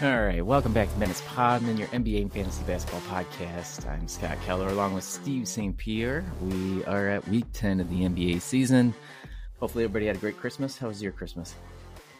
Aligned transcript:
All 0.00 0.22
right, 0.22 0.46
welcome 0.46 0.72
back 0.72 0.88
to 0.92 0.96
Menace 1.00 1.20
Podmen, 1.22 1.76
your 1.76 1.88
NBA 1.88 2.22
and 2.22 2.32
fantasy 2.32 2.62
basketball 2.62 3.00
podcast. 3.00 3.84
I'm 3.88 4.06
Scott 4.06 4.38
Keller, 4.46 4.68
along 4.68 4.94
with 4.94 5.02
Steve 5.02 5.48
St. 5.48 5.76
Pierre. 5.76 6.24
We 6.40 6.84
are 6.84 7.08
at 7.08 7.26
week 7.26 7.46
10 7.52 7.80
of 7.80 7.90
the 7.90 8.02
NBA 8.02 8.40
season. 8.40 8.94
Hopefully, 9.58 9.82
everybody 9.82 10.06
had 10.06 10.14
a 10.14 10.20
great 10.20 10.36
Christmas. 10.36 10.78
How 10.78 10.86
was 10.86 11.02
your 11.02 11.10
Christmas? 11.10 11.52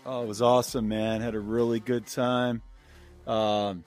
Oh, 0.04 0.24
it 0.24 0.26
was 0.26 0.42
awesome, 0.42 0.88
man. 0.88 1.20
Had 1.20 1.36
a 1.36 1.40
really 1.40 1.78
good 1.78 2.08
time. 2.08 2.62
Um, 3.28 3.84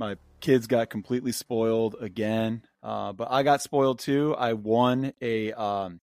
my 0.00 0.16
kids 0.40 0.66
got 0.66 0.90
completely 0.90 1.30
spoiled 1.30 1.94
again, 2.00 2.62
uh, 2.82 3.12
but 3.12 3.28
I 3.30 3.44
got 3.44 3.62
spoiled 3.62 4.00
too. 4.00 4.34
I 4.36 4.54
won 4.54 5.12
a 5.20 5.52
um, 5.52 6.00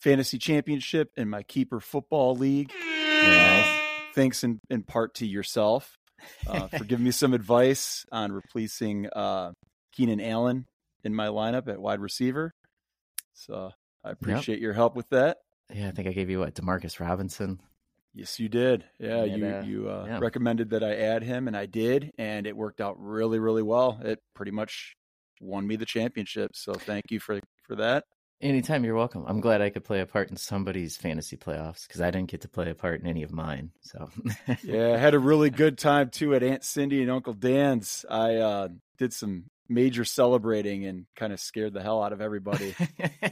fantasy 0.00 0.38
championship 0.38 1.10
in 1.18 1.28
my 1.28 1.42
keeper 1.42 1.80
football 1.80 2.34
league. 2.34 2.72
Nice. 2.72 3.66
Uh, 3.66 3.78
thanks 4.14 4.42
in, 4.42 4.58
in 4.70 4.84
part 4.84 5.16
to 5.16 5.26
yourself 5.26 5.98
uh, 6.46 6.68
for 6.78 6.84
giving 6.84 7.04
me 7.04 7.10
some 7.10 7.34
advice 7.34 8.04
on 8.12 8.32
replacing 8.32 9.08
uh, 9.08 9.52
Keenan 9.92 10.20
Allen 10.20 10.66
in 11.02 11.14
my 11.14 11.28
lineup 11.28 11.68
at 11.68 11.80
wide 11.80 12.00
receiver. 12.00 12.52
So 13.34 13.70
I 14.04 14.10
appreciate 14.10 14.60
your 14.60 14.72
help 14.72 14.96
with 14.96 15.08
that. 15.10 15.38
Yeah, 15.72 15.88
I 15.88 15.90
think 15.92 16.08
I 16.08 16.12
gave 16.12 16.30
you 16.30 16.40
what 16.40 16.54
Demarcus 16.54 17.00
Robinson. 17.00 17.60
Yes, 18.14 18.38
you 18.38 18.48
did. 18.48 18.84
Yeah, 19.00 19.24
And, 19.24 19.40
you 19.40 19.46
uh, 19.46 19.62
you 19.62 19.90
uh, 19.90 20.04
yeah. 20.06 20.18
recommended 20.20 20.70
that 20.70 20.84
I 20.84 20.94
add 20.94 21.24
him, 21.24 21.48
and 21.48 21.56
I 21.56 21.66
did, 21.66 22.12
and 22.16 22.46
it 22.46 22.56
worked 22.56 22.80
out 22.80 22.94
really, 22.98 23.40
really 23.40 23.62
well. 23.62 23.98
It 24.04 24.20
pretty 24.34 24.52
much 24.52 24.94
won 25.40 25.66
me 25.66 25.76
the 25.76 25.86
championship. 25.86 26.52
So 26.54 26.74
thank 26.74 27.10
you 27.10 27.18
for 27.18 27.40
for 27.64 27.76
that. 27.76 28.04
Anytime, 28.40 28.84
you're 28.84 28.94
welcome. 28.94 29.24
I'm 29.26 29.40
glad 29.40 29.62
I 29.62 29.70
could 29.70 29.84
play 29.84 30.00
a 30.00 30.06
part 30.06 30.30
in 30.30 30.36
somebody's 30.36 30.96
fantasy 30.96 31.36
playoffs 31.36 31.86
because 31.86 32.00
I 32.00 32.10
didn't 32.10 32.30
get 32.30 32.42
to 32.42 32.48
play 32.48 32.68
a 32.68 32.74
part 32.74 33.00
in 33.00 33.06
any 33.06 33.22
of 33.22 33.32
mine. 33.32 33.70
So, 33.80 34.10
Yeah, 34.62 34.92
I 34.94 34.98
had 34.98 35.14
a 35.14 35.18
really 35.18 35.50
good 35.64 35.78
time 35.78 36.10
too 36.10 36.34
at 36.34 36.42
Aunt 36.42 36.64
Cindy 36.64 37.00
and 37.00 37.10
Uncle 37.10 37.32
Dan's. 37.32 38.04
I 38.08 38.36
uh, 38.36 38.68
did 38.98 39.12
some 39.12 39.44
major 39.68 40.04
celebrating 40.04 40.84
and 40.84 41.06
kind 41.16 41.32
of 41.32 41.40
scared 41.40 41.72
the 41.72 41.82
hell 41.82 42.02
out 42.02 42.12
of 42.12 42.20
everybody. 42.20 42.74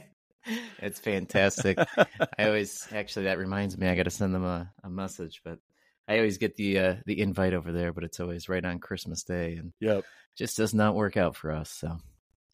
it's 0.79 0.99
fantastic. 0.99 1.77
I 1.77 2.45
always 2.47 2.87
actually 2.91 3.25
that 3.25 3.37
reminds 3.37 3.77
me 3.77 3.87
I 3.87 3.95
got 3.95 4.03
to 4.03 4.09
send 4.09 4.33
them 4.33 4.45
a, 4.45 4.71
a 4.83 4.89
message, 4.89 5.41
but 5.43 5.59
I 6.07 6.17
always 6.17 6.37
get 6.37 6.55
the 6.55 6.79
uh, 6.79 6.95
the 7.05 7.19
invite 7.21 7.53
over 7.53 7.71
there, 7.71 7.93
but 7.93 8.03
it's 8.03 8.19
always 8.19 8.49
right 8.49 8.63
on 8.63 8.79
Christmas 8.79 9.23
Day, 9.23 9.55
and 9.55 9.73
yep. 9.79 10.03
just 10.35 10.57
does 10.57 10.73
not 10.73 10.95
work 10.95 11.15
out 11.15 11.35
for 11.35 11.51
us. 11.51 11.69
So, 11.69 11.97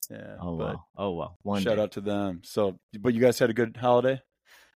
Yeah. 0.10 0.38
oh 0.42 0.56
well, 0.56 0.88
oh 0.98 1.12
well. 1.12 1.38
One 1.44 1.62
shout 1.62 1.76
day. 1.78 1.82
out 1.84 1.92
to 1.94 2.02
them. 2.02 2.42
So, 2.44 2.78
but 3.00 3.14
you 3.14 3.22
guys 3.22 3.38
had 3.40 3.50
a 3.50 3.54
good 3.54 3.78
holiday. 3.78 4.22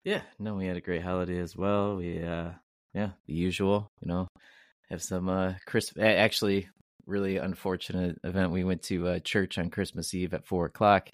Yeah, 0.03 0.21
no, 0.37 0.55
we 0.55 0.65
had 0.67 0.77
a 0.77 0.81
great 0.81 1.01
holiday 1.01 1.39
as 1.39 1.55
well. 1.55 1.95
We, 1.95 2.21
uh, 2.21 2.51
yeah, 2.93 3.09
the 3.25 3.33
usual, 3.33 3.87
you 4.01 4.09
know, 4.09 4.27
have 4.89 5.01
some 5.01 5.29
uh, 5.29 5.53
Christmas. 5.65 6.03
Actually, 6.03 6.67
really 7.05 7.37
unfortunate 7.37 8.17
event. 8.23 8.51
We 8.51 8.63
went 8.63 8.83
to 8.83 9.07
uh, 9.07 9.19
church 9.19 9.57
on 9.57 9.69
Christmas 9.69 10.13
Eve 10.13 10.33
at 10.33 10.45
four 10.45 10.65
o'clock, 10.65 11.09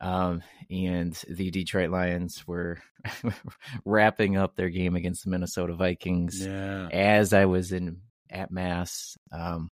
um, 0.00 0.42
and 0.70 1.12
the 1.28 1.50
Detroit 1.50 1.90
Lions 1.90 2.46
were 2.48 2.78
wrapping 3.84 4.36
up 4.36 4.56
their 4.56 4.70
game 4.70 4.96
against 4.96 5.24
the 5.24 5.30
Minnesota 5.30 5.74
Vikings 5.74 6.44
Yeah. 6.44 6.88
as 6.92 7.32
I 7.32 7.44
was 7.44 7.70
in 7.72 7.98
at 8.30 8.50
mass. 8.50 9.16
Um, 9.30 9.68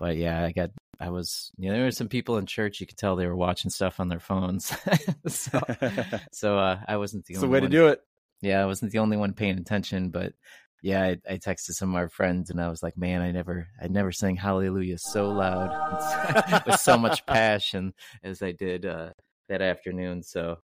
but 0.00 0.16
yeah, 0.16 0.44
I 0.44 0.52
got. 0.52 0.70
I 1.02 1.10
was, 1.10 1.50
you 1.58 1.68
know, 1.68 1.74
there 1.74 1.84
were 1.84 1.90
some 1.90 2.08
people 2.08 2.38
in 2.38 2.46
church. 2.46 2.80
You 2.80 2.86
could 2.86 2.96
tell 2.96 3.16
they 3.16 3.26
were 3.26 3.36
watching 3.36 3.72
stuff 3.72 3.98
on 3.98 4.08
their 4.08 4.20
phones. 4.20 4.72
so, 5.26 5.60
so 6.32 6.58
uh, 6.58 6.78
I 6.86 6.96
wasn't 6.96 7.26
the 7.26 7.34
It's 7.34 7.40
the 7.40 7.46
only 7.46 7.60
way 7.60 7.66
to 7.66 7.68
do 7.68 7.88
it. 7.88 8.00
Yeah, 8.40 8.62
I 8.62 8.66
wasn't 8.66 8.92
the 8.92 8.98
only 9.00 9.16
one 9.16 9.32
paying 9.32 9.58
attention, 9.58 10.10
but 10.10 10.32
yeah, 10.80 11.02
I, 11.02 11.16
I 11.28 11.38
texted 11.38 11.72
some 11.72 11.90
of 11.90 11.96
our 11.96 12.08
friends 12.08 12.50
and 12.50 12.60
I 12.60 12.68
was 12.68 12.84
like, 12.84 12.96
man, 12.96 13.20
I 13.20 13.32
never, 13.32 13.66
I 13.82 13.88
never 13.88 14.12
sang 14.12 14.36
Hallelujah 14.36 14.98
so 14.98 15.28
loud 15.28 16.62
with 16.66 16.78
so 16.78 16.96
much 16.96 17.26
passion 17.26 17.94
as 18.22 18.40
I 18.40 18.52
did 18.52 18.86
uh, 18.86 19.10
that 19.48 19.60
afternoon. 19.60 20.22
So 20.22 20.58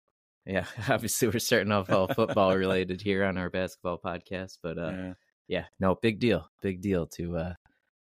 yeah, 0.45 0.67
obviously 0.89 1.29
we're 1.29 1.39
starting 1.39 1.73
off 1.73 1.91
all 1.91 2.09
football 2.09 2.55
related 2.55 3.01
here 3.01 3.25
on 3.25 3.39
our 3.39 3.49
basketball 3.49 3.99
podcast, 4.05 4.59
but 4.63 4.77
uh, 4.79 4.91
Yeah. 4.91 5.13
yeah, 5.49 5.65
no, 5.81 5.95
big 5.95 6.19
deal, 6.19 6.47
big 6.61 6.83
deal 6.83 7.07
to 7.17 7.37
uh, 7.39 7.55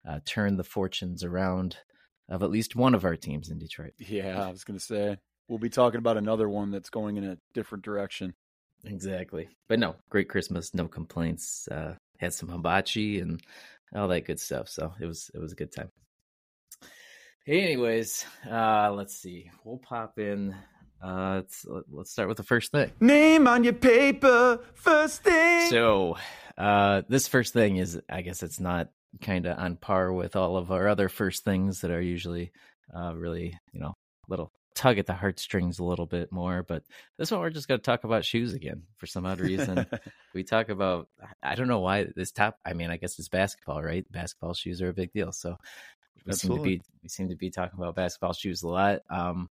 uh, 0.07 0.19
turn 0.25 0.56
the 0.56 0.63
fortunes 0.63 1.23
around 1.25 1.78
of 2.29 2.44
at 2.44 2.51
least 2.51 2.75
one 2.75 2.95
of 2.95 3.06
our 3.06 3.16
teams 3.16 3.50
in 3.50 3.59
Detroit. 3.59 3.94
Yeah, 3.97 4.45
I 4.45 4.51
was 4.51 4.63
gonna 4.63 4.79
say 4.79 5.17
we'll 5.47 5.59
be 5.59 5.69
talking 5.69 6.00
about 6.00 6.17
another 6.17 6.50
one 6.50 6.72
that's 6.72 6.89
going 6.89 7.17
in 7.17 7.23
a 7.23 7.38
different 7.53 7.84
direction. 7.84 8.34
Exactly. 8.85 9.50
But 9.69 9.79
no, 9.79 9.95
great 10.09 10.29
Christmas, 10.29 10.73
no 10.73 10.88
complaints. 10.88 11.67
Uh 11.69 11.95
had 12.19 12.33
some 12.33 12.50
hibachi 12.50 13.19
and 13.19 13.41
all 13.94 14.07
that 14.07 14.25
good 14.25 14.39
stuff. 14.39 14.69
So 14.69 14.94
it 15.00 15.06
was 15.06 15.29
it 15.33 15.39
was 15.39 15.51
a 15.51 15.56
good 15.56 15.72
time. 15.72 15.91
Anyways, 17.45 18.25
uh 18.50 18.91
let's 18.94 19.16
see. 19.16 19.51
We'll 19.63 19.78
pop 19.78 20.17
in 20.19 20.56
uh 21.03 21.35
let's 21.35 21.66
let's 21.91 22.12
start 22.12 22.29
with 22.29 22.38
the 22.38 22.44
first 22.44 22.72
thing. 22.72 22.91
Name 23.00 23.47
on 23.47 23.63
your 23.63 23.73
paper, 23.73 24.59
first 24.75 25.23
thing. 25.23 25.69
So, 25.69 26.17
uh 26.57 27.01
this 27.09 27.28
first 27.28 27.53
thing 27.53 27.78
is 27.78 28.00
I 28.09 28.22
guess 28.22 28.44
it's 28.44 28.59
not 28.59 28.89
kind 29.22 29.46
of 29.46 29.57
on 29.57 29.75
par 29.75 30.12
with 30.12 30.35
all 30.35 30.57
of 30.57 30.72
our 30.72 30.88
other 30.88 31.09
first 31.09 31.44
things 31.44 31.81
that 31.81 31.91
are 31.91 32.01
usually 32.01 32.51
uh 32.96 33.13
really, 33.16 33.57
you 33.72 33.79
know, 33.79 33.96
a 34.28 34.29
little 34.29 34.51
tug 34.75 34.97
at 34.97 35.06
the 35.06 35.13
heartstrings 35.13 35.79
a 35.79 35.84
little 35.84 36.06
bit 36.06 36.31
more, 36.31 36.63
but 36.63 36.84
this 37.18 37.31
one 37.31 37.40
we're 37.40 37.50
just 37.50 37.68
going 37.68 37.79
to 37.79 37.84
talk 37.84 38.03
about 38.03 38.25
shoes 38.25 38.53
again 38.53 38.84
for 38.97 39.06
some 39.06 39.25
odd 39.25 39.40
reason. 39.40 39.85
we 40.34 40.44
talk 40.44 40.69
about 40.69 41.07
I 41.41 41.56
don't 41.56 41.68
know 41.68 41.79
why 41.79 42.07
this 42.16 42.31
top. 42.31 42.57
I 42.66 42.74
mean, 42.74 42.90
I 42.90 42.97
guess 42.97 43.18
it's 43.19 43.29
basketball, 43.29 43.81
right? 43.81 44.09
Basketball 44.12 44.53
shoes 44.53 44.81
are 44.81 44.90
a 44.90 44.94
big 44.94 45.12
deal, 45.13 45.31
so 45.31 45.57
we 46.25 46.34
seem 46.34 46.56
to 46.56 46.62
be 46.62 46.81
we 47.01 47.09
seem 47.09 47.30
to 47.30 47.35
be 47.35 47.50
talking 47.50 47.80
about 47.80 47.95
basketball 47.95 48.34
shoes 48.34 48.63
a 48.63 48.68
lot. 48.68 49.01
Um, 49.09 49.50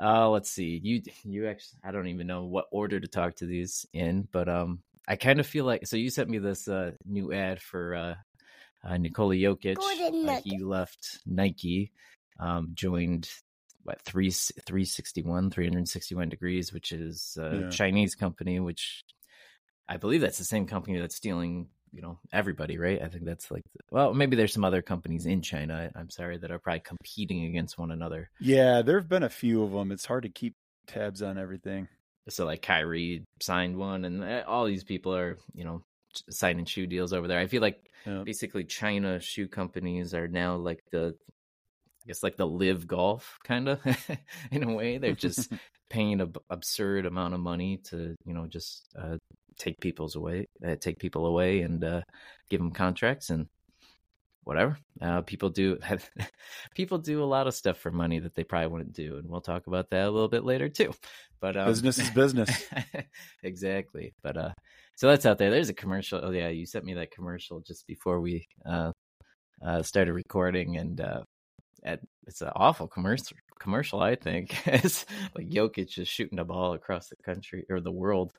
uh, 0.00 0.28
let's 0.28 0.50
see. 0.50 0.80
You 0.82 1.02
you 1.24 1.48
actually 1.48 1.78
I 1.84 1.90
don't 1.90 2.08
even 2.08 2.26
know 2.26 2.44
what 2.44 2.66
order 2.70 2.98
to 3.00 3.08
talk 3.08 3.36
to 3.36 3.46
these 3.46 3.86
in, 3.92 4.28
but 4.30 4.48
um, 4.48 4.80
I 5.06 5.16
kind 5.16 5.40
of 5.40 5.46
feel 5.46 5.64
like 5.64 5.86
so 5.86 5.96
you 5.96 6.10
sent 6.10 6.28
me 6.28 6.38
this 6.38 6.68
uh 6.68 6.92
new 7.04 7.32
ad 7.32 7.60
for 7.60 7.94
uh, 7.94 8.14
uh 8.84 8.96
Nikola 8.96 9.34
Jokic. 9.34 9.76
Uh, 9.78 10.40
he 10.44 10.58
left 10.58 11.20
Nike, 11.26 11.92
um, 12.38 12.70
joined 12.74 13.28
what 13.84 14.00
three 14.02 14.30
three 14.30 14.84
sixty 14.84 15.22
one 15.22 15.50
three 15.50 15.66
hundred 15.66 15.88
sixty 15.88 16.14
one 16.14 16.28
degrees, 16.28 16.72
which 16.72 16.92
is 16.92 17.36
a 17.40 17.60
Yeah. 17.62 17.70
Chinese 17.70 18.14
company, 18.14 18.60
which 18.60 19.02
I 19.88 19.96
believe 19.96 20.20
that's 20.20 20.38
the 20.38 20.44
same 20.44 20.66
company 20.66 20.98
that's 20.98 21.16
stealing 21.16 21.68
you 21.90 22.02
know 22.02 22.18
everybody, 22.32 22.76
right? 22.76 23.00
I 23.02 23.08
think 23.08 23.24
that's 23.24 23.50
like 23.50 23.62
well, 23.90 24.12
maybe 24.12 24.36
there's 24.36 24.52
some 24.52 24.64
other 24.64 24.82
companies 24.82 25.24
in 25.24 25.40
China. 25.40 25.90
I'm 25.96 26.10
sorry 26.10 26.36
that 26.38 26.50
are 26.50 26.58
probably 26.58 26.80
competing 26.80 27.44
against 27.46 27.78
one 27.78 27.90
another. 27.90 28.28
yeah, 28.40 28.82
there 28.82 28.98
have 28.98 29.08
been 29.08 29.22
a 29.22 29.30
few 29.30 29.62
of 29.62 29.72
them. 29.72 29.90
It's 29.90 30.04
hard 30.04 30.24
to 30.24 30.28
keep 30.28 30.54
tabs 30.86 31.22
on 31.22 31.38
everything. 31.38 31.88
So 32.28 32.44
like 32.44 32.60
Kyrie 32.60 33.24
signed 33.40 33.78
one, 33.78 34.04
and 34.04 34.22
uh, 34.22 34.44
all 34.46 34.66
these 34.66 34.84
people 34.84 35.14
are 35.14 35.38
you 35.54 35.64
know 35.64 35.82
signing 36.30 36.64
shoe 36.64 36.86
deals 36.86 37.12
over 37.12 37.28
there. 37.28 37.38
I 37.38 37.46
feel 37.46 37.62
like 37.62 37.78
Yeah. 38.06 38.22
basically 38.24 38.64
China 38.64 39.20
shoe 39.20 39.48
companies 39.48 40.14
are 40.14 40.28
now 40.28 40.56
like 40.56 40.80
the 40.92 41.14
I 42.04 42.06
guess 42.06 42.22
like 42.22 42.36
the 42.36 42.46
LIV 42.46 42.86
golf 42.86 43.38
kind 43.44 43.68
of 43.68 43.80
in 44.50 44.62
a 44.62 44.72
way. 44.74 44.98
They're 44.98 45.14
just 45.14 45.52
paying 45.90 46.20
an 46.20 46.32
absurd 46.50 47.06
amount 47.06 47.34
of 47.34 47.40
money 47.40 47.78
to 47.90 48.14
you 48.24 48.34
know 48.34 48.46
just 48.46 48.86
uh, 48.98 49.16
take 49.58 49.78
people's 49.80 50.16
away, 50.16 50.46
uh, 50.66 50.76
take 50.76 50.98
people 50.98 51.26
away, 51.26 51.60
and 51.60 51.82
uh, 51.84 52.00
give 52.48 52.60
them 52.60 52.70
contracts 52.70 53.30
and 53.30 53.46
whatever. 54.48 54.78
Uh, 54.98 55.20
people 55.20 55.50
do 55.50 55.78
people 56.74 56.96
do 56.96 57.22
a 57.22 57.26
lot 57.26 57.46
of 57.46 57.52
stuff 57.52 57.76
for 57.76 57.90
money 57.90 58.18
that 58.18 58.34
they 58.34 58.42
probably 58.42 58.68
wouldn't 58.68 58.94
do, 58.94 59.18
and 59.18 59.28
we'll 59.28 59.42
talk 59.42 59.66
about 59.66 59.90
that 59.90 60.06
a 60.06 60.10
little 60.10 60.28
bit 60.28 60.42
later 60.42 60.70
too. 60.70 60.90
But 61.38 61.58
um, 61.58 61.66
Business 61.66 61.98
is 61.98 62.08
business. 62.08 62.64
exactly. 63.42 64.14
But 64.22 64.38
uh, 64.38 64.52
so 64.96 65.06
that's 65.06 65.26
out 65.26 65.36
there. 65.36 65.50
There's 65.50 65.68
a 65.68 65.74
commercial. 65.74 66.22
Oh 66.24 66.30
yeah, 66.30 66.48
you 66.48 66.64
sent 66.64 66.86
me 66.86 66.94
that 66.94 67.10
commercial 67.10 67.60
just 67.60 67.86
before 67.86 68.20
we 68.22 68.48
uh, 68.64 68.92
uh 69.62 69.82
started 69.82 70.14
recording, 70.14 70.78
and 70.78 70.98
uh, 70.98 71.20
at, 71.82 72.00
it's 72.26 72.40
an 72.40 72.50
awful 72.56 72.88
commercial. 72.88 73.36
Commercial, 73.60 74.00
I 74.00 74.14
think. 74.14 74.56
it's 74.66 75.04
like 75.36 75.50
Jokic 75.50 75.90
just 75.90 76.10
shooting 76.10 76.38
a 76.38 76.44
ball 76.46 76.72
across 76.72 77.08
the 77.08 77.16
country 77.22 77.66
or 77.68 77.80
the 77.80 77.92
world, 77.92 78.32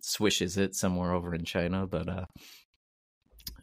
swishes 0.00 0.56
it 0.58 0.76
somewhere 0.76 1.12
over 1.12 1.34
in 1.34 1.44
China, 1.44 1.88
but 1.88 2.08
uh. 2.08 2.26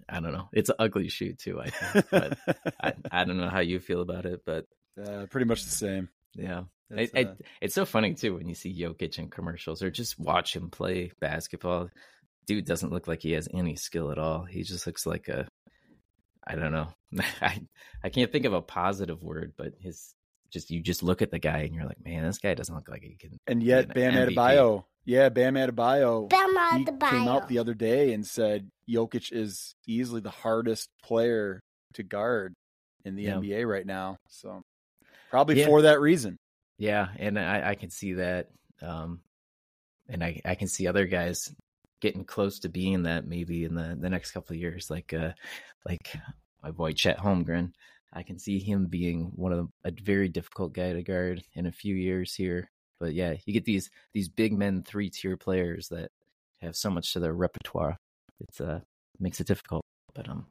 I 0.08 0.20
don't 0.20 0.34
know. 0.34 0.50
It's 0.54 0.70
an 0.70 0.76
ugly 0.80 1.10
shoot 1.10 1.40
too. 1.40 1.60
I 1.60 1.70
think, 1.70 2.06
but 2.12 2.38
I, 2.80 2.94
I 3.12 3.24
don't 3.24 3.38
know 3.38 3.50
how 3.50 3.60
you 3.60 3.80
feel 3.80 4.02
about 4.02 4.26
it, 4.26 4.42
but 4.46 4.66
uh, 5.04 5.26
pretty 5.30 5.46
much 5.46 5.64
the 5.64 5.72
same. 5.72 6.10
yeah, 6.36 6.64
It's, 6.92 7.12
it, 7.14 7.28
uh, 7.28 7.32
it, 7.32 7.42
it's 7.62 7.76
so 7.76 7.86
funny 7.86 8.14
too 8.14 8.36
when 8.36 8.48
you 8.48 8.56
see 8.56 8.78
Jokic 8.80 9.18
in 9.18 9.30
commercials 9.30 9.82
or 9.82 9.90
just 9.90 10.20
watch 10.20 10.56
him 10.56 10.70
play 10.70 11.12
basketball. 11.20 11.90
Dude 12.46 12.66
doesn't 12.66 12.92
look 12.92 13.08
like 13.08 13.22
he 13.24 13.32
has 13.32 13.48
any 13.54 13.76
skill 13.76 14.12
at 14.12 14.20
all. 14.20 14.44
He 14.44 14.62
just 14.62 14.86
looks 14.86 15.06
like 15.08 15.28
a, 15.28 15.48
I 16.46 16.56
don't 16.56 16.72
know. 16.72 16.90
I 17.42 17.62
I 18.04 18.10
can't 18.10 18.32
think 18.32 18.46
of 18.46 18.54
a 18.54 18.62
positive 18.62 19.24
word, 19.24 19.54
but 19.58 19.74
his 19.80 20.14
just 20.56 20.72
you 20.72 20.82
just 20.82 21.04
look 21.04 21.22
at 21.22 21.30
the 21.30 21.38
guy 21.40 21.60
and 21.60 21.76
you're 21.76 21.86
like, 21.86 22.04
man, 22.04 22.24
this 22.24 22.40
guy 22.40 22.54
doesn't 22.56 22.74
look 22.74 22.90
like 22.90 23.04
he 23.04 23.16
can. 23.16 23.38
And 23.46 23.62
yet, 23.62 23.94
Bam 23.94 24.14
Adebayo, 24.14 24.86
yeah, 25.06 25.30
Bam 25.30 25.54
Adebayo, 25.56 26.30
Bam 26.30 26.50
he 26.80 26.86
Adebayo. 26.86 27.10
came 27.10 27.28
out 27.28 27.48
the 27.48 27.60
other 27.60 27.74
day 27.74 28.14
and 28.14 28.26
said 28.26 28.70
Jokic 28.90 29.32
is 29.32 29.76
easily 29.86 30.22
the 30.22 30.32
hardest 30.32 30.90
player 31.04 31.60
to 31.94 32.04
guard 32.04 32.54
in 33.04 33.16
the 33.16 33.24
Yeah. 33.24 33.36
NBA 33.36 33.68
right 33.70 33.86
now. 33.86 34.18
So 34.30 34.62
probably 35.30 35.60
Yeah. 35.60 35.66
for 35.68 35.84
that 35.84 36.00
reason. 36.00 36.38
Yeah, 36.78 37.10
and 37.18 37.38
I, 37.40 37.70
I 37.72 37.76
can 37.76 37.90
see 37.90 38.14
that. 38.14 38.48
Um, 38.82 39.22
and 40.10 40.24
I, 40.24 40.42
I 40.46 40.56
can 40.56 40.68
see 40.68 40.88
other 40.88 41.06
guys 41.06 41.54
getting 42.02 42.26
close 42.26 42.60
to 42.60 42.70
being 42.70 43.04
that 43.04 43.26
maybe 43.28 43.64
in 43.66 43.76
the, 43.76 43.98
the 44.00 44.10
next 44.10 44.32
couple 44.32 44.54
of 44.56 44.60
years, 44.62 44.90
like 44.90 45.14
uh, 45.14 45.32
like 45.86 46.16
my 46.64 46.72
boy 46.72 46.94
Chet 46.94 47.18
Holmgren. 47.20 47.72
I 48.16 48.24
can 48.24 48.40
see 48.40 48.60
him 48.60 48.86
being 48.86 49.32
one 49.36 49.52
of 49.52 49.68
the, 49.84 49.90
a 49.90 49.94
very 50.02 50.30
difficult 50.30 50.74
guy 50.74 50.94
to 50.94 51.04
guard 51.04 51.44
in 51.54 51.66
a 51.66 51.72
few 51.72 51.96
years 51.96 52.34
here. 52.34 52.72
But 53.00 53.14
yeah, 53.14 53.36
you 53.46 53.54
get 53.54 53.66
these 53.66 53.90
these 54.14 54.30
big 54.30 54.54
men 54.54 54.84
three 54.84 55.10
tier 55.10 55.36
players 55.36 55.90
that 55.90 56.12
have 56.62 56.76
so 56.78 56.90
much 56.90 57.12
to 57.14 57.20
their 57.20 57.34
repertoire. 57.34 57.98
It's 58.40 58.62
uh 58.62 58.80
makes 59.20 59.40
it 59.42 59.48
difficult. 59.48 59.84
But 60.14 60.30
um, 60.30 60.48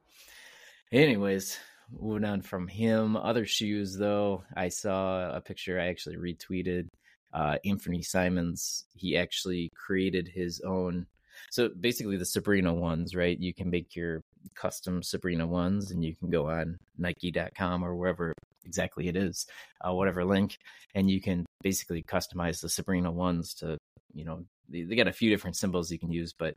anyways, 0.92 1.58
moving 1.90 2.24
on 2.24 2.42
from 2.42 2.68
him. 2.68 3.16
Other 3.16 3.46
shoes 3.46 3.96
though, 3.96 4.44
I 4.56 4.68
saw 4.68 5.34
a 5.34 5.40
picture 5.40 5.80
I 5.80 5.86
actually 5.86 6.16
retweeted. 6.16 6.88
Uh, 7.32 7.56
Anthony 7.64 8.02
Simons, 8.02 8.84
he 8.94 9.16
actually 9.16 9.72
created 9.74 10.28
his 10.28 10.60
own. 10.60 11.06
So 11.50 11.68
basically, 11.68 12.16
the 12.16 12.24
Sabrina 12.24 12.72
ones, 12.72 13.16
right? 13.16 13.38
You 13.38 13.52
can 13.52 13.70
make 13.70 13.96
your 13.96 14.22
custom 14.54 15.02
Sabrina 15.02 15.46
ones, 15.46 15.90
and 15.90 16.04
you 16.04 16.14
can 16.14 16.30
go 16.30 16.48
on 16.48 16.78
Nike.com 16.98 17.84
or 17.84 17.94
wherever 17.94 18.32
exactly 18.64 19.08
it 19.08 19.16
is, 19.16 19.46
uh, 19.86 19.92
whatever 19.92 20.24
link, 20.24 20.58
and 20.94 21.10
you 21.10 21.20
can 21.20 21.44
basically 21.62 22.02
customize 22.02 22.60
the 22.60 22.68
Sabrina 22.68 23.10
ones 23.10 23.54
to, 23.54 23.78
you 24.12 24.24
know, 24.24 24.44
they, 24.68 24.82
they 24.82 24.96
got 24.96 25.08
a 25.08 25.12
few 25.12 25.30
different 25.30 25.56
symbols 25.56 25.90
you 25.90 25.98
can 25.98 26.10
use, 26.10 26.32
but 26.32 26.56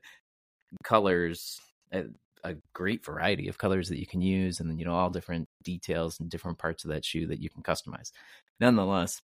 colors, 0.84 1.60
a, 1.92 2.06
a 2.44 2.56
great 2.74 3.04
variety 3.06 3.48
of 3.48 3.58
colors 3.58 3.90
that 3.90 4.00
you 4.00 4.08
can 4.08 4.22
use, 4.22 4.60
and 4.60 4.70
then 4.70 4.78
you 4.78 4.86
know 4.86 4.94
all 4.94 5.10
different 5.10 5.48
details 5.64 6.20
and 6.20 6.30
different 6.30 6.58
parts 6.58 6.86
of 6.86 6.92
that 6.92 7.06
shoe 7.06 7.28
that 7.28 7.42
you 7.42 7.50
can 7.50 7.64
customize. 7.64 8.12
Nonetheless, 8.60 9.22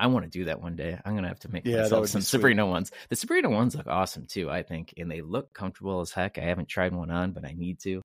I 0.00 0.06
want 0.06 0.24
to 0.24 0.30
do 0.30 0.46
that 0.46 0.62
one 0.62 0.76
day. 0.76 0.98
I'm 1.04 1.14
gonna 1.14 1.28
have 1.28 1.40
to 1.40 1.52
make 1.52 1.66
Yeah, 1.66 1.82
myself 1.82 2.08
some. 2.08 2.22
Sabrina 2.22 2.66
ones. 2.66 2.90
The 3.10 3.16
Sabrina 3.16 3.50
ones 3.50 3.76
look 3.76 3.86
awesome 3.86 4.24
too, 4.26 4.50
I 4.50 4.62
think, 4.62 4.94
and 4.96 5.10
they 5.10 5.20
look 5.20 5.52
comfortable 5.52 6.00
as 6.00 6.10
heck. 6.10 6.38
I 6.38 6.42
haven't 6.42 6.68
tried 6.68 6.94
one 6.94 7.10
on, 7.10 7.32
but 7.32 7.44
I 7.44 7.52
need 7.52 7.78
to. 7.80 8.00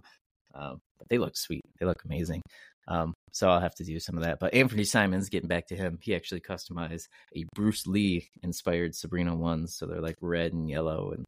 Um, 0.54 0.82
but 1.00 1.08
they 1.08 1.18
look 1.18 1.38
sweet. 1.38 1.62
They 1.80 1.86
look 1.86 2.04
amazing. 2.04 2.42
Um, 2.88 3.14
so 3.32 3.50
I'll 3.50 3.62
have 3.62 3.76
to 3.76 3.84
do 3.84 4.00
some 4.00 4.18
of 4.18 4.24
that. 4.24 4.40
But 4.40 4.54
Anthony 4.54 4.84
Simons, 4.84 5.30
getting 5.30 5.48
back 5.48 5.68
to 5.68 5.76
him, 5.76 5.98
he 6.02 6.16
actually 6.16 6.42
customized 6.42 7.08
a 7.36 7.46
Bruce 7.56 7.88
Lee 7.88 8.30
inspired 8.44 8.94
Sabrina 8.94 9.36
ones. 9.36 9.76
So 9.76 9.86
they're 9.86 10.02
like 10.02 10.18
red 10.22 10.54
and 10.54 10.70
yellow. 10.70 11.14
And 11.16 11.26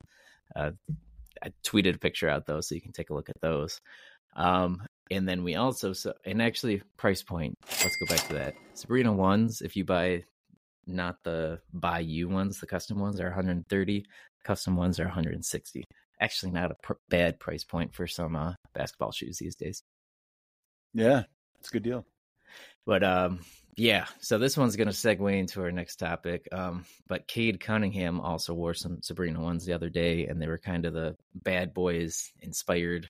uh, 0.55 0.71
I 1.41 1.51
tweeted 1.65 1.95
a 1.95 1.99
picture 1.99 2.29
out 2.29 2.45
though, 2.45 2.61
so 2.61 2.75
you 2.75 2.81
can 2.81 2.91
take 2.91 3.09
a 3.09 3.13
look 3.13 3.29
at 3.29 3.41
those. 3.41 3.79
Um, 4.35 4.85
and 5.09 5.27
then 5.27 5.43
we 5.43 5.55
also 5.55 5.93
so 5.93 6.13
and 6.25 6.41
actually 6.41 6.81
price 6.97 7.23
point. 7.23 7.55
Let's 7.81 7.95
go 7.95 8.05
back 8.05 8.27
to 8.27 8.33
that. 8.35 8.55
Sabrina 8.73 9.11
ones, 9.13 9.61
if 9.61 9.75
you 9.75 9.85
buy 9.85 10.23
not 10.87 11.23
the 11.23 11.59
buy 11.73 11.99
you 11.99 12.29
ones, 12.29 12.59
the 12.59 12.67
custom 12.67 12.99
ones 12.99 13.19
are 13.19 13.25
130. 13.25 14.05
Custom 14.43 14.75
ones 14.75 14.99
are 14.99 15.05
160. 15.05 15.83
Actually, 16.19 16.51
not 16.51 16.71
a 16.71 16.75
pr- 16.75 16.93
bad 17.09 17.39
price 17.39 17.63
point 17.63 17.93
for 17.93 18.07
some 18.07 18.35
uh, 18.35 18.53
basketball 18.73 19.11
shoes 19.11 19.37
these 19.37 19.55
days. 19.55 19.83
Yeah, 20.93 21.23
it's 21.59 21.69
a 21.69 21.71
good 21.71 21.83
deal. 21.83 22.05
But 22.85 23.03
um, 23.03 23.39
yeah. 23.75 24.05
So 24.19 24.37
this 24.37 24.57
one's 24.57 24.75
going 24.75 24.87
to 24.87 24.93
segue 24.93 25.37
into 25.37 25.61
our 25.61 25.71
next 25.71 25.97
topic. 25.97 26.47
Um, 26.51 26.85
but 27.07 27.27
Cade 27.27 27.59
Cunningham 27.59 28.19
also 28.19 28.53
wore 28.53 28.73
some 28.73 29.01
Sabrina 29.01 29.39
ones 29.39 29.65
the 29.65 29.73
other 29.73 29.89
day, 29.89 30.25
and 30.25 30.41
they 30.41 30.47
were 30.47 30.57
kind 30.57 30.85
of 30.85 30.93
the 30.93 31.15
bad 31.35 31.73
boys 31.73 32.31
inspired 32.41 33.09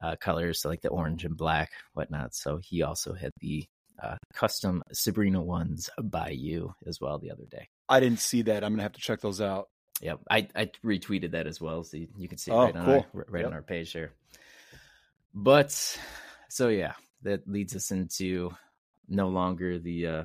uh, 0.00 0.16
colors, 0.16 0.62
so 0.62 0.68
like 0.68 0.80
the 0.80 0.88
orange 0.88 1.24
and 1.24 1.36
black, 1.36 1.70
whatnot. 1.92 2.34
So 2.34 2.58
he 2.62 2.82
also 2.82 3.12
had 3.12 3.32
the 3.40 3.66
uh, 4.02 4.16
custom 4.34 4.82
Sabrina 4.92 5.42
ones 5.42 5.90
by 6.02 6.30
you 6.30 6.74
as 6.86 7.00
well 7.00 7.18
the 7.18 7.30
other 7.30 7.44
day. 7.50 7.68
I 7.88 8.00
didn't 8.00 8.20
see 8.20 8.42
that. 8.42 8.64
I'm 8.64 8.72
gonna 8.72 8.82
have 8.82 8.92
to 8.92 9.00
check 9.00 9.20
those 9.20 9.40
out. 9.40 9.68
Yep, 10.00 10.20
I, 10.30 10.46
I 10.54 10.70
retweeted 10.84 11.32
that 11.32 11.46
as 11.48 11.60
well, 11.60 11.82
so 11.82 11.96
you, 11.96 12.06
you 12.16 12.28
can 12.28 12.38
see 12.38 12.52
it 12.52 12.54
Oh, 12.54 12.64
right 12.66 12.76
on 12.76 12.84
cool. 12.84 13.06
our, 13.14 13.24
right 13.28 13.40
Yep. 13.40 13.46
on 13.48 13.52
our 13.54 13.62
page 13.62 13.92
here. 13.92 14.12
But 15.34 15.98
so 16.48 16.68
yeah, 16.68 16.92
that 17.22 17.48
leads 17.48 17.74
us 17.76 17.90
into 17.90 18.50
no 19.08 19.28
longer 19.28 19.78
the 19.78 20.06
uh, 20.06 20.22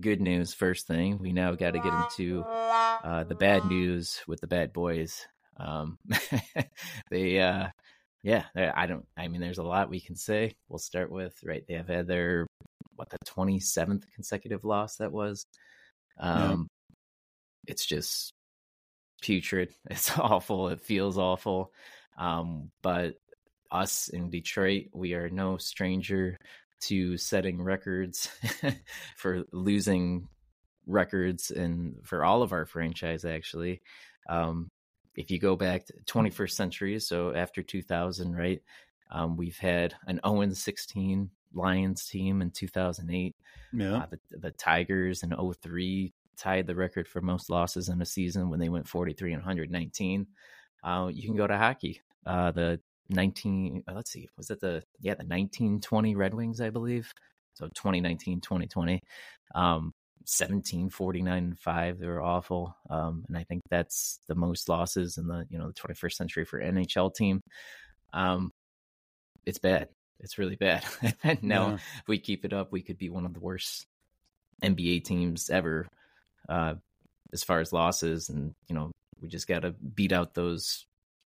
good 0.00 0.20
news. 0.20 0.52
First 0.54 0.86
thing, 0.86 1.18
we 1.18 1.32
now 1.32 1.52
got 1.54 1.72
to 1.72 1.78
get 1.78 1.92
into 1.92 2.42
uh, 2.42 3.24
the 3.24 3.34
bad 3.34 3.64
news 3.66 4.20
with 4.26 4.40
the 4.40 4.46
bad 4.46 4.72
boys. 4.72 5.26
Um, 5.56 5.98
they, 7.10 7.40
uh, 7.40 7.68
yeah, 8.22 8.44
I 8.56 8.86
don't. 8.86 9.06
I 9.16 9.28
mean, 9.28 9.40
there's 9.40 9.58
a 9.58 9.62
lot 9.62 9.90
we 9.90 10.00
can 10.00 10.16
say. 10.16 10.54
We'll 10.68 10.78
start 10.78 11.10
with 11.10 11.34
right. 11.44 11.62
They 11.68 11.74
have 11.74 11.88
had 11.88 12.06
their 12.06 12.46
what 12.96 13.10
the 13.10 13.18
27th 13.26 14.04
consecutive 14.14 14.64
loss 14.64 14.96
that 14.96 15.12
was. 15.12 15.46
Um, 16.18 16.68
it's 17.66 17.86
just 17.86 18.32
putrid. 19.22 19.74
It's 19.90 20.16
awful. 20.18 20.68
It 20.68 20.80
feels 20.80 21.18
awful. 21.18 21.72
Um, 22.16 22.70
but 22.82 23.14
us 23.70 24.08
in 24.08 24.30
Detroit, 24.30 24.86
we 24.92 25.14
are 25.14 25.28
no 25.28 25.56
stranger 25.56 26.38
to 26.82 27.16
setting 27.16 27.62
records 27.62 28.28
for 29.16 29.44
losing 29.52 30.28
records 30.86 31.50
and 31.50 31.96
for 32.04 32.24
all 32.24 32.42
of 32.42 32.52
our 32.52 32.66
franchise 32.66 33.24
actually. 33.24 33.80
Um, 34.28 34.68
if 35.16 35.30
you 35.30 35.38
go 35.38 35.56
back 35.56 35.86
to 35.86 35.94
21st 36.06 36.50
century, 36.50 37.00
so 37.00 37.34
after 37.34 37.62
2000, 37.62 38.34
right? 38.34 38.62
Um, 39.10 39.36
we've 39.36 39.58
had 39.58 39.94
an 40.06 40.20
0 40.26 40.52
16 40.52 41.30
Lions 41.54 42.06
team 42.06 42.42
in 42.42 42.50
2008. 42.50 43.34
Yeah. 43.72 43.96
Uh, 43.96 44.06
the, 44.10 44.38
the 44.38 44.50
Tigers 44.52 45.22
in 45.22 45.34
03 45.34 46.12
tied 46.36 46.66
the 46.66 46.74
record 46.74 47.08
for 47.08 47.20
most 47.20 47.50
losses 47.50 47.88
in 47.88 48.00
a 48.02 48.06
season 48.06 48.50
when 48.50 48.60
they 48.60 48.68
went 48.68 48.88
43 48.88 49.32
and 49.32 49.42
119. 49.42 50.26
Uh, 50.82 51.10
you 51.12 51.22
can 51.22 51.36
go 51.36 51.46
to 51.46 51.56
hockey. 51.56 52.00
Uh, 52.26 52.50
the 52.50 52.80
19, 53.10 53.84
uh, 53.88 53.92
let's 53.94 54.10
see, 54.10 54.28
was 54.36 54.50
it 54.50 54.60
the, 54.60 54.82
yeah, 55.00 55.14
the 55.14 55.24
1920 55.24 56.14
Red 56.14 56.34
Wings, 56.34 56.60
I 56.60 56.70
believe. 56.70 57.12
So 57.54 57.66
2019, 57.66 58.40
2020. 58.40 59.00
Um, 59.54 59.92
17, 60.26 60.90
49 60.90 61.36
and 61.36 61.58
5. 61.58 61.98
They 61.98 62.06
were 62.06 62.22
awful. 62.22 62.76
Um, 62.88 63.24
and 63.28 63.36
I 63.36 63.44
think 63.44 63.62
that's 63.70 64.20
the 64.26 64.34
most 64.34 64.68
losses 64.68 65.18
in 65.18 65.26
the, 65.26 65.46
you 65.50 65.58
know, 65.58 65.68
the 65.68 65.74
21st 65.74 66.12
century 66.12 66.44
for 66.44 66.60
NHL 66.60 67.14
team. 67.14 67.40
Um, 68.12 68.50
it's 69.44 69.58
bad. 69.58 69.88
It's 70.24 70.38
really 70.38 70.56
bad. 70.56 70.84
and 71.22 71.42
now 71.42 71.68
Yeah. 71.68 71.74
if 71.74 72.08
we 72.08 72.18
keep 72.18 72.44
it 72.44 72.52
up, 72.52 72.72
we 72.72 72.82
could 72.82 72.98
be 72.98 73.10
one 73.10 73.26
of 73.26 73.34
the 73.34 73.40
worst 73.40 73.86
NBA 74.62 75.04
teams 75.04 75.50
ever 75.50 75.86
uh, 76.48 76.74
as 77.32 77.44
far 77.44 77.60
as 77.60 77.72
losses. 77.72 78.28
And, 78.30 78.54
you 78.68 78.74
know, 78.74 78.90
we 79.20 79.28
just 79.28 79.46
got 79.46 79.60
to 79.62 79.70
beat 79.72 80.12
out 80.12 80.34
those 80.34 80.86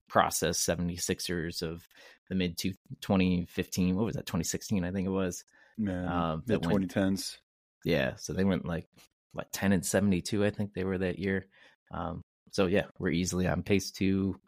process 0.08 0.58
76ers 0.64 1.62
of 1.62 1.86
the 2.28 2.34
mid 2.34 2.56
to 2.58 2.72
2015. 3.02 3.96
What 3.96 4.04
was 4.06 4.14
that? 4.16 4.26
2016, 4.26 4.84
I 4.84 4.90
think 4.92 5.06
it 5.06 5.10
was. 5.10 5.44
Yeah. 5.78 6.32
Um, 6.32 6.42
Mid 6.46 6.62
that 6.62 6.68
went- 6.72 6.90
2010s. 6.90 7.36
Yeah. 7.84 8.16
So 8.16 8.32
they 8.32 8.44
went 8.44 8.64
like, 8.66 8.86
what, 9.32 9.52
10 9.52 9.72
and 9.72 9.84
72, 9.84 10.44
I 10.44 10.50
think 10.50 10.72
they 10.74 10.84
were 10.84 10.98
that 10.98 11.18
year. 11.18 11.46
Um, 11.92 12.22
so 12.52 12.66
yeah, 12.66 12.86
we're 12.98 13.10
easily 13.10 13.46
on 13.46 13.62
pace 13.62 13.90
to 13.92 14.40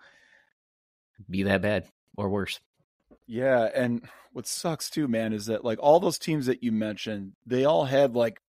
be 1.29 1.43
that 1.45 1.61
bad 1.63 1.87
or 2.17 2.29
worse. 2.31 2.59
Yeah, 3.29 3.69
and 3.75 4.09
what 4.33 4.47
sucks 4.47 4.91
too, 4.91 5.07
man, 5.07 5.33
is 5.35 5.47
that 5.47 5.65
like 5.65 5.79
all 5.81 6.01
those 6.01 6.19
teams 6.19 6.47
that 6.47 6.63
you 6.63 6.73
mentioned, 6.73 7.35
they 7.47 7.65
all 7.67 7.85
had 7.85 8.17
like 8.17 8.41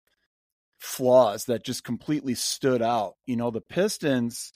flaws 0.79 1.45
that 1.45 1.65
just 1.65 1.83
completely 1.83 2.35
stood 2.35 2.81
out. 2.81 3.15
You 3.27 3.37
know, 3.37 3.51
the 3.51 3.61
Pistons, 3.61 4.53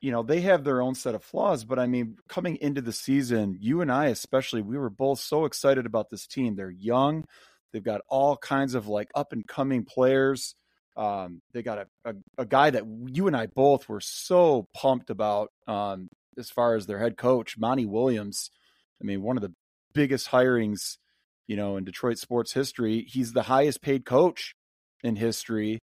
you 0.00 0.12
know, 0.12 0.22
they 0.22 0.40
have 0.42 0.64
their 0.64 0.82
own 0.82 0.94
set 0.94 1.14
of 1.14 1.24
flaws, 1.24 1.64
but 1.64 1.78
I 1.78 1.86
mean, 1.86 2.16
coming 2.28 2.56
into 2.60 2.82
the 2.82 2.92
season, 2.92 3.56
you 3.60 3.80
and 3.80 3.92
I 3.92 4.06
especially, 4.06 4.62
we 4.62 4.78
were 4.78 4.90
both 4.90 5.20
so 5.20 5.44
excited 5.44 5.86
about 5.86 6.10
this 6.10 6.26
team. 6.26 6.56
They're 6.56 6.70
young, 6.70 7.24
they've 7.72 7.82
got 7.82 8.02
all 8.08 8.36
kinds 8.36 8.74
of 8.74 8.88
like 8.88 9.10
up 9.14 9.32
and 9.32 9.46
coming 9.46 9.84
players. 9.84 10.54
Um, 10.96 11.42
they 11.52 11.62
got 11.62 11.78
a, 11.78 11.86
a, 12.10 12.14
a 12.38 12.46
guy 12.46 12.70
that 12.70 12.84
you 13.06 13.28
and 13.28 13.36
I 13.36 13.46
both 13.46 13.88
were 13.88 14.00
so 14.00 14.68
pumped 14.74 15.10
about 15.10 15.50
um, 15.68 16.08
as 16.38 16.50
far 16.50 16.74
as 16.76 16.86
their 16.86 16.98
head 16.98 17.16
coach, 17.16 17.56
Monty 17.58 17.86
Williams. 17.86 18.50
I 19.00 19.04
mean, 19.04 19.22
one 19.22 19.36
of 19.36 19.42
the 19.42 19.52
biggest 19.94 20.28
hirings, 20.28 20.98
you 21.46 21.56
know, 21.56 21.76
in 21.76 21.84
Detroit 21.84 22.18
sports 22.18 22.52
history. 22.52 23.04
He's 23.08 23.32
the 23.32 23.42
highest 23.42 23.82
paid 23.82 24.04
coach 24.04 24.54
in 25.02 25.16
history. 25.16 25.78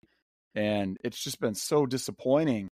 And 0.55 0.99
it's 1.03 1.23
just 1.23 1.41
been 1.41 1.55
so 1.55 1.87
disappointing. 1.87 2.69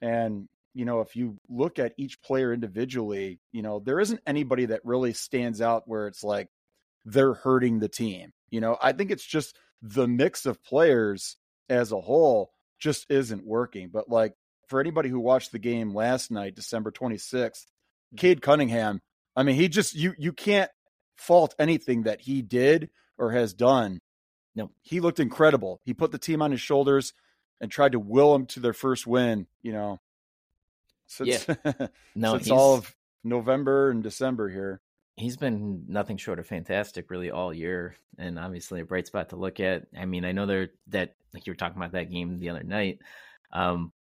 And, 0.00 0.48
you 0.74 0.84
know, 0.84 1.00
if 1.00 1.14
you 1.16 1.36
look 1.48 1.78
at 1.78 1.92
each 1.98 2.20
player 2.22 2.52
individually, 2.52 3.38
you 3.52 3.62
know, 3.62 3.80
there 3.80 4.00
isn't 4.00 4.20
anybody 4.26 4.66
that 4.66 4.80
really 4.84 5.12
stands 5.12 5.60
out 5.60 5.82
where 5.86 6.06
it's 6.06 6.24
like, 6.24 6.48
they're 7.04 7.34
hurting 7.34 7.80
the 7.80 7.88
team. 7.88 8.30
You 8.50 8.60
know, 8.60 8.76
I 8.80 8.92
think 8.92 9.10
it's 9.10 9.26
just 9.26 9.56
the 9.82 10.06
mix 10.06 10.46
of 10.46 10.62
players 10.62 11.36
as 11.68 11.92
a 11.92 12.00
whole 12.00 12.50
just 12.78 13.06
isn't 13.10 13.44
working. 13.44 13.90
But 13.92 14.08
like 14.08 14.34
for 14.68 14.80
anybody 14.80 15.08
who 15.08 15.20
watched 15.20 15.52
the 15.52 15.58
game 15.58 15.94
last 15.94 16.30
night, 16.30 16.54
December 16.54 16.90
26th, 16.90 17.66
Cade 18.16 18.42
Cunningham, 18.42 19.00
I 19.36 19.42
mean, 19.42 19.56
he 19.56 19.68
just 19.68 19.94
you 19.94 20.14
you 20.18 20.32
can't 20.32 20.70
fault 21.16 21.54
anything 21.58 22.02
that 22.02 22.20
he 22.20 22.42
did 22.42 22.90
or 23.18 23.32
has 23.32 23.54
done. 23.54 24.00
No, 24.54 24.70
he 24.82 25.00
looked 25.00 25.20
incredible. 25.20 25.80
He 25.84 25.94
put 25.94 26.12
the 26.12 26.18
team 26.18 26.42
on 26.42 26.50
his 26.50 26.60
shoulders 26.60 27.14
and 27.60 27.70
tried 27.70 27.92
to 27.92 27.98
will 27.98 28.32
them 28.32 28.46
to 28.46 28.60
their 28.60 28.72
first 28.72 29.06
win. 29.06 29.46
You 29.62 29.72
know, 29.72 30.00
since 31.06 31.46
yeah. 31.48 31.86
no, 32.14 32.36
since 32.36 32.50
all 32.50 32.74
of 32.74 32.94
November 33.24 33.90
and 33.90 34.02
December 34.02 34.48
here. 34.48 34.80
He's 35.14 35.36
been 35.36 35.84
nothing 35.88 36.16
short 36.16 36.38
of 36.38 36.46
fantastic, 36.46 37.10
really, 37.10 37.30
all 37.30 37.52
year, 37.52 37.94
and 38.16 38.38
obviously 38.38 38.80
a 38.80 38.84
bright 38.84 39.06
spot 39.06 39.28
to 39.28 39.36
look 39.36 39.60
at. 39.60 39.84
I 39.96 40.06
mean, 40.06 40.24
I 40.24 40.32
know 40.32 40.46
there 40.46 40.70
that 40.88 41.14
like 41.34 41.46
you 41.46 41.50
were 41.50 41.56
talking 41.56 41.76
about 41.76 41.92
that 41.92 42.10
game 42.10 42.38
the 42.38 42.48
other 42.48 42.62
night. 42.62 42.98
Um, 43.52 43.92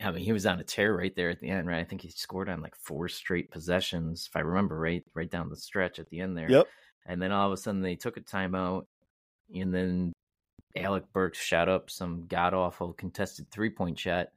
I 0.00 0.10
mean, 0.12 0.24
he 0.24 0.32
was 0.32 0.46
on 0.46 0.60
a 0.60 0.64
tear 0.64 0.96
right 0.96 1.14
there 1.16 1.30
at 1.30 1.40
the 1.40 1.48
end, 1.48 1.66
right? 1.66 1.80
I 1.80 1.84
think 1.84 2.02
he 2.02 2.10
scored 2.10 2.48
on 2.48 2.60
like 2.60 2.76
four 2.76 3.08
straight 3.08 3.50
possessions, 3.50 4.28
if 4.28 4.36
I 4.36 4.40
remember 4.40 4.78
right, 4.78 5.04
right 5.12 5.30
down 5.30 5.48
the 5.48 5.56
stretch 5.56 5.98
at 5.98 6.08
the 6.08 6.20
end 6.20 6.36
there. 6.36 6.50
Yep. 6.50 6.68
And 7.06 7.20
then 7.20 7.32
all 7.32 7.48
of 7.48 7.52
a 7.52 7.56
sudden 7.56 7.80
they 7.80 7.96
took 7.96 8.16
a 8.16 8.20
timeout, 8.20 8.84
and 9.52 9.74
then 9.74 10.12
Alec 10.76 11.04
Burks 11.12 11.38
shot 11.38 11.68
up 11.68 11.90
some 11.90 12.26
god 12.28 12.54
awful 12.54 12.92
contested 12.92 13.50
three 13.50 13.70
point 13.70 13.98
shot. 13.98 14.28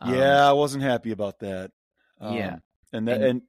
Um, 0.00 0.14
yeah, 0.14 0.48
I 0.48 0.52
wasn't 0.52 0.82
happy 0.82 1.12
about 1.12 1.40
that. 1.40 1.70
Um, 2.20 2.36
yeah, 2.36 2.56
and 2.92 3.06
that 3.06 3.16
and, 3.16 3.24
and, 3.24 3.42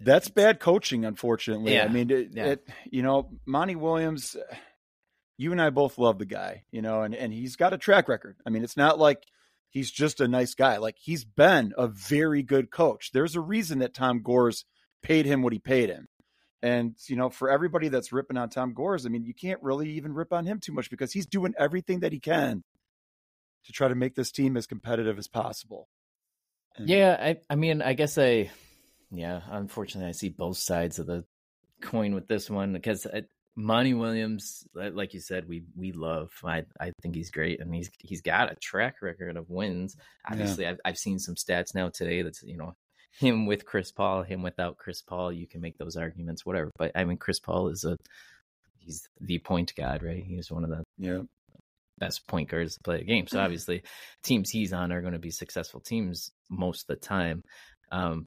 that's 0.00 0.28
bad 0.28 0.60
coaching, 0.60 1.04
unfortunately. 1.04 1.74
Yeah, 1.74 1.84
I 1.84 1.88
mean, 1.88 2.10
it, 2.10 2.28
yeah. 2.32 2.44
it, 2.46 2.68
you 2.90 3.02
know, 3.02 3.30
Monty 3.44 3.74
Williams. 3.74 4.36
You 5.36 5.52
and 5.52 5.62
I 5.62 5.70
both 5.70 5.98
love 5.98 6.18
the 6.18 6.26
guy, 6.26 6.64
you 6.70 6.82
know, 6.82 7.02
and 7.02 7.14
and 7.14 7.32
he's 7.32 7.56
got 7.56 7.72
a 7.72 7.78
track 7.78 8.08
record. 8.08 8.36
I 8.44 8.50
mean, 8.50 8.62
it's 8.62 8.76
not 8.76 8.98
like 8.98 9.24
he's 9.70 9.90
just 9.90 10.20
a 10.20 10.28
nice 10.28 10.54
guy. 10.54 10.78
Like 10.78 10.96
he's 10.98 11.24
been 11.24 11.72
a 11.76 11.88
very 11.88 12.42
good 12.42 12.70
coach. 12.70 13.10
There's 13.12 13.36
a 13.36 13.40
reason 13.40 13.80
that 13.80 13.94
Tom 13.94 14.22
Gores 14.22 14.64
paid 15.02 15.26
him 15.26 15.42
what 15.42 15.52
he 15.52 15.58
paid 15.58 15.90
him. 15.90 16.08
And 16.62 16.96
you 17.06 17.16
know, 17.16 17.30
for 17.30 17.50
everybody 17.50 17.88
that's 17.88 18.12
ripping 18.12 18.36
on 18.36 18.48
Tom 18.48 18.74
Gores, 18.74 19.06
I 19.06 19.10
mean, 19.10 19.24
you 19.24 19.34
can't 19.34 19.62
really 19.62 19.90
even 19.90 20.12
rip 20.12 20.32
on 20.32 20.46
him 20.46 20.58
too 20.58 20.72
much 20.72 20.90
because 20.90 21.12
he's 21.12 21.26
doing 21.26 21.54
everything 21.58 22.00
that 22.00 22.12
he 22.12 22.18
can 22.18 22.64
to 23.64 23.72
try 23.72 23.88
to 23.88 23.94
make 23.94 24.14
this 24.14 24.32
team 24.32 24.56
as 24.56 24.66
competitive 24.66 25.18
as 25.18 25.28
possible. 25.28 25.88
And, 26.76 26.88
yeah, 26.88 27.16
I 27.20 27.36
I 27.48 27.54
mean, 27.54 27.80
I 27.80 27.92
guess 27.92 28.18
I 28.18 28.50
yeah, 29.10 29.40
unfortunately 29.50 30.08
I 30.08 30.12
see 30.12 30.30
both 30.30 30.56
sides 30.56 30.98
of 30.98 31.06
the 31.06 31.24
coin 31.80 32.14
with 32.14 32.26
this 32.26 32.50
one 32.50 32.72
because 32.72 33.06
Monty 33.60 33.92
Williams, 33.92 34.64
like 34.72 35.14
you 35.14 35.20
said, 35.20 35.48
we 35.48 35.64
we 35.76 35.90
love. 35.90 36.30
I 36.44 36.62
I 36.80 36.92
think 37.02 37.16
he's 37.16 37.32
great, 37.32 37.60
and 37.60 37.74
he's 37.74 37.90
he's 37.98 38.22
got 38.22 38.52
a 38.52 38.54
track 38.54 39.02
record 39.02 39.36
of 39.36 39.50
wins. 39.50 39.96
Obviously, 40.30 40.62
yeah. 40.62 40.70
I've 40.70 40.80
I've 40.84 40.96
seen 40.96 41.18
some 41.18 41.34
stats 41.34 41.74
now 41.74 41.88
today 41.88 42.22
that's 42.22 42.40
you 42.44 42.56
know 42.56 42.74
him 43.18 43.46
with 43.46 43.64
Chris 43.64 43.90
Paul, 43.90 44.22
him 44.22 44.42
without 44.42 44.76
Chris 44.76 45.02
Paul. 45.02 45.32
You 45.32 45.48
can 45.48 45.60
make 45.60 45.76
those 45.76 45.96
arguments, 45.96 46.46
whatever. 46.46 46.70
But 46.78 46.92
I 46.94 47.04
mean, 47.04 47.16
Chris 47.16 47.40
Paul 47.40 47.70
is 47.70 47.82
a 47.82 47.96
he's 48.78 49.08
the 49.20 49.40
point 49.40 49.74
guard, 49.74 50.04
right? 50.04 50.22
He's 50.22 50.52
one 50.52 50.62
of 50.62 50.70
the 50.70 50.84
yeah 50.96 51.22
best 51.98 52.28
point 52.28 52.48
guards 52.48 52.76
to 52.76 52.80
play 52.84 53.00
a 53.00 53.04
game. 53.04 53.26
So 53.26 53.40
obviously, 53.40 53.82
teams 54.22 54.50
he's 54.50 54.72
on 54.72 54.92
are 54.92 55.00
going 55.00 55.14
to 55.14 55.18
be 55.18 55.32
successful 55.32 55.80
teams 55.80 56.30
most 56.48 56.82
of 56.82 56.96
the 56.96 57.04
time. 57.04 57.42
Um, 57.90 58.26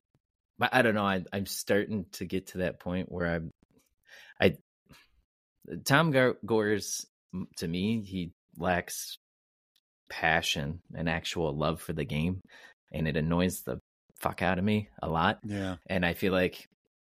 but 0.59 0.71
I 0.73 0.81
don't 0.81 0.95
know. 0.95 1.05
I, 1.05 1.23
I'm 1.31 1.45
starting 1.45 2.07
to 2.13 2.25
get 2.25 2.47
to 2.47 2.57
that 2.59 2.81
point 2.81 3.09
where 3.09 3.27
I'm, 3.27 3.51
I, 4.41 4.57
Tom 5.85 6.13
Gores, 6.45 7.05
to 7.57 7.67
me, 7.67 8.01
he 8.01 8.31
lacks 8.57 9.17
passion 10.09 10.81
and 10.95 11.09
actual 11.09 11.57
love 11.57 11.81
for 11.81 11.93
the 11.93 12.05
game, 12.05 12.41
and 12.91 13.07
it 13.07 13.17
annoys 13.17 13.61
the 13.61 13.79
fuck 14.19 14.41
out 14.41 14.59
of 14.59 14.63
me 14.63 14.89
a 15.01 15.09
lot. 15.09 15.39
Yeah. 15.43 15.77
And 15.87 16.05
I 16.05 16.13
feel 16.13 16.31
like 16.31 16.69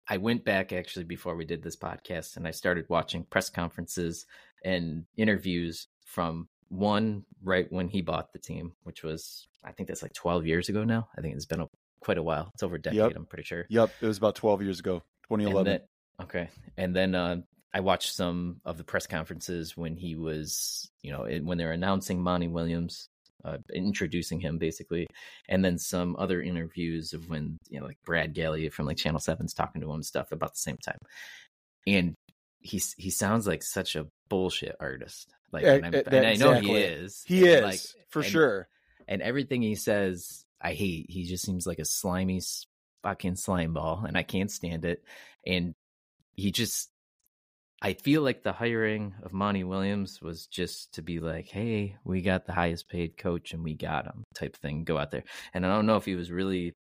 I 0.08 0.18
went 0.18 0.44
back 0.44 0.72
actually 0.72 1.04
before 1.04 1.36
we 1.36 1.44
did 1.44 1.62
this 1.62 1.76
podcast 1.76 2.36
and 2.36 2.46
I 2.46 2.52
started 2.52 2.86
watching 2.88 3.24
press 3.24 3.50
conferences 3.50 4.26
and 4.64 5.04
interviews 5.16 5.88
from 6.04 6.48
one 6.68 7.24
right 7.42 7.66
when 7.70 7.88
he 7.88 8.00
bought 8.00 8.32
the 8.32 8.38
team, 8.38 8.72
which 8.84 9.02
was 9.02 9.48
I 9.64 9.72
think 9.72 9.88
that's 9.88 10.02
like 10.02 10.14
12 10.14 10.46
years 10.46 10.68
ago 10.68 10.84
now. 10.84 11.08
I 11.16 11.20
think 11.20 11.34
it's 11.34 11.46
been 11.46 11.60
a, 11.60 11.68
quite 12.00 12.18
a 12.18 12.22
while. 12.22 12.50
It's 12.54 12.62
over 12.62 12.76
a 12.76 12.80
decade, 12.80 12.98
yep. 12.98 13.12
I'm 13.16 13.26
pretty 13.26 13.44
sure. 13.44 13.66
Yep, 13.68 13.90
it 14.00 14.06
was 14.06 14.18
about 14.18 14.36
12 14.36 14.62
years 14.62 14.78
ago, 14.78 15.02
2011. 15.28 15.58
And 15.58 15.66
then, 15.66 16.26
okay. 16.26 16.48
And 16.76 16.96
then 16.96 17.14
uh, 17.14 17.36
I 17.72 17.80
watched 17.80 18.14
some 18.14 18.60
of 18.64 18.78
the 18.78 18.84
press 18.84 19.06
conferences 19.06 19.76
when 19.76 19.96
he 19.96 20.16
was, 20.16 20.90
you 21.02 21.12
know, 21.12 21.26
when 21.42 21.58
they're 21.58 21.72
announcing 21.72 22.20
Monty 22.20 22.48
Williams 22.48 23.08
uh, 23.44 23.58
introducing 23.72 24.40
him 24.40 24.58
basically, 24.58 25.06
and 25.48 25.64
then 25.64 25.78
some 25.78 26.16
other 26.18 26.42
interviews 26.42 27.12
of 27.12 27.28
when 27.28 27.58
you 27.68 27.80
know 27.80 27.86
like 27.86 27.98
Brad 28.04 28.34
Galli 28.34 28.68
from 28.68 28.86
like 28.86 28.96
Channel 28.96 29.20
Seven's 29.20 29.54
talking 29.54 29.80
to 29.82 29.92
him 29.92 30.02
stuff 30.02 30.32
about 30.32 30.54
the 30.54 30.60
same 30.60 30.78
time, 30.78 30.98
and 31.86 32.14
he 32.60 32.82
he 32.98 33.10
sounds 33.10 33.46
like 33.46 33.62
such 33.62 33.96
a 33.96 34.06
bullshit 34.28 34.76
artist. 34.80 35.32
Like, 35.52 35.64
and, 35.64 35.84
and, 35.84 35.94
and 35.94 36.26
I 36.26 36.34
know 36.34 36.54
he 36.54 36.76
is. 36.76 37.24
He 37.26 37.46
is 37.46 37.62
like, 37.62 37.80
for 38.10 38.22
sure. 38.22 38.68
And 39.08 39.20
everything 39.22 39.62
he 39.62 39.74
says, 39.74 40.44
I 40.60 40.74
hate. 40.74 41.06
He 41.08 41.24
just 41.24 41.44
seems 41.44 41.66
like 41.66 41.80
a 41.80 41.84
slimy 41.84 42.40
fucking 43.02 43.36
slime 43.36 43.74
ball, 43.74 44.04
and 44.06 44.16
I 44.16 44.22
can't 44.22 44.50
stand 44.50 44.84
it. 44.84 45.02
And 45.46 45.74
he 46.36 46.52
just 46.52 46.89
I 47.82 47.94
feel 47.94 48.20
like 48.20 48.42
the 48.42 48.52
hiring 48.52 49.14
of 49.22 49.32
Monty 49.32 49.64
Williams 49.64 50.20
was 50.20 50.46
just 50.46 50.92
to 50.94 51.02
be 51.02 51.18
like, 51.18 51.48
hey, 51.48 51.96
we 52.04 52.20
got 52.20 52.44
the 52.44 52.52
highest 52.52 52.88
paid 52.90 53.16
coach 53.16 53.54
and 53.54 53.64
we 53.64 53.74
got 53.74 54.04
him 54.04 54.22
type 54.34 54.56
thing. 54.56 54.84
Go 54.84 54.98
out 54.98 55.10
there. 55.10 55.24
And 55.54 55.64
I 55.64 55.70
don't 55.74 55.86
know 55.86 55.96
if 55.96 56.04
he 56.04 56.14
was 56.14 56.30
really, 56.30 56.74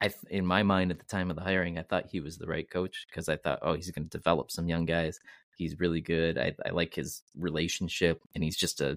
I 0.00 0.10
in 0.30 0.46
my 0.46 0.62
mind 0.62 0.92
at 0.92 0.98
the 0.98 1.04
time 1.04 1.28
of 1.28 1.36
the 1.36 1.42
hiring, 1.42 1.78
I 1.78 1.82
thought 1.82 2.06
he 2.10 2.20
was 2.20 2.38
the 2.38 2.46
right 2.46 2.68
coach 2.68 3.04
because 3.08 3.28
I 3.28 3.36
thought, 3.36 3.58
oh, 3.60 3.74
he's 3.74 3.90
going 3.90 4.08
to 4.08 4.18
develop 4.18 4.50
some 4.50 4.66
young 4.66 4.86
guys. 4.86 5.18
He's 5.58 5.78
really 5.78 6.00
good. 6.00 6.38
I, 6.38 6.54
I 6.64 6.70
like 6.70 6.94
his 6.94 7.22
relationship 7.36 8.22
and 8.34 8.42
he's 8.42 8.56
just 8.56 8.80
a 8.80 8.96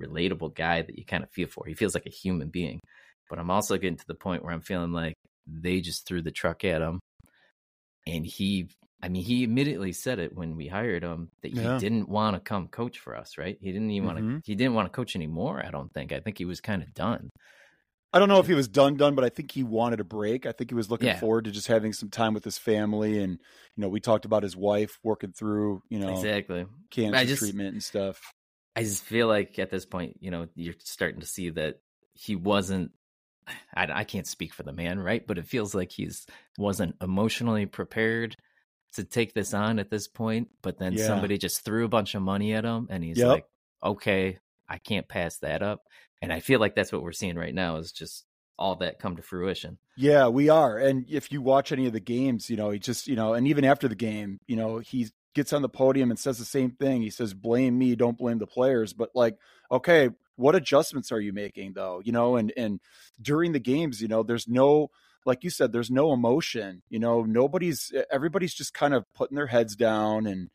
relatable 0.00 0.54
guy 0.54 0.80
that 0.80 0.96
you 0.96 1.04
kind 1.04 1.22
of 1.22 1.30
feel 1.30 1.48
for. 1.48 1.66
He 1.66 1.74
feels 1.74 1.92
like 1.92 2.06
a 2.06 2.10
human 2.10 2.48
being. 2.48 2.80
But 3.28 3.38
I'm 3.38 3.50
also 3.50 3.76
getting 3.76 3.98
to 3.98 4.06
the 4.06 4.14
point 4.14 4.42
where 4.42 4.54
I'm 4.54 4.62
feeling 4.62 4.92
like 4.92 5.14
they 5.46 5.82
just 5.82 6.06
threw 6.06 6.22
the 6.22 6.30
truck 6.30 6.64
at 6.64 6.80
him 6.80 6.98
and 8.06 8.24
he 8.24 8.68
I 9.02 9.08
mean, 9.08 9.24
he 9.24 9.42
immediately 9.42 9.92
said 9.92 10.20
it 10.20 10.36
when 10.36 10.56
we 10.56 10.68
hired 10.68 11.02
him 11.02 11.30
that 11.42 11.52
he 11.52 11.58
didn't 11.58 12.08
want 12.08 12.36
to 12.36 12.40
come 12.40 12.68
coach 12.68 13.00
for 13.00 13.16
us, 13.16 13.36
right? 13.36 13.58
He 13.60 13.72
didn't 13.72 13.90
even 13.90 14.08
mm-hmm. 14.08 14.30
want 14.30 14.44
to. 14.44 14.50
He 14.50 14.54
didn't 14.54 14.74
want 14.74 14.86
to 14.86 14.94
coach 14.96 15.16
anymore. 15.16 15.62
I 15.64 15.70
don't 15.70 15.92
think. 15.92 16.12
I 16.12 16.20
think 16.20 16.38
he 16.38 16.44
was 16.44 16.60
kind 16.60 16.82
of 16.82 16.94
done. 16.94 17.30
I 18.12 18.18
don't 18.18 18.28
know 18.28 18.38
if 18.38 18.46
he 18.46 18.54
was 18.54 18.68
done, 18.68 18.96
done, 18.96 19.14
but 19.14 19.24
I 19.24 19.30
think 19.30 19.50
he 19.50 19.62
wanted 19.62 19.98
a 19.98 20.04
break. 20.04 20.44
I 20.44 20.52
think 20.52 20.70
he 20.70 20.74
was 20.74 20.90
looking 20.90 21.08
yeah. 21.08 21.18
forward 21.18 21.46
to 21.46 21.50
just 21.50 21.66
having 21.66 21.94
some 21.94 22.10
time 22.10 22.34
with 22.34 22.44
his 22.44 22.58
family, 22.58 23.22
and 23.22 23.38
you 23.76 23.80
know, 23.80 23.88
we 23.88 24.00
talked 24.00 24.24
about 24.24 24.42
his 24.42 24.54
wife 24.54 24.98
working 25.02 25.32
through, 25.32 25.82
you 25.88 25.98
know, 25.98 26.14
exactly 26.14 26.66
cancer 26.90 27.24
just, 27.24 27.40
treatment 27.40 27.72
and 27.72 27.82
stuff. 27.82 28.20
I 28.76 28.82
just 28.82 29.02
feel 29.02 29.26
like 29.26 29.58
at 29.58 29.70
this 29.70 29.86
point, 29.86 30.18
you 30.20 30.30
know, 30.30 30.46
you're 30.54 30.74
starting 30.78 31.20
to 31.20 31.26
see 31.26 31.50
that 31.50 31.80
he 32.12 32.36
wasn't 32.36 32.92
I, 33.74 33.88
I, 33.92 34.04
can't 34.04 34.26
speak 34.26 34.52
for 34.54 34.62
the 34.62 34.72
man, 34.72 35.00
right? 35.00 35.26
But 35.26 35.38
it 35.38 35.46
feels 35.46 35.74
like 35.74 35.90
he's 35.90 36.26
wasn't 36.58 36.96
emotionally 37.00 37.66
prepared 37.66 38.36
to 38.94 39.04
take 39.04 39.34
this 39.34 39.54
on 39.54 39.78
at 39.78 39.90
this 39.90 40.08
point, 40.08 40.48
but 40.62 40.78
then 40.78 40.92
yeah. 40.94 41.06
somebody 41.06 41.38
just 41.38 41.64
threw 41.64 41.84
a 41.84 41.88
bunch 41.88 42.14
of 42.14 42.22
money 42.22 42.52
at 42.54 42.64
him 42.64 42.88
and 42.90 43.02
he's 43.02 43.18
yep. 43.18 43.28
like, 43.28 43.46
okay, 43.82 44.38
I 44.68 44.78
can't 44.78 45.08
pass 45.08 45.38
that 45.38 45.62
up. 45.62 45.86
And 46.20 46.32
I 46.32 46.40
feel 46.40 46.60
like 46.60 46.74
that's 46.74 46.92
what 46.92 47.02
we're 47.02 47.12
seeing 47.12 47.36
right 47.36 47.54
now 47.54 47.76
is 47.76 47.90
just 47.90 48.24
all 48.58 48.76
that 48.76 48.98
come 48.98 49.16
to 49.16 49.22
fruition. 49.22 49.78
Yeah, 49.96 50.28
we 50.28 50.48
are. 50.48 50.78
And 50.78 51.06
if 51.08 51.32
you 51.32 51.42
watch 51.42 51.72
any 51.72 51.86
of 51.86 51.92
the 51.92 52.00
games, 52.00 52.48
you 52.48 52.56
know, 52.56 52.70
he 52.70 52.78
just, 52.78 53.08
you 53.08 53.16
know, 53.16 53.34
and 53.34 53.48
even 53.48 53.64
after 53.64 53.88
the 53.88 53.96
game, 53.96 54.38
you 54.46 54.56
know, 54.56 54.78
he 54.78 55.08
gets 55.34 55.52
on 55.52 55.62
the 55.62 55.68
podium 55.68 56.10
and 56.10 56.18
says 56.18 56.38
the 56.38 56.44
same 56.44 56.70
thing. 56.70 57.02
He 57.02 57.10
says, 57.10 57.34
blame 57.34 57.78
me, 57.78 57.96
don't 57.96 58.18
blame 58.18 58.38
the 58.38 58.46
players. 58.46 58.92
But 58.92 59.10
like, 59.14 59.36
okay, 59.70 60.10
what 60.36 60.54
adjustments 60.54 61.10
are 61.12 61.20
you 61.20 61.32
making 61.32 61.72
though? 61.72 62.00
You 62.04 62.12
know, 62.12 62.36
and 62.36 62.52
and 62.56 62.80
during 63.20 63.52
the 63.52 63.58
games, 63.58 64.00
you 64.00 64.08
know, 64.08 64.22
there's 64.22 64.48
no 64.48 64.90
like 65.24 65.44
you 65.44 65.50
said, 65.50 65.72
there's 65.72 65.90
no 65.90 66.12
emotion. 66.12 66.82
You 66.88 66.98
know, 66.98 67.22
nobody's 67.22 67.92
everybody's 68.10 68.54
just 68.54 68.74
kind 68.74 68.94
of 68.94 69.04
putting 69.14 69.36
their 69.36 69.46
heads 69.46 69.76
down 69.76 70.26
and 70.26 70.48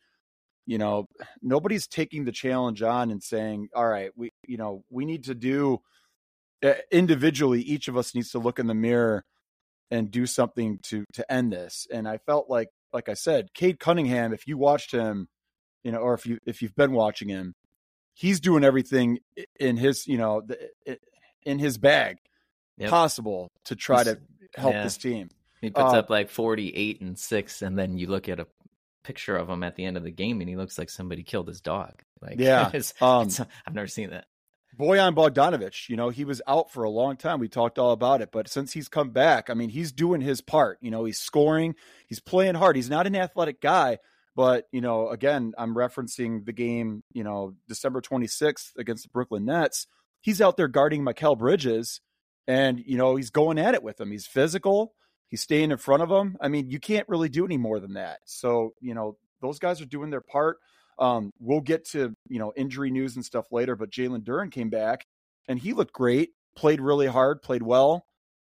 you 0.66 0.78
know, 0.78 1.06
nobody's 1.42 1.88
taking 1.88 2.26
the 2.26 2.32
challenge 2.34 2.82
on 2.82 3.10
and 3.10 3.24
saying, 3.24 3.70
"All 3.74 3.88
right, 3.88 4.12
we 4.16 4.32
you 4.46 4.58
know, 4.58 4.84
we 4.90 5.06
need 5.06 5.24
to 5.26 5.36
do 5.36 5.80
individually 6.92 7.62
each 7.62 7.88
of 7.88 7.96
us 7.96 8.14
needs 8.14 8.32
to 8.32 8.40
look 8.40 8.60
in 8.60 8.68
the 8.68 8.74
mirror 8.74 9.24
and 9.90 10.12
do 10.12 10.26
something 10.26 10.80
to 10.84 11.06
to 11.14 11.32
end 11.32 11.54
this." 11.54 11.88
And 11.92 12.08
I 12.08 12.18
felt 12.18 12.50
like 12.50 12.70
like 12.92 13.10
I 13.10 13.14
said, 13.14 13.54
Cade 13.54 13.80
Cunningham, 13.80 14.34
if 14.34 14.46
you 14.46 14.58
watched 14.58 14.92
him, 14.92 15.30
you 15.84 15.92
know, 15.92 16.00
or 16.00 16.14
if 16.14 16.26
you 16.26 16.38
if 16.46 16.62
you've 16.62 16.76
been 16.76 16.92
watching 16.92 17.30
him, 17.30 17.54
he's 18.14 18.42
doing 18.42 18.64
everything 18.64 19.20
in 19.60 19.78
his, 19.78 20.06
you 20.06 20.18
know, 20.18 20.42
in 21.46 21.60
his 21.60 21.78
bag 21.78 22.18
yep. 22.78 22.90
possible 22.90 23.50
to 23.66 23.76
try 23.76 24.04
he's, 24.04 24.14
to 24.14 24.20
help 24.56 24.74
yeah. 24.74 24.84
this 24.84 24.98
team. 24.98 25.30
He 25.62 25.70
puts 25.70 25.94
uh, 25.94 26.00
up 26.00 26.10
like 26.10 26.30
48 26.30 27.02
and 27.02 27.18
6 27.18 27.62
and 27.64 27.78
then 27.78 27.98
you 27.98 28.08
look 28.08 28.30
at 28.30 28.40
a 28.40 28.48
picture 29.08 29.38
of 29.38 29.50
him 29.50 29.64
at 29.64 29.78
the 29.78 29.86
end 29.86 29.96
of 29.96 30.04
the 30.04 30.12
game, 30.12 30.42
and 30.42 30.50
he 30.50 30.58
looks 30.58 30.78
like 30.78 30.90
somebody 30.90 31.24
killed 31.24 31.48
his 31.48 31.62
dog. 31.62 32.04
Like, 32.22 32.36
yeah, 32.40 32.70
it's, 32.74 32.94
um, 33.02 33.28
it's, 33.28 33.40
I've 33.40 33.74
never 33.74 33.88
seen 33.88 34.10
that. 34.10 34.26
Bojan 34.78 35.16
Bogdanovich, 35.16 35.90
you 35.90 35.96
know, 35.96 36.10
he 36.10 36.24
was 36.24 36.42
out 36.46 36.72
for 36.72 36.84
a 36.84 36.90
long 36.90 37.16
time. 37.16 37.40
We 37.40 37.48
talked 37.48 37.80
all 37.80 37.92
about 37.92 38.22
it, 38.22 38.30
but 38.32 38.48
since 38.48 38.74
he's 38.74 38.90
come 38.90 39.10
back, 39.10 39.50
I 39.50 39.56
mean, 39.56 39.70
he's 39.70 39.92
doing 39.92 40.22
his 40.22 40.42
part. 40.42 40.78
You 40.82 40.92
know, 40.92 41.06
he's 41.06 41.18
scoring, 41.18 41.74
he's 42.06 42.20
playing 42.20 42.56
hard. 42.56 42.76
He's 42.76 42.90
not 42.90 43.08
an 43.08 43.16
athletic 43.16 43.60
guy, 43.60 43.98
but 44.36 44.68
you 44.72 44.82
know, 44.82 45.10
again, 45.10 45.54
I'm 45.58 45.74
referencing 45.74 46.46
the 46.46 46.52
game, 46.52 47.02
you 47.12 47.24
know, 47.24 47.56
December 47.68 48.02
26th 48.02 48.76
against 48.78 49.04
the 49.04 49.10
Brooklyn 49.10 49.46
Nets. 49.46 49.88
He's 50.22 50.42
out 50.42 50.58
there 50.58 50.68
guarding 50.68 51.04
Mikal 51.04 51.38
Bridges, 51.38 52.02
and 52.48 52.82
you 52.86 52.98
know, 52.98 53.16
he's 53.16 53.30
going 53.30 53.60
at 53.60 53.74
it 53.74 53.84
with 53.84 54.00
him. 54.00 54.12
He's 54.12 54.26
physical. 54.26 54.94
He's 55.30 55.42
staying 55.42 55.72
in 55.72 55.78
front 55.78 56.04
of 56.04 56.10
him. 56.10 56.38
I 56.40 56.48
mean, 56.48 56.70
you 56.70 56.80
can't 56.80 57.08
really 57.10 57.30
do 57.30 57.46
any 57.46 57.58
more 57.58 57.80
than 57.80 57.94
that. 57.94 58.20
So, 58.26 58.74
you 58.80 58.94
know, 58.94 59.18
those 59.42 59.60
guys 59.60 59.82
are 59.82 59.86
doing 59.86 60.10
their 60.10 60.22
part. 60.22 60.58
Um, 61.00 61.32
we'll 61.40 61.62
get 61.62 61.86
to 61.90 62.16
you 62.28 62.40
know 62.40 62.54
injury 62.56 62.90
news 62.90 63.16
and 63.16 63.26
stuff 63.26 63.52
later, 63.52 63.76
but 63.76 63.92
Jalen 63.92 64.24
Duren 64.24 64.52
came 64.52 64.70
back 64.70 65.06
and 65.48 65.60
he 65.60 65.74
looked 65.74 65.94
great, 65.94 66.32
played 66.56 66.82
really 66.82 67.08
hard, 67.08 67.42
played 67.42 67.62
well. 67.62 68.06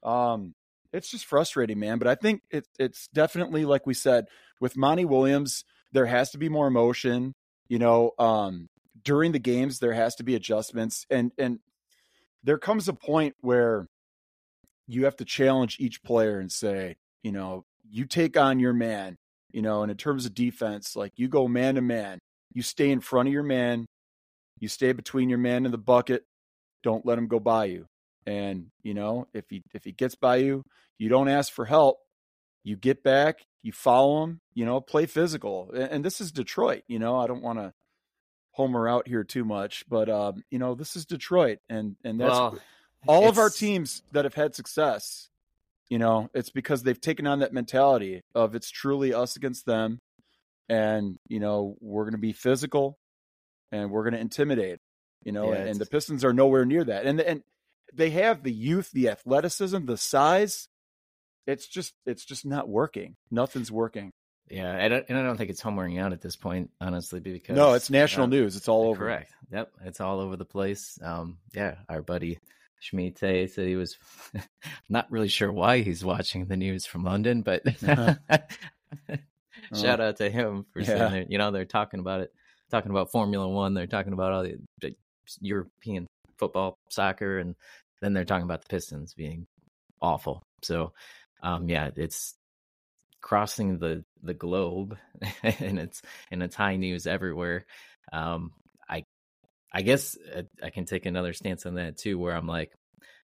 Um, 0.03 0.53
it's 0.91 1.09
just 1.09 1.25
frustrating, 1.25 1.79
man. 1.79 1.99
But 1.99 2.07
I 2.07 2.15
think 2.15 2.41
it, 2.51 2.67
it's 2.77 3.07
definitely 3.07 3.65
like 3.65 3.87
we 3.87 3.93
said 3.93 4.25
with 4.59 4.75
Monty 4.75 5.05
Williams, 5.05 5.63
there 5.91 6.05
has 6.05 6.31
to 6.31 6.37
be 6.37 6.49
more 6.49 6.67
emotion. 6.67 7.33
You 7.69 7.79
know, 7.79 8.11
um, 8.19 8.67
during 9.03 9.31
the 9.31 9.39
games 9.39 9.79
there 9.79 9.93
has 9.93 10.15
to 10.15 10.23
be 10.23 10.35
adjustments, 10.35 11.05
and 11.09 11.31
and 11.37 11.59
there 12.43 12.57
comes 12.57 12.87
a 12.87 12.93
point 12.93 13.35
where 13.41 13.87
you 14.87 15.05
have 15.05 15.15
to 15.17 15.25
challenge 15.25 15.77
each 15.79 16.03
player 16.03 16.39
and 16.39 16.51
say, 16.51 16.95
you 17.23 17.31
know, 17.31 17.63
you 17.89 18.05
take 18.05 18.37
on 18.37 18.59
your 18.59 18.73
man. 18.73 19.17
You 19.51 19.61
know, 19.61 19.83
and 19.83 19.91
in 19.91 19.97
terms 19.97 20.25
of 20.25 20.33
defense, 20.33 20.95
like 20.95 21.13
you 21.15 21.27
go 21.27 21.47
man 21.47 21.75
to 21.75 21.81
man, 21.81 22.17
you 22.53 22.63
stay 22.63 22.89
in 22.89 23.01
front 23.01 23.27
of 23.27 23.33
your 23.33 23.43
man, 23.43 23.85
you 24.59 24.67
stay 24.67 24.91
between 24.93 25.29
your 25.29 25.37
man 25.37 25.65
and 25.65 25.73
the 25.73 25.77
bucket. 25.77 26.23
Don't 26.81 27.05
let 27.05 27.19
him 27.19 27.27
go 27.27 27.39
by 27.39 27.65
you. 27.65 27.85
And 28.25 28.67
you 28.81 28.95
know, 28.95 29.27
if 29.33 29.45
he 29.49 29.61
if 29.73 29.83
he 29.83 29.91
gets 29.91 30.15
by 30.15 30.37
you, 30.37 30.63
you 30.97 31.07
don't 31.07 31.27
ask 31.27 31.51
for 31.51 31.65
help. 31.65 31.97
You 32.63 32.77
get 32.77 33.03
back, 33.03 33.45
you 33.61 33.71
follow 33.71 34.23
him. 34.23 34.39
You 34.55 34.65
know, 34.65 34.81
play 34.81 35.05
physical. 35.05 35.69
And, 35.71 35.83
and 35.83 36.05
this 36.05 36.19
is 36.19 36.31
Detroit. 36.31 36.81
You 36.87 36.97
know, 36.97 37.17
I 37.17 37.27
don't 37.27 37.43
want 37.43 37.59
to 37.59 37.73
homer 38.53 38.87
out 38.87 39.07
here 39.07 39.23
too 39.23 39.45
much, 39.45 39.85
but 39.89 40.09
um, 40.09 40.43
you 40.49 40.59
know, 40.59 40.73
this 40.73 40.95
is 40.95 41.05
Detroit, 41.05 41.59
and 41.69 41.95
and 42.03 42.19
that's 42.19 42.31
well, 42.31 42.59
all 43.07 43.27
of 43.27 43.37
our 43.37 43.49
teams 43.49 44.01
that 44.11 44.25
have 44.25 44.35
had 44.35 44.55
success. 44.55 45.29
You 45.89 45.99
know, 45.99 46.29
it's 46.33 46.49
because 46.49 46.81
they've 46.81 46.99
taken 46.99 47.27
on 47.27 47.39
that 47.39 47.53
mentality 47.53 48.23
of 48.33 48.55
it's 48.55 48.71
truly 48.71 49.13
us 49.13 49.35
against 49.35 49.65
them 49.65 49.99
and 50.69 51.17
you 51.27 51.39
know 51.39 51.75
we're 51.81 52.03
going 52.03 52.13
to 52.13 52.17
be 52.17 52.33
physical 52.33 52.97
and 53.71 53.91
we're 53.91 54.03
going 54.03 54.13
to 54.13 54.19
intimidate 54.19 54.79
you 55.23 55.31
know 55.31 55.51
yeah, 55.51 55.59
and, 55.59 55.79
the 55.79 55.85
pistons 55.85 56.23
are 56.23 56.33
nowhere 56.33 56.65
near 56.65 56.83
that 56.83 57.05
and 57.05 57.19
and 57.21 57.43
they 57.93 58.09
have 58.09 58.43
the 58.43 58.51
youth 58.51 58.89
the 58.91 59.09
athleticism 59.09 59.85
the 59.85 59.97
size 59.97 60.67
it's 61.45 61.67
just 61.67 61.93
it's 62.05 62.25
just 62.25 62.45
not 62.45 62.69
working 62.69 63.15
nothing's 63.29 63.71
working 63.71 64.11
yeah 64.49 64.71
and 64.71 64.93
I, 64.93 65.03
and 65.07 65.17
I 65.17 65.23
don't 65.23 65.37
think 65.37 65.49
it's 65.49 65.61
homering 65.61 66.01
out 66.01 66.13
at 66.13 66.21
this 66.21 66.35
point 66.35 66.71
honestly 66.81 67.19
because 67.19 67.55
no 67.55 67.73
it's 67.73 67.89
national 67.89 68.25
uh, 68.25 68.29
news 68.29 68.55
it's 68.55 68.67
all 68.67 68.87
over 68.87 69.05
correct 69.05 69.31
yep 69.51 69.71
it's 69.83 70.01
all 70.01 70.19
over 70.19 70.35
the 70.35 70.45
place 70.45 70.99
um 71.01 71.37
yeah 71.53 71.75
our 71.89 72.01
buddy 72.01 72.39
Schmite 72.83 73.49
said 73.49 73.67
he 73.67 73.75
was 73.75 73.97
not 74.89 75.09
really 75.09 75.29
sure 75.29 75.51
why 75.51 75.79
he's 75.79 76.03
watching 76.03 76.45
the 76.45 76.57
news 76.57 76.85
from 76.85 77.03
London, 77.03 77.41
but 77.41 77.63
uh-huh. 77.87 78.15
Shout 79.73 80.01
out 80.01 80.17
to 80.17 80.29
him 80.29 80.65
for 80.71 80.81
yeah. 80.81 80.85
saying 80.85 81.11
there. 81.11 81.25
You 81.29 81.37
know, 81.37 81.51
they're 81.51 81.65
talking 81.65 81.99
about 81.99 82.21
it, 82.21 82.33
talking 82.69 82.91
about 82.91 83.11
Formula 83.11 83.47
One. 83.47 83.73
They're 83.73 83.87
talking 83.87 84.13
about 84.13 84.31
all 84.31 84.43
the, 84.43 84.57
the 84.81 84.95
European 85.39 86.07
football, 86.37 86.77
soccer, 86.89 87.39
and 87.39 87.55
then 88.01 88.13
they're 88.13 88.25
talking 88.25 88.43
about 88.43 88.61
the 88.61 88.69
Pistons 88.69 89.13
being 89.13 89.47
awful. 90.01 90.43
So, 90.61 90.93
um, 91.41 91.69
yeah, 91.69 91.89
it's 91.95 92.35
crossing 93.21 93.79
the 93.79 94.03
the 94.23 94.33
globe, 94.33 94.97
and 95.43 95.79
it's 95.79 96.01
and 96.31 96.41
it's 96.41 96.55
high 96.55 96.75
news 96.75 97.07
everywhere. 97.07 97.65
Um, 98.11 98.51
I 98.89 99.05
I 99.71 99.81
guess 99.81 100.17
uh, 100.35 100.43
I 100.61 100.69
can 100.69 100.85
take 100.85 101.05
another 101.05 101.33
stance 101.33 101.65
on 101.65 101.75
that 101.75 101.97
too, 101.97 102.17
where 102.17 102.35
I'm 102.35 102.47
like, 102.47 102.71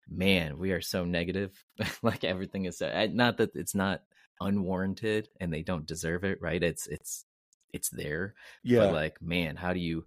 man, 0.09 0.59
we 0.59 0.73
are 0.73 0.81
so 0.81 1.05
negative. 1.05 1.53
like 2.03 2.25
everything 2.25 2.67
is 2.67 2.79
so, 2.79 3.07
not 3.13 3.39
that 3.39 3.55
it's 3.55 3.75
not 3.75 4.03
unwarranted 4.41 5.29
and 5.41 5.53
they 5.53 5.63
don't 5.63 5.87
deserve 5.87 6.25
it, 6.25 6.39
right? 6.41 6.63
It's 6.63 6.87
it's 6.87 7.25
it's 7.73 7.91
there. 7.91 8.35
Yeah. 8.63 8.81
But 8.81 8.93
like, 8.93 9.23
man, 9.23 9.57
how 9.57 9.73
do 9.73 9.81
you 9.81 10.05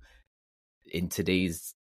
in 0.91 1.09
today's 1.09 1.73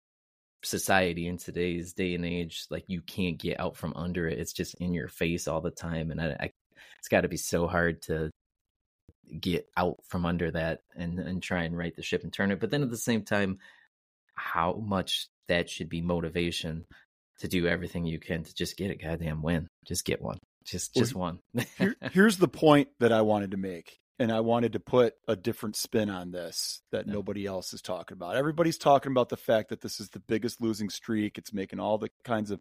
society 0.62 1.27
in 1.27 1.37
today's 1.37 1.93
day 1.93 2.14
and 2.14 2.25
age 2.25 2.64
like 2.71 2.85
you 2.87 3.03
can't 3.03 3.38
get 3.38 3.61
out 3.61 3.77
from 3.77 3.93
under 3.97 4.27
it 4.27 4.38
it's 4.38 4.55
just 4.55 4.75
in 4.77 4.95
your 4.95 5.09
face 5.09 5.47
all 5.47 5.61
the 5.61 5.71
time 5.71 6.11
and 6.11 6.19
i, 6.21 6.37
I 6.40 6.51
it's 6.99 7.09
got 7.09 7.21
to 7.21 7.29
be 7.29 7.37
so 7.37 7.67
hard 7.67 8.01
to 8.03 8.31
get 9.41 9.69
out 9.77 9.97
from 10.09 10.27
under 10.27 10.51
that 10.51 10.81
and 10.97 11.19
and 11.19 11.43
try 11.43 11.63
and 11.63 11.77
right 11.77 11.97
the 11.97 12.03
ship 12.03 12.23
and 12.23 12.33
turn 12.33 12.51
it 12.51 12.61
but 12.61 12.71
then 12.71 12.83
at 12.83 12.91
the 12.91 12.97
same 12.97 13.23
time 13.23 13.59
how 14.35 14.75
much 14.75 15.29
that 15.49 15.69
should 15.69 15.89
be 15.89 16.01
motivation 16.01 16.85
to 17.39 17.49
do 17.49 17.67
everything 17.67 18.05
you 18.05 18.19
can 18.19 18.45
to 18.45 18.55
just 18.55 18.77
get 18.77 18.91
a 18.91 18.95
goddamn 18.95 19.43
win 19.43 19.69
just 19.87 20.05
get 20.05 20.23
one 20.23 20.39
just 20.65 20.95
just 20.95 21.15
one. 21.15 21.39
Here, 21.79 21.95
here's 22.13 22.39
the 22.39 22.49
point 22.49 22.89
that 22.99 23.13
I 23.13 23.21
wanted 23.23 23.53
to 23.53 23.57
make, 23.57 23.99
and 24.19 24.33
I 24.33 24.41
wanted 24.41 24.73
to 24.73 24.81
put 24.81 25.15
a 25.29 25.37
different 25.37 25.77
spin 25.77 26.11
on 26.11 26.31
this 26.31 26.81
that 26.91 27.07
nobody 27.07 27.47
else 27.47 27.73
is 27.75 27.83
talking 27.83 28.17
about. 28.17 28.37
Everybody's 28.37 28.79
talking 28.79 29.13
about 29.13 29.29
the 29.29 29.37
fact 29.37 29.69
that 29.69 29.83
this 29.83 30.01
is 30.01 30.09
the 30.09 30.21
biggest 30.21 30.61
losing 30.61 30.89
streak. 30.89 31.39
It's 31.39 31.53
making 31.53 31.81
all 31.81 31.99
the 31.99 32.11
kinds 32.25 32.51
of 32.51 32.61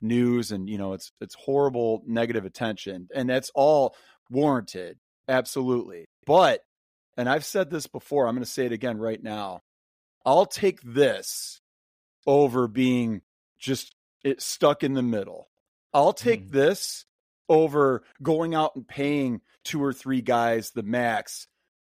news, 0.00 0.50
and 0.50 0.68
you 0.68 0.78
know, 0.78 0.94
it's 0.94 1.12
it's 1.20 1.34
horrible 1.34 2.02
negative 2.06 2.44
attention, 2.44 3.08
and 3.14 3.28
that's 3.28 3.50
all 3.54 3.94
warranted, 4.30 4.98
absolutely. 5.28 6.06
But, 6.26 6.60
and 7.16 7.28
I've 7.28 7.44
said 7.44 7.70
this 7.70 7.86
before, 7.86 8.26
I'm 8.26 8.34
going 8.34 8.44
to 8.44 8.50
say 8.50 8.66
it 8.66 8.72
again 8.72 8.98
right 8.98 9.22
now. 9.22 9.60
I'll 10.24 10.46
take 10.46 10.80
this 10.82 11.60
over 12.26 12.68
being 12.68 13.22
just 13.58 13.94
it 14.24 14.40
stuck 14.40 14.82
in 14.84 14.94
the 14.94 15.02
middle. 15.02 15.48
I'll 15.92 16.12
take 16.12 16.48
mm. 16.48 16.52
this 16.52 17.04
over 17.48 18.02
going 18.22 18.54
out 18.54 18.76
and 18.76 18.86
paying 18.86 19.40
two 19.64 19.82
or 19.82 19.92
three 19.92 20.22
guys 20.22 20.70
the 20.70 20.82
max 20.82 21.46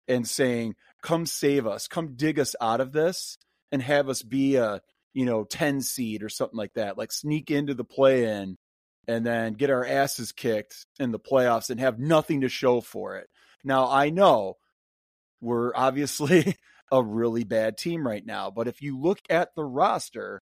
and 0.08 0.28
saying, 0.28 0.74
come 1.02 1.26
save 1.26 1.66
us, 1.66 1.88
come 1.88 2.14
dig 2.16 2.38
us 2.38 2.54
out 2.60 2.80
of 2.80 2.92
this 2.92 3.38
and 3.72 3.82
have 3.82 4.08
us 4.08 4.22
be 4.22 4.56
a, 4.56 4.80
you 5.14 5.24
know, 5.24 5.44
10 5.44 5.80
seed 5.80 6.22
or 6.22 6.28
something 6.28 6.56
like 6.58 6.74
that. 6.74 6.98
Like 6.98 7.12
sneak 7.12 7.50
into 7.50 7.74
the 7.74 7.84
play 7.84 8.24
in 8.24 8.56
and 9.08 9.24
then 9.24 9.54
get 9.54 9.70
our 9.70 9.84
asses 9.84 10.32
kicked 10.32 10.86
in 10.98 11.12
the 11.12 11.18
playoffs 11.18 11.70
and 11.70 11.80
have 11.80 11.98
nothing 11.98 12.40
to 12.40 12.48
show 12.48 12.80
for 12.80 13.16
it. 13.16 13.28
Now, 13.64 13.88
I 13.90 14.10
know 14.10 14.56
we're 15.40 15.72
obviously 15.74 16.56
a 16.92 17.02
really 17.02 17.44
bad 17.44 17.78
team 17.78 18.06
right 18.06 18.24
now, 18.24 18.50
but 18.50 18.68
if 18.68 18.82
you 18.82 18.98
look 18.98 19.20
at 19.30 19.54
the 19.54 19.64
roster, 19.64 20.42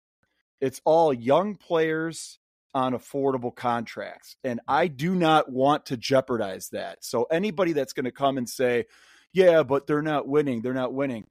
it's 0.59 0.81
all 0.85 1.13
young 1.13 1.55
players 1.55 2.39
on 2.73 2.93
affordable 2.93 3.53
contracts. 3.53 4.35
And 4.43 4.61
I 4.67 4.87
do 4.87 5.15
not 5.15 5.51
want 5.51 5.87
to 5.87 5.97
jeopardize 5.97 6.69
that. 6.69 7.03
So 7.03 7.23
anybody 7.23 7.73
that's 7.73 7.93
going 7.93 8.05
to 8.05 8.11
come 8.11 8.37
and 8.37 8.47
say, 8.47 8.85
yeah, 9.33 9.63
but 9.63 9.87
they're 9.87 10.01
not 10.01 10.27
winning, 10.27 10.61
they're 10.61 10.73
not 10.73 10.93
winning. 10.93 11.25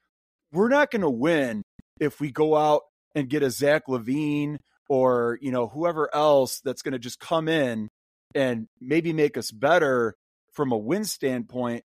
We're 0.53 0.69
not 0.69 0.91
going 0.91 1.03
to 1.03 1.11
win 1.11 1.63
if 1.99 2.21
we 2.21 2.31
go 2.31 2.57
out 2.57 2.83
and 3.15 3.29
get 3.29 3.43
a 3.43 3.51
Zach 3.51 3.87
LaVine 3.89 4.59
or, 4.91 5.39
you 5.41 5.51
know, 5.51 5.69
whoever 5.69 6.15
else 6.15 6.61
that's 6.61 6.83
going 6.83 6.93
to 6.93 6.99
just 6.99 7.19
come 7.19 7.49
in 7.49 7.89
and 8.35 8.69
maybe 8.79 9.15
make 9.15 9.39
us 9.39 9.51
better 9.51 10.15
from 10.53 10.73
a 10.73 10.77
win 10.77 11.05
standpoint. 11.05 11.85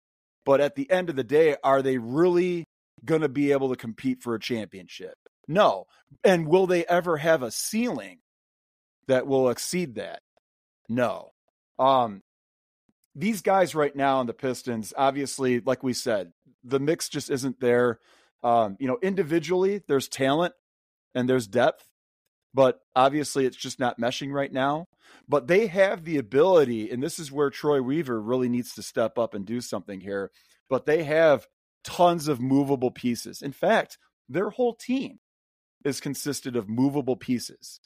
But 0.46 0.62
at 0.62 0.74
the 0.74 0.90
end 0.90 1.10
of 1.10 1.16
the 1.16 1.24
day, 1.24 1.56
are 1.62 1.82
they 1.82 1.98
really 1.98 2.64
going 3.04 3.20
to 3.20 3.28
be 3.28 3.52
able 3.52 3.68
to 3.68 3.76
compete 3.76 4.22
for 4.22 4.34
a 4.34 4.40
championship? 4.40 5.14
No. 5.46 5.84
And 6.24 6.48
will 6.48 6.66
they 6.66 6.86
ever 6.86 7.18
have 7.18 7.42
a 7.42 7.50
ceiling? 7.50 8.20
that 9.08 9.26
will 9.26 9.50
exceed 9.50 9.96
that? 9.96 10.20
No. 10.88 11.32
Um, 11.78 12.22
these 13.14 13.42
guys 13.42 13.74
right 13.74 13.94
now 13.94 14.20
in 14.20 14.26
the 14.26 14.32
Pistons, 14.32 14.92
obviously, 14.96 15.60
like 15.60 15.82
we 15.82 15.92
said, 15.92 16.32
the 16.64 16.80
mix 16.80 17.08
just 17.08 17.30
isn't 17.30 17.60
there. 17.60 17.98
Um, 18.42 18.76
you 18.80 18.88
know, 18.88 18.98
individually, 19.02 19.82
there's 19.86 20.08
talent 20.08 20.54
and 21.14 21.28
there's 21.28 21.46
depth, 21.46 21.86
but 22.54 22.80
obviously, 22.94 23.46
it's 23.46 23.56
just 23.56 23.78
not 23.78 24.00
meshing 24.00 24.32
right 24.32 24.52
now. 24.52 24.86
But 25.28 25.46
they 25.46 25.66
have 25.66 26.04
the 26.04 26.18
ability, 26.18 26.90
and 26.90 27.02
this 27.02 27.18
is 27.18 27.30
where 27.30 27.50
Troy 27.50 27.80
Weaver 27.80 28.20
really 28.20 28.48
needs 28.48 28.74
to 28.74 28.82
step 28.82 29.18
up 29.18 29.34
and 29.34 29.46
do 29.46 29.60
something 29.60 30.00
here. 30.00 30.30
But 30.68 30.86
they 30.86 31.04
have 31.04 31.46
tons 31.84 32.28
of 32.28 32.40
movable 32.40 32.90
pieces. 32.90 33.42
In 33.42 33.52
fact, 33.52 33.98
their 34.28 34.50
whole 34.50 34.74
team 34.74 35.18
is 35.84 36.00
consisted 36.00 36.56
of 36.56 36.68
movable 36.68 37.16
pieces. 37.16 37.80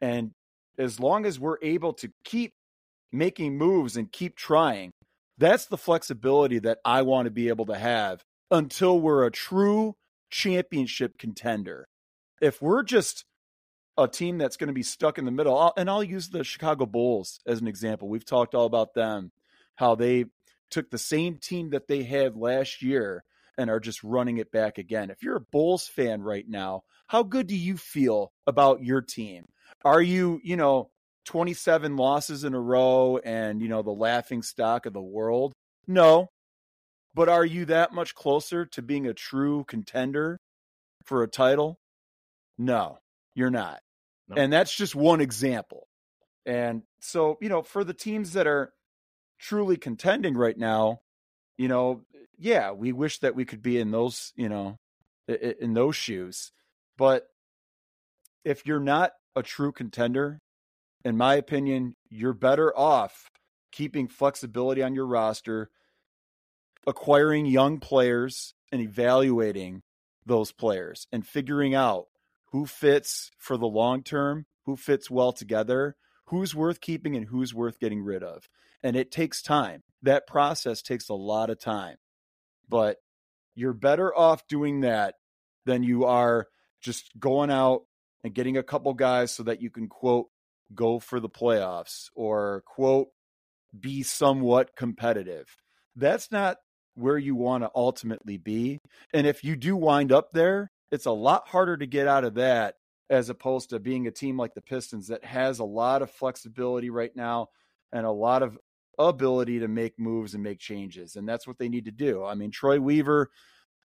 And 0.00 0.32
as 0.78 0.98
long 0.98 1.26
as 1.26 1.38
we're 1.38 1.58
able 1.62 1.92
to 1.94 2.10
keep 2.24 2.54
making 3.12 3.56
moves 3.56 3.96
and 3.96 4.10
keep 4.10 4.36
trying, 4.36 4.92
That's 5.38 5.66
the 5.66 5.78
flexibility 5.78 6.58
that 6.60 6.78
I 6.84 7.02
want 7.02 7.26
to 7.26 7.30
be 7.30 7.48
able 7.48 7.66
to 7.66 7.76
have 7.76 8.22
until 8.50 9.00
we're 9.00 9.26
a 9.26 9.30
true 9.30 9.96
championship 10.30 11.18
contender. 11.18 11.88
If 12.40 12.60
we're 12.60 12.82
just 12.82 13.24
a 13.96 14.08
team 14.08 14.38
that's 14.38 14.56
going 14.56 14.68
to 14.68 14.74
be 14.74 14.82
stuck 14.82 15.18
in 15.18 15.24
the 15.24 15.30
middle, 15.30 15.72
and 15.76 15.90
I'll 15.90 16.02
use 16.02 16.28
the 16.28 16.44
Chicago 16.44 16.86
Bulls 16.86 17.40
as 17.46 17.60
an 17.60 17.68
example. 17.68 18.08
We've 18.08 18.24
talked 18.24 18.54
all 18.54 18.66
about 18.66 18.94
them, 18.94 19.32
how 19.76 19.94
they 19.94 20.26
took 20.70 20.90
the 20.90 20.98
same 20.98 21.36
team 21.36 21.70
that 21.70 21.86
they 21.86 22.02
had 22.02 22.36
last 22.36 22.82
year 22.82 23.24
and 23.58 23.68
are 23.68 23.80
just 23.80 24.02
running 24.02 24.38
it 24.38 24.50
back 24.50 24.78
again. 24.78 25.10
If 25.10 25.22
you're 25.22 25.36
a 25.36 25.40
Bulls 25.40 25.86
fan 25.86 26.22
right 26.22 26.48
now, 26.48 26.84
how 27.06 27.22
good 27.22 27.46
do 27.46 27.56
you 27.56 27.76
feel 27.76 28.32
about 28.46 28.82
your 28.82 29.02
team? 29.02 29.44
Are 29.84 30.00
you, 30.00 30.40
you 30.42 30.56
know, 30.56 30.90
27 31.26 31.96
losses 31.96 32.44
in 32.44 32.54
a 32.54 32.60
row 32.60 33.18
and, 33.18 33.60
you 33.60 33.68
know, 33.68 33.82
the 33.82 33.90
laughing 33.90 34.42
stock 34.42 34.86
of 34.86 34.94
the 34.94 35.02
world? 35.02 35.52
No. 35.86 36.28
But 37.14 37.28
are 37.28 37.44
you 37.44 37.66
that 37.66 37.92
much 37.92 38.14
closer 38.14 38.64
to 38.64 38.80
being 38.80 39.06
a 39.06 39.12
true 39.12 39.64
contender 39.68 40.40
for 41.04 41.22
a 41.22 41.28
title? 41.28 41.78
No, 42.56 42.98
you're 43.34 43.50
not. 43.50 43.80
No. 44.28 44.36
And 44.36 44.52
that's 44.52 44.74
just 44.74 44.94
one 44.94 45.20
example. 45.20 45.88
And 46.46 46.82
so, 47.00 47.38
you 47.40 47.48
know, 47.48 47.62
for 47.62 47.84
the 47.84 47.94
teams 47.94 48.32
that 48.32 48.46
are 48.46 48.72
truly 49.38 49.76
contending 49.76 50.34
right 50.34 50.56
now, 50.56 51.00
you 51.56 51.68
know, 51.68 52.02
yeah, 52.38 52.72
we 52.72 52.92
wish 52.92 53.18
that 53.20 53.34
we 53.34 53.44
could 53.44 53.62
be 53.62 53.78
in 53.78 53.90
those, 53.90 54.32
you 54.36 54.48
know, 54.48 54.76
in 55.28 55.74
those 55.74 55.96
shoes. 55.96 56.52
But 56.96 57.26
if 58.44 58.66
you're 58.66 58.80
not 58.80 59.12
a 59.36 59.42
true 59.42 59.72
contender, 59.72 60.40
in 61.04 61.16
my 61.16 61.34
opinion, 61.34 61.94
you're 62.10 62.32
better 62.32 62.76
off 62.76 63.30
keeping 63.70 64.08
flexibility 64.08 64.82
on 64.82 64.94
your 64.94 65.06
roster, 65.06 65.70
acquiring 66.86 67.46
young 67.46 67.78
players 67.78 68.54
and 68.70 68.80
evaluating 68.80 69.82
those 70.26 70.52
players 70.52 71.06
and 71.12 71.26
figuring 71.26 71.74
out 71.74 72.06
who 72.52 72.66
fits 72.66 73.30
for 73.38 73.56
the 73.56 73.66
long 73.66 74.02
term, 74.02 74.46
who 74.64 74.76
fits 74.76 75.10
well 75.10 75.32
together, 75.32 75.96
who's 76.26 76.54
worth 76.54 76.80
keeping 76.80 77.16
and 77.16 77.26
who's 77.26 77.52
worth 77.52 77.78
getting 77.80 78.02
rid 78.02 78.22
of. 78.22 78.48
And 78.82 78.96
it 78.96 79.10
takes 79.10 79.42
time. 79.42 79.82
That 80.02 80.26
process 80.26 80.82
takes 80.82 81.08
a 81.08 81.14
lot 81.14 81.50
of 81.50 81.58
time 81.58 81.96
but 82.72 82.96
you're 83.54 83.74
better 83.74 84.16
off 84.16 84.48
doing 84.48 84.80
that 84.80 85.16
than 85.66 85.82
you 85.82 86.06
are 86.06 86.46
just 86.80 87.10
going 87.20 87.50
out 87.50 87.82
and 88.24 88.34
getting 88.34 88.56
a 88.56 88.62
couple 88.62 88.94
guys 88.94 89.30
so 89.30 89.42
that 89.42 89.60
you 89.60 89.68
can 89.68 89.88
quote 89.88 90.28
go 90.74 90.98
for 90.98 91.20
the 91.20 91.28
playoffs 91.28 92.06
or 92.14 92.62
quote 92.66 93.08
be 93.78 94.02
somewhat 94.02 94.74
competitive. 94.74 95.44
That's 95.96 96.32
not 96.32 96.56
where 96.94 97.18
you 97.18 97.34
want 97.34 97.62
to 97.62 97.70
ultimately 97.74 98.38
be. 98.38 98.78
And 99.12 99.26
if 99.26 99.44
you 99.44 99.54
do 99.54 99.76
wind 99.76 100.12
up 100.12 100.32
there, 100.32 100.70
it's 100.92 101.06
a 101.06 101.10
lot 101.10 101.48
harder 101.48 101.76
to 101.76 101.86
get 101.86 102.06
out 102.06 102.22
of 102.22 102.34
that 102.34 102.76
as 103.10 103.30
opposed 103.30 103.70
to 103.70 103.80
being 103.80 104.06
a 104.06 104.12
team 104.12 104.36
like 104.36 104.54
the 104.54 104.60
Pistons 104.60 105.08
that 105.08 105.24
has 105.24 105.58
a 105.58 105.64
lot 105.64 106.02
of 106.02 106.10
flexibility 106.10 106.90
right 106.90 107.14
now 107.16 107.48
and 107.92 108.06
a 108.06 108.10
lot 108.10 108.42
of 108.42 108.56
ability 108.98 109.60
to 109.60 109.68
make 109.68 109.98
moves 109.98 110.34
and 110.34 110.42
make 110.42 110.60
changes. 110.60 111.16
And 111.16 111.28
that's 111.28 111.46
what 111.46 111.58
they 111.58 111.68
need 111.68 111.86
to 111.86 111.90
do. 111.90 112.24
I 112.24 112.34
mean, 112.34 112.50
Troy 112.50 112.78
Weaver 112.78 113.30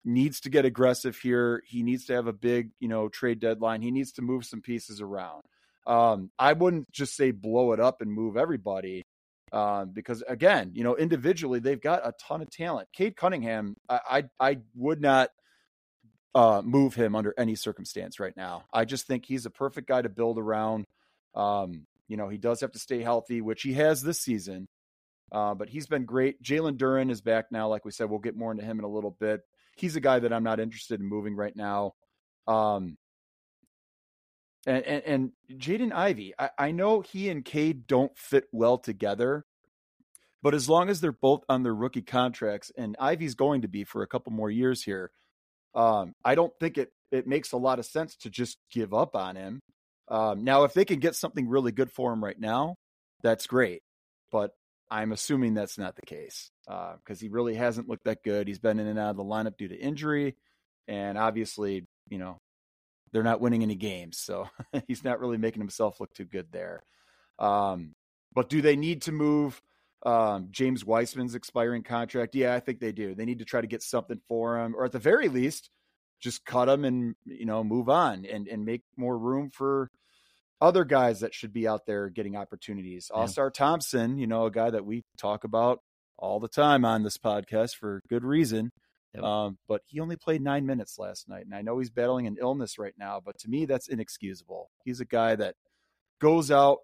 needs 0.05 0.41
to 0.41 0.51
get 0.51 0.65
aggressive 0.65 1.17
here. 1.17 1.63
He 1.67 1.83
needs 1.83 2.07
to 2.07 2.15
have 2.15 2.27
a 2.27 2.33
big, 2.33 2.71
you 2.81 2.89
know, 2.89 3.09
trade 3.09 3.39
deadline. 3.39 3.83
He 3.83 3.91
needs 3.91 4.13
to 4.13 4.23
move 4.23 4.45
some 4.45 4.63
pieces 4.63 5.01
around. 5.01 5.43
Um, 5.87 6.31
I 6.39 6.55
wouldn't 6.55 6.91
just 6.91 7.15
say 7.17 7.31
blow 7.31 7.73
it 7.73 7.81
up 7.81 8.01
and 8.01 8.11
move 8.11 8.37
everybody. 8.37 9.03
Um, 9.53 9.91
because 9.93 10.23
again, 10.27 10.73
you 10.75 10.83
know, 10.83 10.97
individually 10.97 11.61
they've 11.61 11.81
got 11.81 12.07
a 12.07 12.13
ton 12.27 12.43
of 12.43 12.51
talent. 12.51 12.89
Cade 12.93 13.15
Cunningham, 13.17 13.77
I 13.89 14.01
I, 14.11 14.25
I 14.41 14.59
would 14.75 15.01
not 15.01 15.31
uh, 16.35 16.63
move 16.65 16.95
him 16.95 17.15
under 17.15 17.35
any 17.39 17.55
circumstance 17.55 18.19
right 18.19 18.37
now. 18.37 18.65
I 18.73 18.85
just 18.85 19.07
think 19.07 19.25
he's 19.25 19.47
a 19.47 19.51
perfect 19.51 19.89
guy 19.89 20.03
to 20.03 20.09
build 20.09 20.39
around. 20.39 20.85
Um, 21.35 21.87
you 22.09 22.17
know, 22.17 22.29
he 22.29 22.39
does 22.39 22.61
have 22.61 22.73
to 22.73 22.79
stay 22.79 23.03
healthy, 23.03 23.41
which 23.41 23.63
he 23.63 23.75
has 23.75 24.03
this 24.03 24.21
season. 24.21 24.69
Uh, 25.33 25.55
but 25.55 25.69
he's 25.69 25.87
been 25.87 26.05
great. 26.05 26.43
Jalen 26.43 26.77
Duren 26.77 27.11
is 27.11 27.21
back 27.21 27.47
now. 27.51 27.69
Like 27.69 27.85
we 27.85 27.91
said, 27.91 28.09
we'll 28.09 28.19
get 28.19 28.37
more 28.37 28.53
into 28.53 28.65
him 28.65 28.79
in 28.79 28.85
a 28.85 28.89
little 28.89 29.17
bit. 29.19 29.41
He's 29.77 29.97
a 29.97 30.01
guy 30.01 30.21
that 30.21 30.33
I'm 30.33 30.45
not 30.45 30.61
interested 30.61 31.01
in 31.01 31.07
moving 31.07 31.35
right 31.35 31.55
now. 31.57 31.95
Um, 32.47 32.97
and 34.67 34.85
and, 34.85 35.03
and 35.05 35.33
Jaden 35.61 35.93
Ivey, 35.93 36.35
I, 36.39 36.51
I 36.59 36.71
know 36.71 37.01
he 37.01 37.31
and 37.31 37.45
Cade 37.45 37.87
don't 37.87 38.17
fit 38.17 38.45
well 38.53 38.79
together, 38.79 39.45
but 40.43 40.55
as 40.55 40.69
long 40.69 40.89
as 40.89 41.01
they're 41.01 41.13
both 41.13 41.43
on 41.49 41.63
their 41.63 41.75
rookie 41.75 42.03
contracts, 42.03 42.71
and 42.77 42.97
Ivey's 43.01 43.35
going 43.35 43.63
to 43.63 43.69
be 43.69 43.85
for 43.85 44.03
a 44.03 44.07
couple 44.07 44.33
more 44.33 44.51
years 44.51 44.83
here, 44.83 45.11
um, 45.75 46.15
I 46.25 46.35
don't 46.35 46.53
think 46.61 46.79
it 46.79 46.91
it 47.11 47.27
makes 47.27 47.53
a 47.53 47.57
lot 47.57 47.79
of 47.79 47.87
sense 47.87 48.17
to 48.17 48.31
just 48.31 48.59
give 48.73 48.93
up 48.93 49.15
on 49.15 49.37
him. 49.37 49.61
Um, 50.09 50.45
now, 50.45 50.65
if 50.65 50.75
they 50.75 50.85
can 50.85 50.99
get 50.99 51.15
something 51.15 51.49
really 51.49 51.73
good 51.73 51.91
for 51.91 52.13
him 52.13 52.23
right 52.23 52.39
now, 52.39 52.75
that's 53.23 53.47
great. 53.47 53.83
But 54.33 54.51
I'm 54.91 55.13
assuming 55.13 55.55
that's 55.55 55.79
not 55.79 55.97
the 55.97 56.07
case 56.07 56.51
because 56.67 57.19
uh, 57.19 57.21
he 57.21 57.29
really 57.29 57.55
hasn't 57.55 57.89
looked 57.89 58.05
that 58.05 58.23
good. 58.23 58.49
He's 58.49 58.59
been 58.59 58.81
in 58.81 58.87
and 58.87 58.99
out 58.99 59.11
of 59.11 59.17
the 59.17 59.25
lineup 59.25 59.57
due 59.57 59.69
to 59.69 59.77
injury, 59.77 60.37
and 60.89 61.17
obviously, 61.17 61.87
you 62.09 62.19
know, 62.19 62.39
they're 63.13 63.23
not 63.23 63.41
winning 63.41 63.63
any 63.63 63.77
games, 63.77 64.19
so 64.19 64.49
he's 64.89 65.05
not 65.05 65.21
really 65.21 65.39
making 65.39 65.63
himself 65.63 66.01
look 66.01 66.13
too 66.15 66.25
good 66.25 66.49
there. 66.53 66.83
Um, 67.39 67.93
but 68.35 68.49
do 68.49 68.61
they 68.61 68.77
need 68.77 69.03
to 69.03 69.13
move 69.13 69.63
um, 70.05 70.49
James 70.51 70.85
Wiseman's 70.85 71.35
expiring 71.35 71.83
contract? 71.83 72.35
Yeah, 72.35 72.55
I 72.55 72.61
think 72.61 72.81
they 72.81 72.93
do. 72.93 73.15
They 73.15 73.25
need 73.25 73.39
to 73.39 73.45
try 73.45 73.61
to 73.61 73.67
get 73.67 73.83
something 73.83 74.21
for 74.29 74.59
him, 74.59 74.75
or 74.77 74.85
at 74.85 74.93
the 74.93 74.99
very 74.99 75.29
least, 75.29 75.71
just 76.21 76.45
cut 76.45 76.69
him 76.69 76.85
and 76.85 77.15
you 77.25 77.47
know 77.47 77.65
move 77.65 77.89
on 77.89 78.25
and 78.25 78.49
and 78.49 78.65
make 78.65 78.83
more 78.97 79.19
room 79.19 79.51
for 79.51 79.91
other 80.61 80.85
guys 80.85 81.21
that 81.21 81.35
should 81.35 81.53
be 81.53 81.69
out 81.69 81.87
there 81.87 82.09
getting 82.09 82.37
opportunities. 82.37 83.11
Yeah. 83.15 83.23
Ausar 83.23 83.53
Thompson, 83.53 84.19
you 84.19 84.27
know, 84.27 84.47
a 84.47 84.51
guy 84.51 84.71
that 84.71 84.85
we 84.85 85.03
talk 85.19 85.45
about 85.45 85.81
all 86.17 86.41
the 86.41 86.49
time 86.49 86.85
on 86.85 87.03
this 87.03 87.19
podcast 87.19 87.75
for 87.77 88.01
good 88.09 88.25
reason. 88.25 88.71
Yep. 89.15 89.23
Um, 89.23 89.59
but 89.69 89.83
he 89.87 90.01
only 90.01 90.17
played 90.17 90.43
nine 90.43 90.67
minutes 90.67 90.99
last 90.99 91.29
night. 91.29 91.45
And 91.45 91.55
I 91.55 91.63
know 91.63 91.79
he's 91.79 91.91
battling 91.91 92.27
an 92.27 92.37
illness 92.41 92.79
right 92.79 92.95
now, 92.99 93.21
but 93.25 93.39
to 93.41 93.49
me, 93.49 93.67
that's 93.67 93.89
inexcusable. 93.89 94.71
He's 94.85 95.01
a 95.01 95.05
guy 95.05 95.37
that 95.37 95.55
goes 96.21 96.51
out, 96.51 96.79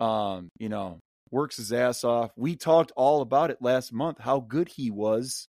um, 0.00 0.48
you 0.58 0.68
know, 0.68 1.00
works 1.30 1.56
his 1.56 1.72
ass 1.72 2.04
off. 2.04 2.30
We 2.36 2.56
talked 2.56 2.92
all 2.96 3.20
about 3.20 3.50
it 3.50 3.58
last 3.60 3.92
month, 3.92 4.18
how 4.18 4.40
good 4.40 4.68
he 4.68 4.90
was 4.90 5.48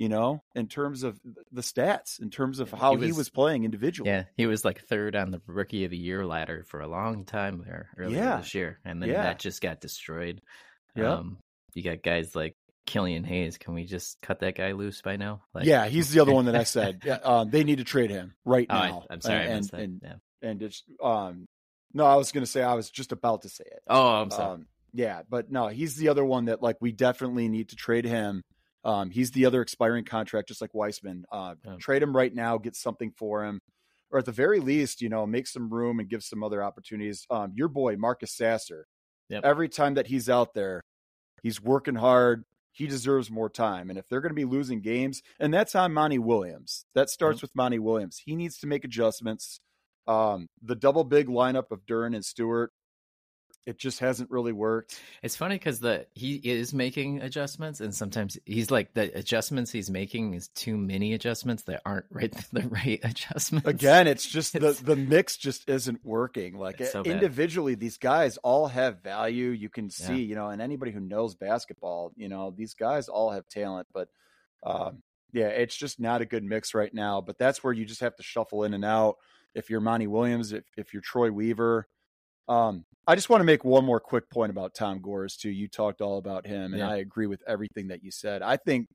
you 0.00 0.08
know, 0.08 0.42
in 0.54 0.66
terms 0.66 1.02
of 1.02 1.20
the 1.52 1.60
stats, 1.60 2.22
in 2.22 2.30
terms 2.30 2.58
of 2.58 2.70
how 2.70 2.92
he 2.92 2.96
was, 2.96 3.06
he 3.06 3.12
was, 3.12 3.28
playing 3.28 3.64
individually. 3.64 4.08
Yeah, 4.08 4.24
he 4.34 4.46
was 4.46 4.64
like 4.64 4.80
third 4.80 5.14
on 5.14 5.30
the 5.30 5.42
rookie 5.46 5.84
of 5.84 5.90
the 5.90 5.98
year 5.98 6.24
ladder 6.24 6.64
for 6.66 6.80
a 6.80 6.88
long 6.88 7.26
time 7.26 7.62
there 7.66 7.90
earlier 7.98 8.16
yeah. 8.16 8.36
this 8.38 8.54
year, 8.54 8.80
and 8.82 9.02
then 9.02 9.10
yeah. 9.10 9.24
that 9.24 9.38
just 9.38 9.60
got 9.60 9.78
destroyed. 9.78 10.40
Yeah, 10.96 11.16
um, 11.16 11.36
you 11.74 11.82
got 11.82 12.02
guys 12.02 12.34
like 12.34 12.56
Killian 12.86 13.24
Hayes. 13.24 13.58
Can 13.58 13.74
we 13.74 13.84
just 13.84 14.18
cut 14.22 14.40
that 14.40 14.56
guy 14.56 14.72
loose 14.72 15.02
by 15.02 15.16
now? 15.16 15.42
Like, 15.52 15.66
yeah, 15.66 15.86
he's 15.86 16.10
the 16.10 16.20
other 16.20 16.32
one 16.32 16.46
that 16.46 16.56
I 16.56 16.64
said. 16.64 17.02
Yeah, 17.04 17.18
um, 17.22 17.50
they 17.50 17.62
need 17.62 17.76
to 17.76 17.84
trade 17.84 18.08
him 18.08 18.32
right 18.46 18.66
oh, 18.70 18.74
now. 18.74 19.04
I, 19.10 19.12
am 19.12 19.20
sorry, 19.20 19.46
and 19.48 19.70
and, 19.74 20.00
yeah. 20.02 20.14
and 20.40 20.62
it's 20.62 20.82
um, 21.02 21.46
no, 21.92 22.06
I 22.06 22.16
was 22.16 22.32
going 22.32 22.44
to 22.44 22.50
say 22.50 22.62
I 22.62 22.72
was 22.72 22.88
just 22.88 23.12
about 23.12 23.42
to 23.42 23.50
say 23.50 23.64
it. 23.66 23.82
Oh, 23.86 24.08
I'm 24.14 24.30
sorry. 24.30 24.54
Um, 24.54 24.66
yeah, 24.92 25.22
but 25.28 25.50
no, 25.50 25.68
he's 25.68 25.96
the 25.96 26.08
other 26.08 26.24
one 26.24 26.46
that 26.46 26.62
like 26.62 26.76
we 26.80 26.92
definitely 26.92 27.48
need 27.48 27.70
to 27.70 27.76
trade 27.76 28.04
him 28.04 28.42
um, 28.84 29.10
he's 29.10 29.30
the 29.30 29.46
other 29.46 29.60
expiring 29.60 30.04
contract, 30.04 30.48
just 30.48 30.60
like 30.60 30.74
Wiseman. 30.74 31.24
Uh, 31.30 31.54
yeah. 31.64 31.76
Trade 31.78 32.02
him 32.02 32.16
right 32.16 32.34
now, 32.34 32.58
get 32.58 32.76
something 32.76 33.12
for 33.16 33.44
him, 33.44 33.60
or 34.10 34.18
at 34.18 34.24
the 34.24 34.32
very 34.32 34.60
least, 34.60 35.02
you 35.02 35.08
know, 35.08 35.26
make 35.26 35.46
some 35.46 35.68
room 35.70 36.00
and 36.00 36.08
give 36.08 36.22
some 36.22 36.42
other 36.42 36.62
opportunities. 36.62 37.26
Um, 37.30 37.52
your 37.54 37.68
boy 37.68 37.96
Marcus 37.96 38.34
Sasser. 38.34 38.86
Yep. 39.28 39.44
Every 39.44 39.68
time 39.68 39.94
that 39.94 40.06
he's 40.06 40.28
out 40.28 40.54
there, 40.54 40.82
he's 41.42 41.60
working 41.60 41.94
hard. 41.94 42.44
He 42.72 42.86
deserves 42.86 43.30
more 43.30 43.50
time. 43.50 43.90
And 43.90 43.98
if 43.98 44.08
they're 44.08 44.20
going 44.20 44.30
to 44.30 44.34
be 44.34 44.44
losing 44.44 44.80
games, 44.80 45.22
and 45.38 45.52
that's 45.52 45.74
on 45.74 45.92
Monty 45.92 46.18
Williams. 46.18 46.84
That 46.94 47.10
starts 47.10 47.38
mm-hmm. 47.38 47.44
with 47.44 47.56
Monty 47.56 47.78
Williams. 47.78 48.22
He 48.24 48.34
needs 48.34 48.58
to 48.58 48.66
make 48.66 48.84
adjustments. 48.84 49.60
Um, 50.06 50.48
the 50.62 50.74
double 50.74 51.04
big 51.04 51.28
lineup 51.28 51.70
of 51.70 51.84
Duren 51.86 52.14
and 52.14 52.24
Stewart 52.24 52.72
it 53.70 53.78
just 53.78 54.00
hasn't 54.00 54.30
really 54.30 54.52
worked. 54.52 55.00
It's 55.22 55.36
funny 55.36 55.54
because 55.54 55.78
the 55.78 56.06
he 56.12 56.34
is 56.34 56.74
making 56.74 57.22
adjustments, 57.22 57.80
and 57.80 57.94
sometimes 57.94 58.36
he's 58.44 58.70
like 58.70 58.94
the 58.94 59.16
adjustments 59.16 59.70
he's 59.70 59.88
making 59.88 60.34
is 60.34 60.48
too 60.48 60.76
many 60.76 61.14
adjustments 61.14 61.62
that 61.64 61.80
aren't 61.86 62.06
right 62.10 62.32
the 62.52 62.62
right 62.62 63.00
adjustments. 63.04 63.68
Again, 63.68 64.08
it's 64.08 64.26
just 64.26 64.56
it's, 64.56 64.80
the 64.80 64.84
the 64.84 64.96
mix 64.96 65.36
just 65.36 65.68
isn't 65.68 66.04
working. 66.04 66.58
Like 66.58 66.84
so 66.84 67.02
individually, 67.02 67.76
bad. 67.76 67.80
these 67.80 67.96
guys 67.96 68.36
all 68.38 68.66
have 68.66 69.02
value. 69.02 69.50
You 69.50 69.68
can 69.68 69.88
see, 69.88 70.14
yeah. 70.14 70.28
you 70.28 70.34
know, 70.34 70.48
and 70.48 70.60
anybody 70.60 70.90
who 70.90 71.00
knows 71.00 71.36
basketball, 71.36 72.12
you 72.16 72.28
know, 72.28 72.52
these 72.54 72.74
guys 72.74 73.08
all 73.08 73.30
have 73.30 73.48
talent, 73.48 73.86
but. 73.92 74.08
Um, 74.62 75.02
yeah, 75.32 75.46
it's 75.46 75.76
just 75.76 76.00
not 76.00 76.22
a 76.22 76.26
good 76.26 76.42
mix 76.42 76.74
right 76.74 76.92
now. 76.92 77.20
But 77.20 77.38
that's 77.38 77.62
where 77.62 77.72
you 77.72 77.84
just 77.84 78.00
have 78.00 78.16
to 78.16 78.22
shuffle 78.22 78.64
in 78.64 78.74
and 78.74 78.84
out. 78.84 79.16
If 79.54 79.70
you're 79.70 79.80
Monty 79.80 80.08
Williams, 80.08 80.52
if, 80.52 80.64
if 80.76 80.92
you're 80.92 81.00
Troy 81.00 81.30
Weaver, 81.30 81.86
Um, 82.48 82.84
I 83.06 83.14
just 83.14 83.28
want 83.28 83.40
to 83.40 83.44
make 83.44 83.64
one 83.64 83.84
more 83.84 84.00
quick 84.00 84.30
point 84.30 84.50
about 84.50 84.74
Tom 84.74 85.00
Gores 85.00 85.36
too. 85.36 85.50
You 85.50 85.68
talked 85.68 86.00
all 86.00 86.18
about 86.18 86.46
him, 86.46 86.72
and 86.72 86.80
Yeah. 86.80 86.90
I 86.90 86.96
agree 86.96 87.26
with 87.26 87.42
everything 87.46 87.88
that 87.88 88.02
you 88.04 88.10
said. 88.10 88.42
I 88.42 88.56
think 88.56 88.88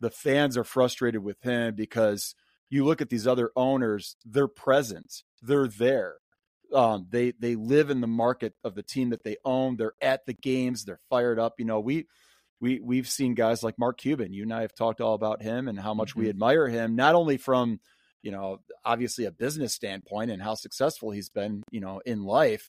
the 0.00 0.10
fans 0.10 0.56
are 0.56 0.64
frustrated 0.64 1.22
with 1.22 1.40
him 1.42 1.74
because 1.74 2.34
you 2.70 2.84
look 2.84 3.00
at 3.00 3.08
these 3.08 3.26
other 3.26 3.50
owners; 3.56 4.16
they're 4.24 4.48
present, 4.48 5.22
they're 5.42 5.68
there. 5.68 6.16
Um, 6.72 7.06
they 7.10 7.32
they 7.32 7.56
live 7.56 7.90
in 7.90 8.00
the 8.00 8.06
market 8.06 8.54
of 8.62 8.74
the 8.74 8.82
team 8.82 9.10
that 9.10 9.22
they 9.24 9.36
own. 9.44 9.76
They're 9.76 9.94
at 10.02 10.26
the 10.26 10.34
games. 10.34 10.84
They're 10.84 11.00
fired 11.10 11.38
up. 11.38 11.54
You 11.58 11.64
know, 11.64 11.80
we 11.80 12.06
we 12.60 12.78
we've 12.80 13.08
seen 13.08 13.34
guys 13.34 13.62
like 13.62 13.78
Mark 13.78 13.98
Cuban. 13.98 14.32
You 14.34 14.42
and 14.44 14.52
I 14.52 14.62
have 14.62 14.74
talked 14.74 15.00
all 15.00 15.14
about 15.14 15.42
him 15.42 15.66
and 15.68 15.78
how 15.80 15.94
much 15.94 16.14
we 16.14 16.26
Mhm. 16.26 16.30
admire 16.30 16.68
him, 16.68 16.94
not 16.94 17.14
only 17.14 17.38
from 17.38 17.80
you 18.22 18.30
know 18.30 18.60
obviously 18.84 19.24
a 19.24 19.30
business 19.32 19.74
standpoint 19.74 20.30
and 20.30 20.42
how 20.42 20.54
successful 20.54 21.10
he's 21.10 21.30
been, 21.30 21.62
you 21.70 21.80
know, 21.80 22.00
in 22.04 22.22
life, 22.22 22.68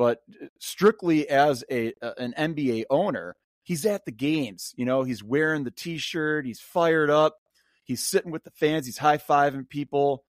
but 0.00 0.22
strictly 0.58 1.28
as 1.28 1.62
a 1.70 1.92
an 2.16 2.32
NBA 2.38 2.84
owner, 2.88 3.36
he's 3.64 3.84
at 3.84 4.06
the 4.06 4.10
games. 4.12 4.72
You 4.78 4.86
know, 4.86 5.02
he's 5.02 5.22
wearing 5.22 5.64
the 5.64 5.70
T-shirt. 5.70 6.46
He's 6.46 6.58
fired 6.58 7.10
up. 7.10 7.36
He's 7.84 8.02
sitting 8.02 8.32
with 8.32 8.44
the 8.44 8.50
fans. 8.50 8.86
He's 8.86 8.96
high 8.96 9.18
fiving 9.18 9.68
people. 9.68 10.24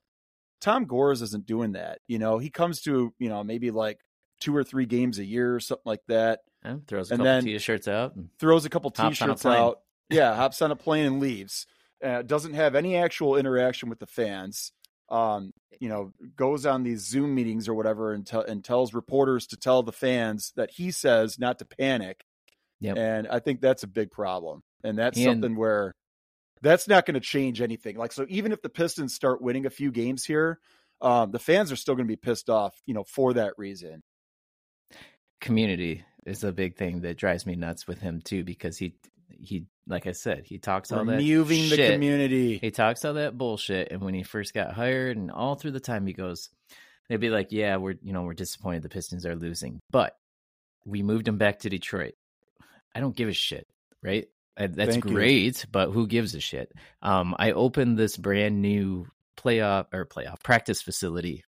Tom 0.60 0.84
Gores 0.86 1.22
isn't 1.22 1.46
doing 1.46 1.72
that. 1.72 2.00
You 2.10 2.20
know, 2.20 2.38
he 2.38 2.50
comes 2.50 2.82
to 2.82 3.14
you 3.18 3.30
know 3.30 3.46
maybe 3.46 3.72
like 3.72 4.00
two 4.42 4.54
or 4.54 4.64
three 4.66 4.86
games 4.86 5.20
a 5.20 5.26
year 5.26 5.56
or 5.56 5.62
something 5.62 5.84
like 5.86 6.02
that. 6.10 6.42
Yeah, 6.66 6.76
throws 6.86 7.10
a 7.10 7.14
And 7.14 7.20
couple 7.20 7.32
then- 7.32 7.44
t-shirts 7.46 7.88
out. 7.88 8.16
And, 8.18 8.30
Throws 8.40 8.66
a 8.66 8.70
couple 8.70 8.90
Hops 8.94 9.22
on 9.22 9.30
a 9.30 9.36
T-shirts 9.36 9.46
out. 9.46 9.80
Yeah, 10.10 10.36
hops 10.36 10.62
on 10.62 10.72
a 10.72 10.76
plane 10.76 11.06
and 11.06 11.20
leaves. 11.22 11.66
Uh, 12.04 12.24
doesn't 12.24 12.56
have 12.56 12.76
any 12.76 12.98
actual 12.98 13.38
interaction 13.38 13.88
with 13.90 14.00
the 14.00 14.06
fans. 14.06 14.74
Um, 15.12 15.52
you 15.80 15.90
know, 15.90 16.12
goes 16.36 16.66
on 16.66 16.84
these 16.84 17.02
Zoom 17.06 17.36
meetings 17.36 17.68
or 17.68 17.74
whatever 17.74 18.14
and, 18.14 18.28
and 18.48 18.64
tells 18.64 18.94
reporters 18.94 19.46
to 19.48 19.58
tell 19.58 19.84
the 19.84 19.92
fans 19.92 20.54
that 20.56 20.72
he 20.72 20.90
says 20.92 21.38
not 21.38 21.60
to 21.60 21.66
panic. 21.66 22.24
Yep. 22.80 22.98
And 22.98 23.28
I 23.28 23.40
think 23.40 23.62
that's 23.62 23.84
a 23.84 23.88
big 23.88 24.10
problem. 24.12 24.62
And 24.84 24.98
that's 24.98 25.18
And- 25.18 25.26
something 25.26 25.56
where 25.56 25.94
that's 26.62 26.88
not 26.88 27.06
going 27.06 27.16
to 27.16 27.20
change 27.20 27.60
anything. 27.62 27.98
Like, 27.98 28.12
so 28.12 28.26
even 28.30 28.52
if 28.52 28.62
the 28.62 28.70
Pistons 28.70 29.14
start 29.16 29.42
winning 29.42 29.66
a 29.66 29.70
few 29.72 29.92
games 29.92 30.24
here, 30.24 30.60
um, 31.02 31.32
the 31.32 31.40
fans 31.40 31.72
are 31.72 31.76
still 31.76 31.96
going 31.96 32.06
to 32.08 32.12
be 32.12 32.16
pissed 32.16 32.50
off, 32.50 32.80
you 32.86 32.94
know, 32.94 33.04
for 33.04 33.34
that 33.34 33.54
reason. 33.58 34.04
community 35.40 36.04
is 36.26 36.44
a 36.44 36.52
big 36.52 36.76
thing 36.76 37.02
that 37.02 37.18
drives 37.18 37.46
me 37.48 37.56
nuts 37.56 37.88
with 37.88 38.00
him 38.00 38.22
too 38.22 38.44
because 38.44 38.78
he 38.78 38.94
he 39.42 39.66
like 39.88 40.08
I 40.08 40.12
said 40.12 40.44
he 40.46 40.58
talks 40.58 40.92
all 40.92 41.04
that 41.06 41.18
Removing 41.18 41.70
the 41.70 41.76
shit. 41.76 41.92
community. 41.94 42.58
He 42.58 42.72
talks 42.72 43.04
all 43.04 43.16
that 43.16 43.38
bullshit, 43.38 43.92
and 43.92 44.02
when 44.02 44.14
he 44.14 44.24
first 44.24 44.54
got 44.54 44.74
hired, 44.74 45.18
and 45.18 45.32
all 45.32 45.56
through 45.56 45.72
the 45.72 45.80
time, 45.80 46.06
he 46.08 46.14
goes, 46.14 46.50
they'd 47.10 47.18
be 47.18 47.30
like, 47.30 47.48
"Yeah, 47.52 47.78
we're 47.78 47.96
you 48.02 48.14
know 48.14 48.22
we're 48.24 48.34
disappointed 48.34 48.84
the 48.84 48.90
Pistons 48.90 49.26
are 49.26 49.36
losing, 49.36 49.80
but 49.90 50.16
we 50.86 51.04
moved 51.04 51.28
him 51.28 51.38
back 51.38 51.60
to 51.60 51.70
Detroit. 51.70 52.14
I 52.96 53.00
don't 53.00 53.16
give 53.16 53.30
a 53.30 53.34
shit, 53.34 53.68
right? 54.04 54.28
That's 54.58 54.76
Thank 54.94 55.06
you. 55.06 55.12
great, 55.12 55.66
but 55.72 55.92
who 55.92 56.08
gives 56.08 56.36
a 56.36 56.40
shit? 56.40 56.72
Um, 57.02 57.36
I 57.40 57.52
opened 57.54 57.98
this 57.98 58.18
brand 58.18 58.62
new 58.62 59.08
playoff 59.38 59.88
or 59.94 60.06
playoff 60.06 60.44
practice 60.44 60.82
facility. 60.82 61.44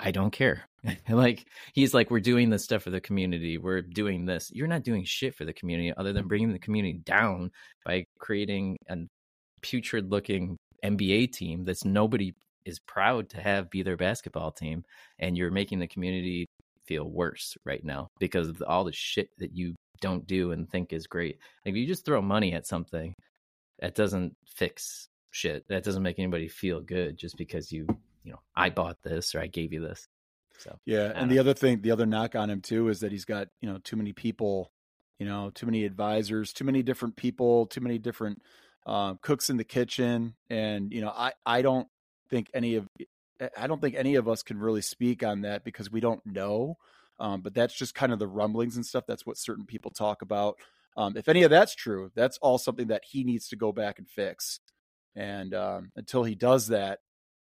I 0.00 0.10
don't 0.10 0.30
care. 0.30 0.68
like 1.08 1.46
he's 1.72 1.94
like, 1.94 2.10
we're 2.10 2.20
doing 2.20 2.50
this 2.50 2.64
stuff 2.64 2.82
for 2.82 2.90
the 2.90 3.00
community. 3.00 3.58
We're 3.58 3.82
doing 3.82 4.26
this. 4.26 4.50
You're 4.52 4.68
not 4.68 4.84
doing 4.84 5.04
shit 5.04 5.34
for 5.34 5.44
the 5.44 5.52
community 5.52 5.92
other 5.96 6.12
than 6.12 6.28
bringing 6.28 6.52
the 6.52 6.58
community 6.58 7.00
down 7.04 7.50
by 7.84 8.04
creating 8.18 8.76
a 8.88 8.96
putrid 9.60 10.10
looking 10.10 10.56
NBA 10.84 11.32
team 11.32 11.64
that's 11.64 11.84
nobody 11.84 12.32
is 12.64 12.78
proud 12.78 13.30
to 13.30 13.40
have 13.40 13.70
be 13.70 13.82
their 13.82 13.96
basketball 13.96 14.52
team, 14.52 14.84
and 15.18 15.36
you're 15.36 15.50
making 15.50 15.78
the 15.78 15.86
community 15.86 16.46
feel 16.86 17.04
worse 17.04 17.56
right 17.64 17.84
now 17.84 18.08
because 18.18 18.48
of 18.48 18.62
all 18.66 18.84
the 18.84 18.92
shit 18.92 19.28
that 19.38 19.54
you 19.54 19.74
don't 20.00 20.26
do 20.26 20.52
and 20.52 20.70
think 20.70 20.92
is 20.92 21.06
great. 21.06 21.38
Like 21.64 21.74
if 21.74 21.76
you 21.76 21.86
just 21.86 22.04
throw 22.04 22.22
money 22.22 22.52
at 22.52 22.66
something, 22.66 23.14
that 23.80 23.94
doesn't 23.94 24.34
fix 24.46 25.08
shit. 25.30 25.66
That 25.68 25.84
doesn't 25.84 26.02
make 26.02 26.18
anybody 26.18 26.48
feel 26.48 26.80
good 26.80 27.18
just 27.18 27.36
because 27.36 27.72
you, 27.72 27.86
you 28.28 28.34
know, 28.34 28.40
I 28.54 28.68
bought 28.68 28.98
this 29.02 29.34
or 29.34 29.40
I 29.40 29.46
gave 29.46 29.72
you 29.72 29.80
this. 29.80 30.06
So 30.58 30.78
Yeah, 30.84 31.12
and 31.14 31.30
the 31.30 31.38
other 31.38 31.54
thing, 31.54 31.80
the 31.80 31.92
other 31.92 32.04
knock 32.04 32.36
on 32.36 32.50
him 32.50 32.60
too 32.60 32.88
is 32.88 33.00
that 33.00 33.10
he's 33.10 33.24
got 33.24 33.48
you 33.62 33.72
know 33.72 33.78
too 33.78 33.96
many 33.96 34.12
people, 34.12 34.70
you 35.18 35.24
know, 35.24 35.50
too 35.54 35.64
many 35.64 35.84
advisors, 35.86 36.52
too 36.52 36.64
many 36.64 36.82
different 36.82 37.16
people, 37.16 37.64
too 37.66 37.80
many 37.80 37.96
different 37.98 38.42
um, 38.84 39.18
cooks 39.22 39.48
in 39.48 39.56
the 39.56 39.64
kitchen, 39.64 40.34
and 40.50 40.92
you 40.92 41.00
know, 41.00 41.08
I 41.08 41.32
I 41.46 41.62
don't 41.62 41.88
think 42.28 42.50
any 42.52 42.74
of 42.74 42.86
I 43.56 43.66
don't 43.66 43.80
think 43.80 43.94
any 43.94 44.16
of 44.16 44.28
us 44.28 44.42
can 44.42 44.58
really 44.58 44.82
speak 44.82 45.22
on 45.22 45.40
that 45.42 45.64
because 45.64 45.90
we 45.90 46.00
don't 46.00 46.24
know. 46.26 46.76
Um, 47.20 47.40
but 47.40 47.54
that's 47.54 47.74
just 47.74 47.94
kind 47.94 48.12
of 48.12 48.18
the 48.18 48.28
rumblings 48.28 48.76
and 48.76 48.84
stuff. 48.84 49.04
That's 49.08 49.24
what 49.24 49.38
certain 49.38 49.64
people 49.64 49.90
talk 49.90 50.20
about. 50.20 50.56
Um, 50.98 51.16
if 51.16 51.28
any 51.28 51.44
of 51.44 51.50
that's 51.50 51.74
true, 51.74 52.10
that's 52.14 52.36
all 52.42 52.58
something 52.58 52.88
that 52.88 53.04
he 53.08 53.24
needs 53.24 53.48
to 53.48 53.56
go 53.56 53.72
back 53.72 53.98
and 53.98 54.08
fix. 54.08 54.60
And 55.16 55.54
um, 55.54 55.90
until 55.96 56.24
he 56.24 56.34
does 56.34 56.68
that, 56.68 57.00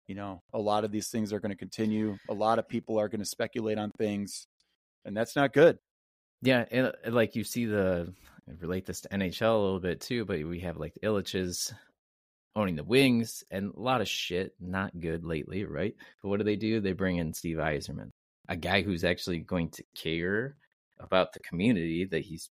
you 0.07 0.15
know, 0.15 0.41
a 0.53 0.59
lot 0.59 0.83
of 0.83 0.91
these 0.91 1.09
things 1.09 1.33
are 1.33 1.39
going 1.39 1.51
to 1.51 1.57
continue. 1.57 2.17
A 2.29 2.33
lot 2.33 2.59
of 2.59 2.67
people 2.67 2.99
are 2.99 3.09
going 3.09 3.19
to 3.19 3.25
speculate 3.25 3.77
on 3.77 3.91
things, 3.91 4.47
and 5.05 5.15
that's 5.15 5.35
not 5.35 5.53
good. 5.53 5.77
Yeah, 6.41 6.65
and 6.71 6.93
like 7.13 7.35
you 7.35 7.43
see 7.43 7.65
the 7.65 8.13
relate 8.59 8.85
this 8.85 9.01
to 9.01 9.09
NHL 9.09 9.55
a 9.55 9.63
little 9.63 9.79
bit 9.79 10.01
too, 10.01 10.25
but 10.25 10.43
we 10.43 10.61
have 10.61 10.77
like 10.77 10.93
the 10.93 11.07
Ilitches 11.07 11.73
owning 12.55 12.75
the 12.75 12.83
wings 12.83 13.43
and 13.51 13.73
a 13.73 13.79
lot 13.79 14.01
of 14.01 14.07
shit 14.07 14.53
not 14.59 14.99
good 14.99 15.23
lately, 15.23 15.65
right? 15.65 15.95
But 16.21 16.29
what 16.29 16.37
do 16.37 16.43
they 16.43 16.55
do? 16.55 16.79
They 16.79 16.93
bring 16.93 17.17
in 17.17 17.33
Steve 17.33 17.57
Yzerman, 17.57 18.11
a 18.47 18.55
guy 18.55 18.81
who's 18.81 19.03
actually 19.03 19.39
going 19.39 19.69
to 19.71 19.83
care 19.95 20.55
about 20.99 21.33
the 21.33 21.39
community 21.39 22.05
that 22.05 22.23
he's 22.23 22.49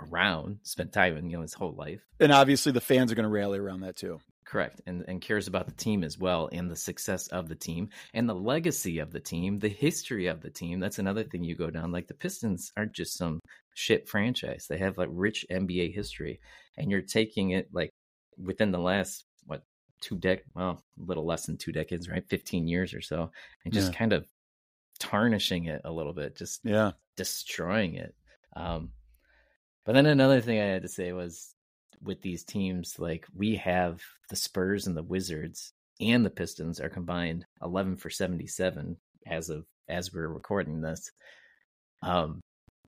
around, 0.00 0.58
spent 0.62 0.92
time 0.92 1.16
in, 1.16 1.28
you 1.28 1.36
know, 1.36 1.42
his 1.42 1.54
whole 1.54 1.74
life. 1.74 2.00
And 2.20 2.32
obviously, 2.32 2.72
the 2.72 2.80
fans 2.80 3.12
are 3.12 3.14
going 3.14 3.24
to 3.24 3.30
rally 3.30 3.58
around 3.58 3.80
that 3.80 3.96
too. 3.96 4.20
Correct. 4.46 4.80
And 4.86 5.04
and 5.08 5.20
cares 5.20 5.48
about 5.48 5.66
the 5.66 5.74
team 5.74 6.04
as 6.04 6.18
well 6.18 6.48
and 6.52 6.70
the 6.70 6.76
success 6.76 7.26
of 7.28 7.48
the 7.48 7.56
team 7.56 7.88
and 8.14 8.28
the 8.28 8.34
legacy 8.34 9.00
of 9.00 9.10
the 9.10 9.18
team, 9.20 9.58
the 9.58 9.68
history 9.68 10.28
of 10.28 10.40
the 10.40 10.50
team. 10.50 10.78
That's 10.78 11.00
another 11.00 11.24
thing 11.24 11.42
you 11.42 11.56
go 11.56 11.68
down. 11.68 11.90
Like 11.90 12.06
the 12.06 12.14
Pistons 12.14 12.72
aren't 12.76 12.92
just 12.92 13.18
some 13.18 13.40
shit 13.74 14.08
franchise. 14.08 14.66
They 14.68 14.78
have 14.78 14.98
like 14.98 15.08
rich 15.10 15.44
NBA 15.50 15.92
history. 15.92 16.40
And 16.78 16.90
you're 16.92 17.02
taking 17.02 17.50
it 17.50 17.68
like 17.72 17.90
within 18.38 18.70
the 18.70 18.78
last 18.78 19.24
what 19.46 19.64
two 20.00 20.16
dec 20.16 20.42
well, 20.54 20.80
a 21.00 21.04
little 21.04 21.26
less 21.26 21.46
than 21.46 21.56
two 21.56 21.72
decades, 21.72 22.08
right? 22.08 22.24
Fifteen 22.28 22.68
years 22.68 22.94
or 22.94 23.00
so. 23.00 23.32
And 23.64 23.74
just 23.74 23.90
Yeah. 23.92 23.98
kind 23.98 24.12
of 24.12 24.28
tarnishing 25.00 25.64
it 25.66 25.82
a 25.84 25.92
little 25.92 26.12
bit, 26.12 26.36
just 26.36 26.60
Yeah, 26.64 26.92
destroying 27.16 27.96
it. 27.96 28.14
Um, 28.54 28.92
but 29.84 29.94
then 29.94 30.06
another 30.06 30.40
thing 30.40 30.60
I 30.60 30.66
had 30.66 30.82
to 30.82 30.88
say 30.88 31.12
was 31.12 31.55
with 32.02 32.22
these 32.22 32.44
teams, 32.44 32.98
like 32.98 33.26
we 33.34 33.56
have 33.56 34.00
the 34.30 34.36
Spurs 34.36 34.86
and 34.86 34.96
the 34.96 35.02
Wizards 35.02 35.72
and 36.00 36.24
the 36.24 36.30
Pistons 36.30 36.80
are 36.80 36.88
combined 36.88 37.46
11 37.62 37.96
for 37.96 38.10
77 38.10 38.96
as 39.26 39.48
of 39.48 39.64
as 39.88 40.12
we're 40.12 40.28
recording 40.28 40.80
this. 40.80 41.10
Um, 42.02 42.40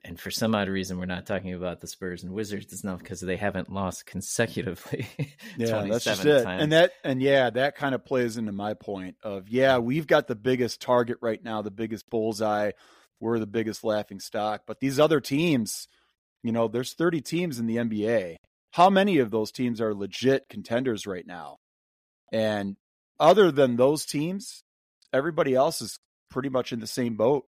and 0.04 0.18
for 0.18 0.30
some 0.30 0.54
odd 0.54 0.68
reason, 0.68 0.98
we're 0.98 1.06
not 1.06 1.26
talking 1.26 1.54
about 1.54 1.80
the 1.80 1.86
Spurs 1.86 2.22
and 2.22 2.32
Wizards. 2.32 2.72
It's 2.72 2.84
not 2.84 2.98
because 2.98 3.20
they 3.20 3.36
haven't 3.36 3.72
lost 3.72 4.06
consecutively. 4.06 5.06
yeah, 5.56 5.84
that's 5.88 6.04
just 6.04 6.22
27 6.22 6.28
it. 6.28 6.44
times. 6.44 6.62
And 6.62 6.72
that, 6.72 6.92
and 7.04 7.22
yeah, 7.22 7.50
that 7.50 7.76
kind 7.76 7.94
of 7.94 8.04
plays 8.04 8.36
into 8.36 8.52
my 8.52 8.74
point 8.74 9.16
of 9.22 9.48
yeah, 9.48 9.78
we've 9.78 10.06
got 10.06 10.28
the 10.28 10.36
biggest 10.36 10.80
target 10.80 11.18
right 11.20 11.42
now, 11.42 11.62
the 11.62 11.70
biggest 11.70 12.08
bullseye. 12.10 12.72
We're 13.20 13.40
the 13.40 13.46
biggest 13.46 13.82
laughing 13.82 14.20
stock, 14.20 14.62
but 14.64 14.78
these 14.78 15.00
other 15.00 15.20
teams, 15.20 15.88
you 16.44 16.52
know, 16.52 16.68
there's 16.68 16.94
30 16.94 17.20
teams 17.20 17.58
in 17.58 17.66
the 17.66 17.76
NBA. 17.76 18.36
How 18.78 18.90
many 18.90 19.18
of 19.18 19.32
those 19.32 19.50
teams 19.50 19.80
are 19.80 19.92
legit 19.92 20.48
contenders 20.48 21.04
right 21.04 21.26
now? 21.26 21.56
And 22.32 22.76
other 23.18 23.50
than 23.50 23.74
those 23.74 24.06
teams, 24.06 24.62
everybody 25.12 25.52
else 25.52 25.82
is 25.82 25.98
pretty 26.30 26.48
much 26.48 26.72
in 26.72 26.78
the 26.78 26.86
same 26.86 27.16
boat 27.16 27.46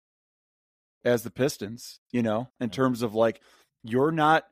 as 1.04 1.24
the 1.24 1.32
Pistons, 1.32 2.00
you 2.12 2.22
know, 2.22 2.50
in 2.60 2.70
terms 2.70 3.02
of 3.02 3.16
like 3.16 3.42
you're 3.82 4.12
not 4.12 4.44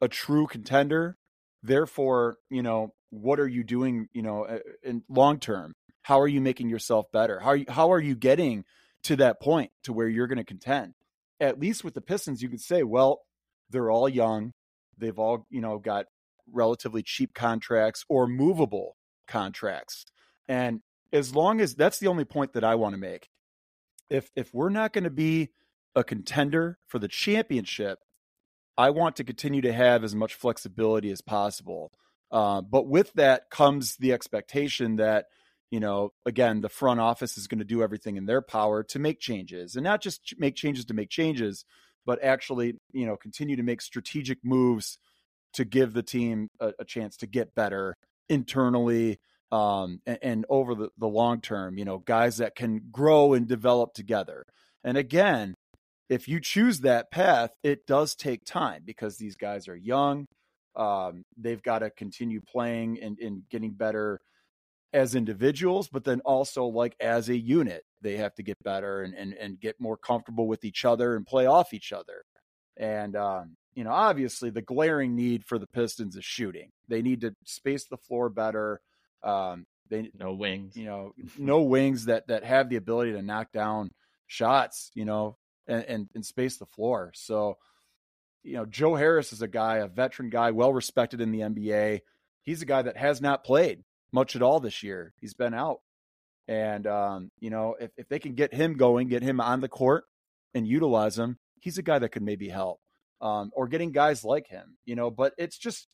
a 0.00 0.06
true 0.06 0.46
contender, 0.46 1.16
therefore, 1.64 2.36
you 2.48 2.62
know, 2.62 2.94
what 3.10 3.40
are 3.40 3.48
you 3.48 3.64
doing, 3.64 4.06
you 4.12 4.22
know, 4.22 4.60
in 4.84 5.02
long 5.08 5.40
term? 5.40 5.72
How 6.02 6.20
are 6.20 6.28
you 6.28 6.40
making 6.40 6.68
yourself 6.68 7.06
better? 7.12 7.40
How 7.40 7.48
are 7.48 7.56
you, 7.56 7.66
how 7.68 7.92
are 7.92 8.00
you 8.00 8.14
getting 8.14 8.64
to 9.02 9.16
that 9.16 9.40
point 9.40 9.72
to 9.82 9.92
where 9.92 10.06
you're 10.06 10.28
going 10.28 10.38
to 10.38 10.44
contend? 10.44 10.94
At 11.40 11.58
least 11.58 11.82
with 11.82 11.94
the 11.94 12.00
Pistons, 12.00 12.40
you 12.40 12.48
could 12.48 12.60
say, 12.60 12.84
well, 12.84 13.22
they're 13.68 13.90
all 13.90 14.08
young. 14.08 14.52
They've 14.98 15.18
all, 15.18 15.46
you 15.50 15.60
know, 15.60 15.78
got 15.78 16.06
relatively 16.52 17.02
cheap 17.02 17.34
contracts 17.34 18.04
or 18.08 18.26
movable 18.26 18.96
contracts. 19.26 20.04
And 20.48 20.80
as 21.12 21.34
long 21.34 21.60
as 21.60 21.74
that's 21.74 21.98
the 21.98 22.08
only 22.08 22.24
point 22.24 22.52
that 22.52 22.64
I 22.64 22.74
want 22.74 22.94
to 22.94 23.00
make. 23.00 23.28
If 24.10 24.30
if 24.36 24.52
we're 24.52 24.68
not 24.68 24.92
going 24.92 25.04
to 25.04 25.10
be 25.10 25.50
a 25.94 26.04
contender 26.04 26.78
for 26.86 26.98
the 26.98 27.08
championship, 27.08 28.00
I 28.76 28.90
want 28.90 29.16
to 29.16 29.24
continue 29.24 29.62
to 29.62 29.72
have 29.72 30.04
as 30.04 30.14
much 30.14 30.34
flexibility 30.34 31.10
as 31.10 31.22
possible. 31.22 31.92
Uh, 32.30 32.60
but 32.60 32.86
with 32.88 33.12
that 33.14 33.48
comes 33.48 33.96
the 33.96 34.12
expectation 34.12 34.96
that 34.96 35.26
you 35.70 35.80
know, 35.80 36.12
again, 36.24 36.60
the 36.60 36.68
front 36.68 37.00
office 37.00 37.36
is 37.36 37.48
going 37.48 37.58
to 37.58 37.64
do 37.64 37.82
everything 37.82 38.16
in 38.16 38.26
their 38.26 38.40
power 38.40 38.84
to 38.84 38.98
make 39.00 39.18
changes 39.18 39.74
and 39.74 39.82
not 39.82 40.00
just 40.00 40.34
make 40.38 40.54
changes 40.54 40.84
to 40.84 40.94
make 40.94 41.10
changes, 41.10 41.64
but 42.06 42.22
actually, 42.22 42.74
you 42.92 43.06
know, 43.06 43.16
continue 43.16 43.56
to 43.56 43.62
make 43.62 43.80
strategic 43.80 44.38
moves 44.44 44.98
to 45.54 45.64
give 45.64 45.94
the 45.94 46.02
team 46.02 46.48
a, 46.60 46.72
a 46.80 46.84
chance 46.84 47.16
to 47.18 47.26
get 47.26 47.54
better 47.54 47.96
internally 48.28 49.18
um, 49.52 50.00
and, 50.06 50.18
and, 50.22 50.46
over 50.48 50.74
the, 50.74 50.88
the 50.98 51.06
long 51.06 51.40
term, 51.40 51.78
you 51.78 51.84
know, 51.84 51.98
guys 51.98 52.38
that 52.38 52.56
can 52.56 52.80
grow 52.90 53.34
and 53.34 53.46
develop 53.46 53.94
together. 53.94 54.44
And 54.82 54.98
again, 54.98 55.54
if 56.08 56.26
you 56.28 56.40
choose 56.40 56.80
that 56.80 57.10
path, 57.10 57.50
it 57.62 57.86
does 57.86 58.14
take 58.14 58.44
time 58.44 58.82
because 58.84 59.16
these 59.16 59.36
guys 59.36 59.68
are 59.68 59.76
young. 59.76 60.26
Um, 60.74 61.22
they've 61.36 61.62
got 61.62 61.80
to 61.80 61.90
continue 61.90 62.40
playing 62.40 63.00
and, 63.00 63.18
and 63.20 63.42
getting 63.48 63.72
better 63.72 64.20
as 64.92 65.14
individuals, 65.14 65.88
but 65.88 66.04
then 66.04 66.20
also 66.20 66.64
like 66.64 66.96
as 67.00 67.28
a 67.28 67.36
unit, 67.36 67.84
they 68.04 68.18
have 68.18 68.34
to 68.36 68.42
get 68.44 68.62
better 68.62 69.02
and, 69.02 69.14
and, 69.14 69.34
and 69.34 69.58
get 69.58 69.80
more 69.80 69.96
comfortable 69.96 70.46
with 70.46 70.64
each 70.64 70.84
other 70.84 71.16
and 71.16 71.26
play 71.26 71.46
off 71.46 71.74
each 71.74 71.92
other. 71.92 72.22
And, 72.76 73.16
um, 73.16 73.56
you 73.74 73.82
know, 73.82 73.90
obviously 73.90 74.50
the 74.50 74.62
glaring 74.62 75.16
need 75.16 75.44
for 75.44 75.58
the 75.58 75.66
Pistons 75.66 76.14
is 76.14 76.24
shooting. 76.24 76.70
They 76.86 77.02
need 77.02 77.22
to 77.22 77.34
space 77.44 77.86
the 77.86 77.96
floor 77.96 78.28
better. 78.28 78.80
Um, 79.22 79.66
they 79.88 80.10
no 80.18 80.34
wings, 80.34 80.76
you 80.76 80.84
know, 80.84 81.12
no 81.38 81.62
wings 81.62 82.04
that 82.06 82.28
that 82.28 82.44
have 82.44 82.68
the 82.68 82.76
ability 82.76 83.12
to 83.12 83.22
knock 83.22 83.50
down 83.52 83.90
shots, 84.26 84.90
you 84.94 85.04
know, 85.04 85.36
and, 85.66 85.84
and, 85.84 86.08
and 86.14 86.26
space 86.26 86.58
the 86.58 86.66
floor. 86.66 87.10
So, 87.14 87.56
you 88.42 88.54
know, 88.54 88.66
Joe 88.66 88.94
Harris 88.94 89.32
is 89.32 89.42
a 89.42 89.48
guy, 89.48 89.78
a 89.78 89.88
veteran 89.88 90.30
guy, 90.30 90.50
well 90.50 90.72
respected 90.72 91.20
in 91.20 91.32
the 91.32 91.40
NBA. 91.40 92.00
He's 92.42 92.62
a 92.62 92.66
guy 92.66 92.82
that 92.82 92.96
has 92.96 93.20
not 93.20 93.44
played 93.44 93.82
much 94.12 94.36
at 94.36 94.42
all 94.42 94.60
this 94.60 94.82
year. 94.82 95.14
He's 95.20 95.34
been 95.34 95.54
out. 95.54 95.80
And 96.46 96.86
um, 96.86 97.30
you 97.38 97.50
know, 97.50 97.76
if, 97.78 97.90
if 97.96 98.08
they 98.08 98.18
can 98.18 98.34
get 98.34 98.52
him 98.52 98.76
going, 98.76 99.08
get 99.08 99.22
him 99.22 99.40
on 99.40 99.60
the 99.60 99.68
court 99.68 100.04
and 100.54 100.66
utilize 100.66 101.18
him, 101.18 101.38
he's 101.60 101.78
a 101.78 101.82
guy 101.82 101.98
that 101.98 102.10
could 102.10 102.22
maybe 102.22 102.48
help. 102.48 102.80
Um, 103.20 103.50
or 103.54 103.68
getting 103.68 103.92
guys 103.92 104.24
like 104.24 104.48
him, 104.48 104.76
you 104.84 104.96
know, 104.96 105.10
but 105.10 105.32
it's 105.38 105.56
just 105.56 105.88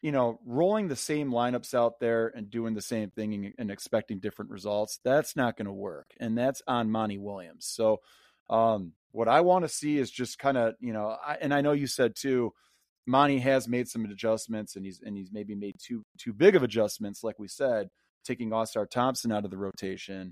you 0.00 0.12
know, 0.12 0.38
rolling 0.46 0.88
the 0.88 0.96
same 0.96 1.30
lineups 1.30 1.74
out 1.74 1.98
there 1.98 2.32
and 2.34 2.50
doing 2.50 2.74
the 2.74 2.82
same 2.82 3.10
thing 3.10 3.34
and, 3.34 3.52
and 3.58 3.70
expecting 3.70 4.20
different 4.20 4.50
results, 4.50 5.00
that's 5.04 5.34
not 5.34 5.56
going 5.56 5.66
to 5.66 5.72
work. 5.72 6.12
And 6.20 6.38
that's 6.38 6.62
on 6.68 6.90
Monty 6.90 7.18
Williams. 7.18 7.66
So, 7.66 7.98
um, 8.48 8.92
what 9.10 9.28
I 9.28 9.40
want 9.40 9.64
to 9.64 9.68
see 9.68 9.98
is 9.98 10.10
just 10.10 10.38
kind 10.38 10.56
of, 10.56 10.74
you 10.80 10.92
know, 10.92 11.16
I, 11.26 11.38
and 11.40 11.52
I 11.52 11.62
know 11.62 11.72
you 11.72 11.86
said 11.86 12.14
too, 12.16 12.52
Monty 13.06 13.38
has 13.40 13.66
made 13.66 13.88
some 13.88 14.04
adjustments 14.04 14.76
and 14.76 14.84
he's 14.84 15.00
and 15.04 15.16
he's 15.16 15.32
maybe 15.32 15.54
made 15.54 15.76
too 15.82 16.04
too 16.18 16.32
big 16.32 16.54
of 16.54 16.62
adjustments, 16.62 17.24
like 17.24 17.38
we 17.38 17.48
said, 17.48 17.88
taking 18.24 18.50
Ausar 18.50 18.88
Thompson 18.88 19.32
out 19.32 19.44
of 19.44 19.50
the 19.50 19.58
rotation. 19.58 20.30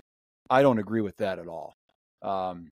I 0.49 0.61
don't 0.61 0.79
agree 0.79 1.01
with 1.01 1.17
that 1.17 1.39
at 1.39 1.47
all. 1.47 1.73
Um, 2.21 2.69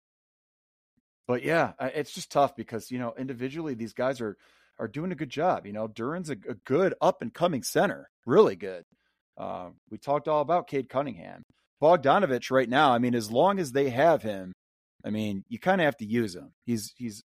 but 1.27 1.43
yeah, 1.43 1.73
it's 1.79 2.13
just 2.13 2.31
tough 2.31 2.55
because 2.55 2.91
you 2.91 2.99
know 2.99 3.13
individually 3.17 3.73
these 3.73 3.93
guys 3.93 4.21
are 4.21 4.37
are 4.79 4.87
doing 4.87 5.11
a 5.11 5.15
good 5.15 5.29
job. 5.29 5.65
You 5.65 5.73
know, 5.73 5.87
Duren's 5.87 6.29
a, 6.29 6.33
a 6.33 6.55
good 6.65 6.93
up 7.01 7.21
and 7.21 7.33
coming 7.33 7.63
center, 7.63 8.09
really 8.25 8.55
good. 8.55 8.83
Uh, 9.37 9.69
we 9.89 9.97
talked 9.97 10.27
all 10.27 10.41
about 10.41 10.67
Cade 10.67 10.89
Cunningham, 10.89 11.43
Bogdanovich 11.81 12.51
right 12.51 12.69
now. 12.69 12.91
I 12.91 12.99
mean, 12.99 13.15
as 13.15 13.31
long 13.31 13.59
as 13.59 13.71
they 13.71 13.89
have 13.89 14.21
him, 14.21 14.53
I 15.03 15.09
mean, 15.09 15.43
you 15.49 15.59
kind 15.59 15.81
of 15.81 15.85
have 15.85 15.97
to 15.97 16.05
use 16.05 16.35
him. 16.35 16.51
He's 16.65 16.93
he's 16.95 17.23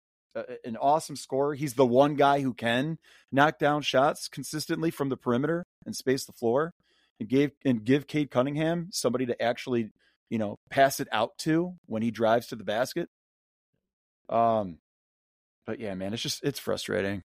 an 0.64 0.76
awesome 0.76 1.16
scorer. 1.16 1.54
He's 1.54 1.74
the 1.74 1.86
one 1.86 2.14
guy 2.14 2.40
who 2.40 2.54
can 2.54 2.98
knock 3.32 3.58
down 3.58 3.82
shots 3.82 4.28
consistently 4.28 4.90
from 4.90 5.08
the 5.08 5.16
perimeter 5.16 5.64
and 5.84 5.94
space 5.94 6.24
the 6.24 6.32
floor, 6.32 6.72
and 7.20 7.28
gave 7.28 7.52
and 7.64 7.84
give 7.84 8.06
Cade 8.06 8.30
Cunningham 8.30 8.88
somebody 8.90 9.26
to 9.26 9.40
actually, 9.40 9.90
you 10.28 10.38
know, 10.38 10.58
pass 10.70 10.98
it 10.98 11.08
out 11.12 11.38
to 11.38 11.74
when 11.86 12.02
he 12.02 12.10
drives 12.10 12.48
to 12.48 12.56
the 12.56 12.64
basket. 12.64 13.08
Um, 14.28 14.78
but 15.66 15.78
yeah, 15.78 15.94
man, 15.94 16.12
it's 16.12 16.22
just 16.22 16.42
it's 16.42 16.58
frustrating. 16.58 17.22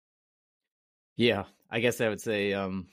Yeah, 1.15 1.45
I 1.71 1.79
guess 1.79 2.01
I 2.01 2.09
would 2.09 2.21
say 2.21 2.53
um 2.53 2.87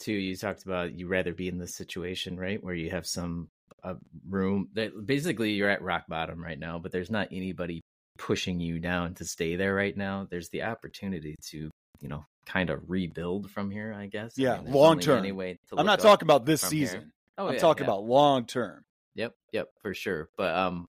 too. 0.00 0.12
You 0.12 0.36
talked 0.36 0.64
about 0.64 0.98
you 0.98 1.06
rather 1.06 1.34
be 1.34 1.48
in 1.48 1.58
this 1.58 1.76
situation, 1.76 2.38
right, 2.38 2.62
where 2.62 2.74
you 2.74 2.90
have 2.90 3.06
some 3.06 3.48
a 3.84 3.90
uh, 3.90 3.94
room 4.28 4.68
that 4.74 5.06
basically 5.06 5.52
you're 5.52 5.68
at 5.68 5.82
rock 5.82 6.06
bottom 6.08 6.42
right 6.42 6.58
now, 6.58 6.78
but 6.78 6.90
there's 6.90 7.10
not 7.10 7.28
anybody 7.30 7.82
pushing 8.18 8.58
you 8.58 8.78
down 8.78 9.14
to 9.14 9.24
stay 9.24 9.56
there 9.56 9.74
right 9.74 9.96
now. 9.96 10.26
There's 10.28 10.48
the 10.48 10.62
opportunity 10.62 11.36
to, 11.50 11.70
you 12.00 12.08
know, 12.08 12.24
kind 12.46 12.70
of 12.70 12.80
rebuild 12.88 13.50
from 13.50 13.70
here, 13.70 13.94
I 13.94 14.06
guess. 14.06 14.36
Yeah, 14.36 14.54
I 14.54 14.60
mean, 14.62 14.72
long 14.72 14.98
term. 15.00 15.18
Anyway, 15.18 15.58
I'm 15.76 15.86
not 15.86 16.00
talking 16.00 16.26
about 16.26 16.44
this 16.46 16.60
season. 16.60 17.00
Here. 17.00 17.12
Oh, 17.38 17.48
I'm 17.48 17.54
yeah, 17.54 17.60
talking 17.60 17.84
yeah. 17.84 17.92
about 17.92 18.04
long 18.04 18.46
term. 18.46 18.84
Yep, 19.14 19.34
yep, 19.52 19.68
for 19.82 19.94
sure. 19.94 20.28
But 20.36 20.54
um 20.54 20.88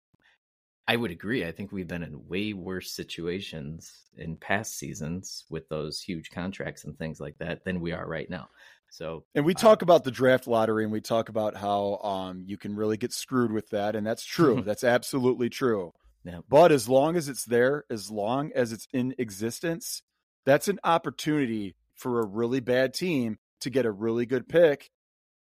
I 0.87 0.95
would 0.95 1.11
agree. 1.11 1.45
I 1.45 1.51
think 1.51 1.71
we've 1.73 1.87
been 1.87 2.03
in 2.03 2.27
way 2.27 2.53
worse 2.53 2.91
situations 2.91 4.05
in 4.15 4.37
past 4.37 4.77
seasons 4.77 5.43
with 5.49 5.67
those 5.67 5.99
huge 5.99 6.31
contracts 6.31 6.85
and 6.85 6.97
things 6.97 7.19
like 7.19 7.37
that 7.39 7.65
than 7.65 7.81
we 7.81 7.91
are 7.91 8.07
right 8.07 8.29
now. 8.29 8.47
So, 8.89 9.25
and 9.35 9.43
we 9.43 9.53
talk 9.53 9.83
uh, 9.83 9.85
about 9.85 10.05
the 10.05 10.11
draft 10.11 10.47
lottery 10.47 10.85
and 10.85 10.93
we 10.93 11.01
talk 11.01 11.27
about 11.27 11.57
how 11.57 11.97
um, 11.97 12.43
you 12.47 12.57
can 12.57 12.73
really 12.73 12.95
get 12.95 13.11
screwed 13.11 13.51
with 13.51 13.69
that. 13.71 13.97
And 13.97 14.07
that's 14.07 14.23
true. 14.23 14.61
that's 14.65 14.85
absolutely 14.85 15.49
true. 15.49 15.93
Yeah. 16.23 16.39
But 16.47 16.71
as 16.71 16.87
long 16.87 17.17
as 17.17 17.27
it's 17.27 17.43
there, 17.43 17.83
as 17.89 18.09
long 18.09 18.51
as 18.55 18.71
it's 18.71 18.87
in 18.93 19.13
existence, 19.17 20.03
that's 20.47 20.69
an 20.69 20.79
opportunity 20.85 21.75
for 21.93 22.21
a 22.21 22.25
really 22.25 22.61
bad 22.61 22.93
team 22.93 23.37
to 23.59 23.69
get 23.69 23.85
a 23.85 23.91
really 23.91 24.25
good 24.25 24.47
pick 24.47 24.89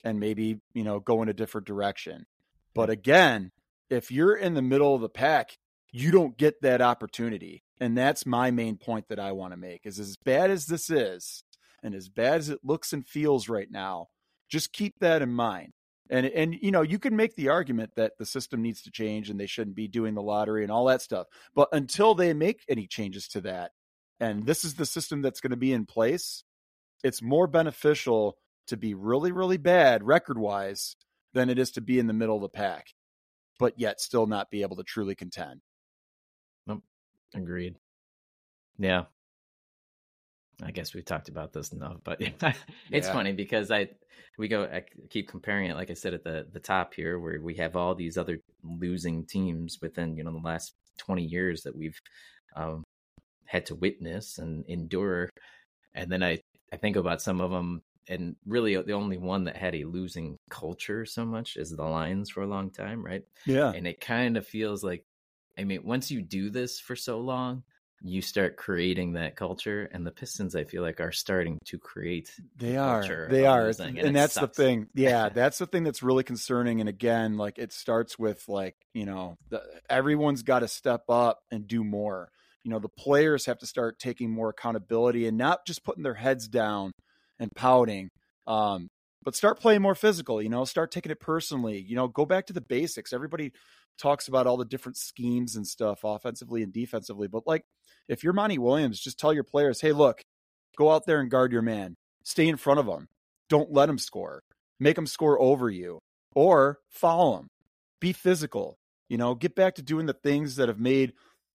and 0.06 0.22
maybe, 0.22 0.62
you 0.74 0.86
know, 0.86 1.02
go 1.02 1.22
in 1.22 1.28
a 1.28 1.34
different 1.34 1.68
direction. 1.68 2.26
But 2.74 2.90
again, 2.90 3.52
if 3.90 4.10
you're 4.10 4.38
in 4.38 4.54
the 4.54 4.62
middle 4.62 4.96
of 4.96 5.02
the 5.02 5.10
pack, 5.10 5.58
you 5.92 6.12
don't 6.12 6.38
get 6.38 6.62
that 6.62 6.82
opportunity. 6.82 7.62
And 7.82 7.98
that's 7.98 8.26
my 8.26 8.52
main 8.52 8.78
point 8.78 9.10
that 9.10 9.20
I 9.20 9.34
want 9.34 9.52
to 9.52 9.58
make 9.58 9.82
is 9.84 10.00
as 10.00 10.16
bad 10.16 10.50
as 10.50 10.68
this 10.68 10.90
is 10.90 11.44
and 11.84 11.94
as 11.94 12.08
bad 12.08 12.36
as 12.36 12.48
it 12.48 12.60
looks 12.64 12.94
and 12.94 13.06
feels 13.06 13.50
right 13.50 13.70
now, 13.70 14.08
just 14.48 14.72
keep 14.72 14.96
that 15.02 15.22
in 15.22 15.34
mind. 15.34 15.74
And 16.10 16.26
and 16.26 16.56
you 16.62 16.72
know, 16.72 16.84
you 16.84 17.00
can 17.00 17.18
make 17.18 17.36
the 17.36 17.50
argument 17.50 17.92
that 17.98 18.14
the 18.18 18.26
system 18.26 18.62
needs 18.62 18.82
to 18.84 18.92
change 18.92 19.30
and 19.30 19.38
they 19.38 19.48
shouldn't 19.48 19.76
be 19.76 19.90
doing 19.90 20.14
the 20.14 20.22
lottery 20.22 20.64
and 20.64 20.72
all 20.72 20.86
that 20.86 21.02
stuff. 21.02 21.28
But 21.54 21.68
until 21.74 22.16
they 22.16 22.32
make 22.34 22.64
any 22.70 22.88
changes 22.88 23.28
to 23.30 23.42
that, 23.42 23.72
and 24.20 24.46
this 24.46 24.64
is 24.64 24.76
the 24.76 24.86
system 24.86 25.22
that's 25.22 25.42
going 25.42 25.52
to 25.52 25.58
be 25.58 25.74
in 25.74 25.86
place, 25.86 26.44
it's 27.04 27.22
more 27.22 27.48
beneficial 27.48 28.38
to 28.68 28.78
be 28.78 28.94
really, 28.94 29.32
really 29.32 29.58
bad 29.58 30.04
record 30.04 30.38
wise 30.38 30.96
than 31.34 31.50
it 31.50 31.60
is 31.60 31.72
to 31.72 31.82
be 31.82 32.00
in 32.00 32.08
the 32.08 32.14
middle 32.14 32.36
of 32.36 32.42
the 32.42 32.50
pack, 32.50 32.88
but 33.60 33.74
yet 33.78 34.00
still 34.00 34.26
not 34.26 34.50
be 34.50 34.62
able 34.62 34.78
to 34.78 34.84
truly 34.84 35.16
contend. 35.16 35.62
Nope. 36.66 36.84
Agreed. 37.36 37.76
Yeah. 38.78 39.04
I 40.64 40.72
guess 40.72 40.94
we've 40.94 41.06
talked 41.06 41.28
about 41.28 41.52
this 41.52 41.74
enough, 41.74 41.98
but 42.04 42.22
it's 42.22 42.42
yeah. 42.90 43.14
funny 43.14 43.34
because 43.34 43.72
I 43.72 43.90
we 44.38 44.48
go 44.48 44.64
I 44.64 44.84
keep 45.10 45.28
comparing 45.28 45.70
it 45.70 45.76
like 45.76 45.92
I 45.92 45.96
said 45.96 46.14
at 46.14 46.24
the 46.24 46.48
the 46.52 46.60
top 46.60 46.94
here 46.94 47.20
where 47.20 47.42
we 47.42 47.56
have 47.56 47.76
all 47.76 47.94
these 47.94 48.18
other 48.18 48.40
losing 48.64 49.26
teams 49.26 49.80
within 49.82 50.16
you 50.16 50.24
know 50.24 50.32
the 50.32 50.46
last 50.46 50.74
20 51.00 51.24
years 51.24 51.64
that 51.64 51.76
we've 51.76 52.00
um, 52.56 52.84
had 53.46 53.66
to 53.68 53.76
witness 53.76 54.38
and 54.38 54.66
endure 54.68 55.30
and 55.94 56.12
then 56.12 56.24
I 56.24 56.40
I 56.72 56.78
think 56.78 56.96
about 56.96 57.22
some 57.22 57.42
of 57.42 57.52
them 57.52 57.82
and 58.08 58.36
really 58.46 58.76
uh, 58.76 58.84
the 58.84 58.94
only 58.94 59.18
one 59.18 59.46
that 59.46 59.56
had 59.56 59.76
a 59.76 59.86
losing 59.86 60.38
culture 60.50 61.06
so 61.06 61.26
much 61.26 61.58
is 61.58 61.72
the 61.72 61.84
Lions 61.84 62.30
for 62.30 62.44
a 62.44 62.48
long 62.48 62.70
time, 62.70 63.04
right? 63.04 63.24
Yeah. 63.46 63.72
And 63.72 63.88
it 63.88 64.00
kind 64.00 64.38
of 64.38 64.46
feels 64.46 64.84
like 64.84 65.06
I 65.58 65.64
mean 65.64 65.82
once 65.84 66.12
you 66.12 66.22
do 66.22 66.50
this 66.50 66.80
for 66.80 66.96
so 66.96 67.20
long 67.20 67.64
you 68.02 68.22
start 68.22 68.58
creating 68.58 69.14
that 69.14 69.36
culture 69.36 69.90
and 69.92 70.06
the 70.06 70.12
pistons 70.12 70.56
i 70.56 70.64
feel 70.64 70.84
like 70.84 71.00
are 71.00 71.14
starting 71.14 71.58
to 71.66 71.80
create 71.80 72.30
they 72.58 72.76
are 72.76 73.28
they 73.30 73.46
are 73.46 73.70
and, 73.80 73.98
and 73.98 74.16
that's 74.16 74.34
sucks. 74.34 74.58
the 74.58 74.64
thing 74.64 74.88
yeah 74.96 75.30
that's 75.30 75.58
the 75.58 75.66
thing 75.66 75.84
that's 75.84 76.04
really 76.04 76.24
concerning 76.24 76.82
and 76.82 76.90
again 76.90 77.38
like 77.38 77.58
it 77.58 77.72
starts 77.72 78.20
with 78.20 78.44
like 78.48 78.76
you 78.94 79.06
know 79.06 79.38
the, 79.50 79.62
everyone's 79.90 80.44
got 80.44 80.60
to 80.60 80.68
step 80.68 81.04
up 81.10 81.40
and 81.52 81.68
do 81.68 81.84
more 81.84 82.30
you 82.66 82.72
know 82.72 82.80
the 82.80 82.90
players 82.90 83.46
have 83.46 83.60
to 83.60 83.66
start 83.66 84.00
taking 84.00 84.30
more 84.30 84.50
accountability 84.50 85.28
and 85.28 85.38
not 85.38 85.66
just 85.66 85.86
putting 85.86 86.04
their 86.04 86.14
heads 86.14 86.50
down 86.50 86.92
and 87.40 87.50
pouting 87.56 88.10
um, 88.48 88.90
but 89.24 89.36
start 89.36 89.60
playing 89.60 89.82
more 89.82 89.96
physical 89.96 90.42
you 90.42 90.50
know 90.50 90.66
start 90.66 90.92
taking 90.92 91.12
it 91.12 91.22
personally 91.22 91.80
you 91.80 91.96
know 91.96 92.10
go 92.10 92.26
back 92.26 92.46
to 92.46 92.54
the 92.54 92.62
basics 92.62 93.14
everybody 93.14 93.52
talks 93.98 94.28
about 94.28 94.46
all 94.46 94.58
the 94.58 94.66
different 94.66 94.98
schemes 94.98 95.56
and 95.56 95.66
stuff 95.66 96.00
offensively 96.04 96.62
and 96.62 96.74
defensively 96.74 97.30
but 97.30 97.48
like 97.48 97.64
if 98.08 98.24
you're 98.24 98.34
Monty 98.34 98.58
Williams, 98.58 99.00
just 99.00 99.20
tell 99.20 99.34
your 99.34 99.44
players, 99.44 99.82
hey, 99.82 99.92
look, 99.92 100.22
go 100.78 100.92
out 100.92 101.06
there 101.06 101.20
and 101.20 101.30
guard 101.30 101.52
your 101.52 101.62
man. 101.62 101.96
Stay 102.24 102.48
in 102.48 102.58
front 102.58 102.80
of 102.80 102.88
him. 102.88 103.08
Don't 103.50 103.72
let 103.72 103.90
him 103.90 103.98
score. 103.98 104.42
Make 104.80 104.98
him 104.98 105.08
score 105.08 105.40
over 105.42 105.70
you 105.70 106.00
or 106.36 106.80
follow 106.90 107.40
him. 107.40 107.48
Be 108.00 108.14
physical. 108.14 108.76
You 109.10 109.18
know, 109.18 109.36
get 109.36 109.56
back 109.56 109.76
to 109.76 109.82
doing 109.82 110.08
the 110.08 110.14
things 110.14 110.56
that 110.56 110.68
have 110.68 110.80
made 110.80 111.14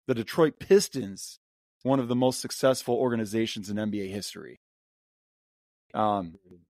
the 0.08 0.14
Detroit 0.14 0.58
Pistons 0.58 1.38
one 1.84 2.00
of 2.00 2.08
the 2.08 2.16
most 2.16 2.40
successful 2.40 2.96
organizations 2.96 3.70
in 3.70 3.76
NBA 3.76 4.10
history. 4.10 4.58
Um, 5.94 6.34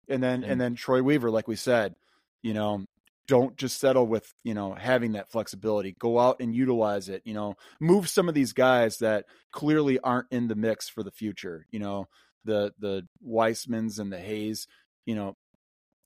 and 0.09 0.23
then 0.23 0.43
and 0.43 0.61
then 0.61 0.75
Troy 0.75 1.03
Weaver, 1.03 1.31
like 1.31 1.47
we 1.47 1.55
said, 1.55 1.95
you 2.43 2.53
know, 2.55 2.85
don't 3.29 3.57
just 3.57 3.79
settle 3.79 4.07
with 4.07 4.33
you 4.43 4.55
know 4.55 4.75
having 4.75 5.13
that 5.13 5.31
flexibility. 5.31 5.95
Go 5.99 6.19
out 6.19 6.41
and 6.41 6.55
utilize 6.55 7.09
it 7.09 7.23
you 7.25 7.35
know. 7.35 7.55
Move 7.81 8.09
some 8.09 8.29
of 8.29 8.35
these 8.35 8.53
guys 8.53 8.99
that 8.99 9.27
clearly 9.53 10.01
aren't 10.01 10.33
in 10.33 10.49
the 10.49 10.57
mix 10.57 10.89
for 10.89 11.03
the 11.03 11.11
future 11.11 11.67
you 11.71 11.79
know 11.79 12.09
the 12.45 12.73
the 12.79 13.07
Wisemans 13.25 13.99
and 13.99 14.13
the 14.13 14.19
hayes 14.19 14.67
you 15.05 15.15
know. 15.15 15.37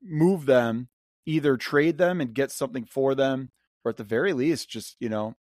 Move 0.03 0.47
them 0.47 0.89
either 1.25 1.57
trade 1.57 1.99
them 1.99 2.21
and 2.21 2.35
get 2.35 2.51
something 2.51 2.85
for 2.85 3.15
them 3.15 3.51
or 3.85 3.91
at 3.91 3.97
the 3.97 4.05
very 4.05 4.33
least 4.33 4.69
just 4.69 4.97
you 4.99 5.09
know 5.09 5.37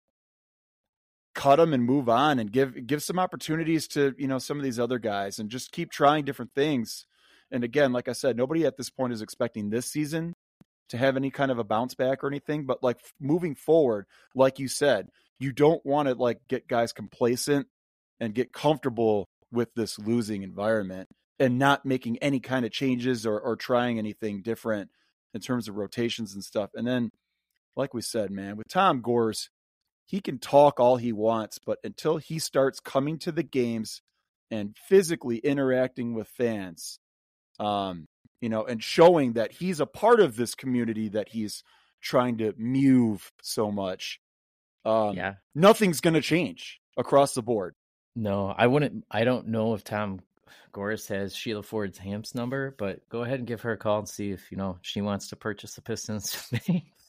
cut 1.34 1.58
them 1.58 1.74
and 1.74 1.84
move 1.84 2.10
on 2.10 2.40
and 2.40 2.52
give 2.52 2.86
give 2.88 3.04
some 3.04 3.20
opportunities 3.20 3.88
to 3.90 4.14
you 4.18 4.28
know 4.28 4.40
some 4.40 4.58
of 4.58 4.64
these 4.64 4.80
other 4.80 5.00
guys 5.00 5.40
and 5.40 5.50
just 5.50 5.72
keep 5.72 5.92
trying 5.92 6.26
different 6.26 6.54
things. 6.54 7.06
And 7.52 7.66
again 7.66 7.92
like 7.92 8.08
i 8.08 8.14
said 8.14 8.38
nobody 8.38 8.66
at 8.66 8.78
this 8.78 8.90
point 8.90 9.12
is 9.12 9.22
expecting 9.22 9.70
this 9.70 9.86
season 9.86 10.34
to 10.88 10.98
have 10.98 11.18
any 11.18 11.32
kind 11.32 11.52
of 11.52 11.60
a 11.60 11.66
bounce 11.66 11.96
back 11.96 12.24
or 12.24 12.28
anything 12.28 12.66
but 12.66 12.82
like 12.82 12.98
moving 13.20 13.56
forward 13.56 14.06
like 14.36 14.58
you 14.58 14.70
said 14.70 15.10
you 15.38 15.52
don't 15.52 15.86
want 15.86 16.08
to 16.08 16.14
like 16.16 16.40
get 16.48 16.68
guys 16.68 16.94
complacent 16.94 17.68
and 18.22 18.36
get 18.36 18.54
comfortable 18.54 19.28
with 19.52 19.74
this 19.74 20.00
losing 20.00 20.44
environment 20.44 21.10
and 21.40 21.58
not 21.60 21.86
making 21.86 22.18
any 22.20 22.40
kind 22.40 22.66
of 22.66 22.72
changes 22.72 23.26
or, 23.26 23.40
or 23.40 23.56
trying 23.56 23.98
anything 23.98 24.42
different 24.42 24.90
in 25.34 25.42
terms 25.42 25.68
of 25.68 25.76
rotations 25.76 26.34
and 26.34 26.44
stuff. 26.44 26.70
And 26.76 26.88
then 26.88 27.10
like 27.76 27.94
we 27.94 28.02
said 28.02 28.32
man 28.32 28.58
with 28.58 28.68
tom 28.68 29.02
gores 29.02 29.50
he 30.06 30.20
can 30.20 30.40
talk 30.40 30.80
all 30.80 30.98
he 30.98 31.14
wants, 31.14 31.60
but 31.60 31.80
until 31.84 32.18
he 32.18 32.40
starts 32.40 32.80
coming 32.80 33.18
to 33.20 33.32
the 33.32 33.44
games 33.44 34.02
and 34.50 34.76
physically 34.88 35.38
interacting 35.38 36.14
with 36.14 36.28
fans, 36.28 37.00
um, 37.60 38.08
you 38.42 38.50
know, 38.50 38.66
and 38.66 38.84
showing 38.84 39.34
that 39.34 39.52
he's 39.52 39.80
a 39.80 39.86
part 39.86 40.20
of 40.20 40.36
this 40.36 40.56
community 40.56 41.10
that 41.10 41.30
he's 41.30 41.64
trying 42.02 42.38
to 42.40 42.54
move 42.58 43.32
so 43.42 43.72
much, 43.72 44.20
um, 44.84 45.16
yeah, 45.16 45.36
nothing's 45.56 46.02
going 46.02 46.16
to 46.16 46.22
change 46.22 46.82
across 46.98 47.34
the 47.34 47.44
board. 47.44 47.76
No, 48.16 48.54
I 48.56 48.68
wouldn't. 48.68 49.06
I 49.10 49.24
don't 49.24 49.48
know 49.48 49.74
if 49.74 49.84
Tom 49.84 50.20
Gores 50.74 51.08
has 51.08 51.36
Sheila 51.36 51.64
Ford's 51.64 51.98
Hamps 51.98 52.36
number, 52.36 52.76
but 52.78 53.08
go 53.10 53.24
ahead 53.24 53.40
and 53.40 53.48
give 53.48 53.62
her 53.62 53.72
a 53.72 53.78
call 53.78 54.00
and 54.00 54.10
see 54.10 54.32
if 54.32 54.52
you 54.52 54.58
know 54.58 54.78
she 54.82 55.02
wants 55.02 55.30
to 55.30 55.36
purchase 55.36 55.76
the 55.76 55.82
Pistons. 55.82 56.52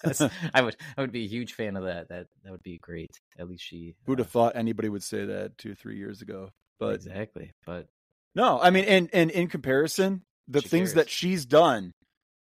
I 0.55 0.62
would 0.62 0.76
I 0.96 1.00
would 1.00 1.12
be 1.12 1.24
a 1.24 1.28
huge 1.28 1.55
fan 1.55 1.76
of 1.76 1.84
that. 1.84 2.09
That 2.09 2.26
that 2.44 2.50
would 2.53 2.62
be 2.62 2.78
great. 2.78 3.20
At 3.38 3.48
least 3.48 3.64
she 3.64 3.94
Who'd 4.07 4.18
have 4.18 4.28
uh, 4.28 4.30
thought 4.30 4.57
anybody 4.57 4.88
would 4.88 5.03
say 5.03 5.24
that 5.24 5.59
two, 5.59 5.74
three 5.74 5.96
years 5.96 6.22
ago? 6.22 6.50
But 6.78 6.94
exactly. 6.94 7.53
But 7.66 7.88
no, 8.34 8.61
I 8.61 8.70
mean 8.70 8.84
and 8.84 9.11
and 9.12 9.30
in 9.30 9.48
comparison, 9.48 10.22
the 10.48 10.61
things 10.61 10.90
cares. 10.90 10.94
that 10.94 11.11
she's 11.11 11.44
done, 11.44 11.94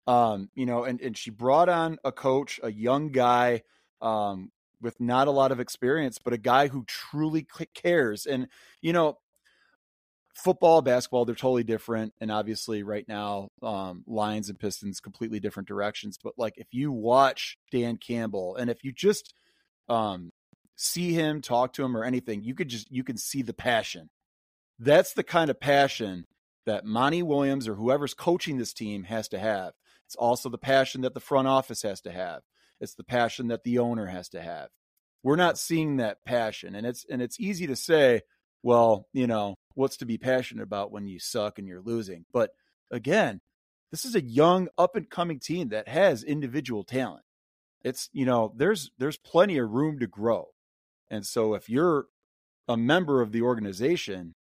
um, 0.06 0.50
you 0.54 0.66
know, 0.66 0.84
and, 0.84 1.00
and 1.00 1.16
she 1.16 1.30
brought 1.30 1.68
on 1.68 1.98
a 2.04 2.12
coach, 2.12 2.60
a 2.62 2.72
young 2.72 3.08
guy, 3.08 3.62
um, 4.00 4.50
with 4.80 5.00
not 5.00 5.28
a 5.28 5.30
lot 5.30 5.52
of 5.52 5.60
experience, 5.60 6.18
but 6.18 6.32
a 6.32 6.38
guy 6.38 6.68
who 6.68 6.84
truly 6.86 7.46
cares. 7.74 8.26
And, 8.26 8.48
you 8.80 8.92
know, 8.92 9.18
football, 10.42 10.82
basketball, 10.82 11.24
they're 11.24 11.34
totally 11.34 11.64
different. 11.64 12.12
And 12.20 12.30
obviously, 12.30 12.82
right 12.82 13.06
now, 13.06 13.48
um, 13.62 14.04
Lions 14.06 14.48
and 14.48 14.58
Pistons 14.58 15.00
completely 15.00 15.40
different 15.40 15.68
directions. 15.68 16.18
But 16.22 16.34
like, 16.36 16.54
if 16.56 16.68
you 16.72 16.90
watch 16.92 17.56
Dan 17.70 17.96
Campbell, 17.96 18.56
and 18.56 18.68
if 18.68 18.82
you 18.82 18.92
just 18.92 19.34
um, 19.88 20.30
see 20.76 21.12
him, 21.12 21.40
talk 21.40 21.74
to 21.74 21.84
him, 21.84 21.96
or 21.96 22.04
anything, 22.04 22.42
you 22.42 22.54
could 22.54 22.68
just 22.68 22.90
you 22.90 23.04
can 23.04 23.16
see 23.16 23.42
the 23.42 23.54
passion. 23.54 24.10
That's 24.78 25.12
the 25.12 25.22
kind 25.22 25.50
of 25.50 25.60
passion 25.60 26.26
that 26.66 26.84
Monty 26.84 27.22
Williams 27.22 27.68
or 27.68 27.74
whoever's 27.74 28.14
coaching 28.14 28.58
this 28.58 28.72
team 28.72 29.04
has 29.04 29.28
to 29.28 29.38
have. 29.38 29.72
It's 30.06 30.16
also 30.16 30.48
the 30.48 30.58
passion 30.58 31.02
that 31.02 31.14
the 31.14 31.20
front 31.20 31.48
office 31.48 31.82
has 31.82 32.00
to 32.02 32.12
have. 32.12 32.42
It's 32.80 32.94
the 32.94 33.04
passion 33.04 33.48
that 33.48 33.64
the 33.64 33.78
owner 33.78 34.06
has 34.06 34.28
to 34.30 34.42
have. 34.42 34.68
We're 35.22 35.36
not 35.36 35.58
seeing 35.58 35.98
that 35.98 36.24
passion, 36.24 36.74
and 36.74 36.84
it's 36.84 37.06
and 37.08 37.22
it's 37.22 37.38
easy 37.38 37.68
to 37.68 37.76
say, 37.76 38.22
well, 38.62 39.06
you 39.12 39.26
know, 39.26 39.56
what's 39.74 39.96
to 39.98 40.06
be 40.06 40.18
passionate 40.18 40.62
about 40.62 40.92
when 40.92 41.06
you 41.06 41.18
suck 41.18 41.58
and 41.58 41.66
you're 41.66 41.82
losing. 41.82 42.24
But 42.32 42.50
again, 42.90 43.40
this 43.90 44.04
is 44.04 44.14
a 44.14 44.22
young 44.22 44.68
up 44.78 44.96
and 44.96 45.08
coming 45.08 45.38
team 45.38 45.68
that 45.68 45.88
has 45.88 46.22
individual 46.22 46.84
talent. 46.84 47.24
It's, 47.82 48.08
you 48.12 48.24
know, 48.24 48.52
there's 48.56 48.90
there's 48.98 49.18
plenty 49.18 49.58
of 49.58 49.70
room 49.70 49.98
to 49.98 50.06
grow. 50.06 50.48
And 51.10 51.26
so 51.26 51.54
if 51.54 51.68
you're 51.68 52.06
a 52.68 52.76
member 52.76 53.20
of 53.20 53.32
the 53.32 53.42
organization, 53.42 54.34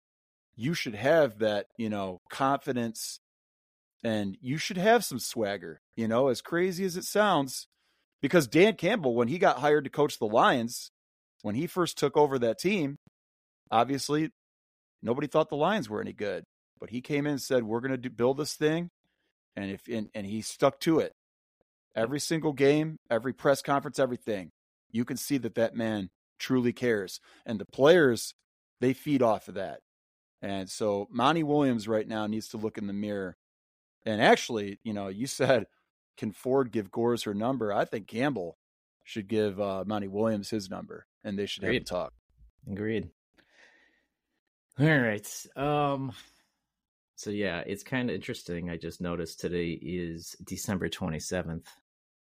you 0.55 0.73
should 0.73 0.95
have 0.95 1.39
that, 1.39 1.67
you 1.77 1.89
know, 1.89 2.21
confidence 2.29 3.19
and 4.03 4.37
you 4.41 4.57
should 4.57 4.77
have 4.77 5.03
some 5.03 5.19
swagger, 5.19 5.81
you 5.95 6.07
know, 6.07 6.27
as 6.27 6.41
crazy 6.41 6.85
as 6.85 6.97
it 6.97 7.03
sounds. 7.03 7.67
Because 8.21 8.47
Dan 8.47 8.75
Campbell, 8.75 9.15
when 9.15 9.27
he 9.27 9.39
got 9.39 9.59
hired 9.59 9.83
to 9.85 9.89
coach 9.89 10.19
the 10.19 10.25
Lions, 10.25 10.91
when 11.41 11.55
he 11.55 11.65
first 11.65 11.97
took 11.97 12.15
over 12.15 12.37
that 12.39 12.59
team, 12.59 12.97
obviously 13.71 14.31
nobody 15.01 15.27
thought 15.27 15.49
the 15.49 15.55
Lions 15.55 15.89
were 15.89 16.01
any 16.01 16.13
good, 16.13 16.43
but 16.79 16.89
he 16.89 17.01
came 17.01 17.25
in 17.25 17.33
and 17.33 17.41
said, 17.41 17.63
"We're 17.63 17.81
going 17.81 17.99
to 18.01 18.09
build 18.09 18.37
this 18.37 18.55
thing," 18.55 18.89
and 19.55 19.71
if 19.71 19.87
and, 19.87 20.09
and 20.13 20.25
he 20.25 20.41
stuck 20.41 20.79
to 20.81 20.99
it. 20.99 21.13
Every 21.95 22.19
single 22.19 22.53
game, 22.53 22.99
every 23.09 23.33
press 23.33 23.61
conference, 23.61 23.99
everything, 23.99 24.51
you 24.91 25.03
can 25.03 25.17
see 25.17 25.37
that 25.39 25.55
that 25.55 25.75
man 25.75 26.09
truly 26.39 26.73
cares, 26.73 27.19
and 27.45 27.59
the 27.59 27.65
players 27.65 28.33
they 28.79 28.93
feed 28.93 29.21
off 29.21 29.47
of 29.47 29.53
that. 29.55 29.79
And 30.41 30.69
so 30.69 31.07
Monty 31.11 31.43
Williams 31.43 31.87
right 31.87 32.07
now 32.07 32.25
needs 32.25 32.47
to 32.49 32.57
look 32.57 32.77
in 32.77 32.87
the 32.87 32.93
mirror. 32.93 33.37
And 34.05 34.19
actually, 34.19 34.79
you 34.83 34.91
know, 34.91 35.07
you 35.07 35.27
said, 35.27 35.67
can 36.17 36.31
Ford 36.31 36.71
give 36.71 36.91
Gores 36.91 37.23
her 37.23 37.35
number? 37.35 37.71
I 37.71 37.85
think 37.85 38.07
Campbell 38.07 38.57
should 39.03 39.27
give 39.27 39.61
uh, 39.61 39.83
Monty 39.85 40.07
Williams 40.07 40.49
his 40.49 40.69
number, 40.69 41.05
and 41.23 41.37
they 41.37 41.45
should 41.45 41.63
Agreed. 41.63 41.75
have 41.75 41.81
a 41.83 41.85
talk. 41.85 42.13
Agreed. 42.71 43.09
All 44.79 44.99
right. 44.99 45.45
Um 45.55 46.13
so 47.15 47.29
yeah, 47.29 47.59
it's 47.65 47.83
kind 47.83 48.09
of 48.09 48.15
interesting. 48.15 48.69
I 48.69 48.77
just 48.77 49.01
noticed 49.01 49.39
today 49.39 49.71
is 49.81 50.35
December 50.43 50.89
27th. 50.89 51.65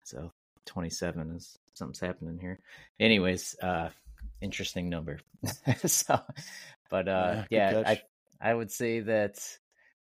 So 0.03 0.31
27 0.65 1.35
is 1.35 1.57
something's 1.73 1.99
happening 1.99 2.37
here. 2.39 2.59
Anyways, 2.99 3.55
uh 3.61 3.89
interesting 4.41 4.89
number. 4.89 5.19
so 5.85 6.19
but 6.89 7.07
uh 7.07 7.43
yeah, 7.49 7.71
yeah 7.71 7.83
I 7.85 8.01
I 8.41 8.53
would 8.53 8.71
say 8.71 9.01
that 9.01 9.39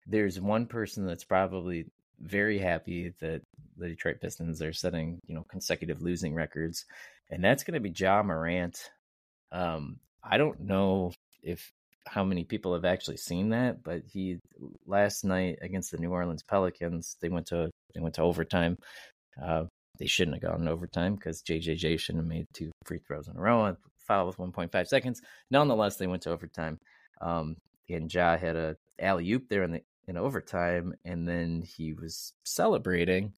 there's 0.07 0.41
one 0.41 0.67
person 0.67 1.07
that's 1.07 1.25
probably 1.25 1.87
very 2.21 2.59
happy 2.59 3.15
that 3.21 3.43
the 3.77 3.89
Detroit 3.89 4.21
Pistons 4.21 4.63
are 4.63 4.73
setting, 4.73 5.21
you 5.27 5.35
know, 5.35 5.45
consecutive 5.49 6.01
losing 6.01 6.35
records, 6.35 6.85
and 7.31 7.43
that's 7.43 7.65
going 7.65 7.75
to 7.75 7.81
be 7.81 7.95
Ja 7.95 8.23
Morant. 8.23 8.91
Um, 9.53 9.99
I 10.23 10.39
don't 10.39 10.61
know 10.61 11.13
if 11.43 11.73
how 12.07 12.25
many 12.25 12.45
people 12.45 12.75
have 12.75 12.85
actually 12.85 13.17
seen 13.17 13.51
that, 13.51 13.83
but 13.83 14.03
he 14.07 14.39
last 14.87 15.25
night 15.25 15.59
against 15.63 15.91
the 15.91 15.99
New 15.99 16.11
Orleans 16.11 16.43
Pelicans, 16.43 17.17
they 17.21 17.29
went 17.29 17.47
to 17.49 17.71
they 17.95 18.01
went 18.01 18.15
to 18.17 18.23
overtime. 18.23 18.79
Uh, 19.43 19.65
they 19.99 20.07
shouldn't 20.07 20.43
have 20.43 20.51
gone 20.51 20.69
overtime 20.69 21.15
because 21.15 21.43
JJJ 21.43 21.99
shouldn't 21.99 22.25
have 22.25 22.29
made 22.29 22.47
two 22.53 22.71
free 22.85 22.99
throws 22.99 23.29
in 23.29 23.37
a 23.37 23.41
row 23.41 23.65
and 23.67 23.77
foul 23.99 24.27
with 24.27 24.37
1.5 24.37 24.87
seconds. 24.87 25.23
Nonetheless, 25.51 25.97
they 25.97 26.07
went 26.07 26.23
to 26.23 26.31
overtime. 26.31 26.79
Um, 27.21 27.57
and 27.89 28.13
Ja 28.13 28.37
had 28.37 28.57
a 28.57 28.77
alley 28.99 29.31
oop 29.33 29.49
there 29.49 29.63
in 29.63 29.73
the 29.73 29.83
in 30.07 30.17
overtime, 30.17 30.95
and 31.05 31.27
then 31.27 31.63
he 31.63 31.95
was 31.95 32.35
celebrating, 32.45 33.33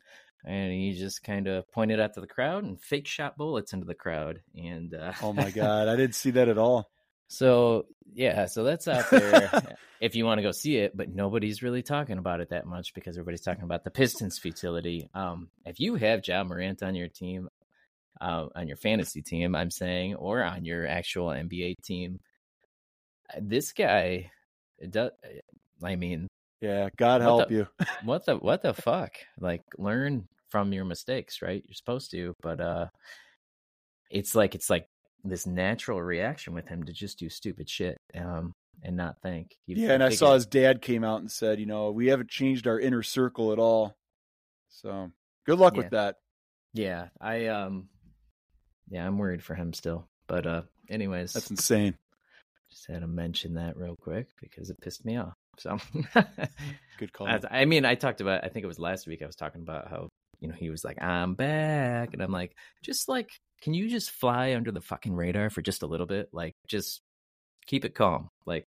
and 0.46 0.72
he 0.72 0.94
just 0.94 1.24
kind 1.24 1.48
of 1.48 1.70
pointed 1.72 2.00
out 2.00 2.16
to 2.16 2.22
the 2.22 2.28
crowd 2.28 2.64
and 2.64 2.82
fake 2.82 3.08
shot 3.08 3.38
bullets 3.38 3.74
into 3.74 3.86
the 3.86 3.94
crowd. 3.94 4.42
And 4.56 4.94
uh, 4.94 5.14
oh 5.22 5.34
my 5.34 5.52
god, 5.52 5.88
I 5.88 5.96
didn't 5.98 6.16
see 6.16 6.32
that 6.32 6.50
at 6.50 6.58
all. 6.58 6.90
So 7.28 7.86
yeah, 8.14 8.46
so 8.46 8.64
that's 8.64 8.88
out 8.88 9.10
there 9.10 9.78
if 10.02 10.16
you 10.16 10.26
want 10.26 10.40
to 10.40 10.44
go 10.44 10.52
see 10.52 10.78
it, 10.78 10.96
but 10.96 11.10
nobody's 11.10 11.64
really 11.64 11.84
talking 11.84 12.18
about 12.18 12.40
it 12.40 12.50
that 12.50 12.66
much 12.66 12.94
because 12.94 13.18
everybody's 13.18 13.42
talking 13.42 13.64
about 13.64 13.84
the 13.84 13.92
Pistons 13.92 14.38
futility. 14.38 15.10
Um, 15.14 15.50
if 15.66 15.80
you 15.80 15.96
have 15.96 16.26
Ja 16.26 16.44
Morant 16.44 16.84
on 16.84 16.96
your 16.96 17.08
team, 17.08 17.50
uh, 18.22 18.48
on 18.56 18.68
your 18.68 18.78
fantasy 18.78 19.22
team, 19.22 19.56
I'm 19.56 19.72
saying, 19.72 20.16
or 20.16 20.44
on 20.44 20.66
your 20.66 20.88
actual 20.88 21.28
NBA 21.28 21.76
team, 21.84 22.20
uh, 23.34 23.40
this 23.42 23.74
guy, 23.74 24.32
does, 24.90 25.12
I 25.84 25.96
mean, 25.96 26.28
yeah, 26.62 26.90
God 26.96 27.22
help 27.22 27.50
the, 27.50 27.54
you. 27.54 27.68
what 28.04 28.26
the 28.26 28.38
what 28.38 28.62
the 28.62 28.74
fuck? 28.74 29.14
Like, 29.40 29.64
learn 29.78 30.28
from 30.50 30.72
your 30.72 30.86
mistakes, 30.86 31.42
right? 31.42 31.64
You're 31.66 31.76
supposed 31.76 32.12
to, 32.12 32.34
but 32.42 32.62
uh, 32.62 32.88
it's 34.10 34.36
like 34.36 34.56
it's 34.56 34.70
like 34.70 34.88
this 35.30 35.48
natural 35.48 36.02
reaction 36.02 36.54
with 36.54 36.68
him 36.68 36.84
to 36.84 36.94
just 36.94 37.20
do 37.20 37.30
stupid 37.30 37.70
shit 37.70 38.00
um, 38.16 38.54
and 38.84 38.96
not 38.96 39.22
think. 39.22 39.56
yeah, 39.66 39.92
and 39.92 40.04
I 40.04 40.10
saw 40.10 40.34
his 40.34 40.46
dad 40.46 40.82
came 40.82 41.04
out 41.04 41.20
and 41.20 41.32
said, 41.32 41.60
you 41.60 41.66
know, 41.66 41.92
we 41.92 42.08
haven't 42.08 42.30
changed 42.30 42.68
our 42.68 42.80
inner 42.80 43.04
circle 43.04 43.52
at 43.52 43.60
all. 43.60 43.96
So 44.70 45.12
good 45.46 45.60
luck 45.60 45.76
yeah. 45.76 45.82
with 45.82 45.92
that. 45.92 46.16
Yeah, 46.74 47.08
I 47.20 47.48
um, 47.48 47.90
yeah, 48.90 49.06
I'm 49.06 49.18
worried 49.18 49.44
for 49.44 49.56
him 49.56 49.74
still. 49.74 50.08
But 50.28 50.46
uh, 50.46 50.62
anyways, 50.90 51.34
that's 51.34 51.50
insane. 51.50 51.96
Just 52.70 52.88
had 52.88 53.02
to 53.02 53.08
mention 53.08 53.54
that 53.56 53.78
real 53.78 53.96
quick 53.96 54.28
because 54.42 54.70
it 54.70 54.82
pissed 54.82 55.06
me 55.06 55.18
off. 55.18 55.34
So 55.58 55.78
good 56.98 57.14
call. 57.14 57.28
I, 57.28 57.40
I 57.50 57.66
mean, 57.66 57.86
I 57.86 57.96
talked 57.96 58.22
about. 58.22 58.44
I 58.44 58.50
think 58.50 58.64
it 58.64 58.68
was 58.68 58.80
last 58.80 59.08
week. 59.08 59.22
I 59.22 59.26
was 59.26 59.36
talking 59.36 59.62
about 59.62 59.90
how 59.90 60.10
you 60.46 60.52
know, 60.52 60.58
he 60.58 60.70
was 60.70 60.84
like, 60.84 61.02
I'm 61.02 61.34
back. 61.34 62.14
And 62.14 62.22
I'm 62.22 62.32
like, 62.32 62.56
just 62.84 63.10
like, 63.10 63.32
can 63.64 63.74
you 63.74 63.90
just 63.90 64.12
fly 64.12 64.54
under 64.54 64.72
the 64.72 64.80
fucking 64.80 65.16
radar 65.16 65.50
for 65.50 65.64
just 65.64 65.82
a 65.82 65.88
little 65.88 66.06
bit? 66.06 66.30
Like, 66.32 66.56
just 66.68 67.02
keep 67.66 67.84
it 67.84 67.96
calm. 67.96 68.30
Like, 68.46 68.68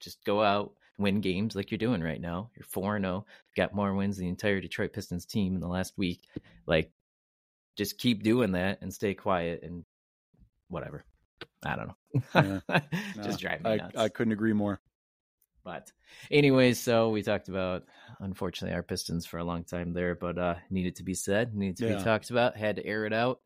just 0.00 0.24
go 0.24 0.42
out, 0.42 0.72
win 0.98 1.20
games 1.20 1.54
like 1.54 1.70
you're 1.70 1.78
doing 1.78 2.02
right 2.02 2.20
now. 2.20 2.50
You're 2.56 2.64
4 2.64 2.98
0, 2.98 3.24
got 3.56 3.72
more 3.72 3.94
wins 3.94 4.16
than 4.16 4.24
the 4.24 4.30
entire 4.30 4.60
Detroit 4.60 4.92
Pistons 4.92 5.24
team 5.24 5.54
in 5.54 5.60
the 5.60 5.68
last 5.68 5.92
week. 5.96 6.26
Like, 6.66 6.90
just 7.76 7.98
keep 7.98 8.24
doing 8.24 8.50
that 8.52 8.82
and 8.82 8.92
stay 8.92 9.14
quiet 9.14 9.62
and 9.62 9.84
whatever. 10.70 11.04
I 11.64 11.76
don't 11.76 11.86
know. 11.86 12.60
Yeah. 12.68 12.80
just 13.22 13.38
drive 13.38 13.62
me 13.62 13.76
nuts. 13.76 13.96
I, 13.96 14.04
I 14.04 14.08
couldn't 14.08 14.32
agree 14.32 14.54
more. 14.54 14.80
But 15.64 15.92
anyways, 16.30 16.80
so 16.80 17.10
we 17.10 17.22
talked 17.22 17.48
about 17.48 17.84
unfortunately 18.20 18.74
our 18.74 18.82
Pistons 18.82 19.26
for 19.26 19.38
a 19.38 19.44
long 19.44 19.64
time 19.64 19.92
there, 19.92 20.14
but 20.14 20.38
uh 20.38 20.56
needed 20.70 20.96
to 20.96 21.04
be 21.04 21.14
said, 21.14 21.54
needed 21.54 21.76
to 21.78 21.88
yeah. 21.88 21.96
be 21.98 22.02
talked 22.02 22.30
about, 22.30 22.56
had 22.56 22.76
to 22.76 22.86
air 22.86 23.04
it 23.06 23.12
out. 23.12 23.40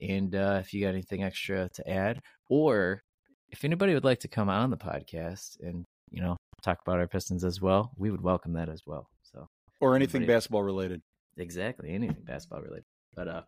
And 0.00 0.34
uh 0.34 0.58
if 0.60 0.72
you 0.72 0.80
got 0.82 0.94
anything 0.94 1.22
extra 1.22 1.68
to 1.74 1.90
add, 1.90 2.20
or 2.48 3.02
if 3.50 3.64
anybody 3.64 3.94
would 3.94 4.04
like 4.04 4.20
to 4.20 4.28
come 4.28 4.48
on 4.48 4.70
the 4.70 4.76
podcast 4.76 5.60
and, 5.60 5.84
you 6.10 6.22
know, 6.22 6.36
talk 6.62 6.80
about 6.80 6.98
our 6.98 7.06
Pistons 7.08 7.44
as 7.44 7.60
well, 7.60 7.92
we 7.96 8.10
would 8.10 8.22
welcome 8.22 8.54
that 8.54 8.68
as 8.68 8.82
well. 8.86 9.08
So 9.22 9.48
Or 9.80 9.96
anything 9.96 10.22
anybody, 10.22 10.36
basketball 10.36 10.62
related. 10.62 11.02
Exactly. 11.36 11.90
Anything 11.90 12.22
basketball 12.24 12.62
related. 12.62 12.84
But 13.14 13.28
uh 13.28 13.42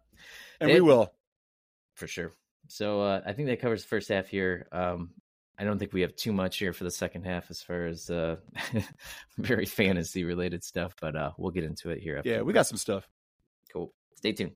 And 0.61 0.71
we 0.71 0.81
will. 0.81 1.13
For 1.95 2.07
sure. 2.07 2.33
So 2.69 3.01
uh 3.01 3.23
I 3.25 3.33
think 3.33 3.49
that 3.49 3.61
covers 3.61 3.83
the 3.83 3.89
first 3.89 4.09
half 4.11 4.29
here. 4.29 4.69
Um 4.71 5.13
I 5.59 5.65
don't 5.65 5.79
think 5.79 5.93
we 5.93 6.01
have 6.01 6.17
too 6.17 6.33
much 6.33 6.59
here 6.59 6.73
for 6.73 6.85
the 6.85 6.91
second 6.91 7.25
half 7.25 7.51
as 7.51 7.63
far 7.63 7.87
as 7.87 8.11
uh, 8.11 8.37
very 9.39 9.67
fantasy 9.67 10.25
related 10.25 10.65
stuff, 10.65 10.95
but 11.01 11.15
uh, 11.15 11.33
we'll 11.37 11.51
get 11.51 11.65
into 11.65 11.91
it 11.91 12.01
here. 12.01 12.21
yeah, 12.25 12.41
we 12.41 12.53
got 12.53 12.67
some 12.67 12.79
stuff. 12.79 13.09
Cool. 13.73 13.93
Stay 14.17 14.33
tuned. 14.33 14.53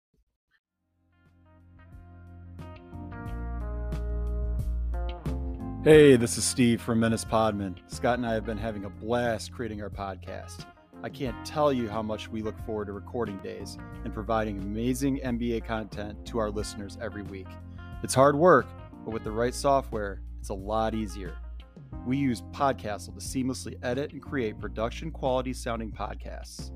Hey, 5.84 6.16
this 6.16 6.36
is 6.36 6.42
Steve 6.42 6.82
from 6.82 6.98
Menace 6.98 7.24
Podmen. 7.24 7.76
Scott 7.86 8.18
and 8.18 8.26
I 8.26 8.34
have 8.34 8.44
been 8.44 8.58
having 8.58 8.86
a 8.86 8.90
blast 8.90 9.52
creating 9.52 9.82
our 9.82 9.90
podcast. 9.90 10.66
I 11.04 11.08
can't 11.08 11.46
tell 11.46 11.72
you 11.72 11.88
how 11.88 12.02
much 12.02 12.28
we 12.28 12.42
look 12.42 12.58
forward 12.66 12.86
to 12.86 12.92
recording 12.92 13.36
days 13.38 13.78
and 14.02 14.12
providing 14.12 14.58
amazing 14.58 15.20
NBA 15.20 15.64
content 15.64 16.26
to 16.26 16.38
our 16.38 16.50
listeners 16.50 16.98
every 17.00 17.22
week. 17.22 17.46
It's 18.02 18.14
hard 18.14 18.34
work, 18.34 18.66
but 19.04 19.12
with 19.12 19.22
the 19.22 19.30
right 19.30 19.54
software, 19.54 20.22
it's 20.46 20.50
a 20.52 20.54
lot 20.54 20.94
easier. 20.94 21.34
We 22.06 22.18
use 22.18 22.42
Podcastle 22.52 23.14
to 23.14 23.20
seamlessly 23.20 23.76
edit 23.82 24.12
and 24.12 24.22
create 24.22 24.60
production 24.60 25.10
quality 25.10 25.52
sounding 25.52 25.90
podcasts. 25.90 26.70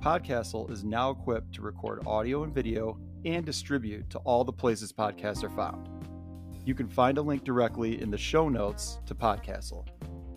Podcastle 0.00 0.68
is 0.72 0.82
now 0.82 1.10
equipped 1.10 1.54
to 1.54 1.62
record 1.62 2.04
audio 2.04 2.42
and 2.42 2.52
video 2.52 2.98
and 3.24 3.46
distribute 3.46 4.10
to 4.10 4.18
all 4.24 4.42
the 4.42 4.52
places 4.52 4.92
podcasts 4.92 5.44
are 5.44 5.50
found. 5.50 5.88
You 6.66 6.74
can 6.74 6.88
find 6.88 7.16
a 7.16 7.22
link 7.22 7.44
directly 7.44 8.02
in 8.02 8.10
the 8.10 8.18
show 8.18 8.48
notes 8.48 8.98
to 9.06 9.14
Podcastle. 9.14 9.86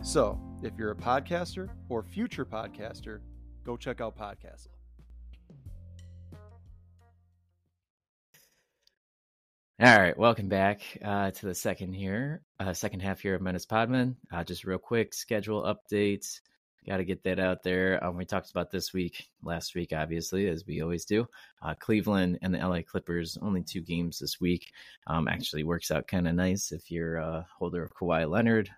So, 0.00 0.40
if 0.62 0.72
you're 0.78 0.92
a 0.92 0.94
podcaster 0.94 1.68
or 1.88 2.04
future 2.04 2.44
podcaster, 2.44 3.18
go 3.64 3.76
check 3.76 4.00
out 4.00 4.16
Podcastle. 4.16 4.76
All 9.78 9.98
right, 9.98 10.16
welcome 10.16 10.48
back 10.48 10.80
uh, 11.04 11.32
to 11.32 11.46
the 11.46 11.54
second 11.54 11.92
here, 11.92 12.40
uh, 12.58 12.72
second 12.72 13.00
half 13.00 13.20
here 13.20 13.34
of 13.34 13.42
Menace 13.42 13.66
Podmen. 13.66 14.16
Uh, 14.32 14.44
just 14.44 14.64
real 14.64 14.78
quick 14.78 15.14
schedule 15.14 15.62
updates. 15.62 16.40
Got 16.86 16.98
to 16.98 17.04
get 17.04 17.24
that 17.24 17.40
out 17.40 17.64
there. 17.64 18.02
Um, 18.02 18.16
we 18.16 18.24
talked 18.24 18.50
about 18.50 18.70
this 18.70 18.92
week, 18.92 19.26
last 19.42 19.74
week, 19.74 19.92
obviously, 19.92 20.48
as 20.48 20.64
we 20.64 20.82
always 20.82 21.04
do. 21.04 21.26
Uh, 21.60 21.74
Cleveland 21.74 22.38
and 22.42 22.54
the 22.54 22.58
LA 22.58 22.82
Clippers, 22.82 23.36
only 23.42 23.62
two 23.62 23.80
games 23.80 24.20
this 24.20 24.40
week. 24.40 24.70
Um, 25.06 25.26
actually 25.26 25.64
works 25.64 25.90
out 25.90 26.06
kind 26.06 26.28
of 26.28 26.34
nice 26.34 26.70
if 26.70 26.90
you're 26.90 27.16
a 27.16 27.46
holder 27.58 27.82
of 27.82 27.92
Kawhi 27.92 28.30
Leonard, 28.30 28.70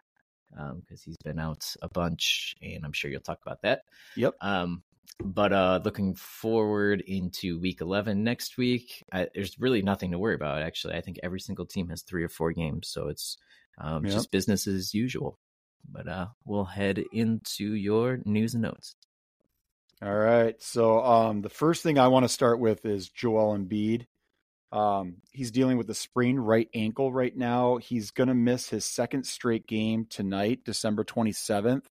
because 0.50 0.70
um, 0.70 0.82
he's 1.04 1.18
been 1.22 1.38
out 1.38 1.74
a 1.82 1.88
bunch, 1.88 2.56
and 2.62 2.82
I'm 2.84 2.92
sure 2.92 3.10
you'll 3.10 3.20
talk 3.20 3.40
about 3.44 3.60
that. 3.62 3.82
Yep. 4.16 4.36
Um, 4.40 4.82
but 5.22 5.52
uh, 5.52 5.80
looking 5.84 6.14
forward 6.14 7.02
into 7.06 7.58
week 7.58 7.80
11 7.80 8.22
next 8.22 8.56
week, 8.56 9.04
I, 9.12 9.28
there's 9.34 9.58
really 9.58 9.82
nothing 9.82 10.12
to 10.12 10.18
worry 10.18 10.34
about. 10.34 10.62
Actually, 10.62 10.94
I 10.94 11.00
think 11.00 11.18
every 11.22 11.40
single 11.40 11.66
team 11.66 11.88
has 11.88 12.02
three 12.02 12.22
or 12.22 12.28
four 12.28 12.52
games, 12.52 12.88
so 12.88 13.08
it's 13.08 13.36
um, 13.78 14.04
yep. 14.04 14.14
just 14.14 14.30
business 14.30 14.66
as 14.66 14.94
usual. 14.94 15.38
But 15.90 16.08
uh, 16.08 16.26
we'll 16.44 16.64
head 16.64 17.02
into 17.12 17.74
your 17.74 18.20
news 18.24 18.54
and 18.54 18.62
notes. 18.62 18.94
All 20.00 20.14
right. 20.14 20.54
So 20.62 21.02
um, 21.04 21.42
the 21.42 21.48
first 21.48 21.82
thing 21.82 21.98
I 21.98 22.08
want 22.08 22.24
to 22.24 22.28
start 22.28 22.60
with 22.60 22.84
is 22.86 23.08
Joel 23.08 23.58
Embiid. 23.58 24.06
Um, 24.70 25.16
he's 25.32 25.50
dealing 25.50 25.78
with 25.78 25.90
a 25.90 25.94
sprained 25.94 26.46
right 26.46 26.68
ankle 26.74 27.12
right 27.12 27.36
now. 27.36 27.78
He's 27.78 28.10
going 28.10 28.28
to 28.28 28.34
miss 28.34 28.68
his 28.68 28.84
second 28.84 29.24
straight 29.24 29.66
game 29.66 30.06
tonight, 30.08 30.60
December 30.64 31.04
27th. 31.04 31.84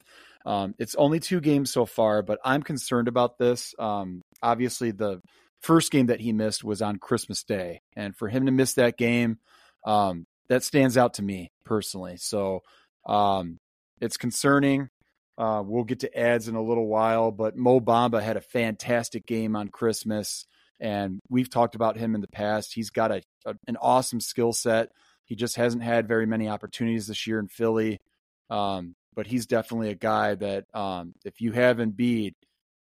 Um, 0.48 0.76
it's 0.80 0.96
only 0.96 1.20
two 1.20 1.42
games 1.42 1.72
so 1.72 1.86
far, 1.86 2.22
but 2.22 2.40
I'm 2.44 2.64
concerned 2.64 3.10
about 3.10 3.38
this. 3.38 3.76
Um, 3.78 4.22
obviously, 4.42 4.92
the 4.92 5.22
first 5.60 5.92
game 5.92 6.06
that 6.06 6.22
he 6.22 6.32
missed 6.32 6.64
was 6.64 6.82
on 6.82 7.00
Christmas 7.00 7.44
Day, 7.44 7.82
and 7.98 8.16
for 8.16 8.30
him 8.30 8.46
to 8.46 8.52
miss 8.54 8.76
that 8.76 8.98
game, 8.98 9.40
um, 9.86 10.26
that 10.48 10.64
stands 10.64 10.98
out 10.98 11.16
to 11.16 11.22
me 11.22 11.52
personally. 11.66 12.16
So 12.16 12.62
um, 13.06 13.58
it's 14.00 14.16
concerning. 14.16 14.90
Uh, 15.38 15.64
we'll 15.66 15.84
get 15.84 16.00
to 16.00 16.18
ads 16.18 16.48
in 16.48 16.56
a 16.56 16.64
little 16.64 16.88
while, 16.88 17.32
but 17.32 17.58
Mo 17.58 17.82
Bamba 17.82 18.22
had 18.22 18.38
a 18.38 18.42
fantastic 18.42 19.28
game 19.28 19.54
on 19.54 19.68
Christmas, 19.68 20.46
and 20.80 21.20
we've 21.30 21.50
talked 21.50 21.76
about 21.76 21.98
him 21.98 22.16
in 22.16 22.22
the 22.22 22.28
past. 22.30 22.74
He's 22.74 22.90
got 22.90 23.12
a, 23.12 23.22
a 23.46 23.56
an 23.68 23.76
awesome 23.82 24.22
skill 24.22 24.54
set. 24.54 24.92
He 25.26 25.36
just 25.36 25.58
hasn't 25.58 25.84
had 25.84 26.08
very 26.08 26.26
many 26.26 26.48
opportunities 26.48 27.08
this 27.08 27.28
year 27.28 27.38
in 27.38 27.50
Philly. 27.50 28.00
Um, 28.50 28.96
but 29.18 29.26
he's 29.26 29.48
definitely 29.48 29.90
a 29.90 29.96
guy 29.96 30.36
that 30.36 30.66
um, 30.76 31.16
if 31.26 31.42
you 31.42 31.52
have 31.52 31.78
Embiid, 31.78 32.36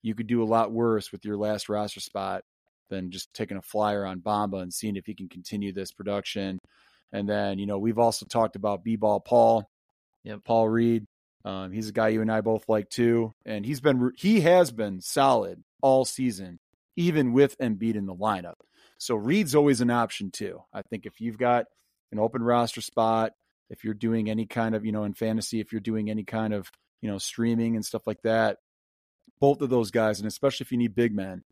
you 0.01 0.15
could 0.15 0.27
do 0.27 0.41
a 0.41 0.45
lot 0.45 0.71
worse 0.71 1.11
with 1.11 1.25
your 1.25 1.35
last 1.35 1.67
roster 1.67 1.99
spot 1.99 2.43
than 2.89 3.11
just 3.11 3.31
taking 3.33 3.57
a 3.57 3.61
flyer 3.61 4.05
on 4.05 4.21
Bamba 4.21 4.61
and 4.61 4.73
seeing 4.73 4.95
if 4.95 5.05
he 5.05 5.13
can 5.13 5.27
continue 5.27 5.73
this 5.73 5.91
production. 5.91 6.57
And 7.11 7.27
then, 7.27 7.59
you 7.59 7.65
know, 7.65 7.77
we've 7.77 7.99
also 7.99 8.25
talked 8.25 8.55
about 8.55 8.81
B-ball 8.81 9.19
Paul, 9.19 9.69
yeah, 10.23 10.37
Paul 10.43 10.69
Reed. 10.69 11.05
Um, 11.43 11.73
he's 11.73 11.89
a 11.89 11.93
guy 11.93 12.07
you 12.07 12.21
and 12.21 12.31
I 12.31 12.39
both 12.39 12.63
like 12.69 12.89
too, 12.89 13.33
and 13.45 13.65
he's 13.65 13.81
been 13.81 14.11
he 14.15 14.41
has 14.41 14.71
been 14.71 15.01
solid 15.01 15.61
all 15.81 16.05
season, 16.05 16.59
even 16.95 17.33
with 17.33 17.57
Embiid 17.57 17.95
in 17.95 18.05
the 18.05 18.15
lineup. 18.15 18.53
So 18.99 19.15
Reed's 19.15 19.55
always 19.55 19.81
an 19.81 19.89
option 19.89 20.31
too. 20.31 20.61
I 20.71 20.81
think 20.83 21.05
if 21.05 21.19
you've 21.19 21.39
got 21.39 21.65
an 22.13 22.19
open 22.19 22.41
roster 22.41 22.81
spot, 22.81 23.33
if 23.71 23.83
you're 23.83 23.95
doing 23.95 24.29
any 24.29 24.45
kind 24.45 24.75
of, 24.75 24.85
you 24.85 24.91
know, 24.91 25.05
in 25.05 25.13
fantasy, 25.13 25.59
if 25.59 25.71
you're 25.71 25.81
doing 25.81 26.11
any 26.11 26.23
kind 26.23 26.53
of, 26.53 26.69
you 27.01 27.09
know, 27.09 27.17
streaming 27.17 27.75
and 27.75 27.83
stuff 27.83 28.05
like 28.05 28.21
that, 28.23 28.57
both 29.39 29.61
of 29.61 29.69
those 29.69 29.89
guys, 29.89 30.19
and 30.19 30.27
especially 30.27 30.65
if 30.65 30.71
you 30.71 30.77
need 30.77 30.93
big 30.93 31.15
men, 31.15 31.43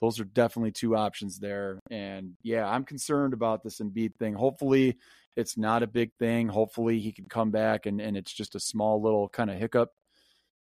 those 0.00 0.20
are 0.20 0.24
definitely 0.24 0.70
two 0.70 0.94
options 0.96 1.38
there. 1.38 1.80
And 1.90 2.34
yeah, 2.42 2.68
I'm 2.68 2.84
concerned 2.84 3.32
about 3.32 3.64
this 3.64 3.80
Embiid 3.80 4.16
thing. 4.16 4.34
Hopefully, 4.34 4.98
it's 5.34 5.56
not 5.56 5.82
a 5.82 5.86
big 5.86 6.12
thing. 6.18 6.48
Hopefully, 6.48 7.00
he 7.00 7.10
can 7.10 7.24
come 7.24 7.50
back 7.50 7.86
and, 7.86 8.00
and 8.00 8.16
it's 8.16 8.32
just 8.32 8.54
a 8.54 8.60
small 8.60 9.00
little 9.00 9.28
kind 9.28 9.50
of 9.50 9.58
hiccup, 9.58 9.90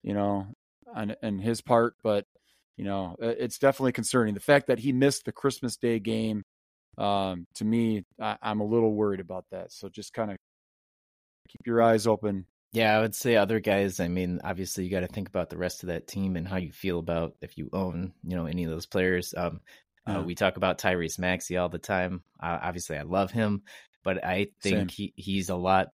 you 0.03 0.13
know, 0.13 0.47
on, 0.93 1.15
on 1.23 1.39
his 1.39 1.61
part. 1.61 1.95
But, 2.03 2.25
you 2.75 2.83
know, 2.83 3.15
it's 3.19 3.59
definitely 3.59 3.93
concerning. 3.93 4.33
The 4.33 4.39
fact 4.39 4.67
that 4.67 4.79
he 4.79 4.91
missed 4.91 5.25
the 5.25 5.31
Christmas 5.31 5.77
Day 5.77 5.99
game, 5.99 6.43
um, 6.97 7.45
to 7.55 7.65
me, 7.65 8.03
I, 8.19 8.37
I'm 8.41 8.59
a 8.59 8.65
little 8.65 8.93
worried 8.93 9.19
about 9.19 9.45
that. 9.51 9.71
So 9.71 9.87
just 9.87 10.13
kind 10.13 10.31
of 10.31 10.37
keep 11.47 11.65
your 11.65 11.81
eyes 11.81 12.07
open. 12.07 12.45
Yeah, 12.73 12.97
I 12.97 13.01
would 13.01 13.15
say 13.15 13.35
other 13.35 13.59
guys. 13.59 13.99
I 13.99 14.07
mean, 14.07 14.41
obviously, 14.43 14.83
you 14.83 14.91
got 14.91 14.99
to 14.99 15.07
think 15.07 15.29
about 15.29 15.49
the 15.49 15.57
rest 15.57 15.83
of 15.83 15.87
that 15.87 16.07
team 16.07 16.35
and 16.35 16.47
how 16.47 16.57
you 16.57 16.71
feel 16.71 16.99
about 16.99 17.35
if 17.41 17.57
you 17.57 17.69
own, 17.73 18.13
you 18.23 18.35
know, 18.35 18.45
any 18.45 18.65
of 18.65 18.69
those 18.69 18.85
players. 18.85 19.33
Um, 19.35 19.61
uh, 20.05 20.21
we 20.21 20.35
talk 20.35 20.57
about 20.57 20.77
Tyrese 20.77 21.19
Maxey 21.19 21.57
all 21.57 21.69
the 21.69 21.79
time. 21.79 22.23
Uh, 22.41 22.59
obviously, 22.61 22.97
I 22.97 23.01
love 23.01 23.31
him, 23.31 23.63
but 24.03 24.23
I 24.23 24.47
think 24.61 24.91
he, 24.91 25.13
he's 25.15 25.49
a 25.49 25.55
lot. 25.55 25.89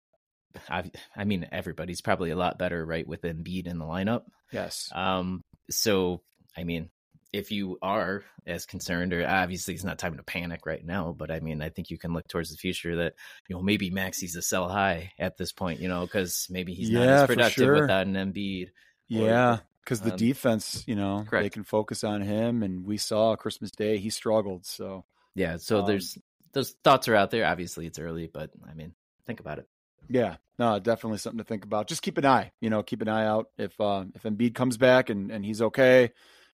I, 0.68 0.90
I 1.16 1.26
mean, 1.26 1.48
everybody's 1.52 2.02
probably 2.02 2.32
a 2.32 2.36
lot 2.36 2.58
better, 2.58 2.84
right, 2.84 3.08
with 3.08 3.22
Embiid 3.22 3.68
in 3.68 3.78
the 3.78 3.86
lineup. 3.86 4.24
Yes. 4.52 4.90
Um. 4.94 5.44
So, 5.70 6.22
I 6.58 6.64
mean, 6.64 6.90
if 7.32 7.52
you 7.52 7.78
are 7.82 8.24
as 8.48 8.66
concerned, 8.66 9.14
or 9.14 9.28
obviously 9.28 9.74
it's 9.74 9.84
not 9.84 10.00
time 10.00 10.18
to 10.18 10.24
panic 10.24 10.66
right 10.66 10.84
now, 10.84 11.14
but 11.18 11.30
I 11.30 11.40
mean, 11.40 11.62
I 11.62 11.70
think 11.70 11.90
you 11.90 11.98
can 11.98 12.14
look 12.14 12.28
towards 12.28 12.52
the 12.52 12.58
future 12.58 12.96
that 12.98 13.14
you 13.48 13.56
know 13.56 13.62
maybe 13.62 13.90
Maxey's 13.90 14.36
a 14.36 14.42
sell 14.42 14.68
high 14.68 15.12
at 15.20 15.38
this 15.38 15.52
point, 15.52 15.80
you 15.80 15.88
know, 15.88 16.02
because 16.02 16.48
maybe 16.50 16.74
he's 16.74 16.90
yeah, 16.90 17.00
not 17.00 17.08
as 17.08 17.28
productive 17.28 17.64
sure. 17.64 17.82
without 17.82 18.08
an 18.08 18.14
Embiid. 18.14 18.70
Yeah, 19.08 19.60
because 19.84 20.02
the 20.02 20.12
um, 20.12 20.18
defense, 20.18 20.84
you 20.88 20.96
know, 20.96 21.26
correct. 21.28 21.44
they 21.44 21.50
can 21.50 21.64
focus 21.64 22.04
on 22.04 22.22
him, 22.22 22.64
and 22.64 22.86
we 22.86 22.98
saw 22.98 23.36
Christmas 23.36 23.72
Day 23.72 23.98
he 23.98 24.10
struggled. 24.10 24.66
So 24.66 25.06
yeah, 25.36 25.58
so 25.58 25.82
um, 25.82 25.86
there's 25.86 26.18
those 26.54 26.76
thoughts 26.84 27.08
are 27.08 27.16
out 27.16 27.32
there. 27.32 27.46
Obviously, 27.46 27.86
it's 27.86 28.00
early, 28.00 28.30
but 28.32 28.50
I 28.68 28.74
mean, 28.74 28.94
think 29.28 29.40
about 29.40 29.60
it. 29.60 29.68
Yeah, 30.08 30.38
no, 30.58 30.80
definitely 30.80 31.20
something 31.20 31.38
to 31.38 31.44
think 31.44 31.64
about. 31.64 31.88
Just 31.88 32.02
keep 32.02 32.18
an 32.18 32.26
eye, 32.26 32.52
you 32.60 32.72
know, 32.72 32.82
keep 32.82 33.04
an 33.04 33.08
eye 33.08 33.26
out 33.26 33.50
if 33.60 33.80
uh, 33.80 34.06
if 34.16 34.24
Embiid 34.24 34.56
comes 34.56 34.78
back 34.78 35.12
and 35.12 35.30
and 35.30 35.46
he's 35.46 35.62
okay 35.62 36.12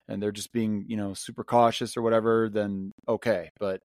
and 0.08 0.22
they're 0.22 0.32
just 0.32 0.52
being, 0.52 0.84
you 0.88 0.96
know, 0.96 1.14
super 1.14 1.44
cautious 1.44 1.96
or 1.96 2.02
whatever, 2.02 2.48
then 2.48 2.92
okay. 3.08 3.50
But, 3.58 3.80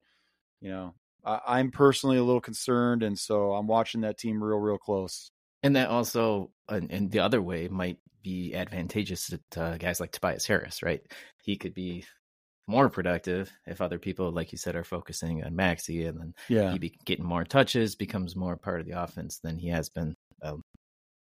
you 0.61 0.69
know, 0.69 0.93
I, 1.26 1.59
am 1.59 1.72
personally 1.72 2.17
a 2.17 2.24
little 2.24 2.41
concerned. 2.41 3.03
And 3.03 3.17
so 3.17 3.53
I'm 3.53 3.67
watching 3.67 4.01
that 4.01 4.17
team 4.17 4.43
real, 4.43 4.59
real 4.59 4.78
close. 4.78 5.32
And 5.63 5.76
that 5.76 5.89
also, 5.89 6.51
and 6.67 7.11
the 7.11 7.19
other 7.19 7.41
way 7.41 7.67
might 7.67 7.97
be 8.24 8.53
advantageous 8.55 9.28
to, 9.28 9.39
to 9.51 9.78
guys 9.80 9.99
like 9.99 10.11
Tobias 10.11 10.45
Harris, 10.45 10.82
right? 10.84 11.01
He 11.43 11.57
could 11.57 11.74
be 11.74 12.05
more 12.67 12.89
productive 12.89 13.51
if 13.67 13.82
other 13.82 13.99
people, 13.99 14.32
like 14.32 14.51
you 14.51 14.57
said, 14.57 14.76
are 14.76 14.84
focusing 14.84 15.43
on 15.43 15.55
Maxey, 15.55 16.05
and 16.05 16.19
then 16.19 16.34
yeah. 16.47 16.72
he 16.72 16.80
be 16.80 16.93
getting 17.05 17.26
more 17.26 17.43
touches, 17.43 17.95
becomes 17.95 18.36
more 18.36 18.55
part 18.55 18.80
of 18.80 18.88
the 18.88 19.01
offense 19.01 19.39
than 19.43 19.57
he 19.57 19.69
has 19.69 19.89
been. 19.89 20.15
Um, 20.41 20.61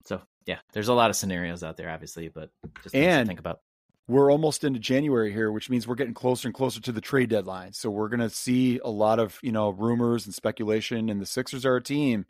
so 0.06 0.22
yeah, 0.46 0.60
there's 0.74 0.88
a 0.88 0.94
lot 0.94 1.10
of 1.10 1.16
scenarios 1.16 1.64
out 1.64 1.78
there, 1.78 1.90
obviously, 1.90 2.30
but 2.30 2.50
just 2.84 2.96
and 2.96 3.28
think 3.28 3.40
about. 3.40 3.60
We're 4.08 4.32
almost 4.32 4.64
into 4.64 4.80
January 4.80 5.32
here, 5.32 5.52
which 5.52 5.70
means 5.70 5.88
we're 5.88 5.96
getting 5.96 6.14
closer 6.14 6.48
and 6.48 6.54
closer 6.54 6.80
to 6.82 6.92
the 6.92 7.02
trade 7.02 7.30
deadline. 7.30 7.74
So 7.74 7.90
we're 7.90 8.10
going 8.10 8.20
to 8.20 8.30
see 8.30 8.80
a 8.84 8.90
lot 8.90 9.20
of 9.20 9.40
you 9.42 9.52
know 9.52 9.70
rumors 9.70 10.26
and 10.26 10.36
speculation, 10.36 11.10
and 11.10 11.20
the 11.20 11.26
Sixers 11.26 11.66
are 11.66 11.76
a 11.76 11.84
team 11.84 12.26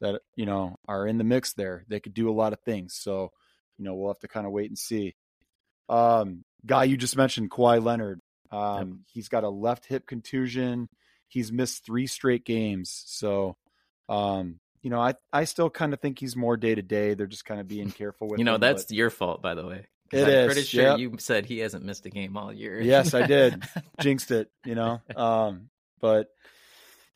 that 0.00 0.20
you 0.36 0.46
know 0.46 0.76
are 0.86 1.06
in 1.06 1.18
the 1.18 1.24
mix 1.24 1.54
there. 1.54 1.84
They 1.88 2.00
could 2.00 2.14
do 2.14 2.30
a 2.30 2.32
lot 2.32 2.52
of 2.52 2.60
things. 2.60 2.94
So 2.94 3.32
you 3.78 3.84
know 3.84 3.94
we'll 3.94 4.10
have 4.12 4.20
to 4.20 4.28
kind 4.28 4.46
of 4.46 4.52
wait 4.52 4.70
and 4.70 4.78
see. 4.78 5.14
Um, 5.88 6.44
guy 6.64 6.84
you 6.84 6.96
just 6.96 7.16
mentioned, 7.16 7.50
Kawhi 7.50 7.82
Leonard. 7.82 8.20
Um, 8.50 8.78
yep. 8.78 8.98
He's 9.12 9.28
got 9.28 9.44
a 9.44 9.48
left 9.48 9.86
hip 9.86 10.06
contusion. 10.06 10.88
He's 11.26 11.52
missed 11.52 11.84
three 11.84 12.06
straight 12.06 12.44
games. 12.44 13.02
So, 13.06 13.56
um, 14.08 14.60
you 14.82 14.90
know, 14.90 15.00
I 15.00 15.14
I 15.32 15.44
still 15.44 15.68
kind 15.68 15.92
of 15.92 16.00
think 16.00 16.18
he's 16.18 16.36
more 16.36 16.56
day 16.56 16.74
to 16.74 16.82
day. 16.82 17.14
They're 17.14 17.26
just 17.26 17.44
kind 17.44 17.60
of 17.60 17.68
being 17.68 17.90
careful 17.92 18.28
with. 18.28 18.38
You 18.38 18.44
know, 18.44 18.54
him, 18.54 18.60
that's 18.60 18.84
but... 18.84 18.96
your 18.96 19.10
fault, 19.10 19.42
by 19.42 19.54
the 19.54 19.66
way. 19.66 19.86
It 20.12 20.24
I'm 20.24 20.28
is. 20.30 20.46
pretty 20.46 20.62
sure 20.62 20.82
yep. 20.82 20.98
you 20.98 21.14
said 21.18 21.46
he 21.46 21.58
hasn't 21.58 21.84
missed 21.84 22.06
a 22.06 22.10
game 22.10 22.36
all 22.36 22.52
year. 22.52 22.80
yes, 22.80 23.14
I 23.14 23.26
did. 23.26 23.62
Jinxed 24.00 24.30
it. 24.30 24.50
You 24.64 24.74
know, 24.74 25.00
um, 25.16 25.68
but 26.00 26.28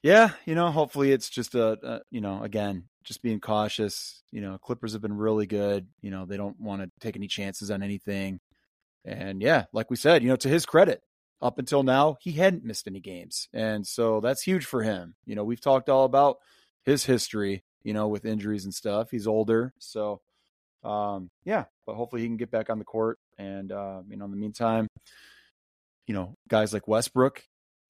yeah, 0.03 0.31
you 0.45 0.55
know, 0.55 0.71
hopefully 0.71 1.13
it's 1.13 1.31
just 1.31 1.55
a, 1.55 1.79
a, 1.83 2.01
you 2.11 2.21
know, 2.21 2.43
again, 2.43 2.85
just 3.05 3.23
being 3.23 3.41
cautious. 3.41 4.23
You 4.31 4.41
know, 4.41 4.59
Clippers 4.59 4.93
have 4.93 5.03
been 5.03 5.17
really 5.17 5.47
good. 5.47 5.87
You 6.01 6.11
know, 6.11 6.27
they 6.27 6.37
don't 6.37 6.59
want 6.61 6.83
to 6.83 6.91
take 7.01 7.17
any 7.17 7.29
chances 7.29 7.71
on 7.71 7.83
anything. 7.83 8.41
And 9.05 9.41
yeah, 9.41 9.65
like 9.73 9.91
we 9.91 9.97
said, 9.97 10.23
you 10.23 10.29
know, 10.29 10.37
to 10.37 10.49
his 10.49 10.67
credit, 10.67 11.03
up 11.41 11.59
until 11.59 11.83
now, 11.83 12.17
he 12.21 12.33
hadn't 12.33 12.65
missed 12.65 12.87
any 12.87 13.01
games. 13.01 13.49
And 13.53 13.87
so 13.87 14.21
that's 14.21 14.43
huge 14.43 14.65
for 14.65 14.83
him. 14.83 15.15
You 15.27 15.35
know, 15.35 15.45
we've 15.45 15.61
talked 15.61 15.89
all 15.89 16.05
about 16.05 16.39
his 16.85 17.05
history, 17.05 17.65
you 17.83 17.93
know, 17.93 18.09
with 18.09 18.25
injuries 18.25 18.65
and 18.65 18.73
stuff. 18.73 19.11
He's 19.11 19.27
older. 19.27 19.75
So, 19.79 20.21
um, 20.85 21.31
yeah, 21.45 21.65
but 21.87 21.95
hopefully 21.95 22.23
he 22.23 22.29
can 22.29 22.37
get 22.37 22.51
back 22.51 22.71
on 22.71 22.79
the 22.79 22.85
court. 22.85 23.19
And, 23.39 23.73
uh, 23.73 24.03
you 24.09 24.17
know, 24.17 24.25
in 24.25 24.31
the 24.31 24.37
meantime, 24.37 24.89
you 26.07 26.15
know, 26.15 26.37
guys 26.49 26.73
like 26.73 26.89
Westbrook 26.89 27.43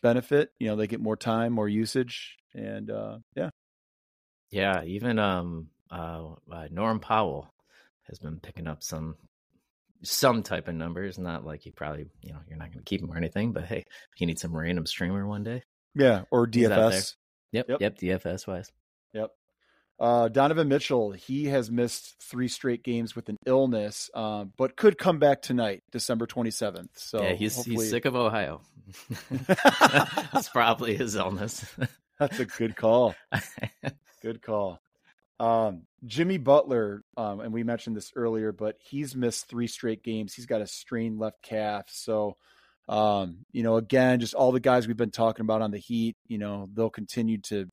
benefit, 0.02 0.50
you 0.58 0.68
know, 0.68 0.76
they 0.76 0.86
get 0.86 1.00
more 1.00 1.16
time, 1.16 1.52
more 1.52 1.68
usage. 1.68 2.36
And, 2.54 2.90
uh, 2.90 3.18
yeah. 3.36 3.50
Yeah. 4.50 4.82
Even, 4.84 5.18
um, 5.18 5.68
uh, 5.90 6.34
uh 6.50 6.68
Norm 6.70 7.00
Powell 7.00 7.52
has 8.08 8.18
been 8.18 8.40
picking 8.40 8.66
up 8.66 8.82
some 8.82 9.16
some 10.04 10.42
type 10.42 10.68
of 10.68 10.74
numbers. 10.74 11.18
Not 11.18 11.44
like 11.44 11.64
you 11.64 11.72
probably, 11.72 12.06
you 12.22 12.32
know, 12.32 12.40
you're 12.48 12.58
not 12.58 12.68
going 12.68 12.78
to 12.78 12.84
keep 12.84 13.00
him 13.00 13.12
or 13.12 13.16
anything, 13.16 13.52
but 13.52 13.64
hey, 13.64 13.84
you 14.18 14.26
need 14.26 14.38
some 14.38 14.56
random 14.56 14.86
streamer 14.86 15.26
one 15.26 15.44
day. 15.44 15.62
Yeah. 15.94 16.22
Or 16.30 16.46
DFS. 16.46 17.14
Yep, 17.52 17.66
yep. 17.68 17.80
Yep. 17.80 17.98
DFS 17.98 18.46
wise. 18.46 18.70
Uh, 20.02 20.26
Donovan 20.26 20.66
Mitchell, 20.66 21.12
he 21.12 21.44
has 21.44 21.70
missed 21.70 22.16
three 22.20 22.48
straight 22.48 22.82
games 22.82 23.14
with 23.14 23.28
an 23.28 23.36
illness, 23.46 24.10
uh, 24.14 24.46
but 24.56 24.74
could 24.74 24.98
come 24.98 25.20
back 25.20 25.42
tonight, 25.42 25.84
December 25.92 26.26
27th. 26.26 26.88
So 26.94 27.22
yeah, 27.22 27.34
he's 27.34 27.54
hopefully... 27.54 27.76
he's 27.76 27.90
sick 27.90 28.04
of 28.04 28.16
Ohio. 28.16 28.62
That's 29.30 30.48
probably 30.48 30.96
his 30.96 31.14
illness. 31.14 31.64
That's 32.18 32.40
a 32.40 32.46
good 32.46 32.74
call. 32.74 33.14
good 34.22 34.42
call. 34.42 34.80
Um, 35.38 35.82
Jimmy 36.04 36.38
Butler, 36.38 37.04
um, 37.16 37.38
and 37.38 37.52
we 37.52 37.62
mentioned 37.62 37.96
this 37.96 38.10
earlier, 38.16 38.50
but 38.50 38.78
he's 38.80 39.14
missed 39.14 39.48
three 39.48 39.68
straight 39.68 40.02
games. 40.02 40.34
He's 40.34 40.46
got 40.46 40.62
a 40.62 40.66
strained 40.66 41.20
left 41.20 41.42
calf. 41.42 41.84
So, 41.90 42.36
um, 42.88 43.46
you 43.52 43.62
know, 43.62 43.76
again, 43.76 44.18
just 44.18 44.34
all 44.34 44.50
the 44.50 44.58
guys 44.58 44.88
we've 44.88 44.96
been 44.96 45.12
talking 45.12 45.44
about 45.44 45.62
on 45.62 45.70
the 45.70 45.78
Heat, 45.78 46.16
you 46.26 46.38
know, 46.38 46.68
they'll 46.74 46.90
continue 46.90 47.38
to 47.42 47.68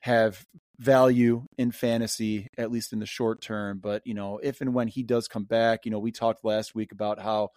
have 0.00 0.42
value 0.78 1.44
in 1.56 1.70
fantasy, 1.70 2.48
at 2.58 2.70
least 2.70 2.92
in 2.92 2.98
the 2.98 3.06
short 3.06 3.40
term. 3.40 3.78
But, 3.78 4.06
you 4.06 4.14
know, 4.14 4.38
if 4.42 4.60
and 4.60 4.74
when 4.74 4.88
he 4.88 5.02
does 5.02 5.28
come 5.28 5.44
back, 5.44 5.84
you 5.84 5.90
know, 5.90 5.98
we 5.98 6.12
talked 6.12 6.44
last 6.44 6.74
week 6.74 6.92
about 6.92 7.20
how 7.20 7.50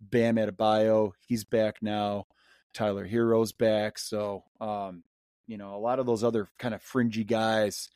Bam 0.00 0.36
Adebayo, 0.36 1.12
he's 1.26 1.44
back 1.44 1.76
now. 1.82 2.26
Tyler 2.72 3.06
Herro's 3.06 3.52
back. 3.52 3.98
So, 3.98 4.44
um, 4.60 5.02
you 5.46 5.58
know, 5.58 5.74
a 5.74 5.80
lot 5.80 5.98
of 5.98 6.06
those 6.06 6.22
other 6.22 6.46
kind 6.58 6.74
of 6.74 6.82
fringy 6.82 7.24
guys 7.24 7.88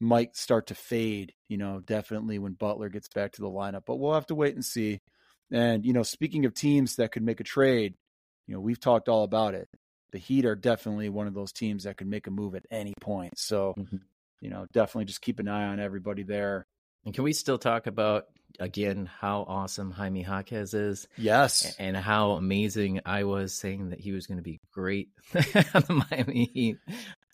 might 0.00 0.36
start 0.36 0.68
to 0.68 0.74
fade, 0.74 1.32
you 1.48 1.56
know, 1.56 1.80
definitely 1.80 2.38
when 2.38 2.52
Butler 2.52 2.88
gets 2.88 3.08
back 3.08 3.32
to 3.32 3.42
the 3.42 3.50
lineup. 3.50 3.82
But 3.86 3.96
we'll 3.96 4.14
have 4.14 4.26
to 4.26 4.34
wait 4.34 4.54
and 4.54 4.64
see. 4.64 5.00
And, 5.50 5.84
you 5.84 5.92
know, 5.92 6.02
speaking 6.02 6.44
of 6.44 6.54
teams 6.54 6.96
that 6.96 7.12
could 7.12 7.22
make 7.22 7.40
a 7.40 7.44
trade, 7.44 7.94
you 8.46 8.54
know, 8.54 8.60
we've 8.60 8.80
talked 8.80 9.08
all 9.08 9.24
about 9.24 9.54
it. 9.54 9.68
The 10.14 10.20
Heat 10.20 10.44
are 10.44 10.54
definitely 10.54 11.08
one 11.08 11.26
of 11.26 11.34
those 11.34 11.50
teams 11.50 11.82
that 11.82 11.96
could 11.96 12.06
make 12.06 12.28
a 12.28 12.30
move 12.30 12.54
at 12.54 12.64
any 12.70 12.94
point. 13.00 13.36
So, 13.36 13.74
mm-hmm. 13.76 13.96
you 14.40 14.48
know, 14.48 14.64
definitely 14.72 15.06
just 15.06 15.20
keep 15.20 15.40
an 15.40 15.48
eye 15.48 15.64
on 15.64 15.80
everybody 15.80 16.22
there. 16.22 16.68
And 17.04 17.12
can 17.12 17.24
we 17.24 17.32
still 17.32 17.58
talk 17.58 17.88
about 17.88 18.26
again 18.60 19.06
how 19.06 19.44
awesome 19.48 19.90
Jaime 19.90 20.22
Jaquez 20.22 20.72
is? 20.72 21.08
Yes. 21.16 21.74
And 21.80 21.96
how 21.96 22.34
amazing 22.34 23.00
I 23.04 23.24
was 23.24 23.54
saying 23.54 23.90
that 23.90 23.98
he 23.98 24.12
was 24.12 24.28
going 24.28 24.36
to 24.36 24.44
be 24.44 24.60
great 24.70 25.08
on 25.34 25.82
the 25.88 26.04
Miami 26.08 26.44
Heat. 26.44 26.76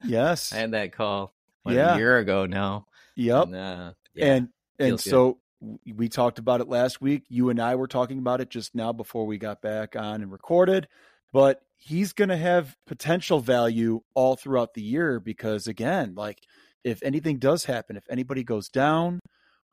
Yes. 0.02 0.50
and 0.54 0.72
that 0.72 0.92
call 0.92 1.34
what, 1.64 1.74
yeah. 1.74 1.96
a 1.96 1.98
year 1.98 2.16
ago 2.16 2.46
now. 2.46 2.86
Yep. 3.14 3.44
And 3.44 3.54
uh, 3.54 3.92
yeah, 4.14 4.24
and, 4.24 4.48
and 4.78 4.98
so 4.98 5.36
good. 5.60 5.98
we 5.98 6.08
talked 6.08 6.38
about 6.38 6.62
it 6.62 6.68
last 6.70 6.98
week. 7.02 7.24
You 7.28 7.50
and 7.50 7.60
I 7.60 7.74
were 7.74 7.88
talking 7.88 8.20
about 8.20 8.40
it 8.40 8.48
just 8.48 8.74
now 8.74 8.94
before 8.94 9.26
we 9.26 9.36
got 9.36 9.60
back 9.60 9.96
on 9.96 10.22
and 10.22 10.32
recorded. 10.32 10.88
But 11.30 11.62
he's 11.80 12.12
going 12.12 12.28
to 12.28 12.36
have 12.36 12.76
potential 12.86 13.40
value 13.40 14.02
all 14.14 14.36
throughout 14.36 14.74
the 14.74 14.82
year 14.82 15.18
because, 15.18 15.66
again, 15.66 16.14
like 16.14 16.38
if 16.84 17.02
anything 17.02 17.38
does 17.38 17.64
happen, 17.64 17.96
if 17.96 18.04
anybody 18.10 18.44
goes 18.44 18.68
down, 18.68 19.20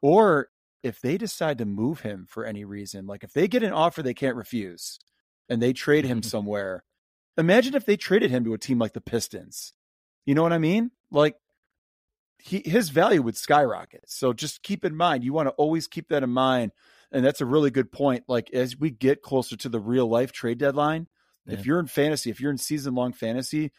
or 0.01 0.47
if 0.83 1.01
they 1.01 1.17
decide 1.17 1.57
to 1.57 1.65
move 1.65 2.01
him 2.01 2.25
for 2.29 2.45
any 2.45 2.63
reason, 2.63 3.05
like 3.05 3.23
if 3.23 3.33
they 3.33 3.47
get 3.47 3.63
an 3.63 3.73
offer 3.73 4.01
they 4.01 4.13
can't 4.13 4.37
refuse 4.37 4.99
and 5.49 5.61
they 5.61 5.73
trade 5.73 6.05
him 6.05 6.21
mm-hmm. 6.21 6.29
somewhere, 6.29 6.83
imagine 7.37 7.75
if 7.75 7.85
they 7.85 7.97
traded 7.97 8.31
him 8.31 8.45
to 8.45 8.53
a 8.53 8.57
team 8.57 8.79
like 8.79 8.93
the 8.93 9.01
Pistons. 9.01 9.73
You 10.25 10.33
know 10.33 10.43
what 10.43 10.53
I 10.53 10.59
mean? 10.59 10.91
Like 11.11 11.35
he, 12.39 12.61
his 12.65 12.89
value 12.89 13.21
would 13.21 13.35
skyrocket. 13.35 14.05
So 14.07 14.31
just 14.31 14.63
keep 14.63 14.85
in 14.85 14.95
mind, 14.95 15.23
you 15.23 15.33
want 15.33 15.47
to 15.49 15.53
always 15.53 15.87
keep 15.87 16.07
that 16.09 16.23
in 16.23 16.29
mind. 16.29 16.71
And 17.11 17.25
that's 17.25 17.41
a 17.41 17.45
really 17.45 17.71
good 17.71 17.91
point. 17.91 18.23
Like 18.27 18.49
as 18.53 18.77
we 18.77 18.91
get 18.91 19.21
closer 19.21 19.57
to 19.57 19.69
the 19.69 19.79
real 19.79 20.07
life 20.07 20.31
trade 20.31 20.57
deadline, 20.57 21.07
yeah. 21.47 21.57
if 21.57 21.65
you're 21.65 21.79
in 21.79 21.87
fantasy, 21.87 22.29
if 22.29 22.39
you're 22.39 22.51
in 22.51 22.57
season 22.57 22.95
long 22.95 23.13
fantasy, 23.13 23.71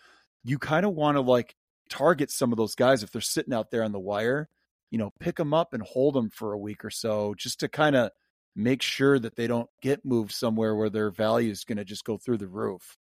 you 0.45 0.59
kind 0.59 0.87
of 0.87 0.95
want 0.95 1.17
to 1.17 1.21
like 1.21 1.55
target 1.89 2.31
some 2.31 2.53
of 2.53 2.59
those 2.59 2.75
guys 2.75 3.03
if 3.03 3.11
they're 3.11 3.21
sitting 3.21 3.55
out 3.55 3.71
there 3.71 3.83
on 3.83 3.93
the 3.93 3.99
wire, 3.99 4.49
you 4.91 4.99
know, 4.99 5.13
pick 5.21 5.37
them 5.37 5.55
up 5.55 5.75
and 5.75 5.83
hold 5.83 6.15
them 6.15 6.31
for 6.31 6.53
a 6.53 6.59
week 6.59 6.85
or 6.85 6.91
so 6.91 7.35
just 7.35 7.61
to 7.61 7.69
kind 7.69 7.97
of 7.97 8.11
make 8.57 8.83
sure 8.83 9.19
that 9.19 9.37
they 9.37 9.47
don't 9.47 9.69
get 9.83 10.05
moved 10.05 10.33
somewhere 10.33 10.75
where 10.75 10.91
their 10.91 11.11
value 11.11 11.51
is 11.51 11.65
going 11.65 11.79
to 11.79 11.85
just 11.85 12.05
go 12.05 12.17
through 12.17 12.39
the 12.39 12.49
roof. 12.49 12.97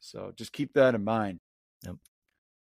So 0.00 0.32
just 0.36 0.52
keep 0.52 0.74
that 0.74 0.94
in 0.94 1.04
mind. 1.04 1.40
Yep. 1.84 1.96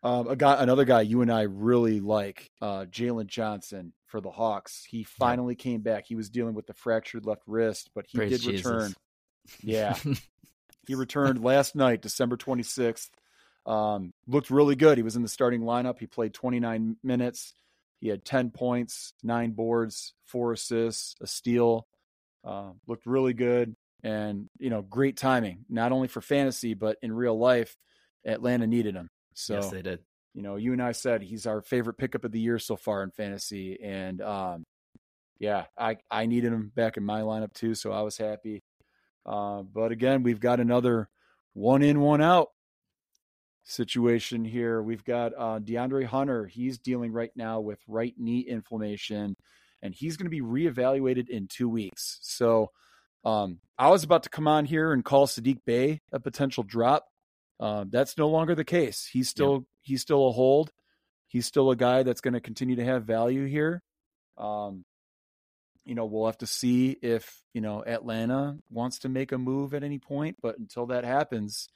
Um, 0.04 0.28
a 0.28 0.36
guy, 0.36 0.62
another 0.62 0.86
guy 0.86 1.02
you 1.02 1.22
and 1.22 1.32
I 1.32 1.42
really 1.42 2.00
like, 2.00 2.50
uh, 2.62 2.86
Jalen 2.86 3.28
Johnson 3.28 3.94
for 4.06 4.22
the 4.22 4.32
Hawks. 4.32 4.86
He 4.88 5.04
finally 5.04 5.56
yeah. 5.58 5.64
came 5.64 5.82
back. 5.82 6.06
He 6.08 6.16
was 6.16 6.30
dealing 6.30 6.54
with 6.54 6.68
the 6.68 6.74
fractured 6.74 7.26
left 7.26 7.42
wrist, 7.46 7.90
but 7.94 8.06
he 8.08 8.18
Praise 8.18 8.32
did 8.32 8.42
Jesus. 8.42 8.66
return. 8.66 8.94
Yeah, 9.62 9.98
he 10.88 10.96
returned 10.96 11.44
last 11.44 11.76
night, 11.76 12.02
December 12.02 12.38
26th. 12.38 13.10
Um, 13.66 14.14
looked 14.26 14.50
really 14.50 14.76
good. 14.76 14.98
He 14.98 15.04
was 15.04 15.18
in 15.18 15.24
the 15.24 15.28
starting 15.28 15.62
lineup. 15.62 16.00
He 16.00 16.08
played 16.08 16.34
29 16.34 16.96
minutes. 17.04 17.54
He 18.00 18.08
had 18.08 18.24
10 18.24 18.52
points, 18.52 19.14
nine 19.24 19.52
boards, 19.52 20.14
four 20.26 20.54
assists, 20.54 21.16
a 21.22 21.28
steal. 21.28 21.88
Uh, 22.46 22.72
looked 22.88 23.06
really 23.06 23.34
good, 23.34 23.76
and 24.04 24.48
you 24.58 24.70
know, 24.70 24.82
great 24.82 25.18
timing. 25.18 25.66
Not 25.68 25.92
only 25.92 26.08
for 26.08 26.22
fantasy, 26.22 26.76
but 26.76 26.98
in 27.02 27.12
real 27.12 27.38
life, 27.38 27.76
Atlanta 28.26 28.68
needed 28.68 28.96
him. 28.96 29.10
So 29.34 29.56
yes, 29.56 29.70
they 29.70 29.82
did. 29.82 30.00
You 30.34 30.44
know, 30.44 30.56
you 30.56 30.72
and 30.72 30.82
I 30.82 30.94
said 30.94 31.24
he's 31.24 31.46
our 31.46 31.62
favorite 31.62 31.98
pickup 31.98 32.24
of 32.24 32.32
the 32.32 32.40
year 32.40 32.60
so 32.60 32.78
far 32.78 33.04
in 33.04 33.12
fantasy, 33.12 33.78
and 33.84 34.22
um, 34.22 34.64
yeah, 35.40 35.66
I 35.78 35.98
I 36.10 36.26
needed 36.28 36.54
him 36.54 36.72
back 36.74 36.96
in 36.96 37.04
my 37.04 37.22
lineup 37.22 37.54
too, 37.54 37.76
so 37.76 37.92
I 37.92 38.02
was 38.02 38.18
happy. 38.18 38.62
Uh, 39.28 39.62
but 39.62 39.92
again, 39.92 40.24
we've 40.24 40.40
got 40.40 40.60
another 40.62 41.10
one 41.54 41.82
in, 41.84 42.00
one 42.00 42.22
out 42.22 42.48
situation 43.64 44.46
here. 44.46 44.82
We've 44.82 45.04
got 45.04 45.34
uh, 45.38 45.60
DeAndre 45.60 46.06
Hunter. 46.06 46.46
He's 46.46 46.80
dealing 46.80 47.12
right 47.12 47.32
now 47.36 47.60
with 47.60 47.80
right 47.88 48.14
knee 48.18 48.40
inflammation, 48.40 49.36
and 49.82 49.94
he's 49.94 50.16
going 50.16 50.26
to 50.26 50.30
be 50.30 50.42
reevaluated 50.42 51.28
in 51.28 51.48
two 51.48 51.68
weeks. 51.68 52.20
So 52.22 52.72
Um, 53.26 53.60
I 53.78 53.90
was 53.90 54.04
about 54.04 54.24
to 54.24 54.30
come 54.30 54.48
on 54.48 54.66
here 54.66 54.94
and 54.94 55.04
call 55.04 55.28
Saddiq 55.28 55.60
Bey 55.66 56.02
a 56.14 56.20
potential 56.20 56.64
drop. 56.64 57.06
Um, 57.60 57.90
that's 57.92 58.18
no 58.18 58.30
longer 58.30 58.56
the 58.56 58.64
case. 58.64 59.06
He's 59.12 59.28
still 59.28 59.54
yeah. 59.54 59.82
he's 59.82 60.02
still 60.02 60.30
a 60.30 60.32
hold. 60.32 60.72
He's 61.28 61.46
still 61.46 61.72
a 61.72 61.76
guy 61.76 62.04
that's 62.04 62.22
going 62.22 62.36
to 62.36 62.40
continue 62.40 62.78
to 62.78 62.86
have 62.86 63.04
value 63.04 63.46
here. 63.46 63.82
Um, 64.38 64.86
you 65.88 65.96
know, 65.96 66.06
we'll 66.06 66.26
have 66.26 66.38
to 66.40 66.48
see 66.48 66.98
if 67.02 67.42
you 67.54 67.62
know 67.62 67.84
Atlanta 67.86 68.58
wants 68.70 69.00
to 69.00 69.10
make 69.10 69.32
a 69.32 69.38
move 69.38 69.74
at 69.74 69.84
any 69.84 70.00
point. 70.00 70.38
But 70.42 70.60
until 70.60 70.88
that 70.88 71.04
happens, 71.04 71.70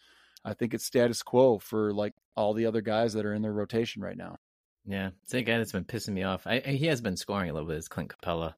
I 0.43 0.53
think 0.53 0.73
it's 0.73 0.85
status 0.85 1.23
quo 1.23 1.59
for 1.59 1.93
like 1.93 2.13
all 2.35 2.53
the 2.53 2.65
other 2.65 2.81
guys 2.81 3.13
that 3.13 3.25
are 3.25 3.33
in 3.33 3.41
their 3.41 3.53
rotation 3.53 4.01
right 4.01 4.17
now. 4.17 4.37
Yeah, 4.85 5.11
it's 5.23 5.33
guy 5.33 5.57
that's 5.57 5.71
been 5.71 5.85
pissing 5.85 6.13
me 6.13 6.23
off. 6.23 6.47
I, 6.47 6.59
he 6.59 6.87
has 6.87 7.01
been 7.01 7.17
scoring 7.17 7.49
a 7.49 7.53
little 7.53 7.67
bit. 7.67 7.77
Is 7.77 7.87
Clint 7.87 8.11
Capela. 8.11 8.55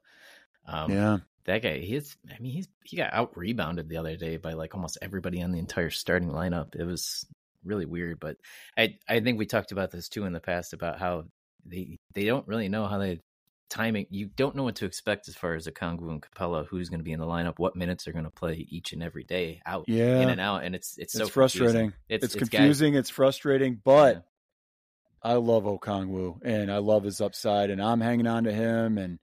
Um, 0.65 0.91
yeah, 0.91 1.17
that 1.45 1.61
guy. 1.61 1.79
He's. 1.79 2.15
I 2.29 2.39
mean, 2.39 2.53
he's 2.53 2.67
he 2.83 2.97
got 2.97 3.13
out 3.13 3.37
rebounded 3.37 3.89
the 3.89 3.97
other 3.97 4.15
day 4.15 4.37
by 4.37 4.53
like 4.53 4.73
almost 4.73 4.97
everybody 5.01 5.41
on 5.41 5.51
the 5.51 5.59
entire 5.59 5.89
starting 5.89 6.29
lineup. 6.29 6.75
It 6.75 6.85
was 6.85 7.25
really 7.65 7.85
weird, 7.85 8.19
but 8.19 8.37
I 8.77 8.97
I 9.07 9.19
think 9.19 9.37
we 9.37 9.45
talked 9.45 9.71
about 9.71 9.91
this 9.91 10.09
too 10.09 10.25
in 10.25 10.33
the 10.33 10.39
past 10.39 10.73
about 10.73 10.99
how 10.99 11.25
they 11.65 11.99
they 12.13 12.25
don't 12.25 12.47
really 12.47 12.69
know 12.69 12.87
how 12.87 12.97
they 12.97 13.19
timing. 13.69 14.07
You 14.09 14.27
don't 14.27 14.55
know 14.55 14.63
what 14.63 14.75
to 14.77 14.85
expect 14.85 15.27
as 15.27 15.35
far 15.35 15.55
as 15.55 15.67
Okongwu 15.67 16.09
and 16.09 16.21
Capela, 16.21 16.65
who's 16.67 16.89
going 16.89 16.99
to 16.99 17.03
be 17.03 17.11
in 17.11 17.19
the 17.19 17.25
lineup, 17.25 17.59
what 17.59 17.75
minutes 17.75 18.07
are 18.07 18.11
going 18.13 18.25
to 18.25 18.31
play 18.31 18.67
each 18.69 18.93
and 18.93 19.03
every 19.03 19.23
day, 19.23 19.61
out, 19.65 19.85
yeah. 19.87 20.19
in 20.19 20.29
and 20.29 20.41
out, 20.41 20.63
and 20.63 20.75
it's 20.75 20.97
it's 20.97 21.13
so 21.13 21.23
it's 21.23 21.31
frustrating. 21.31 21.93
It's, 22.09 22.25
it's, 22.25 22.35
it's, 22.35 22.49
confusing. 22.49 22.93
Guys, 22.93 22.99
it's 22.99 23.09
frustrating, 23.09 23.79
but. 23.83 24.15
Yeah 24.15 24.21
I 25.25 25.35
love 25.35 25.63
Okongwu 25.63 26.39
and 26.43 26.69
I 26.69 26.79
love 26.79 27.05
his 27.05 27.21
upside 27.21 27.69
and 27.69 27.81
I'm 27.81 28.01
hanging 28.01 28.27
on 28.27 28.43
to 28.43 28.51
him 28.51 28.97
and 28.97 29.19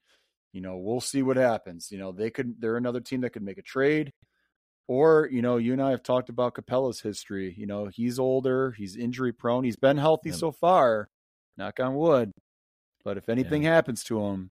you 0.52 0.60
know, 0.60 0.78
we'll 0.78 1.00
see 1.00 1.22
what 1.22 1.36
happens. 1.36 1.90
You 1.92 1.98
know, 1.98 2.12
they 2.12 2.30
could 2.30 2.60
they're 2.60 2.76
another 2.76 3.00
team 3.00 3.20
that 3.20 3.30
could 3.30 3.42
make 3.42 3.58
a 3.58 3.62
trade. 3.62 4.12
Or, 4.88 5.28
you 5.30 5.40
know, 5.40 5.56
you 5.56 5.72
and 5.72 5.80
I 5.80 5.90
have 5.90 6.02
talked 6.02 6.30
about 6.30 6.54
Capela's 6.54 7.00
history. 7.00 7.54
You 7.56 7.66
know, 7.66 7.86
he's 7.86 8.18
older, 8.18 8.72
he's 8.72 8.96
injury 8.96 9.32
prone, 9.32 9.62
he's 9.62 9.76
been 9.76 9.98
healthy 9.98 10.30
yeah. 10.30 10.36
so 10.36 10.50
far, 10.50 11.08
knock 11.56 11.78
on 11.78 11.94
wood. 11.94 12.32
But 13.04 13.16
if 13.16 13.28
anything 13.28 13.62
yeah. 13.62 13.74
happens 13.74 14.04
to 14.04 14.20
him, 14.20 14.50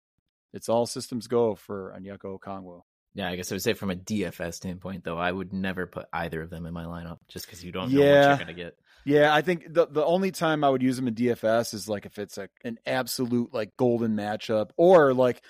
it's 0.53 0.69
all 0.69 0.85
systems 0.85 1.27
go 1.27 1.55
for 1.55 1.95
Onyeka 1.97 2.39
Okongwu. 2.39 2.81
Yeah, 3.13 3.29
I 3.29 3.35
guess 3.35 3.51
I 3.51 3.55
would 3.55 3.63
say 3.63 3.73
from 3.73 3.89
a 3.89 3.95
DFS 3.95 4.55
standpoint, 4.55 5.03
though, 5.03 5.17
I 5.17 5.31
would 5.31 5.51
never 5.51 5.87
put 5.87 6.05
either 6.13 6.41
of 6.41 6.49
them 6.49 6.65
in 6.65 6.73
my 6.73 6.85
lineup 6.85 7.17
just 7.27 7.45
because 7.45 7.63
you 7.63 7.71
don't 7.71 7.91
know 7.91 7.99
yeah. 7.99 8.19
what 8.19 8.27
you're 8.27 8.45
going 8.45 8.47
to 8.55 8.63
get. 8.63 8.77
Yeah, 9.05 9.33
I 9.33 9.41
think 9.41 9.73
the 9.73 9.87
the 9.87 10.05
only 10.05 10.31
time 10.31 10.63
I 10.63 10.69
would 10.69 10.83
use 10.83 10.97
them 10.97 11.07
in 11.07 11.15
DFS 11.15 11.73
is 11.73 11.87
like 11.87 12.05
if 12.05 12.19
it's 12.19 12.37
a, 12.37 12.49
an 12.63 12.77
absolute 12.85 13.53
like 13.53 13.75
golden 13.77 14.15
matchup, 14.15 14.71
or 14.77 15.13
like 15.13 15.41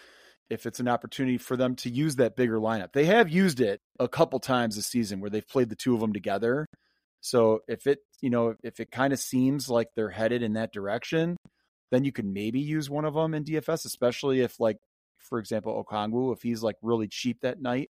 if 0.50 0.66
it's 0.66 0.80
an 0.80 0.88
opportunity 0.88 1.38
for 1.38 1.58
them 1.58 1.76
to 1.78 1.90
use 1.90 2.18
that 2.18 2.36
bigger 2.36 2.58
lineup. 2.58 2.94
They 2.94 3.06
have 3.06 3.30
used 3.30 3.60
it 3.60 3.82
a 4.00 4.08
couple 4.08 4.40
times 4.40 4.76
this 4.76 4.88
season 4.88 5.20
where 5.20 5.30
they've 5.30 5.48
played 5.48 5.70
the 5.70 5.76
two 5.76 5.94
of 5.94 6.00
them 6.00 6.14
together. 6.14 6.68
So 7.20 7.62
if 7.68 7.88
it 7.88 8.00
you 8.22 8.30
know 8.30 8.56
if 8.64 8.80
it 8.80 8.92
kind 8.92 9.12
of 9.12 9.20
seems 9.20 9.70
like 9.70 9.90
they're 9.96 10.10
headed 10.10 10.44
in 10.44 10.54
that 10.54 10.72
direction, 10.72 11.36
then 11.92 12.04
you 12.04 12.12
could 12.12 12.26
maybe 12.26 12.60
use 12.60 12.90
one 12.90 13.06
of 13.06 13.14
them 13.14 13.34
in 13.34 13.44
DFS, 13.44 13.86
especially 13.86 14.42
if 14.42 14.60
like 14.60 14.78
for 15.20 15.40
example, 15.40 15.84
Okongwu, 15.84 16.34
if 16.34 16.42
he's 16.42 16.64
like 16.64 16.76
really 16.82 17.08
cheap 17.08 17.42
that 17.42 17.62
night, 17.62 17.90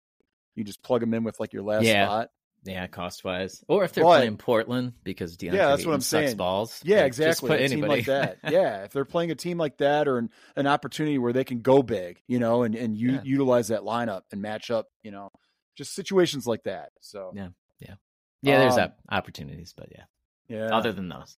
you 0.54 0.64
just 0.64 0.82
plug 0.82 1.02
him 1.02 1.14
in 1.14 1.24
with 1.24 1.40
like 1.40 1.52
your 1.52 1.62
last 1.62 1.84
yeah. 1.84 2.06
spot. 2.06 2.28
Yeah, 2.64 2.86
cost 2.86 3.24
wise, 3.24 3.64
or 3.66 3.82
if 3.82 3.92
they're 3.92 4.04
but, 4.04 4.18
playing 4.18 4.36
Portland 4.36 4.92
because 5.02 5.36
DeAndre 5.36 5.54
yeah, 5.54 5.66
that's 5.66 5.84
what 5.84 5.96
I'm 5.96 6.00
saying. 6.00 6.36
Balls, 6.36 6.80
yeah, 6.84 6.98
like, 6.98 7.06
exactly. 7.06 7.64
a 7.64 7.68
team 7.68 7.80
like 7.80 8.06
that, 8.06 8.38
yeah. 8.48 8.84
If 8.84 8.92
they're 8.92 9.04
playing 9.04 9.32
a 9.32 9.34
team 9.34 9.58
like 9.58 9.78
that, 9.78 10.06
or 10.06 10.18
an, 10.18 10.30
an 10.54 10.68
opportunity 10.68 11.18
where 11.18 11.32
they 11.32 11.42
can 11.42 11.62
go 11.62 11.82
big, 11.82 12.22
you 12.28 12.38
know, 12.38 12.62
and 12.62 12.76
and 12.76 12.96
you, 12.96 13.14
yeah. 13.14 13.20
utilize 13.24 13.68
that 13.68 13.80
lineup 13.80 14.22
and 14.30 14.40
match 14.40 14.70
up, 14.70 14.86
you 15.02 15.10
know, 15.10 15.30
just 15.76 15.92
situations 15.92 16.46
like 16.46 16.62
that. 16.62 16.90
So 17.00 17.32
yeah, 17.34 17.48
yeah, 17.80 17.94
yeah. 18.42 18.58
There's 18.60 18.78
um, 18.78 18.92
opportunities, 19.10 19.74
but 19.76 19.88
yeah, 19.90 20.04
yeah. 20.46 20.66
Other 20.66 20.92
than 20.92 21.08
those, 21.08 21.36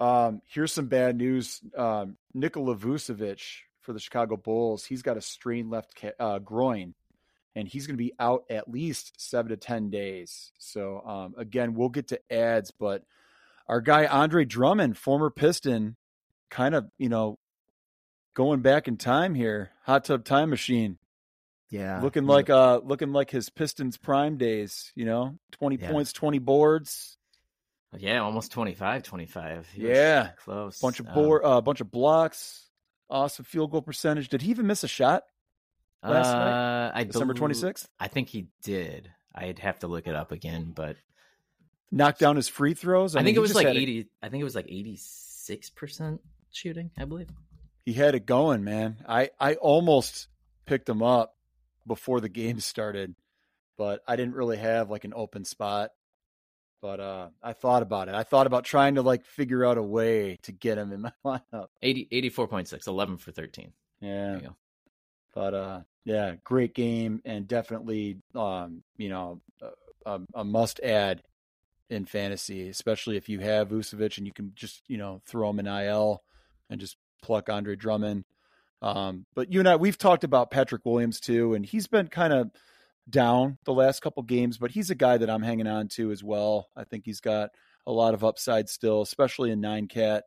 um, 0.00 0.42
here's 0.46 0.72
some 0.72 0.86
bad 0.86 1.16
news. 1.16 1.60
Um, 1.76 2.16
Nikola 2.32 2.76
Vucevic 2.76 3.42
for 3.80 3.92
the 3.92 4.00
Chicago 4.00 4.36
Bulls. 4.36 4.84
He's 4.84 5.02
got 5.02 5.16
a 5.16 5.20
strained 5.20 5.70
left 5.70 5.94
ca- 5.94 6.12
uh, 6.18 6.38
groin, 6.38 6.94
and 7.54 7.68
he's 7.68 7.86
going 7.86 7.96
to 7.96 8.02
be 8.02 8.14
out 8.18 8.44
at 8.50 8.68
least 8.68 9.20
seven 9.20 9.50
to 9.50 9.56
ten 9.56 9.90
days. 9.90 10.52
So 10.58 11.00
um, 11.06 11.34
again, 11.36 11.74
we'll 11.74 11.90
get 11.90 12.08
to 12.08 12.20
ads, 12.32 12.70
but 12.70 13.04
our 13.68 13.80
guy 13.80 14.06
Andre 14.06 14.44
Drummond, 14.44 14.98
former 14.98 15.30
Piston, 15.30 15.96
kind 16.50 16.74
of 16.74 16.86
you 16.98 17.08
know 17.08 17.38
going 18.34 18.60
back 18.60 18.88
in 18.88 18.96
time 18.96 19.34
here, 19.34 19.70
hot 19.84 20.04
tub 20.04 20.24
time 20.24 20.50
machine. 20.50 20.98
Yeah, 21.70 22.00
looking 22.02 22.26
like 22.26 22.50
uh 22.50 22.80
looking 22.84 23.12
like 23.12 23.30
his 23.30 23.48
Pistons 23.48 23.96
prime 23.96 24.36
days. 24.36 24.92
You 24.94 25.06
know, 25.06 25.38
twenty 25.52 25.76
yeah. 25.76 25.90
points, 25.90 26.12
twenty 26.12 26.38
boards. 26.38 27.16
Yeah, 27.98 28.22
almost 28.22 28.52
25, 28.52 29.02
25. 29.02 29.68
He 29.74 29.88
yeah, 29.88 30.30
close. 30.44 30.80
Bunch 30.80 31.00
of 31.00 31.12
board, 31.12 31.44
um, 31.44 31.52
uh, 31.52 31.60
bunch 31.60 31.80
of 31.80 31.90
blocks 31.90 32.64
awesome 33.10 33.44
field 33.44 33.70
goal 33.70 33.82
percentage. 33.82 34.28
Did 34.28 34.42
he 34.42 34.50
even 34.50 34.66
miss 34.66 34.84
a 34.84 34.88
shot 34.88 35.24
last 36.02 36.28
uh, 36.28 36.38
night? 36.38 36.92
I 36.94 37.04
December 37.04 37.34
twenty 37.34 37.54
sixth. 37.54 37.88
I 37.98 38.08
think 38.08 38.28
he 38.28 38.48
did. 38.62 39.10
I'd 39.34 39.58
have 39.58 39.80
to 39.80 39.86
look 39.86 40.06
it 40.06 40.14
up 40.14 40.32
again, 40.32 40.72
but 40.74 40.96
knocked 41.90 42.20
down 42.20 42.36
his 42.36 42.48
free 42.48 42.74
throws. 42.74 43.16
I, 43.16 43.18
I 43.18 43.22
mean, 43.22 43.26
think 43.26 43.36
it 43.38 43.40
was 43.40 43.54
like 43.54 43.66
eighty. 43.66 44.00
It. 44.00 44.08
I 44.22 44.28
think 44.28 44.40
it 44.40 44.44
was 44.44 44.54
like 44.54 44.66
eighty 44.68 44.96
six 44.98 45.70
percent 45.70 46.20
shooting. 46.50 46.90
I 46.98 47.04
believe 47.04 47.28
he 47.84 47.92
had 47.92 48.14
it 48.14 48.26
going, 48.26 48.64
man. 48.64 48.96
I 49.08 49.30
I 49.40 49.54
almost 49.54 50.28
picked 50.66 50.88
him 50.88 51.02
up 51.02 51.36
before 51.86 52.20
the 52.20 52.28
game 52.28 52.60
started, 52.60 53.14
but 53.76 54.02
I 54.06 54.16
didn't 54.16 54.34
really 54.34 54.58
have 54.58 54.90
like 54.90 55.04
an 55.04 55.12
open 55.14 55.44
spot. 55.44 55.90
But 56.84 57.00
uh, 57.00 57.28
I 57.42 57.54
thought 57.54 57.80
about 57.80 58.10
it. 58.10 58.14
I 58.14 58.24
thought 58.24 58.46
about 58.46 58.64
trying 58.66 58.96
to 58.96 59.02
like 59.02 59.24
figure 59.24 59.64
out 59.64 59.78
a 59.78 59.82
way 59.82 60.38
to 60.42 60.52
get 60.52 60.76
him 60.76 60.92
in 60.92 61.00
my 61.00 61.12
lineup. 61.24 61.68
80, 61.80 62.08
84.6, 62.12 62.86
11 62.86 63.16
for 63.16 63.32
13. 63.32 63.72
Yeah. 64.02 64.40
But 65.34 65.54
uh, 65.54 65.80
yeah, 66.04 66.34
great 66.44 66.74
game 66.74 67.22
and 67.24 67.48
definitely, 67.48 68.18
um, 68.34 68.82
you 68.98 69.08
know, 69.08 69.40
a, 70.04 70.20
a 70.34 70.44
must 70.44 70.78
add 70.80 71.22
in 71.88 72.04
fantasy, 72.04 72.68
especially 72.68 73.16
if 73.16 73.30
you 73.30 73.40
have 73.40 73.70
Vucevic 73.70 74.18
and 74.18 74.26
you 74.26 74.34
can 74.34 74.52
just, 74.54 74.82
you 74.86 74.98
know, 74.98 75.22
throw 75.24 75.48
him 75.48 75.60
in 75.60 75.66
IL 75.66 76.22
and 76.68 76.78
just 76.78 76.98
pluck 77.22 77.48
Andre 77.48 77.76
Drummond. 77.76 78.26
Um, 78.82 79.24
but 79.34 79.50
you 79.50 79.58
and 79.58 79.68
I, 79.70 79.76
we've 79.76 79.96
talked 79.96 80.22
about 80.22 80.50
Patrick 80.50 80.84
Williams 80.84 81.18
too, 81.18 81.54
and 81.54 81.64
he's 81.64 81.86
been 81.86 82.08
kind 82.08 82.34
of 82.34 82.50
down 83.08 83.58
the 83.64 83.72
last 83.72 84.00
couple 84.00 84.22
games, 84.22 84.58
but 84.58 84.70
he's 84.70 84.90
a 84.90 84.94
guy 84.94 85.16
that 85.16 85.30
I'm 85.30 85.42
hanging 85.42 85.66
on 85.66 85.88
to 85.88 86.10
as 86.10 86.22
well. 86.22 86.68
I 86.76 86.84
think 86.84 87.04
he's 87.04 87.20
got 87.20 87.50
a 87.86 87.92
lot 87.92 88.14
of 88.14 88.24
upside 88.24 88.68
still, 88.68 89.02
especially 89.02 89.50
in 89.50 89.60
nine 89.60 89.88
cat. 89.88 90.24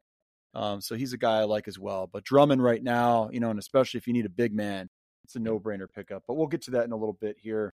Um, 0.53 0.81
so 0.81 0.95
he's 0.95 1.13
a 1.13 1.17
guy 1.17 1.39
I 1.39 1.43
like 1.43 1.67
as 1.67 1.79
well. 1.79 2.07
But 2.11 2.23
Drummond 2.23 2.63
right 2.63 2.81
now, 2.81 3.29
you 3.31 3.39
know, 3.39 3.49
and 3.49 3.59
especially 3.59 3.97
if 3.99 4.07
you 4.07 4.13
need 4.13 4.25
a 4.25 4.29
big 4.29 4.53
man, 4.53 4.89
it's 5.23 5.35
a 5.35 5.39
no 5.39 5.59
brainer 5.59 5.87
pickup. 5.93 6.23
But 6.27 6.35
we'll 6.35 6.47
get 6.47 6.63
to 6.63 6.71
that 6.71 6.85
in 6.85 6.91
a 6.91 6.97
little 6.97 7.17
bit 7.19 7.37
here. 7.39 7.73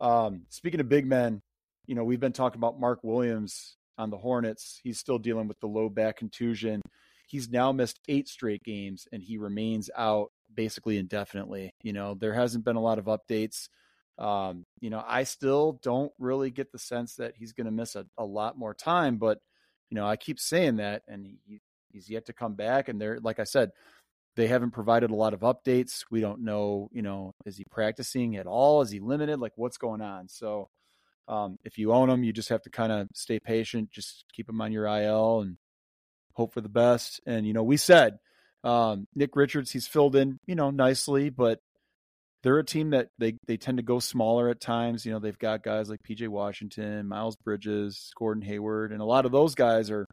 Um, 0.00 0.42
speaking 0.48 0.80
of 0.80 0.88
big 0.88 1.06
men, 1.06 1.40
you 1.86 1.94
know, 1.94 2.04
we've 2.04 2.20
been 2.20 2.32
talking 2.32 2.58
about 2.58 2.80
Mark 2.80 3.00
Williams 3.02 3.76
on 3.98 4.10
the 4.10 4.18
Hornets. 4.18 4.80
He's 4.82 4.98
still 4.98 5.18
dealing 5.18 5.48
with 5.48 5.60
the 5.60 5.66
low 5.66 5.88
back 5.88 6.16
contusion. 6.16 6.82
He's 7.26 7.48
now 7.48 7.72
missed 7.72 8.00
eight 8.08 8.28
straight 8.28 8.62
games 8.62 9.08
and 9.12 9.22
he 9.22 9.38
remains 9.38 9.90
out 9.96 10.30
basically 10.54 10.98
indefinitely. 10.98 11.72
You 11.82 11.92
know, 11.92 12.14
there 12.14 12.34
hasn't 12.34 12.64
been 12.64 12.76
a 12.76 12.82
lot 12.82 12.98
of 12.98 13.06
updates 13.06 13.68
um, 14.18 14.64
you 14.80 14.90
know, 14.90 15.02
I 15.06 15.24
still 15.24 15.80
don't 15.82 16.12
really 16.18 16.50
get 16.50 16.70
the 16.72 16.78
sense 16.78 17.16
that 17.16 17.34
he's 17.36 17.52
going 17.52 17.66
to 17.66 17.72
miss 17.72 17.96
a, 17.96 18.06
a 18.16 18.24
lot 18.24 18.58
more 18.58 18.74
time, 18.74 19.16
but 19.16 19.38
you 19.90 19.96
know, 19.96 20.06
I 20.06 20.16
keep 20.16 20.40
saying 20.40 20.76
that, 20.76 21.02
and 21.08 21.26
he, 21.46 21.60
he's 21.92 22.08
yet 22.08 22.26
to 22.26 22.32
come 22.32 22.54
back. 22.54 22.88
And 22.88 23.00
they're 23.00 23.18
like 23.20 23.38
I 23.38 23.44
said, 23.44 23.70
they 24.36 24.46
haven't 24.46 24.72
provided 24.72 25.10
a 25.10 25.14
lot 25.14 25.34
of 25.34 25.40
updates. 25.40 26.04
We 26.10 26.20
don't 26.20 26.42
know, 26.42 26.88
you 26.92 27.02
know, 27.02 27.34
is 27.44 27.56
he 27.56 27.64
practicing 27.64 28.36
at 28.36 28.46
all? 28.46 28.82
Is 28.82 28.90
he 28.90 29.00
limited? 29.00 29.38
Like, 29.38 29.52
what's 29.56 29.78
going 29.78 30.00
on? 30.00 30.28
So, 30.28 30.68
um, 31.28 31.58
if 31.64 31.78
you 31.78 31.92
own 31.92 32.10
him, 32.10 32.24
you 32.24 32.32
just 32.32 32.48
have 32.48 32.62
to 32.62 32.70
kind 32.70 32.92
of 32.92 33.08
stay 33.14 33.38
patient. 33.38 33.90
Just 33.90 34.24
keep 34.32 34.48
him 34.48 34.60
on 34.60 34.72
your 34.72 34.86
IL 34.86 35.40
and 35.40 35.56
hope 36.34 36.52
for 36.52 36.60
the 36.60 36.68
best. 36.68 37.20
And 37.26 37.46
you 37.46 37.52
know, 37.52 37.62
we 37.62 37.76
said 37.76 38.18
um, 38.64 39.06
Nick 39.14 39.36
Richards, 39.36 39.70
he's 39.70 39.86
filled 39.86 40.16
in, 40.16 40.40
you 40.46 40.54
know, 40.54 40.70
nicely, 40.70 41.30
but 41.30 41.60
they're 42.44 42.58
a 42.58 42.64
team 42.64 42.90
that 42.90 43.08
they 43.18 43.38
they 43.46 43.56
tend 43.56 43.78
to 43.78 43.82
go 43.82 43.98
smaller 43.98 44.50
at 44.50 44.60
times. 44.60 45.04
You 45.04 45.12
know, 45.12 45.18
they've 45.18 45.38
got 45.38 45.64
guys 45.64 45.88
like 45.88 46.02
PJ 46.02 46.28
Washington, 46.28 47.08
Miles 47.08 47.36
Bridges, 47.36 48.12
Gordon 48.18 48.42
Hayward, 48.42 48.92
and 48.92 49.00
a 49.00 49.06
lot 49.06 49.24
of 49.24 49.32
those 49.32 49.54
guys 49.54 49.90
are 49.90 50.06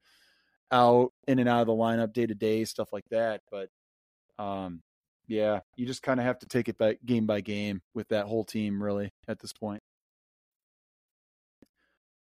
out 0.72 1.12
in 1.28 1.40
and 1.40 1.50
out 1.50 1.60
of 1.60 1.68
the 1.68 1.74
lineup 1.74 2.14
day 2.14 2.26
to 2.26 2.34
day, 2.34 2.64
stuff 2.64 2.94
like 2.94 3.04
that. 3.12 3.42
But 3.52 3.68
um, 4.40 4.82
yeah, 5.28 5.60
you 5.76 5.86
just 5.86 6.04
kind 6.04 6.22
of 6.22 6.26
have 6.26 6.40
to 6.40 6.48
take 6.48 6.70
it 6.70 6.78
by 6.78 6.96
game 7.06 7.26
by 7.26 7.42
game 7.42 7.82
with 7.94 8.08
that 8.08 8.28
whole 8.28 8.46
team, 8.46 8.82
really, 8.82 9.12
at 9.28 9.40
this 9.40 9.52
point. 9.52 9.84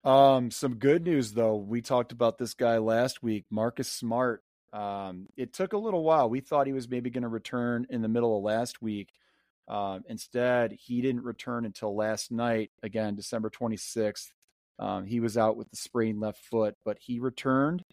Um, 0.03 0.51
some 0.51 0.75
good 0.75 1.05
news 1.05 1.31
though. 1.31 1.55
We 1.55 1.81
talked 1.81 2.11
about 2.11 2.37
this 2.37 2.53
guy 2.53 2.79
last 2.79 3.23
week, 3.23 3.45
Marcus 3.49 3.89
Smart. 3.89 4.43
Um, 4.73 5.27
it 5.37 5.53
took 5.53 5.71
a 5.71 5.77
little 5.77 6.03
while. 6.03 6.29
We 6.29 6.41
thought 6.41 6.67
he 6.67 6.73
was 6.73 6.89
maybe 6.89 7.09
going 7.09 7.23
to 7.23 7.29
return 7.29 7.87
in 7.89 8.01
the 8.01 8.09
middle 8.09 8.35
of 8.37 8.43
last 8.43 8.81
week 8.81 9.09
Um, 9.71 10.03
instead, 10.09 10.73
he 10.73 11.01
didn't 11.01 11.23
return 11.23 11.63
until 11.65 11.95
last 11.95 12.29
night, 12.29 12.71
again, 12.83 13.15
December 13.15 13.49
26th. 13.49 14.33
Um, 14.77 15.05
he 15.05 15.21
was 15.21 15.37
out 15.37 15.55
with 15.55 15.69
the 15.69 15.77
sprained 15.77 16.19
left 16.19 16.43
foot, 16.43 16.75
but 16.83 16.97
he 16.99 17.19
returned. 17.19 17.85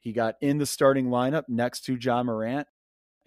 He 0.00 0.12
got 0.12 0.36
in 0.40 0.56
the 0.56 0.64
starting 0.64 1.08
lineup 1.08 1.44
next 1.46 1.82
to 1.82 1.98
John 1.98 2.26
Morant, 2.26 2.66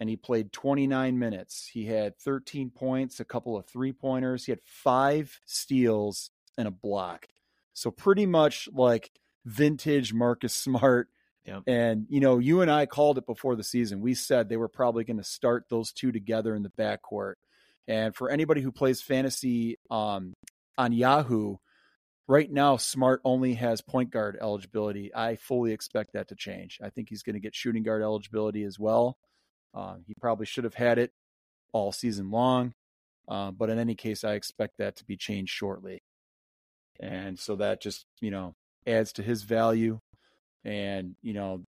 and 0.00 0.08
he 0.08 0.16
played 0.16 0.52
29 0.52 1.16
minutes. 1.16 1.70
He 1.72 1.86
had 1.86 2.18
13 2.18 2.70
points, 2.70 3.20
a 3.20 3.24
couple 3.24 3.56
of 3.56 3.66
three 3.66 3.92
pointers. 3.92 4.46
He 4.46 4.52
had 4.52 4.62
five 4.64 5.38
steals 5.46 6.30
and 6.58 6.66
a 6.66 6.72
block. 6.72 7.26
So 7.72 7.92
pretty 7.92 8.26
much 8.26 8.68
like 8.72 9.12
vintage 9.44 10.12
Marcus 10.12 10.54
Smart. 10.56 11.08
Yep. 11.44 11.62
And 11.68 12.06
you 12.08 12.18
know, 12.18 12.38
you 12.38 12.62
and 12.62 12.70
I 12.70 12.86
called 12.86 13.18
it 13.18 13.26
before 13.26 13.54
the 13.54 13.64
season. 13.64 14.00
We 14.00 14.14
said 14.14 14.48
they 14.48 14.56
were 14.56 14.68
probably 14.68 15.04
going 15.04 15.18
to 15.18 15.24
start 15.24 15.66
those 15.68 15.92
two 15.92 16.10
together 16.10 16.54
in 16.54 16.62
the 16.64 16.70
backcourt. 16.70 17.34
And 17.88 18.14
for 18.14 18.30
anybody 18.30 18.60
who 18.60 18.72
plays 18.72 19.02
fantasy 19.02 19.76
um, 19.90 20.34
on 20.78 20.92
Yahoo, 20.92 21.56
right 22.28 22.50
now 22.50 22.76
Smart 22.76 23.20
only 23.24 23.54
has 23.54 23.80
point 23.80 24.10
guard 24.10 24.38
eligibility. 24.40 25.14
I 25.14 25.36
fully 25.36 25.72
expect 25.72 26.12
that 26.12 26.28
to 26.28 26.36
change. 26.36 26.78
I 26.82 26.90
think 26.90 27.08
he's 27.08 27.22
going 27.22 27.34
to 27.34 27.40
get 27.40 27.54
shooting 27.54 27.82
guard 27.82 28.02
eligibility 28.02 28.64
as 28.64 28.78
well. 28.78 29.16
Uh, 29.74 29.96
he 30.06 30.14
probably 30.20 30.46
should 30.46 30.64
have 30.64 30.74
had 30.74 30.98
it 30.98 31.12
all 31.72 31.92
season 31.92 32.30
long, 32.30 32.72
uh, 33.28 33.50
but 33.50 33.70
in 33.70 33.78
any 33.78 33.94
case, 33.94 34.24
I 34.24 34.34
expect 34.34 34.78
that 34.78 34.96
to 34.96 35.04
be 35.04 35.16
changed 35.16 35.52
shortly. 35.52 36.02
And 37.00 37.38
so 37.38 37.56
that 37.56 37.80
just 37.80 38.04
you 38.20 38.30
know 38.30 38.54
adds 38.86 39.14
to 39.14 39.22
his 39.22 39.42
value. 39.42 39.98
And 40.64 41.16
you 41.22 41.32
know, 41.32 41.64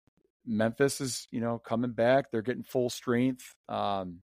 Memphis 0.47 1.01
is 1.01 1.27
you 1.31 1.41
know 1.41 1.59
coming 1.59 1.93
back. 1.93 2.31
They're 2.31 2.43
getting 2.43 2.63
full 2.63 2.91
strength. 2.91 3.55
Um, 3.69 4.21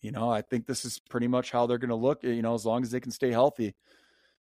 you 0.00 0.12
know, 0.12 0.30
I 0.30 0.42
think 0.42 0.66
this 0.66 0.84
is 0.84 0.98
pretty 0.98 1.28
much 1.28 1.50
how 1.50 1.66
they're 1.66 1.78
going 1.78 1.90
to 1.90 1.94
look. 1.94 2.22
You 2.22 2.42
know, 2.42 2.54
as 2.54 2.64
long 2.64 2.82
as 2.82 2.90
they 2.90 3.00
can 3.00 3.12
stay 3.12 3.30
healthy, 3.30 3.74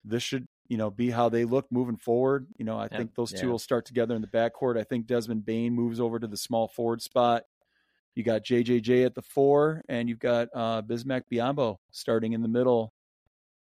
this 0.05 0.23
should 0.23 0.47
you 0.69 0.77
know 0.77 0.91
be 0.91 1.11
how 1.11 1.29
they 1.29 1.45
look 1.45 1.67
moving 1.71 1.97
forward. 1.97 2.47
You 2.59 2.65
know, 2.65 2.79
I 2.79 2.89
think 2.89 3.15
those 3.15 3.33
two 3.33 3.47
yeah. 3.47 3.53
will 3.53 3.59
start 3.59 3.87
together 3.87 4.15
in 4.15 4.23
the 4.23 4.29
backcourt. 4.29 4.79
I 4.79 4.85
think 4.85 5.07
Desmond 5.07 5.45
Bane 5.45 5.73
moves 5.73 6.01
over 6.01 6.19
to 6.19 6.27
the 6.27 6.37
small 6.37 6.69
forward 6.69 7.03
spot. 7.03 7.45
You 8.15 8.23
got 8.23 8.45
JJJ 8.45 9.05
at 9.05 9.15
the 9.15 9.23
four, 9.23 9.83
and 9.89 10.09
you've 10.09 10.19
got 10.19 10.49
uh, 10.55 10.83
Bismack 10.83 11.23
Biyombo 11.31 11.77
starting 11.91 12.33
in 12.33 12.43
the 12.43 12.49
middle 12.49 12.93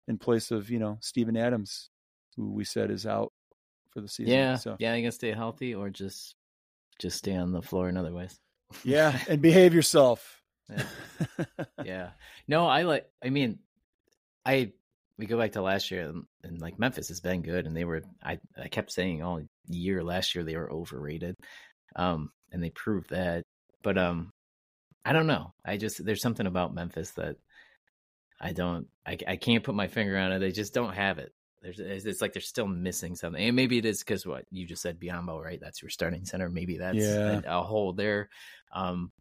in 0.08 0.18
place 0.18 0.50
of 0.50 0.70
you 0.70 0.78
know 0.78 0.98
Steven 1.00 1.36
Adams, 1.36 1.90
who 2.36 2.52
we 2.52 2.64
said 2.64 2.90
is 2.90 3.06
out 3.06 3.32
for 3.90 4.00
the 4.00 4.08
season. 4.08 4.32
Yeah, 4.32 4.56
so 4.56 4.76
yeah, 4.78 4.94
you 4.94 5.02
can 5.02 5.12
stay 5.12 5.32
healthy 5.32 5.74
or 5.74 5.90
just 5.90 6.36
just 6.98 7.18
stay 7.18 7.34
on 7.34 7.52
the 7.52 7.62
floor 7.62 7.88
in 7.88 7.96
other 7.96 8.12
ways. 8.12 8.38
yeah, 8.84 9.18
and 9.28 9.42
behave 9.42 9.74
yourself. 9.74 10.41
Yeah. 10.72 11.64
yeah. 11.84 12.10
No, 12.48 12.66
I 12.66 12.82
like. 12.82 13.06
I 13.24 13.30
mean, 13.30 13.58
I 14.44 14.72
we 15.18 15.26
go 15.26 15.38
back 15.38 15.52
to 15.52 15.62
last 15.62 15.90
year, 15.90 16.02
and, 16.08 16.24
and, 16.42 16.60
like 16.60 16.78
Memphis 16.78 17.08
has 17.08 17.20
been 17.20 17.42
good, 17.42 17.66
and 17.66 17.76
they 17.76 17.84
were. 17.84 18.02
I 18.22 18.38
I 18.60 18.68
kept 18.68 18.92
saying 18.92 19.22
all 19.22 19.40
year 19.68 20.02
last 20.02 20.34
year 20.34 20.44
they 20.44 20.56
were 20.56 20.70
overrated, 20.72 21.36
um, 21.96 22.30
and 22.50 22.62
they 22.62 22.70
proved 22.70 23.10
that. 23.10 23.44
But 23.82 23.98
um, 23.98 24.32
I 25.04 25.12
don't 25.12 25.26
know. 25.26 25.52
I 25.64 25.76
just 25.76 26.04
there's 26.04 26.22
something 26.22 26.46
about 26.46 26.74
Memphis 26.74 27.10
that 27.12 27.36
I 28.40 28.52
don't. 28.52 28.88
I 29.06 29.18
I 29.26 29.36
can't 29.36 29.64
put 29.64 29.74
my 29.74 29.88
finger 29.88 30.16
on 30.16 30.32
it. 30.32 30.38
They 30.38 30.52
just 30.52 30.74
don't 30.74 30.94
have 30.94 31.18
it. 31.18 31.32
There's 31.60 31.78
it's, 31.78 32.04
it's 32.04 32.20
like 32.20 32.32
they're 32.32 32.42
still 32.42 32.66
missing 32.66 33.14
something, 33.14 33.40
and 33.40 33.54
maybe 33.54 33.78
it 33.78 33.84
is 33.84 34.00
because 34.00 34.26
what 34.26 34.44
you 34.50 34.66
just 34.66 34.82
said, 34.82 34.98
Biyombo, 34.98 35.40
right? 35.40 35.60
That's 35.60 35.80
your 35.80 35.90
starting 35.90 36.24
center. 36.24 36.48
Maybe 36.48 36.78
that's 36.78 36.98
Yeah. 36.98 37.40
a, 37.44 37.60
a 37.60 37.62
hole 37.62 37.92
there. 37.92 38.28
Um, 38.72 39.12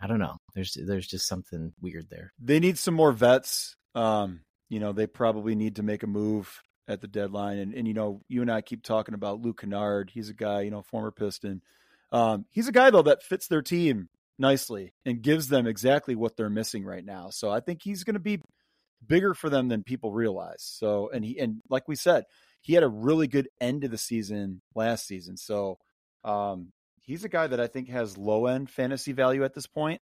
I 0.00 0.06
don't 0.06 0.18
know. 0.18 0.38
There's 0.58 0.76
there's 0.86 1.06
just 1.06 1.28
something 1.28 1.72
weird 1.80 2.10
there. 2.10 2.32
they 2.42 2.58
need 2.58 2.78
some 2.78 2.94
more 2.94 3.12
vets. 3.12 3.76
Um, 3.94 4.40
you 4.68 4.80
know, 4.80 4.92
they 4.92 5.06
probably 5.06 5.54
need 5.54 5.76
to 5.76 5.84
make 5.84 6.02
a 6.02 6.08
move 6.08 6.60
at 6.88 7.00
the 7.00 7.06
deadline. 7.06 7.58
And, 7.58 7.74
and 7.74 7.86
you 7.86 7.94
know, 7.94 8.22
you 8.26 8.42
and 8.42 8.50
I 8.50 8.60
keep 8.60 8.82
talking 8.82 9.14
about 9.14 9.40
Luke 9.40 9.60
Kennard. 9.60 10.10
He's 10.12 10.30
a 10.30 10.34
guy, 10.34 10.62
you 10.62 10.72
know, 10.72 10.82
former 10.82 11.12
Piston. 11.12 11.62
Um, 12.10 12.44
he's 12.50 12.66
a 12.66 12.72
guy 12.72 12.90
though 12.90 13.02
that 13.02 13.22
fits 13.22 13.46
their 13.46 13.62
team 13.62 14.08
nicely 14.36 14.94
and 15.04 15.22
gives 15.22 15.46
them 15.48 15.68
exactly 15.68 16.16
what 16.16 16.36
they're 16.36 16.50
missing 16.50 16.84
right 16.84 17.04
now. 17.04 17.30
So 17.30 17.50
I 17.50 17.60
think 17.60 17.80
he's 17.80 18.02
going 18.02 18.14
to 18.14 18.20
be 18.20 18.40
bigger 19.06 19.34
for 19.34 19.48
them 19.48 19.68
than 19.68 19.84
people 19.84 20.12
realize. 20.12 20.62
So, 20.62 21.08
and 21.14 21.24
he 21.24 21.38
and 21.38 21.62
like 21.70 21.86
we 21.86 21.94
said, 21.94 22.24
he 22.62 22.74
had 22.74 22.82
a 22.82 22.88
really 22.88 23.28
good 23.28 23.48
end 23.60 23.84
of 23.84 23.92
the 23.92 23.98
season 23.98 24.60
last 24.74 25.06
season. 25.06 25.36
So, 25.36 25.78
um, 26.24 26.72
he's 27.08 27.24
a 27.24 27.28
guy 27.28 27.46
that 27.46 27.60
I 27.60 27.68
think 27.68 27.88
has 27.88 28.18
low 28.18 28.46
end 28.46 28.68
fantasy 28.68 29.12
value 29.12 29.42
at 29.44 29.54
this 29.54 29.66
point, 29.66 30.02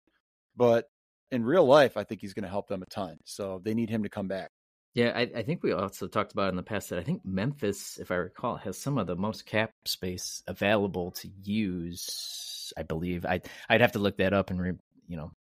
but 0.57 0.87
in 1.31 1.45
real 1.45 1.65
life, 1.67 1.97
I 1.97 2.05
think 2.05 2.21
he's 2.21 2.35
going 2.35 2.45
to 2.45 2.49
help 2.51 2.69
them 2.69 2.83
a 2.83 2.87
ton. 2.87 3.19
So 3.25 3.61
they 3.65 3.75
need 3.75 3.91
him 3.91 4.03
to 4.05 4.09
come 4.09 4.29
back. 4.29 4.51
Yeah, 4.95 5.13
I, 5.15 5.23
I 5.35 5.43
think 5.43 5.63
we 5.65 5.73
also 5.73 6.07
talked 6.07 6.31
about 6.33 6.51
in 6.51 6.57
the 6.57 6.63
past 6.63 6.91
that 6.91 7.01
I 7.01 7.03
think 7.03 7.23
Memphis, 7.25 7.99
if 7.99 8.13
I 8.13 8.15
recall, 8.17 8.57
has 8.57 8.79
some 8.81 8.97
of 8.99 9.09
the 9.09 9.17
most 9.17 9.45
cap 9.45 9.73
space 9.87 10.43
available 10.47 11.11
to 11.13 11.29
use. 11.43 12.73
I 12.77 12.83
believe 12.83 13.27
I 13.27 13.41
I'd 13.69 13.81
have 13.81 13.93
to 13.93 13.99
look 13.99 14.19
that 14.19 14.33
up 14.33 14.51
and 14.51 14.61
re, 14.61 14.73
you 15.09 15.17
know 15.17 15.33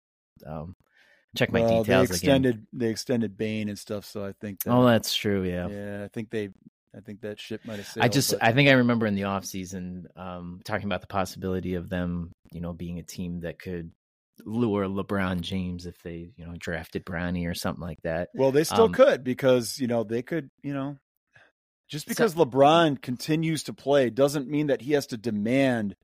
um, 0.46 0.74
check 1.36 1.52
my 1.52 1.60
Well, 1.60 1.84
details 1.84 2.08
they 2.08 2.16
again. 2.16 2.44
extended 2.44 2.66
they 2.72 2.88
extended 2.90 3.36
Bane 3.36 3.68
and 3.68 3.78
stuff. 3.78 4.04
So 4.04 4.24
I 4.24 4.32
think 4.40 4.62
that, 4.64 4.72
Oh, 4.72 4.84
that's 4.84 5.14
true. 5.14 5.44
Yeah. 5.44 5.68
yeah, 5.68 6.04
I 6.04 6.08
think 6.08 6.30
they 6.30 6.50
I 6.96 7.00
think 7.00 7.20
that 7.22 7.38
ship 7.40 7.60
might 7.64 7.76
have 7.78 7.86
sailed. 7.86 8.04
I 8.04 8.08
just 8.08 8.32
but- 8.32 8.42
I 8.42 8.52
think 8.52 8.68
I 8.68 8.72
remember 8.72 9.06
in 9.06 9.14
the 9.14 9.24
off 9.24 9.44
season 9.44 10.06
um, 10.16 10.60
talking 10.64 10.86
about 10.86 11.00
the 11.00 11.06
possibility 11.06 11.74
of 11.74 11.88
them, 11.88 12.32
you 12.52 12.60
know, 12.60 12.72
being 12.72 12.98
a 12.98 13.02
team 13.02 13.40
that 13.40 13.58
could 13.60 13.92
lure 14.44 14.86
LeBron 14.86 15.40
James 15.40 15.86
if 15.86 16.02
they, 16.02 16.32
you 16.36 16.44
know, 16.46 16.54
drafted 16.58 17.04
Bronny 17.04 17.48
or 17.48 17.54
something 17.54 17.82
like 17.82 18.02
that. 18.02 18.30
Well, 18.34 18.52
they 18.52 18.64
still 18.64 18.84
Um, 18.84 18.92
could 18.92 19.22
because 19.24 19.78
you 19.78 19.86
know 19.86 20.02
they 20.04 20.22
could 20.22 20.50
you 20.62 20.72
know 20.74 20.96
just 21.88 22.06
because 22.08 22.34
LeBron 22.34 23.00
continues 23.02 23.64
to 23.64 23.72
play 23.72 24.10
doesn't 24.10 24.48
mean 24.48 24.68
that 24.68 24.80
he 24.80 24.92
has 24.92 25.06
to 25.08 25.16
demand 25.16 25.94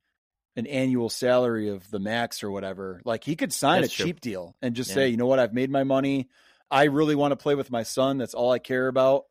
an 0.57 0.67
annual 0.67 1.09
salary 1.09 1.69
of 1.69 1.89
the 1.91 1.99
max 1.99 2.43
or 2.43 2.51
whatever. 2.51 3.01
Like 3.05 3.25
he 3.25 3.35
could 3.37 3.53
sign 3.53 3.83
a 3.85 3.89
true. 3.89 4.07
cheap 4.07 4.21
deal 4.21 4.55
and 4.61 4.75
just 4.75 4.91
Yeah. 4.91 4.95
say, 4.97 5.09
you 5.09 5.17
know 5.17 5.27
what, 5.27 5.39
I've 5.39 5.55
made 5.55 5.71
my 5.71 5.85
money. 5.85 6.29
I 6.71 6.85
really 6.85 7.15
want 7.15 7.33
to 7.33 7.37
play 7.37 7.55
with 7.55 7.71
my 7.71 7.83
son. 7.83 8.19
That's 8.19 8.35
all 8.35 8.53
I 8.53 8.59
care 8.59 8.87
about, 8.89 9.25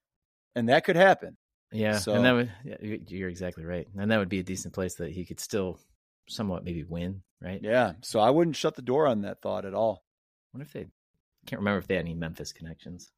and 0.56 0.70
that 0.70 0.84
could 0.86 0.96
happen. 0.96 1.38
Yeah, 1.72 2.00
So- 2.00 2.14
and 2.14 2.26
that 2.26 2.32
would 2.34 3.10
you're 3.12 3.30
exactly 3.30 3.64
right, 3.64 3.88
and 3.98 4.10
that 4.12 4.18
would 4.18 4.28
be 4.30 4.40
a 4.40 4.44
decent 4.44 4.74
place 4.74 4.96
that 4.96 5.12
he 5.12 5.24
could 5.26 5.40
still 5.40 5.80
somewhat 6.28 6.64
maybe 6.64 6.84
win, 6.84 7.22
right? 7.42 7.60
Yeah, 7.62 7.94
so 8.02 8.20
I 8.20 8.30
wouldn't 8.30 8.56
shut 8.56 8.76
the 8.76 8.82
door 8.82 9.08
on 9.08 9.22
that 9.22 9.42
thought 9.42 9.66
at 9.66 9.74
all. 9.74 10.04
What 10.52 10.62
if 10.62 10.74
they? 10.74 10.88
Can't 11.46 11.60
remember 11.60 11.80
if 11.80 11.88
they 11.88 11.96
had 11.96 12.06
any 12.06 12.14
Memphis 12.14 12.52
connections. 12.54 13.12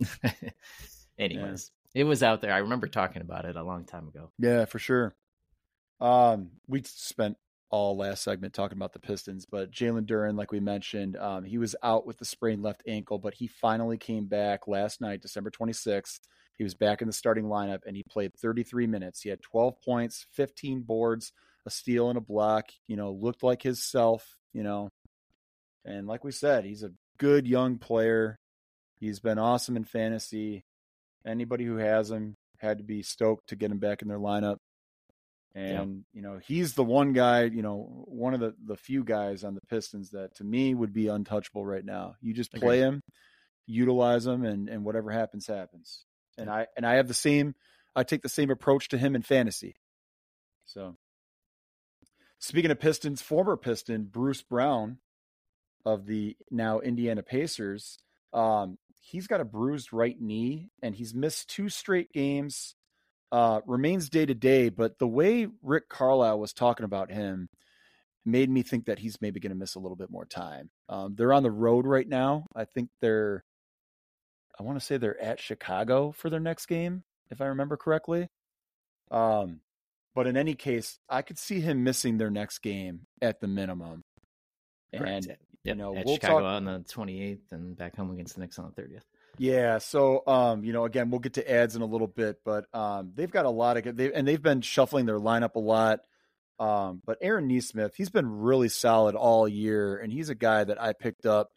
Anyways, 1.18 1.70
it 1.94 2.04
was 2.04 2.22
out 2.22 2.40
there. 2.40 2.52
I 2.52 2.58
remember 2.58 2.86
talking 2.86 3.22
about 3.22 3.44
it 3.44 3.56
a 3.56 3.62
long 3.62 3.84
time 3.84 4.08
ago. 4.08 4.30
Yeah, 4.38 4.66
for 4.66 4.78
sure. 4.78 5.14
Um, 6.00 6.50
we 6.68 6.82
spent 6.84 7.36
all 7.70 7.96
last 7.96 8.22
segment 8.22 8.54
talking 8.54 8.78
about 8.78 8.92
the 8.92 8.98
Pistons, 8.98 9.46
but 9.46 9.70
Jalen 9.70 10.06
Duren, 10.06 10.36
like 10.36 10.52
we 10.52 10.60
mentioned, 10.60 11.16
um, 11.16 11.44
he 11.44 11.58
was 11.58 11.74
out 11.82 12.06
with 12.06 12.18
the 12.18 12.24
sprained 12.24 12.62
left 12.62 12.82
ankle, 12.86 13.18
but 13.18 13.34
he 13.34 13.46
finally 13.46 13.98
came 13.98 14.26
back 14.26 14.68
last 14.68 15.00
night, 15.00 15.22
December 15.22 15.50
26th. 15.50 16.20
He 16.56 16.64
was 16.64 16.74
back 16.74 17.02
in 17.02 17.06
the 17.06 17.12
starting 17.12 17.46
lineup 17.46 17.80
and 17.86 17.96
he 17.96 18.02
played 18.08 18.34
33 18.34 18.86
minutes. 18.86 19.20
He 19.20 19.28
had 19.28 19.42
12 19.42 19.80
points, 19.82 20.26
15 20.32 20.82
boards, 20.82 21.32
a 21.66 21.70
steal, 21.70 22.08
and 22.08 22.16
a 22.16 22.22
block. 22.22 22.70
You 22.86 22.96
know, 22.96 23.12
looked 23.12 23.42
like 23.42 23.62
his 23.62 23.82
self, 23.82 24.36
you 24.52 24.62
know. 24.62 24.88
And 25.84 26.06
like 26.06 26.24
we 26.24 26.32
said, 26.32 26.64
he's 26.64 26.82
a 26.82 26.92
good 27.18 27.46
young 27.46 27.78
player. 27.78 28.38
He's 28.98 29.20
been 29.20 29.38
awesome 29.38 29.76
in 29.76 29.84
fantasy. 29.84 30.64
Anybody 31.26 31.64
who 31.64 31.76
has 31.76 32.10
him 32.10 32.34
had 32.58 32.78
to 32.78 32.84
be 32.84 33.02
stoked 33.02 33.48
to 33.48 33.56
get 33.56 33.70
him 33.70 33.78
back 33.78 34.02
in 34.02 34.08
their 34.08 34.18
lineup. 34.18 34.56
And, 35.54 36.04
you 36.12 36.20
know, 36.20 36.38
he's 36.46 36.74
the 36.74 36.84
one 36.84 37.14
guy, 37.14 37.44
you 37.44 37.62
know, 37.62 38.04
one 38.06 38.34
of 38.34 38.40
the, 38.40 38.54
the 38.62 38.76
few 38.76 39.02
guys 39.02 39.42
on 39.42 39.54
the 39.54 39.62
Pistons 39.70 40.10
that 40.10 40.34
to 40.36 40.44
me 40.44 40.74
would 40.74 40.92
be 40.92 41.08
untouchable 41.08 41.64
right 41.64 41.84
now. 41.84 42.14
You 42.20 42.34
just 42.34 42.52
play 42.52 42.80
Agreed. 42.80 42.88
him, 42.88 43.00
utilize 43.66 44.26
him, 44.26 44.44
and, 44.44 44.68
and 44.68 44.84
whatever 44.84 45.10
happens, 45.10 45.46
happens. 45.46 46.04
And 46.36 46.50
I 46.50 46.66
and 46.76 46.84
I 46.84 46.96
have 46.96 47.08
the 47.08 47.14
same 47.14 47.54
I 47.94 48.02
take 48.02 48.20
the 48.20 48.28
same 48.28 48.50
approach 48.50 48.88
to 48.88 48.98
him 48.98 49.16
in 49.16 49.22
fantasy. 49.22 49.76
So 50.66 50.96
speaking 52.38 52.70
of 52.70 52.80
Pistons, 52.80 53.22
former 53.22 53.56
Piston 53.56 54.04
Bruce 54.04 54.42
Brown 54.42 54.98
of 55.84 56.06
the 56.06 56.36
now 56.50 56.80
Indiana 56.80 57.22
Pacers, 57.22 57.98
um, 58.32 58.78
he's 59.00 59.26
got 59.26 59.40
a 59.40 59.44
bruised 59.44 59.92
right 59.92 60.20
knee 60.20 60.70
and 60.82 60.94
he's 60.94 61.14
missed 61.14 61.48
two 61.48 61.68
straight 61.68 62.12
games. 62.12 62.74
Uh, 63.32 63.60
remains 63.66 64.08
day 64.08 64.24
to 64.24 64.34
day, 64.34 64.68
but 64.68 64.98
the 64.98 65.06
way 65.06 65.48
Rick 65.62 65.88
Carlisle 65.88 66.38
was 66.38 66.52
talking 66.52 66.84
about 66.84 67.10
him 67.10 67.48
made 68.24 68.48
me 68.48 68.62
think 68.62 68.86
that 68.86 69.00
he's 69.00 69.20
maybe 69.20 69.40
going 69.40 69.50
to 69.50 69.56
miss 69.56 69.74
a 69.74 69.80
little 69.80 69.96
bit 69.96 70.10
more 70.10 70.24
time. 70.24 70.70
Um, 70.88 71.14
they're 71.16 71.32
on 71.32 71.42
the 71.42 71.50
road 71.50 71.86
right 71.86 72.08
now. 72.08 72.46
I 72.54 72.64
think 72.64 72.88
they're, 73.00 73.44
I 74.58 74.62
want 74.62 74.78
to 74.78 74.84
say 74.84 74.96
they're 74.96 75.20
at 75.20 75.40
Chicago 75.40 76.12
for 76.12 76.30
their 76.30 76.40
next 76.40 76.66
game, 76.66 77.02
if 77.30 77.40
I 77.40 77.46
remember 77.46 77.76
correctly. 77.76 78.28
Um, 79.10 79.60
but 80.16 80.26
in 80.26 80.36
any 80.36 80.54
case, 80.54 80.98
I 81.08 81.22
could 81.22 81.38
see 81.38 81.60
him 81.60 81.84
missing 81.84 82.18
their 82.18 82.30
next 82.30 82.58
game 82.58 83.02
at 83.22 83.40
the 83.40 83.46
minimum. 83.46 84.02
Correct. 84.94 85.26
And 85.26 85.36
Yep. 85.64 85.74
You 85.74 85.82
know, 85.82 85.96
at 85.96 86.06
we'll 86.06 86.14
Chicago 86.14 86.40
talk- 86.40 86.44
on 86.44 86.64
the 86.64 86.78
28th 86.88 87.50
and 87.50 87.76
back 87.76 87.96
home 87.96 88.12
against 88.12 88.34
the 88.36 88.40
Knicks 88.40 88.56
on 88.56 88.72
the 88.74 88.80
30th. 88.82 89.02
Yeah, 89.36 89.78
so 89.78 90.22
um, 90.28 90.62
you 90.62 90.72
know, 90.72 90.84
again, 90.84 91.10
we'll 91.10 91.18
get 91.18 91.34
to 91.34 91.50
ads 91.50 91.74
in 91.74 91.82
a 91.82 91.86
little 91.86 92.06
bit, 92.06 92.36
but 92.44 92.66
um, 92.72 93.10
they've 93.16 93.30
got 93.30 93.46
a 93.46 93.50
lot 93.50 93.76
of 93.76 93.96
they 93.96 94.12
and 94.12 94.26
they've 94.28 94.40
been 94.42 94.60
shuffling 94.60 95.06
their 95.06 95.18
lineup 95.18 95.56
a 95.56 95.58
lot. 95.58 96.00
Um, 96.60 97.02
but 97.04 97.18
Aaron 97.20 97.48
Nesmith, 97.48 97.94
he's 97.96 98.10
been 98.10 98.30
really 98.30 98.68
solid 98.68 99.14
all 99.16 99.46
year, 99.48 99.96
and 99.98 100.12
he's 100.12 100.28
a 100.30 100.34
guy 100.36 100.62
that 100.62 100.80
I 100.80 100.92
picked 100.92 101.26
up 101.26 101.48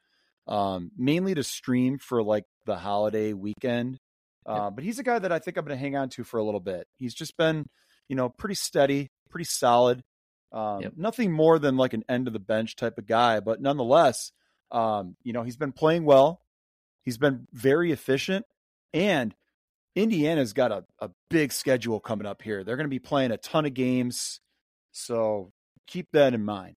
um, 0.47 0.89
mainly 0.97 1.35
to 1.35 1.43
stream 1.43 1.99
for 1.99 2.23
like 2.23 2.45
the 2.65 2.77
holiday 2.77 3.33
weekend. 3.33 3.99
Uh, 4.45 4.71
But 4.71 4.83
he's 4.83 4.97
a 4.97 5.03
guy 5.03 5.19
that 5.19 5.31
I 5.31 5.37
think 5.37 5.55
I'm 5.57 5.65
going 5.65 5.77
to 5.77 5.81
hang 5.81 5.95
on 5.95 6.09
to 6.09 6.23
for 6.23 6.39
a 6.39 6.43
little 6.43 6.59
bit. 6.59 6.87
He's 6.97 7.13
just 7.13 7.37
been, 7.37 7.65
you 8.09 8.15
know, 8.15 8.27
pretty 8.27 8.55
steady, 8.55 9.09
pretty 9.29 9.45
solid. 9.45 10.03
Um, 10.51 10.81
Yep. 10.81 10.93
Nothing 10.97 11.31
more 11.31 11.59
than 11.59 11.77
like 11.77 11.93
an 11.93 12.03
end 12.09 12.27
of 12.27 12.33
the 12.33 12.39
bench 12.39 12.75
type 12.75 12.97
of 12.97 13.05
guy, 13.05 13.39
but 13.39 13.61
nonetheless, 13.61 14.31
um, 14.71 15.15
you 15.23 15.31
know, 15.31 15.43
he's 15.43 15.57
been 15.57 15.71
playing 15.71 16.03
well. 16.03 16.41
He's 17.03 17.17
been 17.17 17.47
very 17.53 17.91
efficient, 17.91 18.45
and 18.93 19.33
Indiana's 19.95 20.53
got 20.53 20.71
a, 20.71 20.85
a 20.99 21.09
big 21.29 21.51
schedule 21.51 21.99
coming 21.99 22.27
up 22.27 22.41
here. 22.41 22.63
They're 22.63 22.75
going 22.75 22.85
to 22.85 22.89
be 22.89 22.99
playing 22.99 23.31
a 23.31 23.37
ton 23.37 23.65
of 23.65 23.73
games, 23.73 24.41
so 24.91 25.51
keep 25.87 26.07
that 26.13 26.33
in 26.33 26.43
mind. 26.43 26.75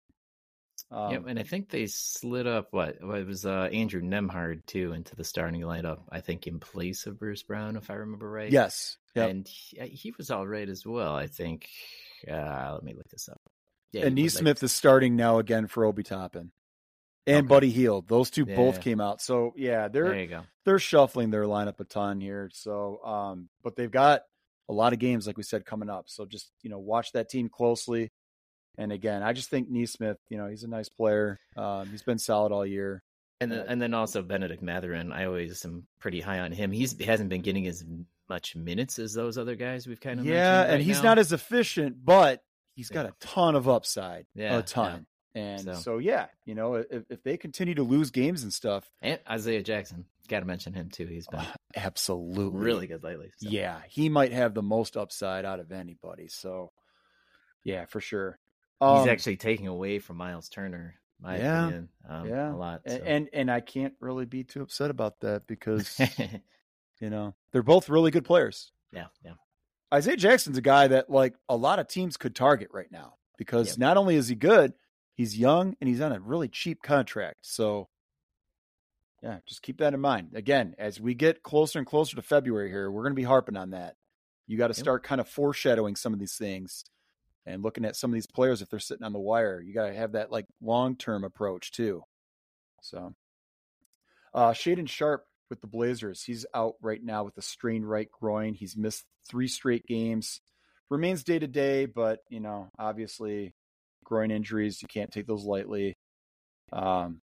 Um, 0.91 1.11
yep, 1.11 1.23
and 1.27 1.39
I 1.39 1.43
think 1.43 1.69
they 1.69 1.87
slid 1.87 2.47
up 2.47 2.67
what, 2.71 2.97
it 3.01 3.25
was 3.25 3.45
uh, 3.45 3.69
Andrew 3.71 4.01
Nembhard 4.01 4.65
too 4.65 4.91
into 4.91 5.15
the 5.15 5.23
starting 5.23 5.61
lineup. 5.61 5.99
I 6.11 6.19
think 6.19 6.47
in 6.47 6.59
place 6.59 7.05
of 7.05 7.17
Bruce 7.17 7.43
Brown, 7.43 7.77
if 7.77 7.89
I 7.89 7.93
remember 7.93 8.29
right. 8.29 8.51
yes, 8.51 8.97
yep. 9.15 9.29
and 9.29 9.47
he, 9.47 9.79
uh, 9.79 9.85
he 9.85 10.13
was 10.17 10.29
all 10.29 10.45
right 10.45 10.67
as 10.67 10.85
well. 10.85 11.15
I 11.15 11.27
think. 11.27 11.69
Uh, 12.29 12.73
let 12.73 12.83
me 12.83 12.93
look 12.93 13.09
this 13.09 13.29
up. 13.29 13.41
Yeah, 13.93 14.05
and 14.05 14.17
was, 14.17 14.41
like- 14.41 14.63
is 14.63 14.71
starting 14.71 15.15
now 15.15 15.39
again 15.39 15.67
for 15.67 15.85
Obi 15.85 16.03
Toppin. 16.03 16.51
And 17.27 17.37
Okay. 17.37 17.47
Buddy 17.47 17.69
Hield. 17.69 18.07
Those 18.07 18.31
two 18.31 18.47
both 18.47 18.81
came 18.81 18.99
out. 18.99 19.21
So 19.21 19.53
yeah, 19.55 19.89
they're 19.89 20.05
there 20.05 20.19
you 20.19 20.27
go. 20.27 20.41
they're 20.65 20.79
shuffling 20.79 21.29
their 21.29 21.43
lineup 21.43 21.79
a 21.79 21.83
ton 21.83 22.19
here. 22.19 22.49
So, 22.51 22.99
um, 23.03 23.49
but 23.61 23.75
they've 23.75 23.91
got 23.91 24.23
a 24.67 24.73
lot 24.73 24.91
of 24.93 24.97
games, 24.97 25.27
like 25.27 25.37
we 25.37 25.43
said, 25.43 25.63
coming 25.63 25.89
up. 25.89 26.05
So 26.07 26.25
just 26.25 26.49
you 26.63 26.71
know, 26.71 26.79
watch 26.79 27.11
that 27.11 27.29
team 27.29 27.47
closely. 27.47 28.11
And 28.77 28.91
again, 28.91 29.21
I 29.23 29.33
just 29.33 29.49
think 29.49 29.69
Nesmith, 29.69 30.17
you 30.29 30.37
know, 30.37 30.47
he's 30.47 30.63
a 30.63 30.67
nice 30.67 30.89
player. 30.89 31.39
Um, 31.57 31.89
he's 31.89 32.03
been 32.03 32.17
solid 32.19 32.51
all 32.51 32.65
year. 32.65 33.03
And 33.39 33.51
then, 33.51 33.59
Uh, 33.59 33.65
and 33.67 33.81
then 33.81 33.93
also 33.93 34.21
Bennedict 34.21 34.61
Mathurin. 34.61 35.11
I 35.11 35.25
always 35.25 35.65
am 35.65 35.87
pretty 35.99 36.21
high 36.21 36.39
on 36.39 36.51
him. 36.51 36.71
He's 36.71 36.97
he 36.97 37.03
hasn't 37.05 37.29
been 37.29 37.41
getting 37.41 37.67
as 37.67 37.83
much 38.29 38.55
minutes 38.55 38.97
as 38.99 39.13
those 39.13 39.37
other 39.37 39.55
guys 39.55 39.87
we've 39.87 39.99
kind 39.99 40.19
of 40.19 40.25
yeah, 40.25 40.33
mentioned 40.33 40.63
and 40.71 40.79
right 40.79 40.85
he's 40.85 40.97
now. 41.03 41.09
not 41.09 41.19
as 41.19 41.33
efficient, 41.33 42.05
but 42.05 42.41
he's 42.75 42.89
got 42.89 43.05
Yeah. 43.05 43.11
a 43.11 43.25
ton 43.25 43.55
of 43.55 43.67
upside. 43.67 44.25
Yeah, 44.35 44.57
a 44.59 44.61
ton. 44.61 45.05
And 45.33 45.61
So- 45.63 45.73
so. 45.75 45.97
yeah, 45.97 46.27
you 46.45 46.55
know, 46.55 46.75
if, 46.75 47.03
if 47.09 47.23
they 47.23 47.35
continue 47.37 47.73
to 47.75 47.83
lose 47.83 48.11
games 48.11 48.43
and 48.43 48.53
stuff, 48.53 48.89
and 49.01 49.19
Isaiah 49.29 49.63
Jackson. 49.63 50.05
Got 50.27 50.41
to 50.41 50.45
mention 50.45 50.73
him 50.73 50.89
too. 50.89 51.07
He's 51.07 51.27
been 51.27 51.45
absolutely 51.75 52.59
really 52.59 52.87
good 52.87 53.03
lately. 53.03 53.31
so. 53.37 53.49
Yeah, 53.49 53.81
he 53.89 54.07
might 54.07 54.31
have 54.31 54.53
the 54.53 54.61
most 54.61 54.95
upside 54.95 55.43
out 55.45 55.59
of 55.59 55.71
anybody. 55.73 56.27
So, 56.29 56.71
yeah, 57.63 57.85
for 57.85 57.99
sure. 57.99 58.39
Um, 58.81 58.97
he's 58.97 59.07
actually 59.07 59.37
taking 59.37 59.67
away 59.67 59.99
from 59.99 60.17
Miles 60.17 60.49
Turner. 60.49 60.95
My 61.19 61.37
Yeah, 61.37 61.67
opinion, 61.67 61.89
um, 62.09 62.27
yeah, 62.27 62.53
a 62.53 62.55
lot. 62.55 62.81
so. 62.87 62.97
and 63.05 63.29
and 63.31 63.51
I 63.51 63.59
can't 63.61 63.93
really 63.99 64.25
be 64.25 64.43
too 64.43 64.61
upset 64.63 64.89
about 64.89 65.19
that 65.21 65.45
because 65.47 65.99
you 66.99 67.09
know 67.09 67.35
they're 67.51 67.61
both 67.63 67.89
really 67.89 68.11
good 68.11 68.25
players. 68.25 68.71
yeah, 68.91 69.07
yeah, 69.23 69.33
Isaiah 69.93 70.17
Jackson's 70.17 70.57
a 70.57 70.61
guy 70.61 70.87
that 70.87 71.09
like 71.09 71.35
a 71.49 71.55
lot 71.55 71.79
of 71.79 71.87
teams 71.87 72.17
could 72.17 72.35
target 72.35 72.69
right 72.71 72.91
now 72.91 73.17
because 73.37 73.67
Yep. 73.67 73.77
not 73.77 73.97
only 73.97 74.15
is 74.15 74.27
he 74.29 74.35
good, 74.35 74.73
he's 75.13 75.37
young 75.37 75.75
and 75.79 75.87
he's 75.87 76.01
on 76.01 76.11
a 76.11 76.19
really 76.19 76.47
cheap 76.49 76.81
contract. 76.81 77.39
So, 77.45 77.89
yeah, 79.21 79.39
just 79.45 79.61
keep 79.61 79.77
that 79.77 79.93
in 79.93 79.99
mind. 79.99 80.31
Again, 80.33 80.73
as 80.77 80.99
we 80.99 81.13
get 81.13 81.43
closer 81.43 81.77
and 81.77 81.87
closer 81.87 82.15
to 82.15 82.21
February 82.21 82.69
here, 82.69 82.89
we're 82.89 83.03
going 83.03 83.13
to 83.13 83.15
be 83.19 83.23
harping 83.23 83.57
on 83.57 83.71
that. 83.71 83.95
You 84.47 84.57
got 84.57 84.67
to 84.67 84.73
Yep. 84.75 84.83
start 84.83 85.03
kind 85.03 85.21
of 85.21 85.29
foreshadowing 85.29 85.95
some 85.95 86.13
of 86.13 86.19
these 86.19 86.35
things 86.35 86.83
and 87.45 87.63
looking 87.63 87.85
at 87.85 87.95
some 87.95 88.11
of 88.11 88.13
these 88.13 88.27
players 88.27 88.61
if 88.61 88.69
they're 88.69 88.79
sitting 88.79 89.03
on 89.05 89.13
the 89.13 89.19
wire. 89.19 89.61
You 89.61 89.73
got 89.73 89.87
to 89.87 89.93
have 89.93 90.13
that 90.13 90.31
like 90.31 90.45
long 90.61 90.95
term 90.95 91.23
approach 91.23 91.71
too. 91.71 92.03
So, 92.81 93.13
uh, 94.33 94.51
Shaedon 94.51 94.89
Sharpe 94.89 95.25
with 95.49 95.61
the 95.61 95.67
Blazers, 95.67 96.23
he's 96.23 96.45
out 96.53 96.75
right 96.81 97.03
now 97.03 97.23
with 97.23 97.37
a 97.37 97.41
strained 97.41 97.89
right 97.89 98.09
groin. 98.11 98.53
He's 98.53 98.77
missed 98.77 99.05
three 99.29 99.47
straight 99.47 99.85
games. 99.85 100.41
Remains 100.89 101.23
day 101.23 101.39
to 101.39 101.47
day, 101.47 101.85
but 101.85 102.19
you 102.29 102.39
know, 102.39 102.69
obviously, 102.77 103.53
groin 104.03 104.31
injuries 104.31 104.81
you 104.81 104.87
can't 104.87 105.11
take 105.11 105.27
those 105.27 105.45
lightly. 105.45 105.97
Um, 106.73 107.21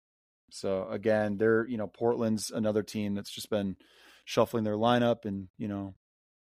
so 0.50 0.88
again, 0.88 1.36
they're 1.36 1.66
you 1.66 1.76
know 1.76 1.86
Portland's 1.86 2.50
another 2.50 2.82
team 2.82 3.14
that's 3.14 3.30
just 3.30 3.50
been 3.50 3.76
shuffling 4.24 4.64
their 4.64 4.76
lineup 4.76 5.24
and 5.24 5.48
you 5.58 5.68
know 5.68 5.94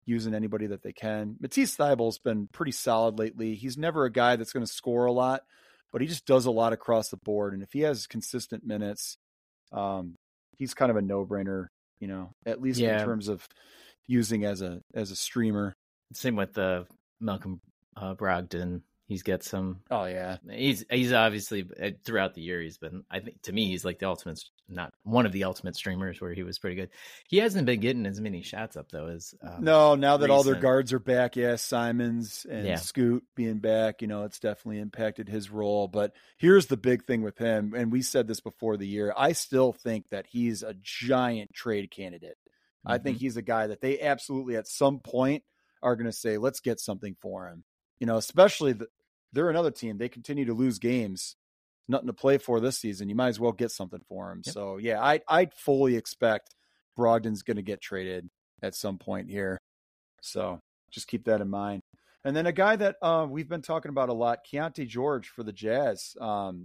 using 0.06 0.34
anybody 0.34 0.68
that 0.68 0.84
they 0.84 0.94
can. 0.94 1.36
Matisse 1.40 1.76
Thybulle's 1.78 2.18
been 2.20 2.48
pretty 2.52 2.72
solid 2.74 3.18
lately. 3.20 3.56
He's 3.56 3.78
never 3.78 4.06
a 4.06 4.12
guy 4.12 4.36
that's 4.36 4.52
going 4.54 4.66
to 4.66 4.72
score 4.72 5.06
a 5.06 5.12
lot, 5.12 5.44
but 5.92 6.02
he 6.02 6.08
just 6.08 6.26
does 6.26 6.46
a 6.46 6.52
lot 6.52 6.74
across 6.74 7.10
the 7.10 7.18
board. 7.18 7.54
And 7.54 7.64
if 7.64 7.72
he 7.74 7.82
has 7.82 8.08
consistent 8.08 8.66
minutes, 8.66 9.18
um, 9.72 10.16
he's 10.58 10.74
kind 10.74 10.90
of 10.92 10.98
a 10.98 11.02
no 11.02 11.26
brainer. 11.26 11.68
You 12.00 12.08
know, 12.08 12.34
at 12.46 12.62
least 12.62 12.80
Yeah. 12.80 13.00
in 13.00 13.06
terms 13.06 13.30
of 13.30 13.48
using 14.08 14.44
as 14.44 14.62
a 14.62 14.82
as 14.94 15.12
a 15.12 15.16
streamer. 15.16 15.74
Same 16.12 16.36
with 16.36 16.58
uh, 16.58 16.84
Malcolm 17.22 17.62
uh, 17.96 18.14
Brogdon. 18.16 18.82
He's 19.14 19.22
got 19.22 19.44
some. 19.44 19.82
Oh 19.92 20.06
yeah, 20.06 20.38
He's 20.50 20.84
he's 20.90 21.14
obviously 21.14 21.68
uh, 21.80 21.92
throughout 22.04 22.34
the 22.34 22.42
year 22.42 22.60
he's 22.60 22.80
been. 22.80 23.04
I 23.12 23.20
think 23.20 23.44
to 23.44 23.54
me 23.54 23.68
he's 23.68 23.86
like 23.86 24.00
the 24.00 24.08
ultimate, 24.08 24.44
not 24.68 24.92
one 25.04 25.28
of 25.28 25.32
the 25.32 25.44
ultimate 25.44 25.76
streamers 25.76 26.20
where 26.20 26.34
he 26.34 26.42
was 26.42 26.58
pretty 26.58 26.76
good. 26.76 26.90
He 27.28 27.38
hasn't 27.38 27.68
been 27.68 27.80
getting 27.80 28.08
as 28.08 28.20
many 28.20 28.42
shots 28.42 28.76
up 28.76 28.90
though 28.92 29.06
as 29.10 29.36
um, 29.44 29.64
no, 29.64 29.94
now 29.94 30.18
that 30.18 30.32
all 30.32 30.42
their 30.42 30.56
guards 30.56 30.92
are 30.94 31.00
back, 31.00 31.36
yeah, 31.36 31.58
Simons 31.58 32.44
and 32.50 32.66
Yeah. 32.66 32.76
Scoot 32.78 33.24
being 33.36 33.60
back, 33.60 34.02
you 34.02 34.08
know, 34.08 34.24
it's 34.24 34.40
definitely 34.40 34.80
impacted 34.80 35.30
his 35.30 35.52
role. 35.52 35.88
But 35.88 36.14
here's 36.38 36.66
the 36.66 36.76
big 36.78 37.06
thing 37.06 37.22
with 37.22 37.38
him, 37.38 37.76
and 37.76 37.92
we 37.92 38.02
said 38.02 38.28
this 38.28 38.42
before 38.42 38.78
the 38.78 38.88
year. 38.88 39.14
I 39.16 39.34
still 39.34 39.74
think 39.74 40.10
that 40.10 40.26
he's 40.28 40.64
a 40.64 40.74
giant 40.82 41.54
trade 41.54 41.92
candidate. 41.92 42.38
I 42.86 42.98
think 42.98 43.18
Mm-hmm. 43.18 43.26
he's 43.26 43.38
a 43.38 43.42
guy 43.44 43.68
that 43.68 43.80
they 43.82 44.02
absolutely 44.02 44.56
at 44.58 44.68
some 44.68 45.00
point 45.00 45.44
are 45.84 45.96
going 45.96 46.06
to 46.10 46.12
say, 46.12 46.38
let's 46.38 46.62
get 46.62 46.80
something 46.80 47.16
for 47.22 47.48
him. 47.48 47.64
You 48.00 48.08
know, 48.08 48.18
especially 48.18 48.74
the, 48.74 48.88
they're 49.34 49.50
another 49.50 49.72
team. 49.72 49.98
They 49.98 50.10
continue 50.10 50.46
to 50.46 50.54
lose 50.54 50.80
games, 50.80 51.36
nothing 51.88 52.08
to 52.08 52.14
play 52.14 52.38
for 52.38 52.60
this 52.60 52.80
season. 52.80 53.10
You 53.10 53.16
might 53.16 53.30
as 53.30 53.40
well 53.40 53.52
get 53.52 53.72
something 53.72 54.02
for 54.08 54.32
him. 54.32 54.42
Yep. 54.46 54.54
So 54.54 54.78
yeah, 54.78 55.02
I 55.02 55.22
I 55.28 55.48
fully 55.56 55.96
expect 55.98 56.56
Brogdon's 56.98 57.44
going 57.44 57.58
to 57.58 57.64
get 57.64 57.82
traded 57.82 58.30
at 58.62 58.76
some 58.76 58.98
point 58.98 59.30
here. 59.30 59.58
So 60.22 60.60
just 60.92 61.08
keep 61.08 61.26
that 61.26 61.42
in 61.42 61.50
mind. 61.50 61.82
And 62.24 62.36
then 62.36 62.46
a 62.46 62.54
guy 62.54 62.78
that 62.78 62.96
uh, 63.02 63.28
we've 63.30 63.50
been 63.50 63.62
talking 63.62 63.90
about 63.90 64.10
a 64.10 64.14
lot, 64.14 64.40
Keyonte 64.50 64.88
George 64.88 65.28
for 65.28 65.44
the 65.44 65.52
Jazz. 65.52 66.16
Um, 66.22 66.64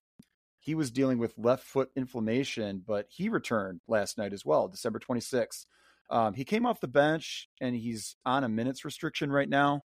he 0.61 0.75
was 0.75 0.91
dealing 0.91 1.19
with 1.19 1.35
left 1.37 1.65
foot 1.65 1.91
inflammation, 1.97 2.83
but 2.87 3.07
he 3.09 3.29
returned 3.29 3.81
last 3.89 4.19
night 4.19 4.33
as 4.33 4.45
well, 4.45 4.69
December 4.69 5.01
26th. 5.01 5.67
Um, 6.11 6.35
he 6.35 6.45
came 6.45 6.65
off 6.65 6.81
the 6.81 6.89
bench 6.89 7.49
and 7.61 7.75
he's 7.75 8.17
on 8.25 8.45
a 8.45 8.49
minutes 8.49 8.85
restriction 8.85 9.33
right 9.33 9.49
now. 9.49 9.83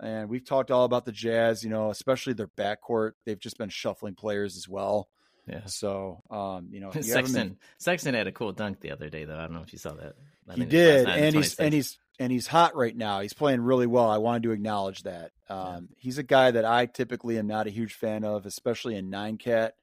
And 0.00 0.28
we've 0.28 0.44
talked 0.44 0.70
all 0.70 0.84
about 0.84 1.04
the 1.04 1.12
Jazz, 1.12 1.62
you 1.62 1.70
know, 1.70 1.90
especially 1.90 2.32
their 2.32 2.48
backcourt. 2.48 3.12
They've 3.24 3.38
just 3.38 3.58
been 3.58 3.68
shuffling 3.70 4.14
players 4.16 4.56
as 4.56 4.68
well. 4.68 5.08
yeah. 5.46 5.66
So, 5.66 6.20
um, 6.30 6.68
you 6.70 6.80
know, 6.80 6.88
you 6.94 7.00
haven't 7.00 7.12
been- 7.12 7.24
Sexton 7.26 7.58
Sexton 7.78 8.14
had 8.14 8.26
a 8.26 8.32
cool 8.32 8.52
dunk 8.52 8.80
the 8.80 8.90
other 8.90 9.08
day 9.08 9.24
though. 9.24 9.36
I 9.38 9.42
don't 9.42 9.54
know 9.54 9.62
if 9.62 9.72
you 9.72 9.78
saw 9.78 9.92
that. 9.94 10.14
I 10.48 10.54
he 10.54 10.60
think 10.62 10.72
it 10.72 10.76
was 10.76 11.04
last 11.06 11.16
did, 11.16 11.24
and 11.24 11.34
he's 11.36 11.54
and 11.56 11.74
he's 11.74 11.98
and 12.18 12.32
he's 12.32 12.46
hot 12.46 12.76
right 12.76 12.96
now. 12.96 13.20
He's 13.20 13.32
playing 13.32 13.60
really 13.60 13.86
well. 13.86 14.08
I 14.10 14.18
wanted 14.18 14.42
to 14.44 14.50
acknowledge 14.52 15.02
that. 15.04 15.30
Um, 15.48 15.88
He's 15.96 16.18
a 16.18 16.22
guy 16.22 16.50
that 16.50 16.64
I 16.64 16.86
typically 16.86 17.38
am 17.38 17.46
not 17.46 17.66
a 17.66 17.70
huge 17.70 17.94
fan 17.94 18.24
of, 18.24 18.46
especially 18.46 18.96
in 18.96 19.10
nine 19.10 19.36
cat, 19.36 19.74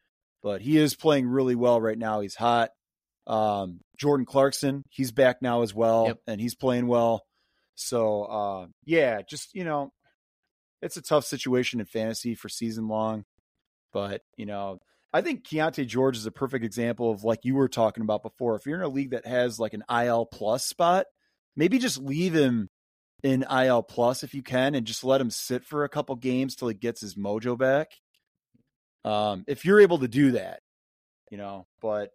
but 0.43 0.62
he 0.62 0.78
is 0.78 0.95
playing 0.95 1.28
really 1.28 1.55
well 1.55 1.80
right 1.82 1.97
now. 1.97 2.20
He's 2.22 2.36
hot. 2.36 2.70
Um, 3.28 3.80
Jordan 3.97 4.26
Clarkson, 4.26 4.84
he's 4.89 5.12
back 5.12 5.41
now 5.41 5.62
as 5.62 5.74
well, 5.74 6.07
Yep. 6.07 6.20
and 6.28 6.41
he's 6.41 6.55
playing 6.55 6.88
well. 6.88 7.24
So 7.76 8.24
uh, 8.24 8.68
yeah, 8.86 9.22
just 9.28 9.53
you 9.53 9.64
know, 9.64 9.91
it's 10.82 10.98
a 10.98 11.02
tough 11.02 11.26
situation 11.26 11.80
in 11.80 11.86
fantasy 11.86 12.36
for 12.36 12.50
season 12.50 12.88
long, 12.88 13.26
but 13.94 14.22
you 14.38 14.46
know, 14.46 14.80
I 15.14 15.22
think 15.22 15.44
Keyonte 15.46 15.86
George 15.88 16.16
is 16.18 16.26
a 16.26 16.32
perfect 16.32 16.64
example 16.64 17.12
of 17.12 17.24
like 17.24 17.40
you 17.44 17.56
were 17.56 17.68
talking 17.68 18.02
about 18.04 18.24
before. 18.24 18.56
If 18.56 18.66
you're 18.66 18.78
in 18.78 18.82
a 18.84 18.88
league 18.88 19.12
that 19.12 19.26
has 19.26 19.60
like 19.60 19.74
an 19.74 19.84
IL 19.90 20.26
plus 20.26 20.66
spot, 20.66 21.06
maybe 21.56 21.78
just 21.80 21.98
leave 21.98 22.34
him 22.34 22.70
in 23.24 23.44
IL 23.52 23.84
plus 23.84 24.24
if 24.24 24.34
you 24.34 24.42
can 24.42 24.74
and 24.74 24.88
just 24.88 25.04
let 25.04 25.22
him 25.22 25.30
sit 25.30 25.64
for 25.66 25.84
a 25.84 25.90
couple 25.90 26.16
games 26.16 26.56
till 26.56 26.70
he 26.70 26.74
gets 26.74 27.02
his 27.02 27.16
mojo 27.16 27.58
back. 27.58 27.92
Um, 29.04 29.44
if 29.48 29.66
you're 29.66 29.80
able 29.82 30.00
to 30.00 30.08
do 30.08 30.32
that, 30.32 30.62
you 31.30 31.38
know, 31.38 31.68
but 31.82 32.12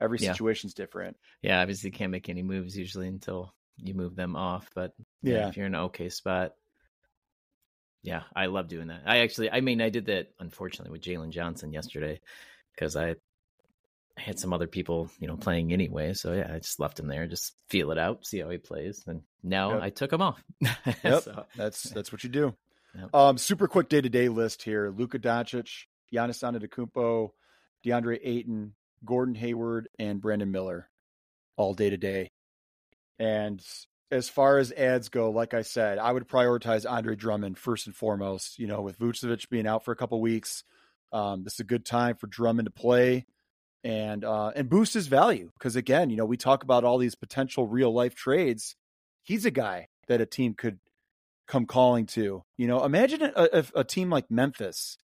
every 0.00 0.18
Yeah. 0.18 0.32
situation's 0.32 0.74
different. 0.74 1.16
yeah, 1.42 1.60
obviously 1.60 1.88
you 1.88 1.92
can't 1.96 2.12
make 2.12 2.28
any 2.28 2.42
moves 2.42 2.76
usually 2.76 3.08
until 3.08 3.54
you 3.78 3.94
move 3.94 4.14
them 4.16 4.36
off. 4.36 4.68
But 4.74 4.92
yeah, 5.22 5.34
Yeah. 5.34 5.48
if 5.48 5.56
you're 5.56 5.66
in 5.66 5.74
an 5.74 5.80
okay 5.82 6.08
spot, 6.08 6.52
yeah, 8.06 8.22
I 8.34 8.46
love 8.46 8.68
doing 8.68 8.86
that. 8.88 9.02
I 9.04 9.18
actually, 9.18 9.50
I 9.50 9.60
mean, 9.60 9.80
I 9.82 9.90
did 9.90 10.06
that 10.06 10.28
unfortunately 10.38 10.92
with 10.92 11.02
Jalen 11.02 11.30
Johnson 11.30 11.72
yesterday 11.72 12.20
because 12.74 12.96
I 12.96 13.16
I 14.18 14.22
had 14.22 14.38
some 14.38 14.54
other 14.54 14.66
people, 14.66 15.10
you 15.20 15.26
know, 15.28 15.36
playing 15.36 15.72
anyway. 15.74 16.14
So 16.14 16.32
yeah, 16.32 16.50
I 16.54 16.58
just 16.58 16.80
left 16.80 16.98
him 16.98 17.08
there, 17.08 17.26
just 17.26 17.54
feel 17.68 17.90
it 17.90 17.98
out, 17.98 18.24
see 18.24 18.38
how 18.38 18.48
he 18.48 18.56
plays. 18.58 19.04
And 19.06 19.20
now 19.42 19.72
Yep. 19.74 19.82
I 19.82 19.90
took 19.90 20.12
him 20.12 20.22
off. 20.22 20.42
Yep, 21.04 21.22
So, 21.22 21.44
that's 21.56 21.82
that's 21.94 22.12
what 22.12 22.24
you 22.24 22.30
do. 22.30 22.54
Yep. 22.98 23.14
Um, 23.14 23.38
super 23.38 23.68
quick 23.68 23.88
day 23.90 24.00
to 24.00 24.08
day 24.08 24.28
list 24.28 24.62
here: 24.62 24.90
Luka 24.90 25.18
Doncic, 25.18 25.84
Giannis 26.12 26.42
Antetokounmpo, 26.42 27.30
DeAndre 27.84 28.18
Ayton, 28.22 28.72
Gordon 29.04 29.34
Hayward, 29.34 29.88
and 29.98 30.20
Brandon 30.20 30.50
Miller, 30.50 30.88
all 31.56 31.74
day 31.74 31.90
to 31.90 31.96
day. 31.98 32.30
And 33.18 33.62
as 34.10 34.28
far 34.28 34.58
as 34.58 34.72
ads 34.72 35.08
go, 35.08 35.30
like 35.30 35.52
I 35.54 35.62
said, 35.62 35.98
I 35.98 36.12
would 36.12 36.28
prioritize 36.28 36.88
Andre 36.88 37.16
Drummond 37.16 37.58
first 37.58 37.86
and 37.86 37.94
foremost. 37.96 38.58
You 38.58 38.66
know, 38.66 38.82
with 38.82 38.98
Vucevic 38.98 39.48
being 39.48 39.66
out 39.66 39.84
for 39.84 39.92
a 39.92 39.96
couple 39.96 40.20
weeks, 40.20 40.62
um, 41.12 41.42
this 41.44 41.54
is 41.54 41.60
a 41.60 41.64
good 41.64 41.84
time 41.84 42.16
for 42.16 42.26
Drummond 42.26 42.66
to 42.66 42.70
play 42.72 43.26
and 43.84 44.24
uh, 44.24 44.48
and 44.56 44.68
boost 44.68 44.94
his 44.94 45.06
value 45.06 45.50
because 45.58 45.76
again, 45.76 46.10
you 46.10 46.16
know, 46.16 46.24
we 46.24 46.36
talk 46.36 46.62
about 46.62 46.84
all 46.84 46.98
these 46.98 47.14
potential 47.14 47.66
real 47.66 47.92
life 47.92 48.14
trades. 48.14 48.76
He's 49.22 49.44
a 49.44 49.50
guy 49.50 49.88
that 50.08 50.20
a 50.20 50.26
team 50.26 50.54
could 50.54 50.78
come 51.48 51.66
calling 51.66 52.06
to. 52.06 52.42
You 52.56 52.66
know, 52.68 52.84
imagine 52.84 53.22
a, 53.22 53.58
if 53.58 53.72
a 53.74 53.84
team 53.84 54.10
like 54.10 54.30
Memphis 54.30 54.98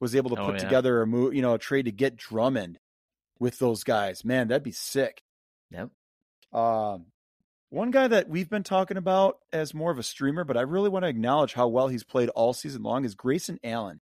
was 0.00 0.14
able 0.16 0.30
to 0.30 0.40
Oh, 0.40 0.46
put 0.46 0.54
yeah. 0.56 0.60
together 0.60 1.02
a 1.02 1.06
move, 1.06 1.34
you 1.34 1.42
know, 1.42 1.54
a 1.54 1.58
trade 1.58 1.84
to 1.84 1.92
get 1.92 2.16
Drummond 2.16 2.78
with 3.38 3.58
those 3.58 3.84
guys. 3.84 4.24
Man, 4.24 4.48
that'd 4.48 4.62
be 4.62 4.72
sick. 4.72 5.22
Yep. 5.70 5.90
Um, 6.52 7.06
one 7.70 7.90
guy 7.90 8.08
that 8.08 8.28
we've 8.28 8.50
been 8.50 8.62
talking 8.64 8.96
about 8.96 9.38
as 9.52 9.72
more 9.74 9.90
of 9.90 9.98
a 9.98 10.02
streamer, 10.02 10.44
but 10.44 10.56
I 10.56 10.62
really 10.62 10.88
want 10.88 11.04
to 11.04 11.08
acknowledge 11.08 11.54
how 11.54 11.68
well 11.68 11.88
he's 11.88 12.04
played 12.04 12.28
all 12.30 12.52
season 12.52 12.82
long 12.82 13.04
is 13.04 13.14
Grayson 13.14 13.58
Allen 13.64 14.00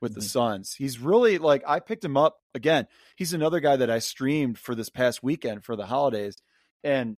with 0.00 0.14
the 0.14 0.20
Mhm. 0.20 0.24
Suns. 0.24 0.74
He's 0.74 0.98
really 0.98 1.38
like 1.38 1.62
I 1.66 1.80
picked 1.80 2.04
him 2.04 2.16
up 2.16 2.38
again. 2.54 2.86
He's 3.16 3.32
another 3.32 3.60
guy 3.60 3.76
that 3.76 3.90
I 3.90 4.00
streamed 4.00 4.58
for 4.58 4.74
this 4.74 4.88
past 4.90 5.22
weekend 5.22 5.64
for 5.64 5.76
the 5.76 5.86
holidays, 5.86 6.36
and 6.84 7.16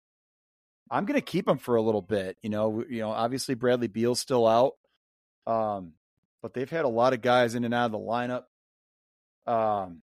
I'm 0.92 1.06
going 1.06 1.20
to 1.20 1.26
keep 1.26 1.48
him 1.48 1.58
for 1.58 1.76
a 1.76 1.82
little 1.82 2.02
bit. 2.02 2.38
You 2.42 2.50
know, 2.50 2.84
you 2.88 3.00
know, 3.00 3.10
obviously 3.12 3.56
Bradley 3.56 3.88
Beal's 3.88 4.20
still 4.20 4.46
out, 4.48 4.74
um, 5.46 5.94
but 6.42 6.54
they've 6.54 6.70
had 6.70 6.86
a 6.86 6.90
lot 6.90 7.14
of 7.14 7.22
guys 7.22 7.56
in 7.56 7.64
and 7.66 7.74
out 7.74 7.88
of 7.88 7.92
the 7.94 7.98
lineup. 7.98 8.46
Um, 9.46 10.02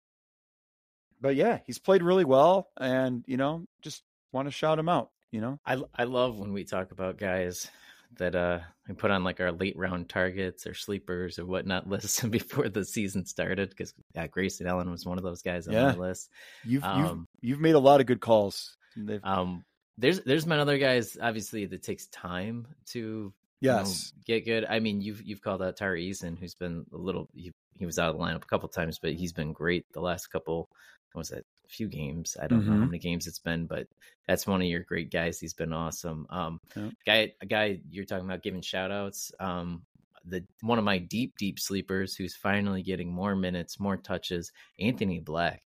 but 1.20 1.36
yeah, 1.36 1.60
he's 1.64 1.78
played 1.78 2.02
really 2.02 2.24
well, 2.24 2.70
and 2.76 3.24
you 3.28 3.36
know, 3.36 3.66
just 3.80 4.02
want 4.32 4.46
to 4.46 4.52
shout 4.52 4.78
him 4.78 4.88
out. 4.88 5.10
You 5.30 5.40
know, 5.40 5.58
I 5.66 5.76
I 5.94 6.04
love 6.04 6.38
when 6.38 6.52
we 6.52 6.64
talk 6.64 6.90
about 6.92 7.18
guys 7.18 7.70
that 8.16 8.34
uh 8.34 8.60
we 8.88 8.94
put 8.94 9.10
on 9.10 9.22
like 9.22 9.38
our 9.40 9.52
late 9.52 9.76
round 9.76 10.08
targets 10.08 10.66
or 10.66 10.72
sleepers 10.72 11.38
or 11.38 11.44
whatnot 11.44 11.86
lists 11.88 12.22
before 12.24 12.68
the 12.68 12.84
season 12.84 13.26
started 13.26 13.68
because 13.70 13.92
yeah, 14.14 14.26
Grayson 14.26 14.66
Allen 14.66 14.90
was 14.90 15.04
one 15.04 15.18
of 15.18 15.24
those 15.24 15.42
guys 15.42 15.68
on 15.68 15.74
Yeah. 15.74 15.92
my 15.92 15.94
list. 15.96 16.30
you've 16.64 16.84
Um, 16.84 17.26
you've 17.42 17.50
you've 17.50 17.60
made 17.60 17.74
a 17.74 17.78
lot 17.80 18.00
of 18.00 18.06
good 18.06 18.20
calls. 18.20 18.76
Um, 19.22 19.64
there's 19.98 20.20
there's 20.22 20.46
my 20.46 20.58
other 20.58 20.78
guys. 20.78 21.16
Obviously, 21.20 21.66
that 21.66 21.82
takes 21.82 22.06
time 22.06 22.66
to 22.92 22.98
you 23.60 23.70
know, 23.70 23.78
yes, 23.78 24.12
get 24.24 24.44
good. 24.44 24.64
I 24.64 24.78
mean, 24.78 25.00
you've 25.00 25.20
you've 25.22 25.42
called 25.42 25.60
out 25.62 25.76
Tari 25.76 26.08
Eason, 26.08 26.38
who's 26.38 26.54
been 26.54 26.86
a 26.92 26.96
little. 26.96 27.28
He, 27.34 27.52
he 27.78 27.84
was 27.86 27.98
out 27.98 28.10
of 28.10 28.16
the 28.16 28.22
lineup 28.22 28.42
a 28.44 28.46
couple 28.46 28.68
times, 28.68 28.98
but 29.00 29.12
he's 29.14 29.32
been 29.32 29.52
great 29.52 29.84
the 29.92 30.00
last 30.00 30.28
couple. 30.28 30.68
Was 31.14 31.30
that? 31.30 31.44
A 31.64 31.68
few 31.68 31.88
games. 31.88 32.36
I 32.40 32.46
don't 32.46 32.64
know 32.66 32.72
how 32.72 32.78
Mhm. 32.78 32.86
many 32.86 32.98
games 32.98 33.26
it's 33.26 33.38
been, 33.38 33.66
but 33.66 33.88
that's 34.26 34.46
one 34.46 34.62
of 34.62 34.66
your 34.68 34.84
great 34.84 35.10
guys. 35.10 35.38
He's 35.38 35.52
been 35.54 35.72
awesome. 35.72 36.26
Um, 36.30 36.60
Yeah. 36.74 36.90
guy, 37.04 37.34
a 37.42 37.46
guy 37.46 37.80
you're 37.90 38.06
talking 38.06 38.24
about 38.24 38.42
giving 38.42 38.62
shout 38.62 38.90
outs. 38.90 39.32
Um, 39.38 39.84
the 40.24 40.44
one 40.62 40.78
of 40.78 40.84
my 40.84 40.98
deep 40.98 41.36
deep 41.38 41.58
sleepers 41.58 42.14
who's 42.14 42.34
finally 42.34 42.82
getting 42.82 43.10
more 43.12 43.34
minutes, 43.36 43.78
more 43.80 43.96
touches. 43.96 44.50
Anthony 44.78 45.20
Black. 45.20 45.62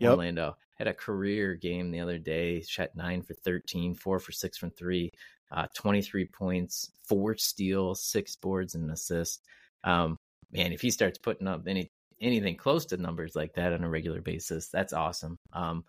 Yep. 0.00 0.10
Orlando 0.12 0.56
had 0.76 0.86
a 0.86 0.94
career 0.94 1.54
game 1.54 1.90
the 1.90 2.00
other 2.00 2.18
day. 2.18 2.60
Shot 2.62 2.94
nine 2.94 3.22
for 3.22 3.34
13, 3.34 3.94
four 3.94 4.18
for 4.20 4.32
six 4.32 4.56
from 4.58 4.70
three, 4.70 5.10
uh, 5.50 5.66
23 5.74 6.26
points, 6.26 6.90
four 7.04 7.36
steals, 7.36 8.02
six 8.04 8.36
boards, 8.36 8.74
and 8.74 8.84
an 8.84 8.90
assist. 8.90 9.42
Um, 9.82 10.18
man, 10.52 10.72
if 10.72 10.80
he 10.80 10.90
starts 10.90 11.18
putting 11.18 11.48
up 11.48 11.66
any 11.66 11.90
anything 12.20 12.56
close 12.56 12.86
to 12.86 12.96
numbers 12.96 13.34
like 13.36 13.54
that 13.54 13.72
on 13.72 13.84
a 13.84 13.88
regular 13.88 14.20
basis, 14.20 14.68
that's 14.68 14.92
awesome. 14.92 15.38
Um, 15.52 15.84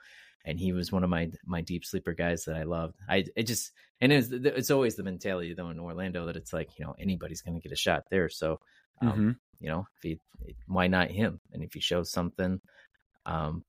and 0.46 0.60
he 0.60 0.72
was 0.72 0.92
one 0.92 1.04
of 1.04 1.10
my 1.10 1.32
my 1.46 1.62
deep 1.62 1.84
sleeper 1.86 2.14
guys 2.14 2.46
that 2.46 2.56
I 2.56 2.64
loved. 2.64 2.96
I 3.08 3.26
it 3.36 3.44
just 3.44 3.72
and 4.02 4.12
it's 4.14 4.30
it's 4.32 4.72
always 4.72 4.96
the 4.96 5.04
mentality 5.04 5.54
though 5.54 5.70
in 5.70 5.80
Orlando 5.80 6.26
that 6.28 6.38
it's 6.38 6.54
like 6.54 6.70
you 6.80 6.86
know 6.86 6.96
anybody's 6.98 7.42
going 7.42 7.56
to 7.56 7.62
get 7.62 7.74
a 7.74 7.76
shot 7.76 8.04
there. 8.10 8.30
So 8.30 8.60
um, 9.02 9.12
Mhm. 9.12 9.36
you 9.60 9.70
know 9.70 9.88
if 9.98 10.04
he 10.04 10.20
why 10.68 10.88
not 10.88 11.12
him? 11.12 11.40
And 11.52 11.62
if 11.64 11.74
he 11.74 11.82
shows 11.82 12.10
something, 12.12 12.62
um, 13.26 13.64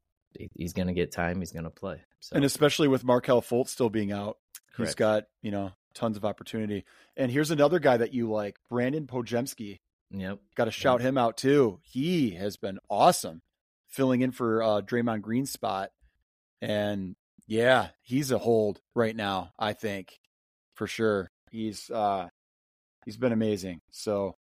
he's 0.54 0.72
going 0.72 0.88
to 0.88 0.94
get 0.94 1.12
time. 1.12 1.40
He's 1.40 1.52
going 1.52 1.64
to 1.64 1.70
play. 1.70 2.02
So 2.20 2.36
and 2.36 2.44
especially 2.44 2.88
with 2.88 3.04
Markelle 3.04 3.42
Fultz 3.42 3.68
still 3.68 3.90
being 3.90 4.12
out, 4.12 4.38
he's 4.76 4.94
got 4.94 5.24
you 5.42 5.50
know 5.50 5.72
tons 5.94 6.16
of 6.16 6.24
opportunity. 6.24 6.84
And 7.16 7.32
here's 7.32 7.50
another 7.50 7.80
guy 7.80 7.96
that 7.96 8.14
you 8.14 8.30
like, 8.30 8.58
Brandin 8.70 9.06
Podziemski. 9.06 9.80
Yep, 10.12 10.40
Got 10.56 10.64
to 10.64 10.70
shout 10.72 11.00
him 11.00 11.16
out 11.16 11.36
too. 11.36 11.78
He 11.82 12.30
has 12.32 12.56
been 12.56 12.78
awesome, 12.88 13.42
filling 13.88 14.22
in 14.22 14.32
for 14.32 14.62
uh, 14.62 14.80
Draymond 14.80 15.22
Green's 15.22 15.52
spot. 15.52 15.90
And 16.60 17.14
yeah, 17.46 17.88
he's 18.02 18.30
a 18.32 18.38
hold 18.38 18.80
right 18.94 19.14
now. 19.14 19.50
I 19.58 19.72
think 19.72 20.18
for 20.74 20.86
sure. 20.86 21.30
He's 21.50 21.90
uh, 21.90 22.28
he's 23.04 23.16
been 23.16 23.32
amazing. 23.32 23.80
So 23.92 24.36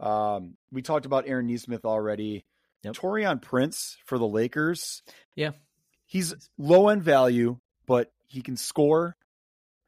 um, 0.00 0.56
we 0.70 0.82
talked 0.82 1.06
about 1.06 1.28
Aaron 1.28 1.46
Nesmith 1.46 1.84
already. 1.84 2.44
Yep. 2.84 2.94
Taurean 2.94 3.40
Prince 3.40 3.96
for 4.06 4.18
the 4.18 4.26
Lakers. 4.26 5.02
Yeah. 5.36 5.50
he's 6.06 6.34
low 6.58 6.88
end 6.88 7.02
value, 7.04 7.58
but 7.86 8.10
he 8.26 8.42
can 8.42 8.56
score. 8.56 9.16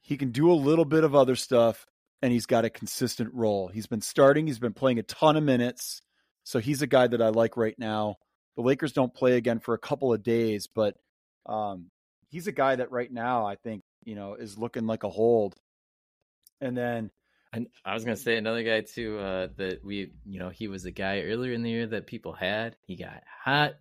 He 0.01 0.17
can 0.17 0.31
do 0.31 0.51
a 0.51 0.55
little 0.55 0.85
bit 0.85 1.03
of 1.03 1.15
other 1.15 1.35
stuff, 1.35 1.87
and 2.25 2.33
he's 2.33 2.47
got 2.47 2.64
a 2.64 2.70
consistent 2.70 3.29
role. 3.35 3.68
He's 3.68 3.87
been 3.87 4.01
starting. 4.01 4.47
He's 4.47 4.59
been 4.59 4.72
playing 4.72 4.99
a 4.99 5.03
ton 5.03 5.37
of 5.37 5.43
minutes, 5.45 6.01
so 6.43 6.59
he's 6.59 6.81
a 6.81 6.87
guy 6.87 7.07
that 7.07 7.20
I 7.20 7.29
like 7.29 7.59
right 7.59 7.79
now. 7.79 8.16
The 8.57 8.62
Lakers 8.62 8.95
don't 8.95 9.12
play 9.12 9.37
again 9.37 9.59
for 9.59 9.75
a 9.75 9.79
couple 9.79 10.11
of 10.11 10.22
days, 10.22 10.66
but 10.66 10.97
um, 11.45 11.91
he's 12.31 12.47
a 12.47 12.53
guy 12.53 12.77
that 12.77 12.91
right 12.91 13.12
now 13.12 13.45
I 13.45 13.57
think 13.57 13.83
you 14.05 14.14
know 14.14 14.37
is 14.37 14.57
looking 14.57 14.87
like 14.87 15.03
a 15.03 15.11
hold. 15.11 15.55
And 16.62 16.75
then 16.75 17.11
And 17.53 17.66
I 17.85 17.93
was 17.93 18.05
gonna 18.05 18.16
say 18.16 18.39
another 18.39 18.62
guy 18.62 18.81
too 18.81 19.18
uh, 19.18 19.49
that 19.59 19.85
we, 19.85 20.12
you 20.25 20.39
know, 20.39 20.49
he 20.49 20.66
was 20.66 20.87
a 20.87 20.91
guy 20.91 21.20
earlier 21.25 21.53
in 21.53 21.62
the 21.62 21.70
year 21.70 21.87
that 21.89 22.07
people 22.07 22.33
had. 22.33 22.77
He 22.87 22.97
got 22.97 23.22
hot, 23.45 23.75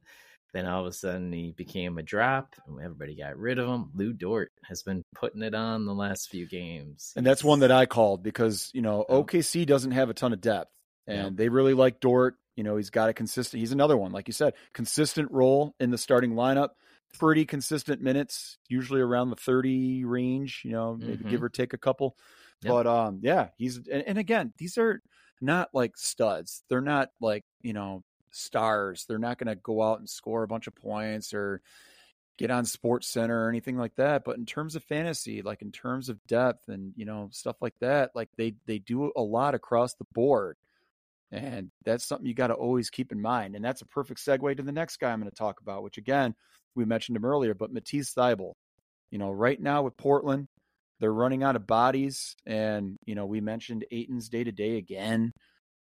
then 0.53 0.65
all 0.65 0.81
of 0.81 0.87
a 0.87 0.93
sudden 0.93 1.31
he 1.33 1.51
became 1.51 1.97
a 1.97 2.03
drop, 2.03 2.55
and 2.67 2.79
everybody 2.79 3.15
got 3.15 3.37
rid 3.37 3.59
of 3.59 3.67
him. 3.67 3.91
Lou 3.95 4.13
Dort 4.13 4.51
has 4.63 4.83
been 4.83 5.03
putting 5.15 5.41
it 5.41 5.53
on 5.55 5.85
the 5.85 5.93
last 5.93 6.29
few 6.29 6.47
games, 6.47 7.13
And 7.15 7.25
that's 7.25 7.43
one 7.43 7.59
that 7.59 7.71
I 7.71 7.85
called 7.85 8.23
because, 8.23 8.69
you 8.73 8.81
know. 8.81 9.05
OKC 9.09 9.65
doesn't 9.65 9.91
have 9.91 10.09
a 10.09 10.13
ton 10.13 10.33
of 10.33 10.41
depth 10.41 10.71
and 11.07 11.15
Yeah. 11.17 11.29
they 11.37 11.49
really 11.49 11.73
like 11.73 11.99
Dort. 11.99 12.35
You 12.55 12.63
know, 12.63 12.77
he's 12.77 12.91
got 12.91 13.09
a 13.09 13.13
consistent, 13.13 13.59
he's 13.61 13.71
another 13.71 13.97
one, 13.97 14.11
like 14.11 14.27
you 14.27 14.33
said, 14.33 14.53
consistent 14.73 15.31
role 15.31 15.73
in 15.79 15.89
the 15.89 15.97
starting 15.97 16.33
lineup, 16.33 16.69
pretty 17.17 17.45
consistent 17.45 17.99
minutes, 18.01 18.59
usually 18.69 19.01
around 19.01 19.31
the 19.31 19.35
30 19.35 20.05
range, 20.05 20.61
you 20.63 20.69
know, 20.71 20.95
maybe 20.95 21.23
Mhm. 21.23 21.29
give 21.29 21.41
or 21.41 21.49
take 21.49 21.73
a 21.73 21.79
couple. 21.79 22.15
But, 22.61 22.85
um, 22.85 23.19
yeah, 23.23 23.49
he's, 23.57 23.77
and, 23.77 24.03
and 24.03 24.17
again, 24.19 24.53
these 24.57 24.77
are 24.77 25.01
not 25.41 25.69
like 25.73 25.97
studs. 25.97 26.63
They're 26.69 26.79
not 26.81 27.09
like, 27.19 27.43
you 27.61 27.73
know, 27.73 28.03
stars. 28.35 29.05
They're 29.07 29.17
not 29.17 29.37
going 29.37 29.47
to 29.47 29.61
go 29.61 29.81
out 29.81 29.99
and 29.99 30.09
score 30.09 30.43
a 30.43 30.47
bunch 30.47 30.67
of 30.67 30.75
points 30.75 31.33
or, 31.33 31.61
get 32.37 32.51
on 32.51 32.65
sports 32.65 33.07
center 33.07 33.45
or 33.45 33.49
anything 33.49 33.77
like 33.77 33.95
that 33.95 34.23
but 34.23 34.37
in 34.37 34.45
terms 34.45 34.75
of 34.75 34.83
fantasy 34.83 35.41
like 35.41 35.61
in 35.61 35.71
terms 35.71 36.09
of 36.09 36.23
depth 36.25 36.67
and 36.67 36.93
you 36.95 37.05
know 37.05 37.29
stuff 37.31 37.55
like 37.61 37.75
that 37.79 38.11
like 38.15 38.29
they 38.37 38.55
they 38.65 38.79
do 38.79 39.11
a 39.15 39.21
lot 39.21 39.53
across 39.53 39.93
the 39.95 40.05
board 40.13 40.57
and 41.31 41.69
that's 41.83 42.05
something 42.05 42.25
you 42.25 42.33
got 42.33 42.47
to 42.47 42.53
always 42.53 42.89
keep 42.89 43.11
in 43.11 43.21
mind 43.21 43.55
and 43.55 43.63
that's 43.63 43.81
a 43.81 43.87
perfect 43.87 44.19
segue 44.19 44.57
to 44.57 44.63
the 44.63 44.71
next 44.71 44.97
guy 44.97 45.11
i'm 45.11 45.19
going 45.19 45.29
to 45.29 45.35
talk 45.35 45.59
about 45.61 45.83
which 45.83 45.97
again 45.97 46.33
we 46.75 46.85
mentioned 46.85 47.15
him 47.15 47.25
earlier 47.25 47.53
but 47.53 47.71
matisse 47.71 48.13
Thybulle. 48.13 48.53
you 49.11 49.19
know 49.19 49.31
right 49.31 49.61
now 49.61 49.83
with 49.83 49.97
portland 49.97 50.47
they're 50.99 51.13
running 51.13 51.43
out 51.43 51.55
of 51.55 51.67
bodies 51.67 52.35
and 52.47 52.97
you 53.05 53.13
know 53.13 53.25
we 53.25 53.41
mentioned 53.41 53.85
Ayton's 53.91 54.29
day 54.29 54.43
to 54.43 54.51
day 54.51 54.77
again 54.77 55.33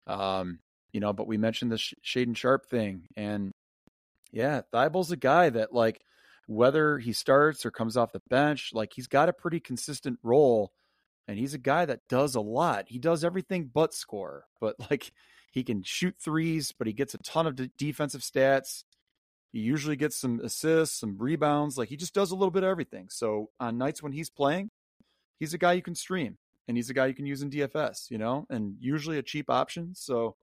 um 0.07 0.59
you 0.93 1.01
know 1.01 1.13
but 1.13 1.27
we 1.27 1.37
mentioned 1.37 1.73
the 1.73 1.79
Sh- 1.79 1.95
Shaedon 2.05 2.37
Sharpe 2.37 2.67
thing 2.67 3.03
and 3.17 3.53
yeah 4.31 4.63
Thybulle's 4.73 5.11
a 5.11 5.17
guy 5.17 5.51
that 5.51 5.73
like 5.73 6.01
whether 6.47 6.99
he 6.99 7.13
starts 7.13 7.65
or 7.65 7.71
comes 7.71 7.97
off 7.97 8.13
the 8.13 8.23
bench, 8.29 8.71
like 8.73 8.93
he's 8.95 9.07
got 9.07 9.29
a 9.29 9.33
pretty 9.33 9.61
consistent 9.61 10.19
role. 10.23 10.73
And 11.29 11.39
he's 11.39 11.55
a 11.55 11.59
guy 11.59 11.85
that 11.85 12.01
does 12.09 12.35
a 12.35 12.41
lot. 12.41 12.87
He 12.89 12.99
does 12.99 13.25
everything 13.25 13.71
but 13.73 13.95
score, 13.95 14.47
but 14.61 14.77
like 14.91 15.13
he 15.53 15.63
can 15.63 15.83
shoot 15.83 16.17
threes, 16.19 16.73
but 16.77 16.87
he 16.87 16.93
gets 16.93 17.15
a 17.15 17.19
ton 17.19 17.47
of 17.47 17.57
de- 17.57 17.71
defensive 17.79 18.23
stats. 18.23 18.85
He 19.53 19.61
usually 19.61 19.97
gets 19.97 20.17
some 20.17 20.41
assists, 20.41 20.99
some 20.99 21.17
rebounds. 21.19 21.79
Like 21.79 21.89
he 21.89 21.97
just 21.97 22.15
does 22.15 22.33
a 22.33 22.35
little 22.35 22.51
bit 22.51 22.65
of 22.65 22.71
everything. 22.71 23.09
So 23.11 23.51
on 23.61 23.79
nights 23.79 24.03
when 24.03 24.13
he's 24.13 24.31
playing, 24.31 24.71
he's 25.39 25.55
a 25.55 25.59
guy 25.59 25.75
you 25.75 25.83
can 25.83 25.95
stream 25.95 26.39
and 26.67 26.77
he's 26.77 26.91
a 26.91 26.95
guy 26.95 27.07
you 27.07 27.15
can 27.15 27.27
use 27.27 27.43
in 27.43 27.51
DFS, 27.51 28.11
you 28.11 28.19
know, 28.19 28.47
and 28.51 28.77
usually 28.81 29.19
a 29.19 29.23
cheap 29.23 29.49
option. 29.49 29.95
So 29.95 30.37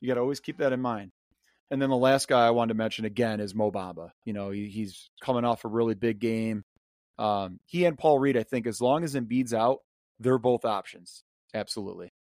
you 0.00 0.08
got 0.08 0.14
to 0.14 0.20
always 0.20 0.40
keep 0.40 0.58
that 0.58 0.72
in 0.72 0.80
mind. 0.80 1.12
And 1.70 1.82
then 1.82 1.90
the 1.90 1.96
last 1.96 2.28
guy 2.28 2.46
I 2.46 2.50
wanted 2.50 2.74
to 2.74 2.78
mention 2.78 3.04
again 3.04 3.40
is 3.40 3.54
Mo 3.54 3.70
Bamba. 3.70 4.10
You 4.24 4.32
know, 4.32 4.50
he, 4.50 4.68
he's 4.68 5.10
coming 5.20 5.44
off 5.44 5.64
a 5.64 5.68
really 5.68 5.94
big 5.94 6.18
game. 6.18 6.64
Um, 7.18 7.60
he 7.66 7.84
and 7.84 7.98
Paul 7.98 8.18
Reed, 8.18 8.36
I 8.36 8.42
think, 8.42 8.66
as 8.66 8.80
long 8.80 9.04
as 9.04 9.14
Embiid's 9.14 9.52
out, 9.52 9.80
they're 10.18 10.38
both 10.38 10.64
options. 10.64 11.24
Absolutely. 11.52 12.12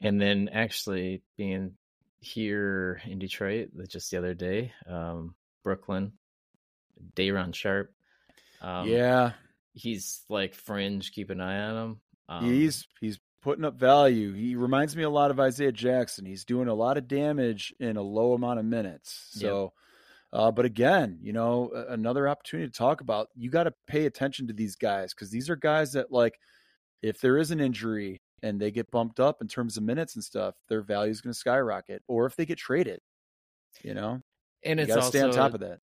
And 0.00 0.20
then 0.20 0.48
actually 0.52 1.22
being 1.36 1.74
here 2.20 3.00
in 3.04 3.18
Detroit 3.18 3.70
just 3.88 4.10
the 4.10 4.18
other 4.18 4.34
day, 4.34 4.72
um, 4.86 5.34
Brooklyn, 5.62 6.12
Day'Ron 7.14 7.52
Sharpe. 7.52 7.92
Um, 8.60 8.88
yeah, 8.88 9.32
he's 9.74 10.22
like 10.28 10.54
fringe. 10.54 11.12
Keep 11.12 11.30
an 11.30 11.40
eye 11.40 11.60
on 11.60 11.76
him. 11.76 12.00
Um, 12.28 12.44
he's 12.44 12.86
he's 13.00 13.18
putting 13.42 13.64
up 13.64 13.78
value. 13.78 14.32
He 14.32 14.54
reminds 14.56 14.96
me 14.96 15.02
a 15.02 15.10
lot 15.10 15.30
of 15.30 15.40
Isaiah 15.40 15.72
Jackson. 15.72 16.26
He's 16.26 16.44
doing 16.44 16.68
a 16.68 16.74
lot 16.74 16.98
of 16.98 17.08
damage 17.08 17.74
in 17.80 17.96
a 17.96 18.02
low 18.02 18.34
amount 18.34 18.58
of 18.58 18.64
minutes. 18.64 19.28
So, 19.30 19.72
yep. 20.32 20.40
uh, 20.40 20.50
but 20.50 20.64
again, 20.64 21.18
you 21.22 21.32
know, 21.32 21.70
another 21.88 22.28
opportunity 22.28 22.70
to 22.70 22.76
talk 22.76 23.00
about. 23.00 23.28
You 23.36 23.50
got 23.50 23.64
to 23.64 23.74
pay 23.86 24.06
attention 24.06 24.48
to 24.48 24.52
these 24.52 24.76
guys 24.76 25.14
because 25.14 25.30
these 25.30 25.50
are 25.50 25.56
guys 25.56 25.92
that 25.92 26.10
like, 26.10 26.38
if 27.02 27.20
there 27.20 27.38
is 27.38 27.50
an 27.50 27.60
injury 27.60 28.20
and 28.42 28.60
they 28.60 28.70
get 28.70 28.90
bumped 28.90 29.20
up 29.20 29.40
in 29.40 29.48
terms 29.48 29.76
of 29.76 29.82
minutes 29.82 30.16
and 30.16 30.24
stuff, 30.24 30.54
their 30.68 30.82
value 30.82 31.12
is 31.12 31.20
going 31.20 31.32
to 31.32 31.38
skyrocket. 31.38 32.02
Or 32.08 32.26
if 32.26 32.34
they 32.34 32.46
get 32.46 32.58
traded, 32.58 33.00
you 33.82 33.94
know, 33.94 34.20
and 34.64 34.80
it's 34.80 34.94
also, 34.94 35.10
stay 35.10 35.20
on 35.20 35.30
top 35.30 35.54
of 35.54 35.60
that. 35.60 35.78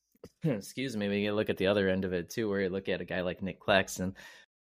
Excuse 0.44 0.96
me. 0.96 1.08
We 1.08 1.24
can 1.24 1.34
look 1.34 1.50
at 1.50 1.56
the 1.56 1.68
other 1.68 1.88
end 1.88 2.04
of 2.04 2.12
it 2.12 2.30
too, 2.30 2.48
where 2.48 2.60
you 2.60 2.68
look 2.68 2.88
at 2.88 3.00
a 3.00 3.04
guy 3.04 3.20
like 3.20 3.42
Nick 3.42 3.60
Claxton. 3.60 4.14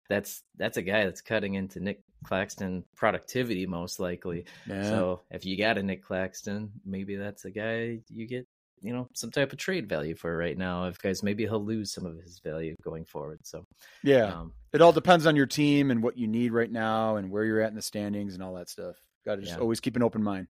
That's 0.09 0.43
that's 0.57 0.77
a 0.77 0.83
guy 0.83 1.05
that's 1.05 1.21
cutting 1.21 1.55
into 1.55 1.81
Nick 1.81 2.03
Claxton 2.23 2.85
productivity 2.97 3.67
most 3.67 4.01
likely. 4.01 4.45
Yeah. 4.67 4.85
So 4.85 5.21
if 5.31 5.45
you 5.45 5.57
got 5.57 5.79
a 5.79 5.83
Nick 5.83 6.03
Claxton, 6.03 6.71
maybe 6.85 7.17
that's 7.17 7.45
a 7.45 7.51
guy 7.51 8.01
you 8.09 8.27
get 8.27 8.47
you 8.83 8.93
know 8.93 9.09
some 9.15 9.31
type 9.31 9.53
of 9.53 9.59
trade 9.59 9.89
value 9.89 10.15
for 10.15 10.37
right 10.37 10.59
now. 10.59 10.87
If 10.87 10.99
guys, 11.01 11.23
maybe 11.23 11.45
he'll 11.45 11.65
lose 11.65 11.93
some 11.93 12.05
of 12.05 12.17
his 12.19 12.41
value 12.41 12.75
going 12.83 13.05
forward. 13.05 13.41
So 13.45 13.67
yeah, 14.03 14.27
um, 14.27 14.53
it 14.73 14.83
all 14.83 14.93
depends 14.93 15.27
on 15.27 15.37
your 15.37 15.47
team 15.47 15.91
and 15.91 16.03
what 16.03 16.19
you 16.19 16.27
need 16.27 16.53
right 16.53 16.71
now 16.71 17.17
and 17.17 17.31
where 17.31 17.45
you're 17.45 17.61
at 17.61 17.71
in 17.71 17.77
the 17.77 17.83
standings 17.83 18.35
and 18.35 18.43
all 18.43 18.55
that 18.55 18.69
stuff. 18.69 18.97
Got 19.25 19.37
to 19.37 19.43
just 19.43 19.55
yeah. 19.55 19.61
always 19.61 19.81
keep 19.81 19.97
an 19.97 20.03
open 20.03 20.23
mind. 20.23 20.49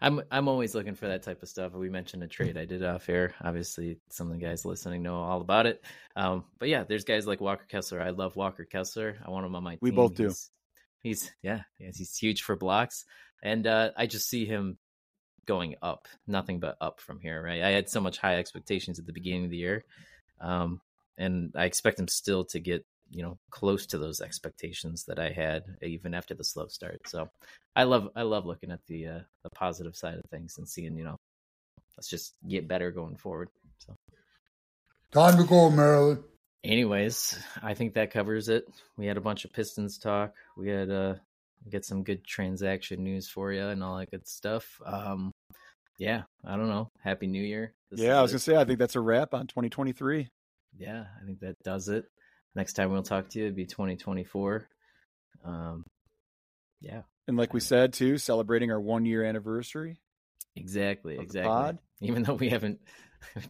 I'm 0.00 0.22
I'm 0.30 0.48
always 0.48 0.74
looking 0.74 0.94
for 0.94 1.08
that 1.08 1.22
type 1.22 1.42
of 1.42 1.48
stuff. 1.48 1.72
We 1.72 1.90
mentioned 1.90 2.22
a 2.22 2.28
trade 2.28 2.56
I 2.56 2.64
did 2.64 2.84
off 2.84 3.08
air. 3.08 3.34
Obviously, 3.42 3.98
some 4.10 4.30
of 4.30 4.38
the 4.38 4.44
guys 4.44 4.64
listening 4.64 5.02
know 5.02 5.16
all 5.16 5.40
about 5.40 5.66
it. 5.66 5.84
Um, 6.16 6.44
but 6.58 6.68
yeah, 6.68 6.84
there's 6.84 7.04
guys 7.04 7.26
like 7.26 7.40
Walker 7.40 7.66
Kessler. 7.68 8.00
I 8.00 8.10
love 8.10 8.36
Walker 8.36 8.64
Kessler. 8.64 9.16
I 9.24 9.30
want 9.30 9.46
him 9.46 9.54
on 9.54 9.62
my. 9.62 9.72
Team 9.72 9.78
we 9.82 9.90
team. 9.90 9.96
both 9.96 10.14
do. 10.14 10.28
He's, 10.28 10.50
he's 11.02 11.30
yeah, 11.42 11.62
he's 11.78 12.16
huge 12.16 12.42
for 12.42 12.56
blocks, 12.56 13.04
and 13.42 13.66
uh, 13.66 13.90
I 13.96 14.06
just 14.06 14.28
see 14.28 14.44
him 14.46 14.78
going 15.46 15.74
up, 15.82 16.06
nothing 16.26 16.60
but 16.60 16.76
up 16.80 17.00
from 17.00 17.20
here. 17.20 17.42
Right? 17.42 17.62
I 17.62 17.70
had 17.70 17.88
so 17.88 18.00
much 18.00 18.18
high 18.18 18.36
expectations 18.36 18.98
at 18.98 19.06
the 19.06 19.12
beginning 19.12 19.44
of 19.44 19.50
the 19.50 19.56
year, 19.56 19.84
um, 20.40 20.80
and 21.18 21.52
I 21.56 21.64
expect 21.64 22.00
him 22.00 22.08
still 22.08 22.44
to 22.46 22.60
get 22.60 22.84
you 23.10 23.22
know 23.22 23.38
close 23.50 23.86
to 23.86 23.98
those 23.98 24.20
expectations 24.20 25.04
that 25.04 25.18
I 25.18 25.30
had 25.30 25.64
even 25.82 26.14
after 26.14 26.34
the 26.34 26.44
slow 26.44 26.66
start. 26.68 27.00
So 27.06 27.28
I 27.76 27.84
love 27.84 28.08
I 28.16 28.22
love 28.22 28.46
looking 28.46 28.70
at 28.70 28.80
the 28.86 29.06
uh, 29.06 29.20
the 29.42 29.50
positive 29.50 29.96
side 29.96 30.18
of 30.18 30.24
things 30.30 30.56
and 30.58 30.68
seeing 30.68 30.96
you 30.96 31.04
know 31.04 31.18
let's 31.96 32.08
just 32.08 32.34
get 32.48 32.68
better 32.68 32.90
going 32.90 33.16
forward. 33.16 33.48
So 33.78 33.96
time 35.12 35.36
to 35.36 35.44
go, 35.44 35.70
Maryland. 35.70 36.24
Anyways, 36.64 37.38
I 37.62 37.74
think 37.74 37.94
that 37.94 38.12
covers 38.12 38.48
it. 38.48 38.66
We 38.96 39.06
had 39.06 39.16
a 39.16 39.22
bunch 39.22 39.44
of 39.44 39.52
Pistons 39.52 39.98
talk. 39.98 40.34
We 40.56 40.68
had 40.68 40.90
uh 40.90 41.14
get 41.68 41.84
some 41.84 42.02
good 42.04 42.24
transaction 42.24 43.04
news 43.04 43.28
for 43.28 43.52
you 43.52 43.66
and 43.66 43.82
all 43.82 43.96
that 43.98 44.10
good 44.10 44.26
stuff. 44.26 44.80
Um, 44.84 45.32
yeah, 45.98 46.22
I 46.44 46.56
don't 46.56 46.68
know. 46.68 46.88
Happy 47.02 47.26
New 47.26 47.42
Year. 47.42 47.74
This 47.90 48.00
yeah, 48.00 48.18
I 48.18 48.22
was 48.22 48.32
gonna 48.32 48.40
say 48.40 48.56
I 48.56 48.64
think 48.64 48.78
that's 48.78 48.96
a 48.96 49.00
wrap 49.00 49.34
on 49.34 49.46
2023. 49.46 50.28
Yeah, 50.78 51.04
I 51.20 51.24
think 51.26 51.40
that 51.40 51.62
does 51.62 51.88
it 51.88 52.04
next 52.54 52.74
time 52.74 52.92
we'll 52.92 53.02
talk 53.02 53.28
to 53.30 53.38
you, 53.38 53.46
it'd 53.46 53.56
be 53.56 53.66
2024. 53.66 54.68
Um, 55.44 55.84
yeah. 56.80 57.02
And 57.28 57.36
like 57.36 57.54
we 57.54 57.60
said 57.60 57.92
too, 57.92 58.18
celebrating 58.18 58.70
our 58.70 58.80
one 58.80 59.04
year 59.04 59.24
anniversary. 59.24 59.98
Exactly. 60.56 61.18
Exactly. 61.18 61.78
Even 62.00 62.22
though 62.24 62.34
we 62.34 62.48
haven't 62.50 62.80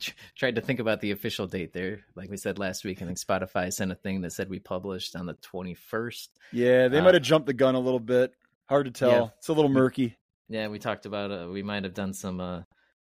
tried 0.37 0.57
to 0.57 0.61
think 0.61 0.81
about 0.81 1.01
the 1.01 1.11
official 1.11 1.47
date 1.47 1.73
there, 1.73 2.01
like 2.15 2.31
we 2.31 2.37
said 2.37 2.59
last 2.59 2.85
week, 2.85 3.03
I 3.03 3.07
think 3.07 3.19
Spotify 3.19 3.73
sent 3.73 3.93
a 3.93 3.97
thing 3.97 4.23
that 4.23 4.33
said 4.33 4.49
we 4.49 4.59
published 4.59 5.17
on 5.17 5.27
the 5.27 5.35
21st. 5.35 6.29
Yeah, 6.53 6.89
they 6.89 6.99
uh, 6.99 7.03
might 7.03 7.15
have 7.15 7.23
jumped 7.23 7.47
the 7.47 7.55
gun 7.55 7.75
a 7.75 7.81
little 7.81 8.01
bit. 8.01 8.33
Hard 8.69 8.87
to 8.87 8.93
tell. 8.93 9.11
Yeah. 9.11 9.29
It's 9.39 9.49
a 9.49 9.53
little 9.53 9.71
murky. 9.71 10.17
Yeah, 10.49 10.69
we 10.69 10.79
talked 10.79 11.07
about 11.07 11.31
uh, 11.31 11.49
we 11.51 11.63
might 11.63 11.85
have 11.85 11.95
done 11.95 12.13
some 12.15 12.41
uh, 12.41 12.63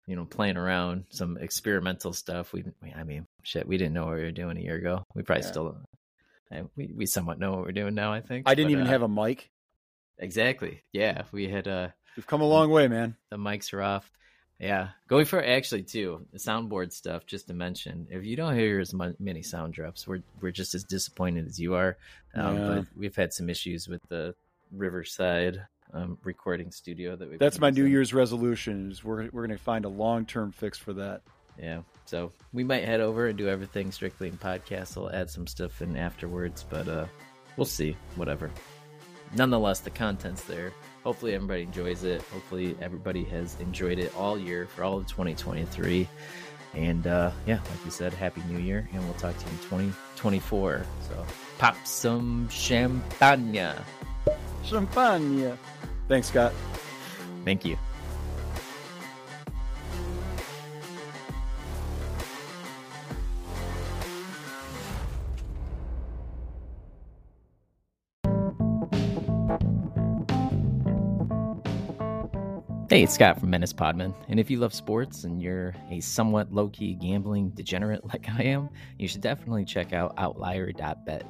you 0.07 0.15
know, 0.15 0.25
playing 0.25 0.57
around, 0.57 1.05
some 1.09 1.37
experimental 1.37 2.13
stuff. 2.13 2.53
We, 2.53 2.65
we, 2.81 2.91
I 2.93 3.03
mean, 3.03 3.27
shit, 3.43 3.67
we 3.67 3.77
didn't 3.77 3.93
know 3.93 4.05
what 4.05 4.15
we 4.15 4.23
were 4.23 4.31
doing 4.31 4.57
a 4.57 4.61
year 4.61 4.75
ago. 4.75 5.05
We 5.15 5.23
probably 5.23 5.43
yeah. 5.43 5.49
still, 5.49 5.77
eh, 6.51 6.63
we, 6.75 6.91
we 6.95 7.05
somewhat 7.05 7.39
know 7.39 7.51
what 7.51 7.61
we're 7.61 7.71
doing 7.71 7.95
now. 7.95 8.11
I 8.11 8.21
think. 8.21 8.49
I 8.49 8.55
didn't 8.55 8.71
but, 8.71 8.73
even 8.73 8.87
uh, 8.87 8.89
have 8.89 9.03
a 9.03 9.07
mic. 9.07 9.49
Exactly. 10.17 10.83
Yeah, 10.91 11.23
we 11.31 11.47
had. 11.47 11.67
uh 11.67 11.89
We've 12.17 12.27
come 12.27 12.41
a 12.41 12.47
long 12.47 12.69
way, 12.69 12.89
man. 12.89 13.15
The 13.29 13.37
mics 13.37 13.73
are 13.73 13.81
off. 13.81 14.11
Yeah, 14.61 14.89
going 15.07 15.25
for 15.25 15.43
actually 15.43 15.81
too 15.81 16.23
soundboard 16.35 16.93
stuff. 16.93 17.25
Just 17.25 17.47
to 17.47 17.53
mention, 17.55 18.05
if 18.11 18.23
you 18.23 18.35
don't 18.35 18.55
hear 18.55 18.79
as 18.79 18.93
many 18.93 19.41
sound 19.41 19.73
drops, 19.73 20.07
we're 20.07 20.21
we're 20.39 20.51
just 20.51 20.75
as 20.75 20.83
disappointed 20.83 21.47
as 21.47 21.59
you 21.59 21.73
are. 21.73 21.97
Um, 22.35 22.57
yeah. 22.57 22.67
But 22.67 22.85
we've 22.95 23.15
had 23.15 23.33
some 23.33 23.49
issues 23.49 23.87
with 23.87 24.01
the 24.07 24.35
Riverside 24.71 25.65
um, 25.93 26.19
recording 26.23 26.71
studio 26.71 27.15
that 27.15 27.27
we. 27.27 27.37
That's 27.37 27.59
my 27.59 27.71
New 27.71 27.85
Year's 27.85 28.13
resolution. 28.13 28.91
Is 28.91 29.03
we're 29.03 29.29
we're 29.31 29.47
going 29.47 29.57
to 29.57 29.63
find 29.63 29.83
a 29.83 29.89
long 29.89 30.27
term 30.27 30.51
fix 30.51 30.77
for 30.77 30.93
that. 30.93 31.21
Yeah, 31.59 31.81
so 32.05 32.31
we 32.53 32.63
might 32.63 32.83
head 32.85 33.01
over 33.01 33.29
and 33.29 33.37
do 33.39 33.49
everything 33.49 33.91
strictly 33.91 34.27
in 34.27 34.37
podcast. 34.37 34.95
I'll 34.95 35.09
add 35.09 35.31
some 35.31 35.47
stuff 35.47 35.81
in 35.81 35.97
afterwards, 35.97 36.63
but 36.69 36.87
uh, 36.87 37.07
we'll 37.57 37.65
see. 37.65 37.97
Whatever. 38.15 38.51
Nonetheless, 39.35 39.79
the 39.79 39.89
content's 39.89 40.43
there. 40.43 40.71
Hopefully, 41.03 41.33
everybody 41.33 41.63
enjoys 41.63 42.03
it. 42.03 42.21
Hopefully, 42.31 42.75
everybody 42.81 43.23
has 43.25 43.55
enjoyed 43.59 43.97
it 43.97 44.15
all 44.15 44.37
year 44.37 44.67
for 44.67 44.83
all 44.83 44.97
of 44.97 45.07
2023. 45.07 46.07
And 46.73 47.07
uh, 47.07 47.31
yeah, 47.45 47.55
like 47.55 47.83
we 47.83 47.91
said, 47.91 48.13
Happy 48.13 48.41
New 48.47 48.59
Year, 48.59 48.87
and 48.93 49.03
we'll 49.03 49.13
talk 49.15 49.37
to 49.37 49.45
you 49.45 49.51
in 49.51 49.57
2024. 49.59 50.85
So, 51.09 51.25
pop 51.57 51.75
some 51.85 52.47
champagne. 52.49 53.73
Champagne. 54.63 55.57
Thanks, 56.07 56.27
Scott. 56.27 56.53
Thank 57.43 57.65
you. 57.65 57.77
Hey, 72.91 73.03
it's 73.03 73.13
Scott 73.13 73.39
from 73.39 73.51
Menace 73.51 73.71
Podmen, 73.71 74.13
and 74.27 74.37
if 74.37 74.51
you 74.51 74.59
love 74.59 74.73
sports 74.73 75.23
and 75.23 75.41
you're 75.41 75.73
a 75.89 76.01
somewhat 76.01 76.51
low 76.51 76.67
key 76.67 76.93
gambling 76.93 77.51
degenerate 77.51 78.05
like 78.13 78.27
I 78.27 78.43
am, 78.43 78.67
you 78.99 79.07
should 79.07 79.21
definitely 79.21 79.63
check 79.63 79.93
out 79.93 80.13
Outlier.bet. 80.17 81.23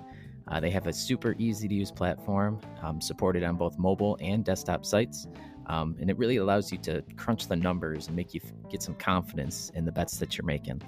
Uh, 0.48 0.60
they 0.60 0.72
have 0.72 0.88
a 0.88 0.92
super 0.92 1.36
easy 1.38 1.68
to 1.68 1.74
use 1.76 1.92
platform 1.92 2.60
um, 2.82 3.00
supported 3.00 3.44
on 3.44 3.58
both 3.58 3.78
mobile 3.78 4.18
and 4.22 4.44
desktop 4.44 4.88
sites. 4.88 5.28
Um, 5.68 5.96
and 6.02 6.10
it 6.10 6.18
really 6.18 6.38
allows 6.38 6.72
you 6.72 6.80
to 6.80 7.04
crunch 7.16 7.48
the 7.48 7.58
numbers 7.58 8.08
and 8.08 8.16
make 8.16 8.34
you 8.34 8.42
f- 8.44 8.52
get 8.72 8.82
some 8.82 8.96
confidence 8.96 9.72
in 9.76 9.86
the 9.86 9.92
bets 9.92 10.18
that 10.18 10.40
you're 10.40 10.46
making. 10.48 10.82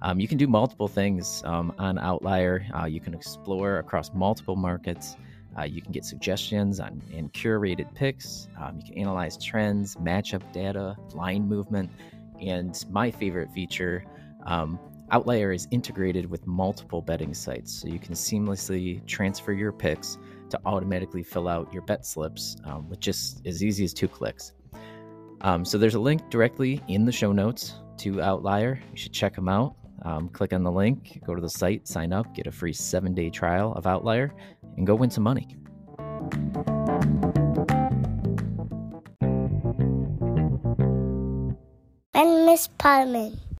Um, 0.00 0.20
you 0.20 0.28
can 0.28 0.38
do 0.38 0.46
multiple 0.46 0.86
things 0.86 1.42
um, 1.44 1.74
on 1.76 1.98
Outlier. 1.98 2.64
Uh, 2.72 2.84
you 2.84 3.00
can 3.00 3.14
explore 3.14 3.78
across 3.78 4.14
multiple 4.14 4.54
markets. 4.54 5.16
Uh, 5.58 5.62
you 5.62 5.82
can 5.82 5.92
get 5.92 6.04
suggestions 6.04 6.80
on 6.80 7.02
and 7.14 7.32
curated 7.32 7.92
picks. 7.94 8.48
Um, 8.60 8.76
you 8.78 8.84
can 8.84 8.98
analyze 8.98 9.42
trends, 9.42 9.96
matchup 9.96 10.42
data, 10.52 10.96
line 11.12 11.48
movement, 11.48 11.90
and 12.40 12.84
my 12.90 13.10
favorite 13.10 13.50
feature, 13.52 14.04
um, 14.46 14.78
Outlier 15.12 15.50
is 15.50 15.66
integrated 15.72 16.30
with 16.30 16.46
multiple 16.46 17.02
betting 17.02 17.34
sites, 17.34 17.72
so 17.72 17.88
you 17.88 17.98
can 17.98 18.14
seamlessly 18.14 19.04
transfer 19.06 19.52
your 19.52 19.72
picks 19.72 20.18
to 20.50 20.60
automatically 20.64 21.24
fill 21.24 21.48
out 21.48 21.72
your 21.72 21.82
bet 21.82 22.06
slips 22.06 22.56
um, 22.64 22.88
with 22.88 23.00
just 23.00 23.44
as 23.44 23.62
easy 23.62 23.84
as 23.84 23.92
two 23.92 24.06
clicks. 24.06 24.52
Um, 25.40 25.64
so 25.64 25.78
there's 25.78 25.96
a 25.96 26.00
link 26.00 26.30
directly 26.30 26.80
in 26.86 27.04
the 27.04 27.12
show 27.12 27.32
notes 27.32 27.74
to 27.98 28.22
Outlier. 28.22 28.80
You 28.92 28.96
should 28.96 29.12
check 29.12 29.34
them 29.34 29.48
out. 29.48 29.74
Um, 30.02 30.28
click 30.28 30.52
on 30.52 30.62
the 30.62 30.72
link, 30.72 31.20
go 31.26 31.34
to 31.34 31.40
the 31.40 31.50
site, 31.50 31.86
sign 31.86 32.12
up, 32.12 32.32
get 32.34 32.46
a 32.46 32.52
free 32.52 32.72
seven 32.72 33.12
day 33.12 33.30
trial 33.30 33.72
of 33.74 33.86
Outlier, 33.86 34.32
and 34.76 34.86
go 34.86 34.94
win 34.94 35.10
some 35.10 35.24
money. 35.24 35.48
And 42.14 42.46
Miss 42.46 42.68
Parman. 42.78 43.40